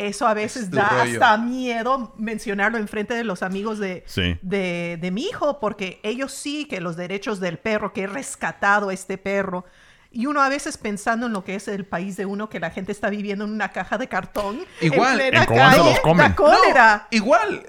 eso 0.00 0.26
a 0.26 0.34
veces 0.34 0.70
da 0.70 1.02
hasta 1.02 1.36
miedo 1.36 2.14
mencionarlo 2.16 2.78
en 2.78 2.88
frente 2.88 3.14
de 3.14 3.22
los 3.22 3.42
amigos 3.42 3.78
de, 3.78 4.04
de, 4.42 5.10
mi 5.12 5.24
hijo, 5.24 5.60
porque 5.60 6.00
ellos 6.02 6.32
sí 6.32 6.64
que 6.64 6.80
los 6.80 6.96
derechos 6.96 7.38
del 7.38 7.58
perro, 7.58 7.92
que 7.92 8.02
he 8.02 8.06
rescatado 8.06 8.90
este 8.90 9.18
perro, 9.18 9.66
y 10.10 10.26
uno 10.26 10.42
a 10.42 10.48
veces 10.48 10.76
pensando 10.76 11.26
en 11.26 11.32
lo 11.32 11.44
que 11.44 11.54
es 11.54 11.68
el 11.68 11.86
país 11.86 12.16
de 12.16 12.26
uno, 12.26 12.48
que 12.48 12.58
la 12.58 12.70
gente 12.70 12.90
está 12.92 13.10
viviendo 13.10 13.44
en 13.44 13.52
una 13.52 13.70
caja 13.70 13.96
de 13.96 14.08
cartón. 14.08 14.60
Igual, 14.80 15.20
en, 15.20 15.44
calle, 15.44 16.00
La 16.16 16.34
cólera. 16.34 17.08
igual, 17.10 17.68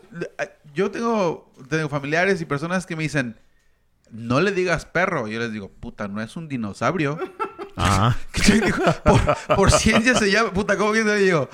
yo 0.73 0.89
tengo, 0.89 1.53
tengo 1.69 1.89
familiares 1.89 2.41
y 2.41 2.45
personas 2.45 2.85
que 2.85 2.95
me 2.95 3.03
dicen, 3.03 3.39
no 4.09 4.41
le 4.41 4.51
digas 4.51 4.85
perro. 4.85 5.27
Yo 5.27 5.39
les 5.39 5.51
digo, 5.51 5.69
puta, 5.69 6.07
no 6.07 6.21
es 6.21 6.35
un 6.35 6.47
dinosaurio. 6.47 7.19
Ajá. 7.75 8.17
por, 9.03 9.55
por, 9.55 9.71
ciencia 9.71 10.15
se 10.15 10.31
llama, 10.31 10.51
puta, 10.51 10.77
¿cómo 10.77 10.93
que 10.93 11.03
se 11.03 11.15
digo? 11.17 11.49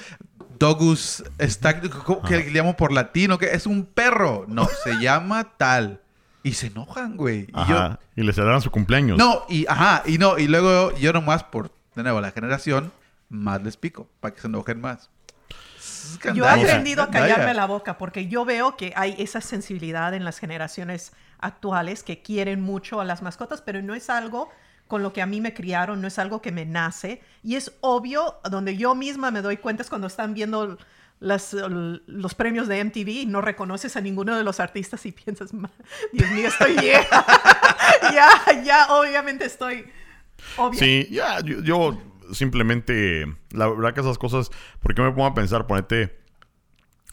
Dogus 0.57 1.23
está, 1.37 1.79
que 1.79 1.89
le 2.37 2.49
llamo 2.49 2.75
por 2.75 2.91
latino, 2.91 3.37
que 3.37 3.47
es 3.53 3.67
un 3.67 3.85
perro. 3.85 4.45
No, 4.47 4.67
se 4.83 4.99
llama 4.99 5.55
tal. 5.57 6.01
Y 6.47 6.53
se 6.53 6.67
enojan, 6.67 7.17
güey. 7.17 7.47
Y, 7.49 7.69
yo, 7.69 7.97
y 8.15 8.23
le 8.23 8.31
celebran 8.31 8.61
su 8.61 8.71
cumpleaños. 8.71 9.17
No, 9.17 9.43
y 9.49 9.65
ajá, 9.67 10.03
y 10.05 10.17
no, 10.17 10.37
y 10.37 10.47
luego 10.47 10.95
yo 10.97 11.11
nomás 11.11 11.43
por, 11.43 11.71
de 11.93 12.03
nuevo, 12.03 12.21
la 12.21 12.31
generación, 12.31 12.93
más 13.27 13.61
les 13.63 13.75
pico, 13.75 14.07
para 14.21 14.33
que 14.33 14.39
se 14.39 14.47
enojen 14.47 14.79
más. 14.79 15.09
Yo 16.33 16.45
he 16.45 16.47
aprendido 16.47 17.03
a 17.03 17.09
callarme 17.09 17.53
la 17.53 17.65
boca 17.65 17.97
porque 17.97 18.27
yo 18.27 18.45
veo 18.45 18.77
que 18.77 18.93
hay 18.95 19.15
esa 19.17 19.41
sensibilidad 19.41 20.13
en 20.13 20.23
las 20.23 20.39
generaciones 20.39 21.11
actuales 21.39 22.01
que 22.03 22.21
quieren 22.21 22.61
mucho 22.61 23.01
a 23.01 23.05
las 23.05 23.21
mascotas, 23.21 23.61
pero 23.61 23.81
no 23.81 23.93
es 23.93 24.09
algo 24.09 24.49
con 24.87 25.03
lo 25.03 25.11
que 25.11 25.21
a 25.21 25.25
mí 25.25 25.41
me 25.41 25.53
criaron, 25.53 25.99
no 26.01 26.07
es 26.07 26.17
algo 26.17 26.41
que 26.41 26.53
me 26.53 26.65
nace. 26.65 27.21
Y 27.43 27.55
es 27.55 27.73
obvio, 27.81 28.39
donde 28.49 28.77
yo 28.77 28.95
misma 28.95 29.31
me 29.31 29.41
doy 29.41 29.57
cuenta 29.57 29.83
es 29.83 29.89
cuando 29.89 30.07
están 30.07 30.33
viendo 30.33 30.77
las, 31.19 31.53
los 31.53 32.35
premios 32.35 32.67
de 32.67 32.83
MTV 32.83 33.07
y 33.09 33.25
no 33.25 33.41
reconoces 33.41 33.95
a 33.97 34.01
ninguno 34.01 34.35
de 34.37 34.43
los 34.43 34.59
artistas 34.59 35.05
y 35.05 35.11
piensas, 35.11 35.53
"Ma- 35.53 35.71
Dios 36.13 36.29
mío, 36.31 36.47
estoy 36.47 36.75
vieja. 36.79 37.25
ya, 38.13 38.63
ya, 38.63 38.87
obviamente 38.93 39.45
estoy... 39.45 39.85
Sí, 40.73 41.07
ya, 41.09 41.39
yo, 41.41 41.61
yo 41.61 41.97
simplemente, 42.31 43.25
la 43.51 43.67
verdad 43.67 43.93
que 43.93 44.01
esas 44.01 44.17
cosas, 44.17 44.51
¿por 44.79 44.93
qué 44.93 45.01
me 45.01 45.09
pongo 45.11 45.25
a 45.25 45.33
pensar? 45.33 45.65
Ponete 45.67 46.17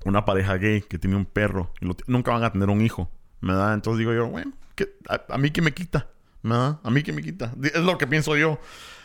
una 0.04 0.24
pareja 0.24 0.54
gay 0.58 0.82
que 0.82 0.98
tiene 0.98 1.16
un 1.16 1.24
perro 1.24 1.72
y 1.80 1.86
lo 1.86 1.96
nunca 2.06 2.32
van 2.32 2.44
a 2.44 2.52
tener 2.52 2.68
un 2.68 2.80
hijo, 2.82 3.10
¿verdad? 3.40 3.74
Entonces 3.74 3.98
digo 4.00 4.12
yo, 4.12 4.26
bueno, 4.28 4.52
¿qué- 4.74 4.94
a, 5.08 5.22
a 5.34 5.38
mí 5.38 5.50
qué 5.50 5.62
me 5.62 5.72
quita, 5.72 6.08
¿verdad? 6.42 6.78
A 6.82 6.90
mí 6.90 7.02
qué 7.02 7.12
me 7.12 7.22
quita. 7.22 7.52
Es 7.62 7.76
lo 7.82 7.96
que 7.96 8.06
pienso 8.06 8.36
yo. 8.36 8.58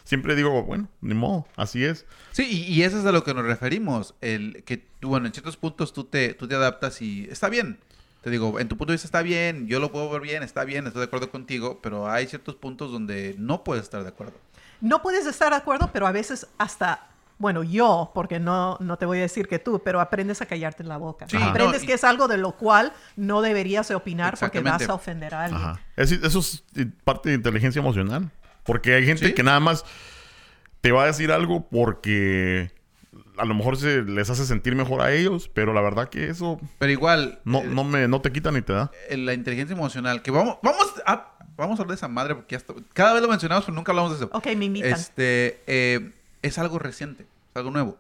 Siempre 0.04 0.36
digo, 0.36 0.64
bueno, 0.64 0.88
ni 1.02 1.14
modo, 1.14 1.48
así 1.56 1.84
es. 1.86 2.06
Sí, 2.32 2.48
y, 2.68 2.74
y 2.74 2.84
eso 2.84 3.00
es 3.00 3.06
a 3.06 3.12
lo 3.12 3.24
que 3.24 3.34
nos 3.34 3.46
referimos. 3.46 4.16
El 4.22 4.64
que, 4.66 4.78
tú, 4.78 5.10
bueno, 5.10 5.28
en 5.28 5.34
ciertos 5.34 5.58
puntos 5.58 5.94
tú 5.94 6.04
te, 6.06 6.34
tú 6.34 6.48
te 6.48 6.56
adaptas 6.56 7.02
y 7.02 7.28
está 7.30 7.50
bien. 7.50 7.80
Te 8.22 8.30
digo, 8.30 8.60
en 8.60 8.68
tu 8.68 8.76
punto 8.76 8.92
de 8.92 8.96
vista 8.96 9.08
está 9.08 9.22
bien, 9.22 9.68
yo 9.68 9.80
lo 9.80 9.92
puedo 9.94 10.10
ver 10.10 10.22
bien, 10.22 10.44
está 10.44 10.66
bien, 10.66 10.86
estoy 10.88 11.00
de 11.02 11.06
acuerdo 11.06 11.32
contigo, 11.32 11.80
pero 11.82 12.10
hay 12.10 12.28
ciertos 12.28 12.56
puntos 12.56 12.92
donde 12.92 13.34
no 13.38 13.64
puedes 13.64 13.84
estar 13.84 14.02
de 14.04 14.10
acuerdo. 14.10 14.34
No 14.82 15.02
puedes 15.02 15.26
estar 15.26 15.52
de 15.52 15.56
acuerdo, 15.58 15.90
pero 15.94 16.06
a 16.06 16.12
veces 16.12 16.46
hasta, 16.58 17.08
bueno, 17.38 17.64
yo, 17.64 18.12
porque 18.14 18.38
no, 18.42 18.76
no 18.82 18.98
te 18.98 19.06
voy 19.06 19.20
a 19.20 19.22
decir 19.22 19.48
que 19.48 19.58
tú, 19.58 19.82
pero 19.86 20.02
aprendes 20.02 20.42
a 20.42 20.46
callarte 20.48 20.84
la 20.84 20.98
boca. 20.98 21.28
Sí, 21.30 21.38
aprendes 21.42 21.80
no, 21.80 21.84
y- 21.86 21.88
que 21.88 21.94
es 21.94 22.04
algo 22.04 22.28
de 22.28 22.38
lo 22.38 22.54
cual 22.58 22.92
no 23.16 23.42
deberías 23.42 23.88
de 23.88 23.96
opinar 23.96 24.38
porque 24.38 24.60
vas 24.60 24.90
a 24.90 24.94
ofender 24.96 25.34
a 25.34 25.46
alguien. 25.46 25.62
Ajá. 25.62 25.80
Es- 25.96 26.12
eso 26.12 26.40
es 26.40 26.64
parte 27.06 27.30
de 27.30 27.36
inteligencia 27.36 27.80
emocional. 27.80 28.30
Porque 28.70 28.94
hay 28.94 29.04
gente 29.04 29.26
Sí. 29.28 29.34
que 29.34 29.41
nada 29.41 29.60
más 29.60 29.84
te 30.82 30.91
va 30.91 31.04
a 31.04 31.06
decir 31.08 31.32
algo 31.32 31.68
porque 31.68 32.72
a 33.36 33.46
lo 33.46 33.56
mejor 33.56 33.78
se 33.78 34.04
les 34.04 34.30
hace 34.30 34.46
sentir 34.46 34.76
mejor 34.76 35.02
a 35.02 35.12
ellos, 35.12 35.50
pero 35.52 35.74
la 35.74 35.82
verdad 35.82 36.08
que 36.10 36.30
eso 36.30 36.60
Pero 36.78 36.91
igual, 36.91 37.40
no, 37.46 37.62
eh, 37.62 37.68
no, 37.68 37.84
me, 37.84 38.08
no 38.08 38.22
te 38.22 38.32
quita 38.32 38.52
ni 38.52 38.62
te 38.62 38.74
da. 38.74 38.91
eh, 39.10 39.18
la 39.18 39.34
inteligencia 39.34 39.74
emocional, 39.74 40.22
que 40.22 40.30
vamos, 40.30 40.58
vamos 40.62 40.94
a, 41.08 41.34
vamos 41.58 41.80
a 41.80 41.82
hablar 41.82 41.96
de 41.96 42.00
esa 42.00 42.08
madre 42.08 42.36
porque 42.36 42.54
ya 42.54 42.58
está- 42.58 42.76
cada 42.94 43.14
vez 43.14 43.24
lo 43.24 43.28
mencionamos, 43.28 43.66
pero 43.66 43.76
nunca 43.76 43.91
hablamos 43.91 44.12
de 44.12 44.18
eso. 44.26 44.30
Ok, 44.34 44.46
me 44.56 44.66
invitan. 44.66 44.91
Este, 44.91 45.60
eh, 45.66 46.12
es 46.44 46.60
algo 46.60 46.78
reciente, 46.78 47.24
es 47.24 47.56
algo 47.56 47.72
nuevo. 47.72 47.98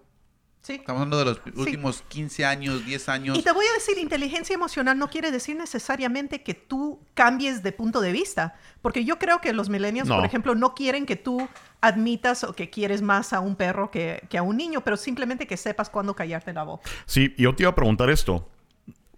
Sí. 0.61 0.73
Estamos 0.73 1.01
hablando 1.01 1.17
de 1.17 1.25
los 1.25 1.41
últimos 1.55 2.03
15 2.09 2.45
años, 2.45 2.85
10 2.85 3.09
años. 3.09 3.37
Y 3.37 3.41
te 3.41 3.51
voy 3.51 3.65
a 3.65 3.73
decir, 3.73 3.97
inteligencia 3.97 4.53
emocional 4.53 4.97
no 4.97 5.09
quiere 5.09 5.31
decir 5.31 5.55
necesariamente 5.55 6.43
que 6.43 6.53
tú 6.53 6.99
cambies 7.13 7.63
de 7.63 7.71
punto 7.71 8.01
de 8.01 8.11
vista, 8.11 8.55
porque 8.81 9.03
yo 9.05 9.17
creo 9.17 9.39
que 9.41 9.53
los 9.53 9.69
millennials, 9.69 10.09
No. 10.09 10.17
por 10.17 10.25
ejemplo, 10.25 10.55
no 10.55 10.75
quieren 10.75 11.05
que 11.05 11.15
tú 11.15 11.47
admitas 11.81 12.43
o 12.43 12.53
que 12.53 12.69
quieres 12.69 13.01
más 13.01 13.31
a 13.33 13.39
un 13.39 13.55
perro 13.55 13.89
que, 13.89 14.21
que 14.29 14.37
a 14.37 14.43
un 14.43 14.57
niño, 14.57 14.81
pero 14.83 14.97
simplemente 14.97 15.47
que 15.47 15.55
sepas 15.57 15.89
cuándo 15.89 16.13
callarte 16.15 16.51
la 16.53 16.63
boca. 16.63 16.89
Sí, 17.05 17.33
y 17.37 17.43
yo 17.43 17.55
te 17.55 17.63
iba 17.63 17.71
a 17.71 17.75
preguntar 17.75 18.09
esto. 18.09 18.47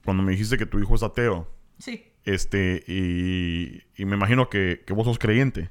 Cuando 0.05 0.23
me 0.23 0.31
dijiste 0.33 0.57
que 0.57 0.65
tu 0.67 0.79
hijo 0.79 0.95
es 0.95 1.03
ateo, 1.03 1.47
Sí. 1.79 2.05
este, 2.23 2.83
y, 2.87 3.81
y 3.95 4.05
me 4.05 4.15
imagino 4.15 4.47
que, 4.49 4.83
que 4.85 4.93
vos 4.93 5.05
sos 5.05 5.17
creyente. 5.19 5.69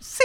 Sí. 0.00 0.24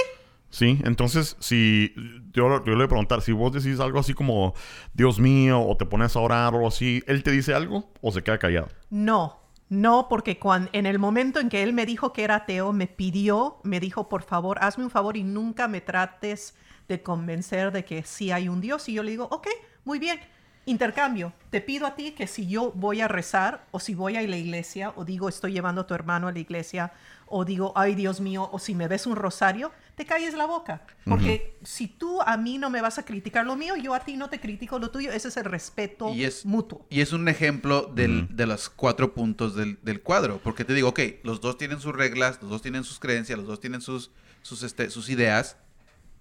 Sí, 0.56 0.80
entonces, 0.86 1.36
si 1.42 1.94
yo, 2.32 2.64
le 2.66 2.76
voy 2.76 2.86
a 2.86 2.88
preguntar, 2.88 3.22
si 3.22 3.34
vos 3.34 3.52
decís 3.52 3.82
algo 3.82 4.00
así 4.00 4.14
como, 4.14 4.54
Dios 4.94 5.20
mío, 5.20 5.60
o 5.60 5.76
te 5.76 5.86
pones 5.86 6.16
a 6.16 6.22
orar 6.22 6.56
o 6.56 6.66
así, 6.66 7.04
¿él 7.08 7.24
te 7.24 7.32
dice 7.32 7.54
algo 7.54 7.92
o 8.00 8.10
se 8.14 8.24
queda 8.24 8.38
callado? 8.38 8.70
No, 8.90 9.38
no, 9.68 10.08
porque 10.08 10.40
cuando, 10.40 10.70
en 10.72 10.86
el 10.86 10.98
momento 10.98 11.42
en 11.42 11.50
que 11.50 11.62
él 11.62 11.74
me 11.74 11.86
dijo 11.86 12.14
que 12.14 12.24
era 12.24 12.36
ateo, 12.36 12.72
me 12.72 12.88
pidió, 12.88 13.58
me 13.64 13.82
dijo, 13.82 14.08
por 14.08 14.24
favor, 14.24 14.58
hazme 14.62 14.86
un 14.86 14.92
favor 14.92 15.18
y 15.18 15.24
nunca 15.24 15.68
me 15.68 15.82
trates 15.82 16.56
de 16.88 17.04
convencer 17.04 17.74
de 17.74 17.84
que 17.84 18.04
sí 18.04 18.32
hay 18.32 18.48
un 18.48 18.62
Dios. 18.62 18.88
Y 18.88 18.94
yo 18.94 19.04
le 19.04 19.12
digo, 19.12 19.28
ok, 19.32 19.50
muy 19.84 20.00
bien, 20.00 20.22
intercambio. 20.66 21.34
Te 21.52 21.62
pido 21.62 21.86
a 21.86 21.96
ti 21.96 22.12
que 22.12 22.28
si 22.28 22.48
yo 22.48 22.72
voy 22.74 23.02
a 23.02 23.08
rezar 23.08 23.66
o 23.72 23.80
si 23.80 23.94
voy 23.94 24.18
a 24.18 24.22
la 24.24 24.38
iglesia 24.38 24.92
o 24.96 25.06
digo, 25.06 25.30
estoy 25.30 25.54
llevando 25.54 25.82
a 25.82 25.88
tu 25.88 25.94
hermano 25.94 26.28
a 26.28 26.32
la 26.32 26.40
iglesia 26.40 26.92
o 27.28 27.44
digo, 27.46 27.74
ay 27.76 27.96
Dios 27.96 28.20
mío, 28.22 28.50
o 28.52 28.60
si 28.60 28.76
me 28.76 28.88
ves 28.88 29.06
un 29.08 29.16
rosario, 29.16 29.72
te 29.96 30.06
calles 30.06 30.34
la 30.36 30.46
boca. 30.46 30.82
Porque 31.06 31.58
si 31.64 31.88
tú 31.88 32.22
a 32.22 32.38
mí 32.38 32.58
no 32.58 32.70
me 32.70 32.82
vas 32.82 32.98
a 33.00 33.06
criticar 33.06 33.46
lo 33.46 33.56
mío, 33.56 33.76
yo 33.76 33.94
a 33.94 34.00
ti 34.02 34.16
no 34.18 34.30
te 34.30 34.40
critico 34.40 34.78
lo 34.80 34.92
tuyo. 34.92 35.12
Ese 35.12 35.30
es 35.30 35.38
el 35.38 35.46
respeto 35.46 36.14
Y 36.14 36.24
es- 36.24 36.46
mutuo. 36.46 36.86
Y 36.90 37.02
es 37.02 37.14
un 37.14 37.28
ejemplo 37.28 37.84
del- 37.94 38.28
de 38.36 38.46
los 38.46 38.70
cuatro 38.70 39.14
puntos 39.14 39.56
del, 39.56 39.80
del 39.82 40.02
cuadro. 40.02 40.40
Porque 40.44 40.66
te 40.66 40.74
digo, 40.74 40.90
ok, 40.90 41.00
los 41.24 41.42
dos 41.42 41.58
tienen 41.58 41.80
sus 41.80 41.96
reglas, 41.96 42.40
los 42.42 42.50
dos 42.52 42.62
tienen 42.62 42.84
sus 42.84 43.00
creencias, 43.00 43.38
los 43.40 43.48
dos 43.48 43.60
tienen 43.60 43.82
sus, 43.82 44.12
sus, 44.44 44.62
este, 44.64 44.90
sus 44.92 45.10
ideas, 45.10 45.58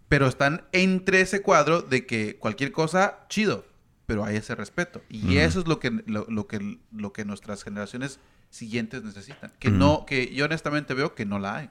pero 0.08 0.26
están 0.26 0.64
entre 0.72 1.20
ese 1.20 1.42
cuadro 1.42 1.82
de 1.82 2.06
que 2.06 2.36
cualquier 2.36 2.72
cosa, 2.72 3.26
chido, 3.28 3.66
pero 4.06 4.24
hay 4.24 4.36
ese 4.36 4.54
respeto. 4.54 5.02
Y 5.08 5.38
eso 5.38 5.60
es 5.60 5.66
lo 5.66 5.78
que, 5.80 5.90
lo, 6.06 6.26
lo 6.28 6.46
que, 6.46 6.78
lo 6.92 7.12
que 7.12 7.24
nuestras 7.24 7.62
generaciones 7.62 8.20
siguientes 8.50 9.02
necesitan. 9.02 9.52
Que 9.58 9.70
no, 9.70 10.04
que 10.06 10.32
yo 10.34 10.44
honestamente 10.44 10.94
veo 10.94 11.14
que 11.14 11.26
no 11.26 11.38
la 11.38 11.56
hay. 11.56 11.70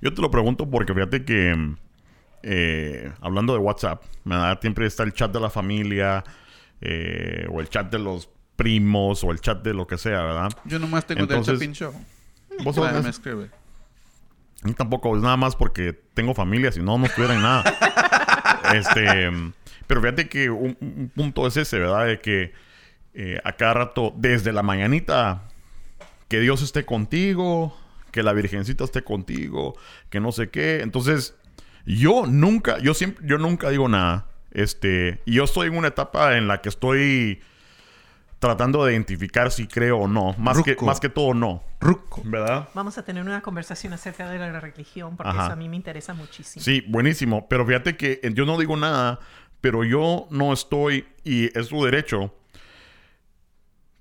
Yo 0.00 0.12
te 0.12 0.20
lo 0.20 0.30
pregunto 0.30 0.68
porque 0.68 0.92
fíjate 0.92 1.24
que, 1.24 1.74
eh, 2.42 3.12
hablando 3.20 3.52
de 3.52 3.60
WhatsApp, 3.60 4.02
¿verdad? 4.24 4.58
siempre 4.60 4.86
está 4.86 5.02
el 5.02 5.12
chat 5.12 5.32
de 5.32 5.40
la 5.40 5.50
familia, 5.50 6.24
eh, 6.80 7.46
o 7.50 7.60
el 7.60 7.68
chat 7.68 7.90
de 7.90 7.98
los 7.98 8.28
primos, 8.56 9.22
o 9.22 9.30
el 9.30 9.40
chat 9.40 9.62
de 9.62 9.74
lo 9.74 9.86
que 9.86 9.98
sea, 9.98 10.22
¿verdad? 10.22 10.50
Yo 10.64 10.78
nomás 10.78 11.06
tengo 11.06 11.22
Entonces, 11.22 11.58
del 11.58 11.72
Chapin 11.72 11.72
Show. 11.74 11.94
Vos 12.64 12.76
me 13.02 13.10
escribe. 13.10 13.50
Mí 14.62 14.72
tampoco 14.72 15.14
es 15.16 15.22
nada 15.22 15.36
más 15.36 15.54
porque 15.54 15.92
tengo 15.92 16.34
familia, 16.34 16.72
si 16.72 16.80
no, 16.80 16.98
no 16.98 17.06
estuviera 17.06 17.34
en 17.34 17.42
nada. 17.42 17.62
este, 18.74 19.30
pero 19.86 20.00
fíjate 20.00 20.28
que 20.28 20.50
un, 20.50 20.76
un 20.80 21.12
punto 21.14 21.46
es 21.46 21.56
ese, 21.56 21.78
¿verdad? 21.78 22.06
De 22.06 22.20
que 22.20 22.52
eh, 23.18 23.40
a 23.44 23.52
cada 23.52 23.72
rato, 23.72 24.12
desde 24.14 24.52
la 24.52 24.62
mañanita, 24.62 25.48
que 26.28 26.38
Dios 26.38 26.60
esté 26.60 26.84
contigo, 26.84 27.74
que 28.10 28.22
la 28.22 28.34
Virgencita 28.34 28.84
esté 28.84 29.02
contigo, 29.02 29.74
que 30.10 30.20
no 30.20 30.32
sé 30.32 30.50
qué. 30.50 30.80
Entonces, 30.82 31.34
yo 31.86 32.26
nunca, 32.26 32.78
yo 32.78 32.92
siempre, 32.92 33.26
yo 33.26 33.38
nunca 33.38 33.70
digo 33.70 33.88
nada. 33.88 34.26
Este, 34.50 35.22
y 35.24 35.32
yo 35.34 35.44
estoy 35.44 35.68
en 35.68 35.78
una 35.78 35.88
etapa 35.88 36.36
en 36.36 36.46
la 36.46 36.60
que 36.60 36.68
estoy 36.68 37.40
tratando 38.38 38.84
de 38.84 38.92
identificar 38.92 39.50
si 39.50 39.66
creo 39.66 39.98
o 39.98 40.08
no. 40.08 40.34
Más, 40.38 40.62
que, 40.62 40.76
más 40.82 41.00
que 41.00 41.08
todo, 41.08 41.32
no. 41.32 41.62
Ruco. 41.80 42.22
¿Verdad? 42.24 42.68
Vamos 42.74 42.98
a 42.98 43.02
tener 43.02 43.22
una 43.22 43.40
conversación 43.40 43.92
acerca 43.92 44.28
de 44.28 44.38
la 44.38 44.60
religión, 44.60 45.16
porque 45.16 45.30
Ajá. 45.30 45.44
eso 45.44 45.52
a 45.52 45.56
mí 45.56 45.68
me 45.68 45.76
interesa 45.76 46.12
muchísimo. 46.14 46.62
Sí, 46.62 46.84
buenísimo. 46.86 47.48
Pero 47.48 47.66
fíjate 47.66 47.96
que 47.96 48.20
eh, 48.22 48.30
yo 48.34 48.44
no 48.44 48.58
digo 48.58 48.76
nada, 48.76 49.20
pero 49.66 49.82
yo 49.82 50.28
no 50.30 50.52
estoy, 50.52 51.04
y 51.24 51.46
es 51.58 51.66
su 51.66 51.84
derecho, 51.84 52.32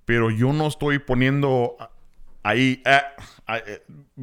pero 0.05 0.29
yo 0.29 0.53
no 0.53 0.67
estoy 0.67 0.99
poniendo 0.99 1.75
ahí, 2.43 2.83
eh, 2.85 3.01
eh, 3.47 3.81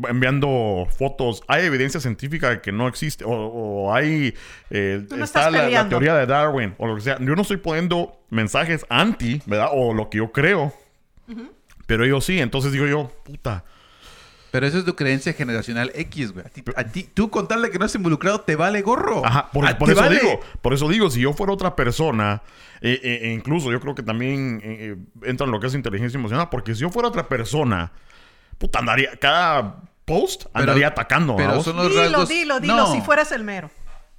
enviando 0.09 0.87
fotos. 0.97 1.43
Hay 1.49 1.65
evidencia 1.65 1.99
científica 1.99 2.63
que 2.63 2.71
no 2.71 2.87
existe, 2.87 3.25
o, 3.25 3.33
o 3.33 3.93
hay, 3.93 4.37
eh, 4.71 5.05
no 5.11 5.25
está 5.25 5.51
la, 5.51 5.69
la 5.69 5.89
teoría 5.89 6.15
de 6.15 6.27
Darwin, 6.27 6.77
o 6.79 6.87
lo 6.87 6.95
que 6.95 7.01
sea. 7.01 7.19
Yo 7.19 7.35
no 7.35 7.43
estoy 7.43 7.57
poniendo 7.57 8.23
mensajes 8.31 8.87
anti, 8.89 9.43
¿verdad? 9.45 9.71
O 9.73 9.95
lo 9.95 10.11
que 10.11 10.19
yo 10.19 10.31
creo. 10.31 10.73
Pero 11.87 12.05
ellos 12.05 12.25
sí, 12.25 12.39
entonces 12.39 12.71
digo 12.71 12.87
yo, 12.87 13.11
puta. 13.25 13.65
Pero 14.53 14.67
eso 14.67 14.79
es 14.79 14.85
tu 14.85 14.95
creencia 14.95 15.33
generacional 15.33 15.91
X, 15.95 16.33
güey. 16.33 16.45
A 16.47 16.49
ti, 16.51 16.63
a 16.77 16.85
ti- 16.85 17.09
tú 17.15 17.31
con 17.31 17.49
tal 17.49 17.63
de 17.63 17.71
que 17.71 17.79
no 17.81 17.87
estés 17.87 17.99
involucrado, 17.99 18.43
te 18.43 18.55
vale 18.55 18.83
gorro. 18.83 19.25
Ajá, 19.27 19.51
por, 19.51 19.67
A- 19.67 19.77
por 19.79 19.87
te 19.89 19.93
eso 19.95 20.01
vale. 20.03 20.21
digo, 20.21 20.41
por 20.61 20.75
eso 20.75 20.89
digo, 20.89 21.11
si 21.11 21.21
yo 21.23 21.33
fuera 21.33 21.53
otra 21.55 21.75
persona, 21.75 22.43
eh, 22.83 23.01
eh, 23.03 23.21
e 23.23 23.33
incluso 23.33 23.73
yo 23.73 23.81
creo 23.81 23.95
que 23.95 24.03
también 24.05 24.61
eh, 24.63 24.95
eh, 25.25 25.29
entra 25.29 25.47
en 25.47 25.51
lo 25.53 25.59
que 25.59 25.67
es 25.69 25.75
inteligencia 25.75 26.19
emocional, 26.19 26.49
porque 26.51 26.75
si 26.75 26.83
yo 26.83 26.91
fuera 26.91 27.09
otra 27.09 27.29
persona, 27.29 27.93
puta, 28.59 28.79
andaría, 28.81 29.17
cada 29.19 29.77
post 30.05 30.45
andaría 30.53 30.89
atacando. 30.89 31.35
pero 31.35 31.63
son 31.63 31.77
los 31.77 31.89
Dilo, 31.89 32.03
rasgos- 32.03 32.29
dilo, 32.29 32.61
dilo, 32.61 32.77
No. 32.77 32.93
si 32.93 33.01
fueras 33.01 33.33
el 33.33 33.45
mero. 33.45 33.71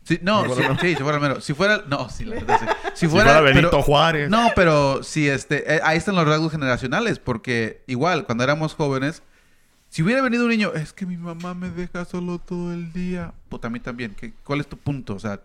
Sí, 0.03 0.19
no, 0.21 0.41
Si 0.43 0.49
sí, 0.49 0.55
fuera- 0.55 0.79
sí, 0.81 0.87
si 0.95 1.03
fuera 1.03 1.15
el 1.17 1.21
mero. 1.21 1.41
Si 1.41 1.53
fuera... 1.53 1.83
No, 1.87 2.09
sí, 2.09 2.25
la 2.25 2.35
verdad, 2.35 2.59
sí. 2.59 2.65
Si 2.95 3.07
fuera 3.07 3.39
Benito 3.39 3.69
pero- 3.69 3.83
Juárez. 3.83 4.29
No, 4.29 4.51
pero 4.55 5.01
sí, 5.03 5.29
este... 5.29 5.75
eh, 5.75 5.79
ahí 5.83 5.97
están 5.97 6.15
los 6.15 6.27
rasgos 6.27 6.51
generacionales. 6.51 7.19
Porque 7.19 7.83
igual, 7.87 8.25
cuando 8.25 8.43
éramos 8.43 8.73
jóvenes... 8.73 9.21
Si 9.93 10.01
hubiera 10.01 10.23
venido 10.23 10.45
un 10.45 10.49
niño... 10.49 10.71
Es 10.73 10.91
que 10.91 11.05
mi 11.05 11.17
mamá 11.17 11.53
me 11.53 11.69
deja 11.69 12.03
solo 12.03 12.39
todo 12.39 12.73
el 12.73 12.91
día. 12.93 13.31
Puta, 13.47 13.67
a 13.67 13.69
mí 13.69 13.79
también. 13.79 14.15
¿Qué- 14.19 14.33
¿Cuál 14.43 14.59
es 14.61 14.67
tu 14.67 14.75
punto? 14.75 15.13
O 15.13 15.19
sea... 15.19 15.39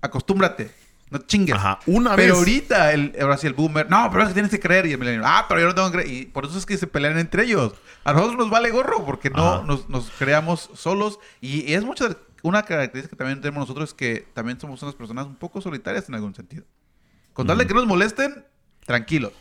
Acostúmbrate. 0.00 0.70
No 1.10 1.18
chingues. 1.18 1.56
Ajá, 1.56 1.80
una 1.86 2.14
Pero 2.14 2.34
vez. 2.34 2.38
ahorita, 2.38 2.92
el, 2.92 3.12
ahora 3.20 3.36
sí, 3.36 3.46
el 3.48 3.54
boomer, 3.54 3.90
no, 3.90 4.08
pero 4.10 4.22
es 4.22 4.28
que 4.28 4.34
tienes 4.34 4.52
que 4.52 4.60
creer. 4.60 4.86
Y 4.86 4.92
el 4.92 4.98
milenio, 4.98 5.22
ah, 5.24 5.46
pero 5.48 5.60
yo 5.60 5.66
no 5.66 5.74
tengo 5.74 5.90
que 5.90 5.98
creer. 5.98 6.10
Y 6.12 6.26
por 6.26 6.44
eso 6.46 6.56
es 6.56 6.64
que 6.64 6.78
se 6.78 6.86
pelean 6.86 7.18
entre 7.18 7.42
ellos. 7.42 7.74
A 8.04 8.12
nosotros 8.12 8.38
nos 8.38 8.50
vale 8.50 8.70
gorro 8.70 9.04
porque 9.04 9.30
no 9.30 9.64
nos, 9.64 9.88
nos 9.88 10.10
creamos 10.12 10.70
solos. 10.74 11.18
Y, 11.40 11.68
y 11.68 11.74
es 11.74 11.84
mucho, 11.84 12.08
de- 12.08 12.16
una 12.42 12.62
característica 12.62 13.10
que 13.10 13.16
también 13.18 13.40
tenemos 13.40 13.62
nosotros 13.62 13.90
es 13.90 13.94
que 13.94 14.26
también 14.32 14.58
somos 14.60 14.80
unas 14.82 14.94
personas 14.94 15.26
un 15.26 15.34
poco 15.36 15.60
solitarias 15.60 16.08
en 16.08 16.14
algún 16.14 16.34
sentido. 16.36 16.64
Con 17.32 17.46
tal 17.48 17.58
de 17.58 17.66
que 17.66 17.74
no 17.74 17.80
nos 17.80 17.88
molesten, 17.88 18.44
tranquilos. 18.86 19.32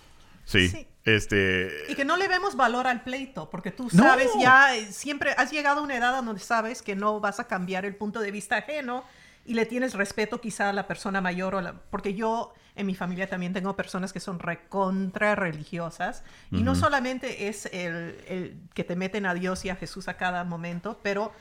Sí, 0.46 0.68
Sí. 0.68 0.88
Este... 1.06 1.72
Y 1.90 1.96
que 1.96 2.06
no 2.06 2.18
le 2.18 2.28
vemos 2.28 2.56
valor 2.56 2.88
al 2.88 3.02
pleito, 3.04 3.50
porque 3.50 3.72
tú 3.72 3.88
No. 3.94 4.04
sabes 4.04 4.30
ya, 4.40 4.76
eh, 4.76 4.86
siempre 4.92 5.34
has 5.38 5.52
llegado 5.52 5.80
a 5.80 5.84
una 5.84 5.96
edad 5.98 6.22
donde 6.24 6.40
sabes 6.42 6.82
que 6.82 6.96
no 6.96 7.20
vas 7.20 7.40
a 7.40 7.48
cambiar 7.48 7.86
el 7.86 7.96
punto 7.96 8.20
de 8.20 8.32
vista 8.32 8.58
ajeno 8.58 9.04
y 9.46 9.56
le 9.56 9.66
tienes 9.66 9.94
respeto 9.96 10.40
quizá 10.40 10.70
a 10.70 10.74
la 10.74 10.88
persona 10.88 11.20
mayor, 11.22 11.56
o 11.56 11.62
la- 11.62 11.74
porque 11.90 12.14
yo 12.14 12.54
En 12.74 12.86
mi 12.86 12.96
familia 12.96 13.28
también 13.28 13.52
tengo 13.52 13.76
personas 13.76 14.14
que 14.14 14.22
son 14.22 14.40
recontra 14.40 15.36
religiosas. 15.36 16.24
Y 16.52 16.64
no 16.64 16.74
solamente 16.74 17.50
es 17.50 17.66
el, 17.66 18.16
el 18.30 18.58
que 18.74 18.86
te 18.86 18.96
meten 18.96 19.26
a 19.26 19.34
Dios 19.34 19.66
y 19.66 19.70
a 19.70 19.76
Jesús 19.76 20.08
a 20.08 20.16
cada 20.16 20.46
momento, 20.46 20.98
pero 21.04 21.34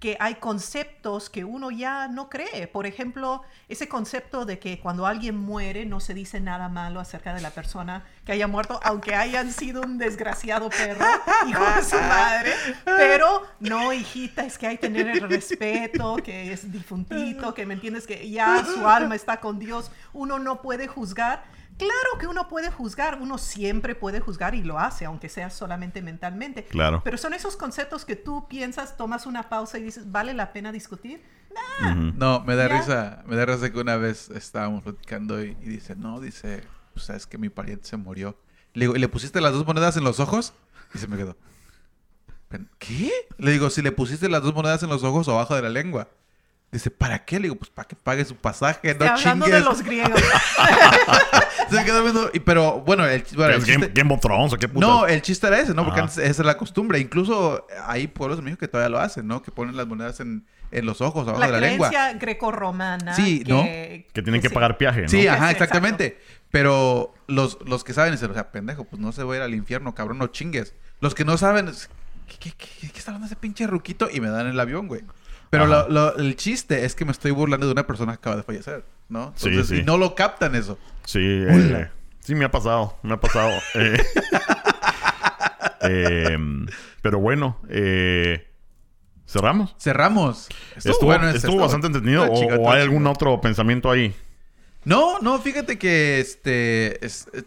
que 0.00 0.16
hay 0.18 0.36
conceptos 0.36 1.28
que 1.28 1.44
uno 1.44 1.70
ya 1.70 2.08
no 2.08 2.30
cree. 2.30 2.66
Por 2.66 2.86
ejemplo, 2.86 3.42
ese 3.68 3.86
concepto 3.86 4.46
de 4.46 4.58
que 4.58 4.80
cuando 4.80 5.06
alguien 5.06 5.36
muere 5.36 5.84
no 5.84 6.00
se 6.00 6.14
dice 6.14 6.40
nada 6.40 6.70
malo 6.70 7.00
acerca 7.00 7.34
de 7.34 7.42
la 7.42 7.50
persona 7.50 8.04
que 8.24 8.32
haya 8.32 8.48
muerto, 8.48 8.80
aunque 8.82 9.14
hayan 9.14 9.52
sido 9.52 9.82
un 9.82 9.98
desgraciado 9.98 10.70
perro, 10.70 11.04
hijo 11.46 11.64
de 11.76 11.84
su 11.84 11.96
madre. 11.96 12.52
Pero 12.84 13.46
no, 13.60 13.92
hijita, 13.92 14.46
es 14.46 14.56
que 14.56 14.68
hay 14.68 14.78
que 14.78 14.88
tener 14.88 15.08
el 15.08 15.20
respeto, 15.28 16.16
que 16.16 16.50
es 16.50 16.72
difuntito, 16.72 17.52
que 17.52 17.66
me 17.66 17.74
entiendes, 17.74 18.06
que 18.06 18.28
ya 18.30 18.64
su 18.64 18.86
alma 18.88 19.14
está 19.14 19.38
con 19.38 19.58
Dios. 19.58 19.90
Uno 20.14 20.38
no 20.38 20.62
puede 20.62 20.88
juzgar. 20.88 21.44
Claro 21.80 22.18
que 22.20 22.26
uno 22.26 22.46
puede 22.48 22.70
juzgar, 22.70 23.18
uno 23.20 23.38
siempre 23.38 23.94
puede 23.94 24.20
juzgar 24.20 24.54
y 24.54 24.62
lo 24.62 24.78
hace, 24.78 25.06
aunque 25.06 25.28
sea 25.28 25.50
solamente 25.50 26.02
mentalmente. 26.02 26.64
Claro. 26.64 27.00
Pero 27.04 27.16
son 27.18 27.34
esos 27.34 27.56
conceptos 27.56 28.04
que 28.04 28.16
tú 28.16 28.46
piensas, 28.48 28.96
tomas 28.96 29.26
una 29.26 29.48
pausa 29.48 29.78
y 29.78 29.82
dices, 29.82 30.12
¿vale 30.12 30.34
la 30.34 30.52
pena 30.52 30.72
discutir? 30.72 31.22
No, 32.16 32.40
me 32.44 32.54
da 32.54 32.68
Ya. 32.68 32.78
risa. 32.78 33.22
Me 33.26 33.34
da 33.34 33.46
risa 33.46 33.72
que 33.72 33.78
una 33.80 33.96
vez 33.96 34.30
estábamos 34.30 34.82
platicando 34.82 35.42
y, 35.42 35.56
y 35.62 35.68
dice, 35.68 35.96
no, 35.96 36.20
dice, 36.20 36.62
pues 36.94 37.06
sabes 37.06 37.26
que 37.26 37.38
mi 37.38 37.48
pariente 37.48 37.88
se 37.88 37.96
murió. 37.96 38.36
Le 38.74 38.82
digo, 38.84 38.94
¿y 38.94 38.98
le 39.00 39.08
pusiste 39.08 39.40
las 39.40 39.52
dos 39.52 39.66
monedas 39.66 39.96
en 39.96 40.04
los 40.04 40.20
ojos? 40.20 40.52
Y 40.94 40.98
se 40.98 41.08
me 41.08 41.16
quedó. 41.16 41.36
"Pen- 42.48 42.68
¿Qué? 42.78 43.10
Le 43.38 43.52
digo, 43.52 43.70
si 43.70 43.80
le 43.82 43.90
pusiste 43.92 44.28
las 44.28 44.42
dos 44.42 44.54
monedas 44.54 44.82
en 44.82 44.90
los 44.90 45.02
ojos 45.02 45.26
o 45.28 45.32
abajo 45.32 45.54
de 45.56 45.62
la 45.62 45.68
lengua. 45.70 46.08
Dice, 46.72 46.88
¿para 46.90 47.24
qué? 47.24 47.36
Le 47.40 47.44
digo, 47.44 47.56
pues 47.56 47.68
para 47.70 47.88
que 47.88 47.96
pague 47.96 48.24
su 48.24 48.36
pasaje, 48.36 48.94
no 48.94 49.04
hablando 49.04 49.46
chingues. 49.46 49.50
de 49.50 49.60
los 49.60 49.82
griegos. 49.82 50.20
Se 51.70 51.84
quedó 51.84 52.02
viendo. 52.02 52.30
y- 52.32 52.40
pero 52.40 52.80
bueno, 52.80 53.06
el, 53.06 53.24
bueno, 53.34 53.54
el 53.54 53.58
¿Es 53.60 53.66
Game, 53.66 53.86
chiste- 53.86 53.92
Game 54.00 54.14
of 54.14 54.20
Thrones 54.20 54.52
o 54.52 54.56
qué 54.56 54.68
putas? 54.68 54.88
No, 54.88 55.06
el 55.06 55.22
chiste 55.22 55.46
era 55.46 55.58
ese, 55.60 55.74
¿no? 55.74 55.84
Porque 55.84 56.00
Ajá. 56.00 56.08
antes 56.10 56.18
esa 56.18 56.42
es 56.42 56.46
la 56.46 56.56
costumbre. 56.56 56.98
Incluso 56.98 57.66
hay 57.86 58.06
pueblos 58.08 58.38
en 58.38 58.44
México 58.44 58.60
que 58.60 58.68
todavía 58.68 58.88
lo 58.88 58.98
hacen, 59.00 59.26
¿no? 59.26 59.42
Que 59.42 59.50
ponen 59.50 59.76
las 59.76 59.86
monedas 59.86 60.20
en, 60.20 60.46
en 60.70 60.86
los 60.86 61.00
ojos, 61.00 61.26
abajo 61.26 61.40
la 61.40 61.46
de 61.46 61.52
la 61.52 61.60
lengua. 61.60 61.88
creencia 61.88 62.18
grecorromana. 62.18 63.14
Sí, 63.14 63.42
que, 63.44 63.52
¿no? 63.52 63.62
Que 63.64 64.22
tienen 64.22 64.40
que 64.40 64.48
sí. 64.48 64.54
pagar 64.54 64.76
peaje, 64.78 65.02
¿no? 65.02 65.08
Sí, 65.08 65.26
ajá, 65.26 65.50
exactamente. 65.50 66.18
Pero 66.50 67.14
los, 67.28 67.58
los 67.66 67.84
que 67.84 67.92
saben 67.94 68.12
dicen, 68.12 68.30
o 68.30 68.34
sea, 68.34 68.50
pendejo, 68.50 68.84
pues 68.84 69.00
no 69.00 69.12
se 69.12 69.22
va 69.22 69.34
a 69.34 69.36
ir 69.38 69.42
al 69.42 69.54
infierno, 69.54 69.94
cabrón, 69.94 70.18
no 70.18 70.28
chingues. 70.28 70.74
Los 71.00 71.14
que 71.14 71.24
no 71.24 71.36
saben, 71.38 71.66
¿qué, 72.26 72.36
qué, 72.38 72.52
qué- 72.56 72.90
qué 72.90 72.98
está 72.98 73.10
hablando 73.12 73.26
ese 73.26 73.36
pinche 73.36 73.66
ruquito? 73.68 74.08
Y 74.12 74.20
me 74.20 74.28
dan 74.28 74.46
el 74.48 74.58
avión, 74.58 74.88
güey. 74.88 75.02
Pero 75.50 75.66
lo- 75.66 75.88
lo- 75.88 76.16
el 76.16 76.36
chiste 76.36 76.84
es 76.84 76.94
que 76.94 77.04
me 77.04 77.10
estoy 77.12 77.32
burlando 77.32 77.66
de 77.66 77.72
una 77.72 77.86
persona 77.86 78.12
que 78.12 78.18
acaba 78.18 78.36
de 78.36 78.42
fallecer, 78.44 78.84
¿no? 79.08 79.34
Entonces, 79.36 79.66
sí. 79.68 79.76
Y 79.78 79.82
no 79.82 79.98
lo 79.98 80.14
captan 80.14 80.54
eso. 80.54 80.78
Sí, 81.04 81.18
eh, 81.20 81.88
sí, 82.20 82.34
me 82.36 82.44
ha 82.44 82.50
pasado, 82.50 82.96
me 83.02 83.14
ha 83.14 83.20
pasado. 83.20 83.50
Eh, 85.82 86.26
em, 86.32 86.66
pero 87.02 87.18
bueno, 87.20 87.58
eh, 87.70 88.46
cerramos. 89.26 89.74
Cerramos. 89.78 90.46
Estuvo, 90.76 90.92
Estuvo, 90.92 91.06
bueno 91.06 91.28
estuvo 91.30 91.52
estuvo- 91.52 91.60
bastante 91.62 91.86
entretenido. 91.86 92.24
estuvo 92.26 92.54
¿O, 92.62 92.68
o 92.68 92.70
hay 92.70 92.82
algún 92.82 93.06
otro 93.06 93.40
pensamiento 93.40 93.90
ahí? 93.90 94.14
No, 94.84 95.20
no, 95.20 95.38
fíjate 95.38 95.78
que 95.78 96.20
este... 96.20 97.04
es- 97.04 97.28
eh, 97.32 97.42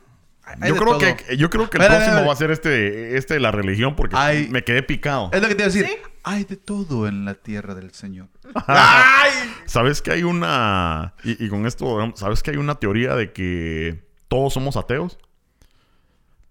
Yo 0.65 0.75
creo, 0.75 0.97
todo. 0.97 0.99
que, 0.99 1.37
yo 1.37 1.49
creo 1.49 1.69
que 1.69 1.77
el 1.77 1.85
próximo 1.85 2.25
va 2.25 2.33
a 2.33 2.35
ser 2.35 2.51
este, 2.51 3.17
este 3.17 3.35
de 3.35 3.39
la 3.39 3.51
religión 3.51 3.95
porque 3.95 4.15
Ay. 4.17 4.49
me 4.51 4.63
quedé 4.63 4.83
picado. 4.83 5.29
Es 5.31 5.41
lo 5.41 5.47
que 5.47 5.55
te 5.55 5.63
iba 5.63 5.71
a 5.71 5.73
decir. 5.73 5.85
¿Sí? 5.85 5.95
Hay 6.23 6.43
de 6.43 6.57
todo 6.57 7.07
en 7.07 7.25
la 7.25 7.33
tierra 7.33 7.75
del 7.75 7.91
Señor. 7.91 8.27
¿Sabes 9.65 10.01
que 10.01 10.11
hay 10.11 10.23
una... 10.23 11.13
Y, 11.23 11.45
y 11.45 11.49
con 11.49 11.65
esto, 11.65 12.13
¿sabes 12.15 12.43
que 12.43 12.51
hay 12.51 12.57
una 12.57 12.75
teoría 12.75 13.15
de 13.15 13.31
que 13.31 14.03
todos 14.27 14.53
somos 14.53 14.75
ateos? 14.75 15.17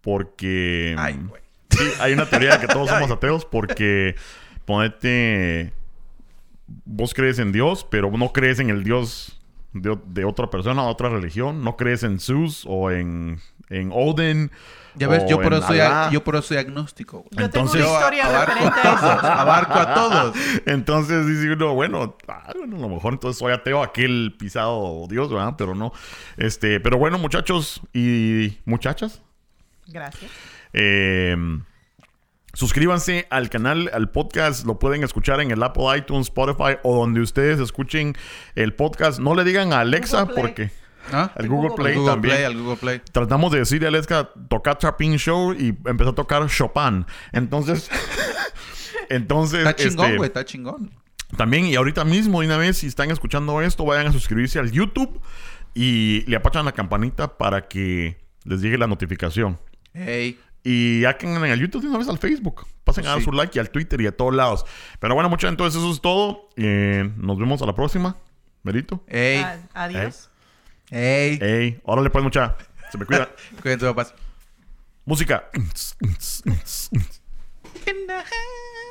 Porque... 0.00 0.94
Ay, 0.98 1.18
güey. 1.28 1.42
Sí, 1.70 1.84
hay 2.00 2.12
una 2.14 2.28
teoría 2.28 2.56
de 2.56 2.66
que 2.66 2.72
todos 2.72 2.88
somos 2.90 3.10
ateos 3.10 3.44
porque 3.44 4.16
ponete... 4.64 5.72
Vos 6.84 7.12
crees 7.12 7.38
en 7.38 7.52
Dios, 7.52 7.86
pero 7.90 8.10
no 8.10 8.32
crees 8.32 8.58
en 8.58 8.70
el 8.70 8.84
Dios 8.84 9.38
de, 9.72 9.98
de 10.06 10.24
otra 10.24 10.48
persona, 10.48 10.82
de 10.82 10.88
otra 10.88 11.08
religión. 11.10 11.62
No 11.62 11.76
crees 11.76 12.02
en 12.02 12.18
Zeus 12.18 12.64
o 12.66 12.90
en, 12.90 13.40
en 13.72 13.90
Odin. 13.92 14.50
Ya 14.94 15.08
ves, 15.08 15.24
yo 15.26 15.40
por, 15.40 15.54
eso 15.54 15.72
yo 16.10 16.22
por 16.22 16.34
eso 16.34 16.48
soy 16.48 16.58
agnóstico. 16.58 17.24
Yo 17.30 17.46
Entonces- 17.46 17.80
tengo 17.80 17.90
una 17.92 17.98
historia 18.00 18.26
abarco 18.26 18.52
referente 18.54 18.88
a 18.88 18.96
todos, 19.00 19.24
abarco 19.24 19.74
a 19.74 19.94
todos. 19.94 20.36
Entonces 20.66 21.26
dice 21.26 21.50
uno, 21.50 21.74
bueno, 21.74 22.16
ah, 22.28 22.52
bueno, 22.58 22.76
a 22.76 22.80
lo 22.80 22.88
mejor 22.90 23.14
entonces 23.14 23.38
soy 23.38 23.52
ateo, 23.52 23.82
aquel 23.82 24.34
pisado 24.38 25.06
Dios, 25.08 25.32
¿verdad? 25.32 25.54
Pero 25.56 25.74
no. 25.74 25.92
Este, 26.36 26.78
pero 26.78 26.98
bueno, 26.98 27.16
muchachos 27.16 27.80
y 27.94 28.58
muchachas, 28.66 29.22
Gracias. 29.86 30.30
eh, 30.74 31.36
suscríbanse 32.52 33.26
al 33.30 33.48
canal, 33.48 33.90
al 33.94 34.10
podcast. 34.10 34.66
Lo 34.66 34.78
pueden 34.78 35.04
escuchar 35.04 35.40
en 35.40 35.50
el 35.52 35.62
Apple 35.62 35.84
iTunes, 35.96 36.26
Spotify 36.26 36.76
o 36.82 36.96
donde 36.96 37.20
ustedes 37.20 37.60
escuchen 37.60 38.14
el 38.56 38.74
podcast. 38.74 39.20
No 39.20 39.34
le 39.34 39.44
digan 39.44 39.72
a 39.72 39.80
Alexa 39.80 40.26
porque 40.26 40.70
¿Ah? 41.12 41.32
al 41.34 41.48
Google, 41.48 41.72
Play 41.74 41.92
Al 41.92 41.98
Google 41.98 42.12
también. 42.12 42.34
Play, 42.34 42.44
al 42.44 42.56
Google 42.56 42.76
Play. 42.76 43.02
Tratamos 43.10 43.52
de 43.52 43.58
decirle 43.60 43.86
a 43.86 43.88
Alexa 43.88 44.30
tocar 44.48 44.78
Chapin 44.78 45.16
Show 45.18 45.54
y 45.54 45.68
empezó 45.86 46.10
a 46.10 46.14
tocar 46.14 46.46
Chopin. 46.48 47.06
Entonces, 47.32 47.90
entonces, 49.08 49.60
Está 49.60 49.74
chingón, 49.76 50.06
este, 50.06 50.16
güey, 50.16 50.26
está 50.28 50.44
chingón. 50.44 50.90
También, 51.36 51.66
y 51.66 51.74
ahorita 51.76 52.04
mismo, 52.04 52.40
de 52.40 52.46
una 52.46 52.58
vez, 52.58 52.78
si 52.78 52.86
están 52.86 53.10
escuchando 53.10 53.60
esto, 53.62 53.84
vayan 53.84 54.06
a 54.08 54.12
suscribirse 54.12 54.58
al 54.58 54.70
YouTube 54.70 55.20
y 55.74 56.24
le 56.26 56.36
apachan 56.36 56.64
la 56.64 56.72
campanita 56.72 57.38
para 57.38 57.68
que 57.68 58.18
les 58.44 58.60
llegue 58.60 58.76
la 58.76 58.86
notificación. 58.86 59.58
Ey. 59.94 60.38
Y 60.64 61.04
hagan 61.04 61.44
en 61.44 61.50
el 61.52 61.60
YouTube 61.60 61.82
de 61.82 61.88
una 61.88 61.98
vez 61.98 62.08
al 62.08 62.18
Facebook. 62.18 62.66
Pasen 62.84 63.06
a 63.06 63.10
dar 63.10 63.22
su 63.22 63.32
like 63.32 63.52
y 63.56 63.60
al 63.60 63.70
Twitter 63.70 64.00
y 64.00 64.06
a 64.06 64.16
todos 64.16 64.34
lados. 64.34 64.64
Pero 65.00 65.14
bueno, 65.14 65.28
muchachos, 65.28 65.50
entonces 65.50 65.80
eso 65.80 65.90
es 65.90 66.00
todo. 66.00 66.48
Eh, 66.56 67.10
nos 67.16 67.38
vemos 67.38 67.62
a 67.62 67.66
la 67.66 67.74
próxima. 67.74 68.16
Merito. 68.62 69.02
Ey. 69.08 69.38
A- 69.38 69.58
adiós. 69.74 70.30
Ey. 70.92 71.38
Ey, 71.40 71.80
órale 71.84 72.10
pues, 72.10 72.22
mucha. 72.22 72.54
Se 72.90 72.98
me 72.98 73.06
cuida. 73.06 73.30
Cuídense, 73.62 73.86
papás. 73.86 74.14
Música. 75.06 75.48
In 77.86 78.06
the 78.06 78.12
hand. 78.12 78.81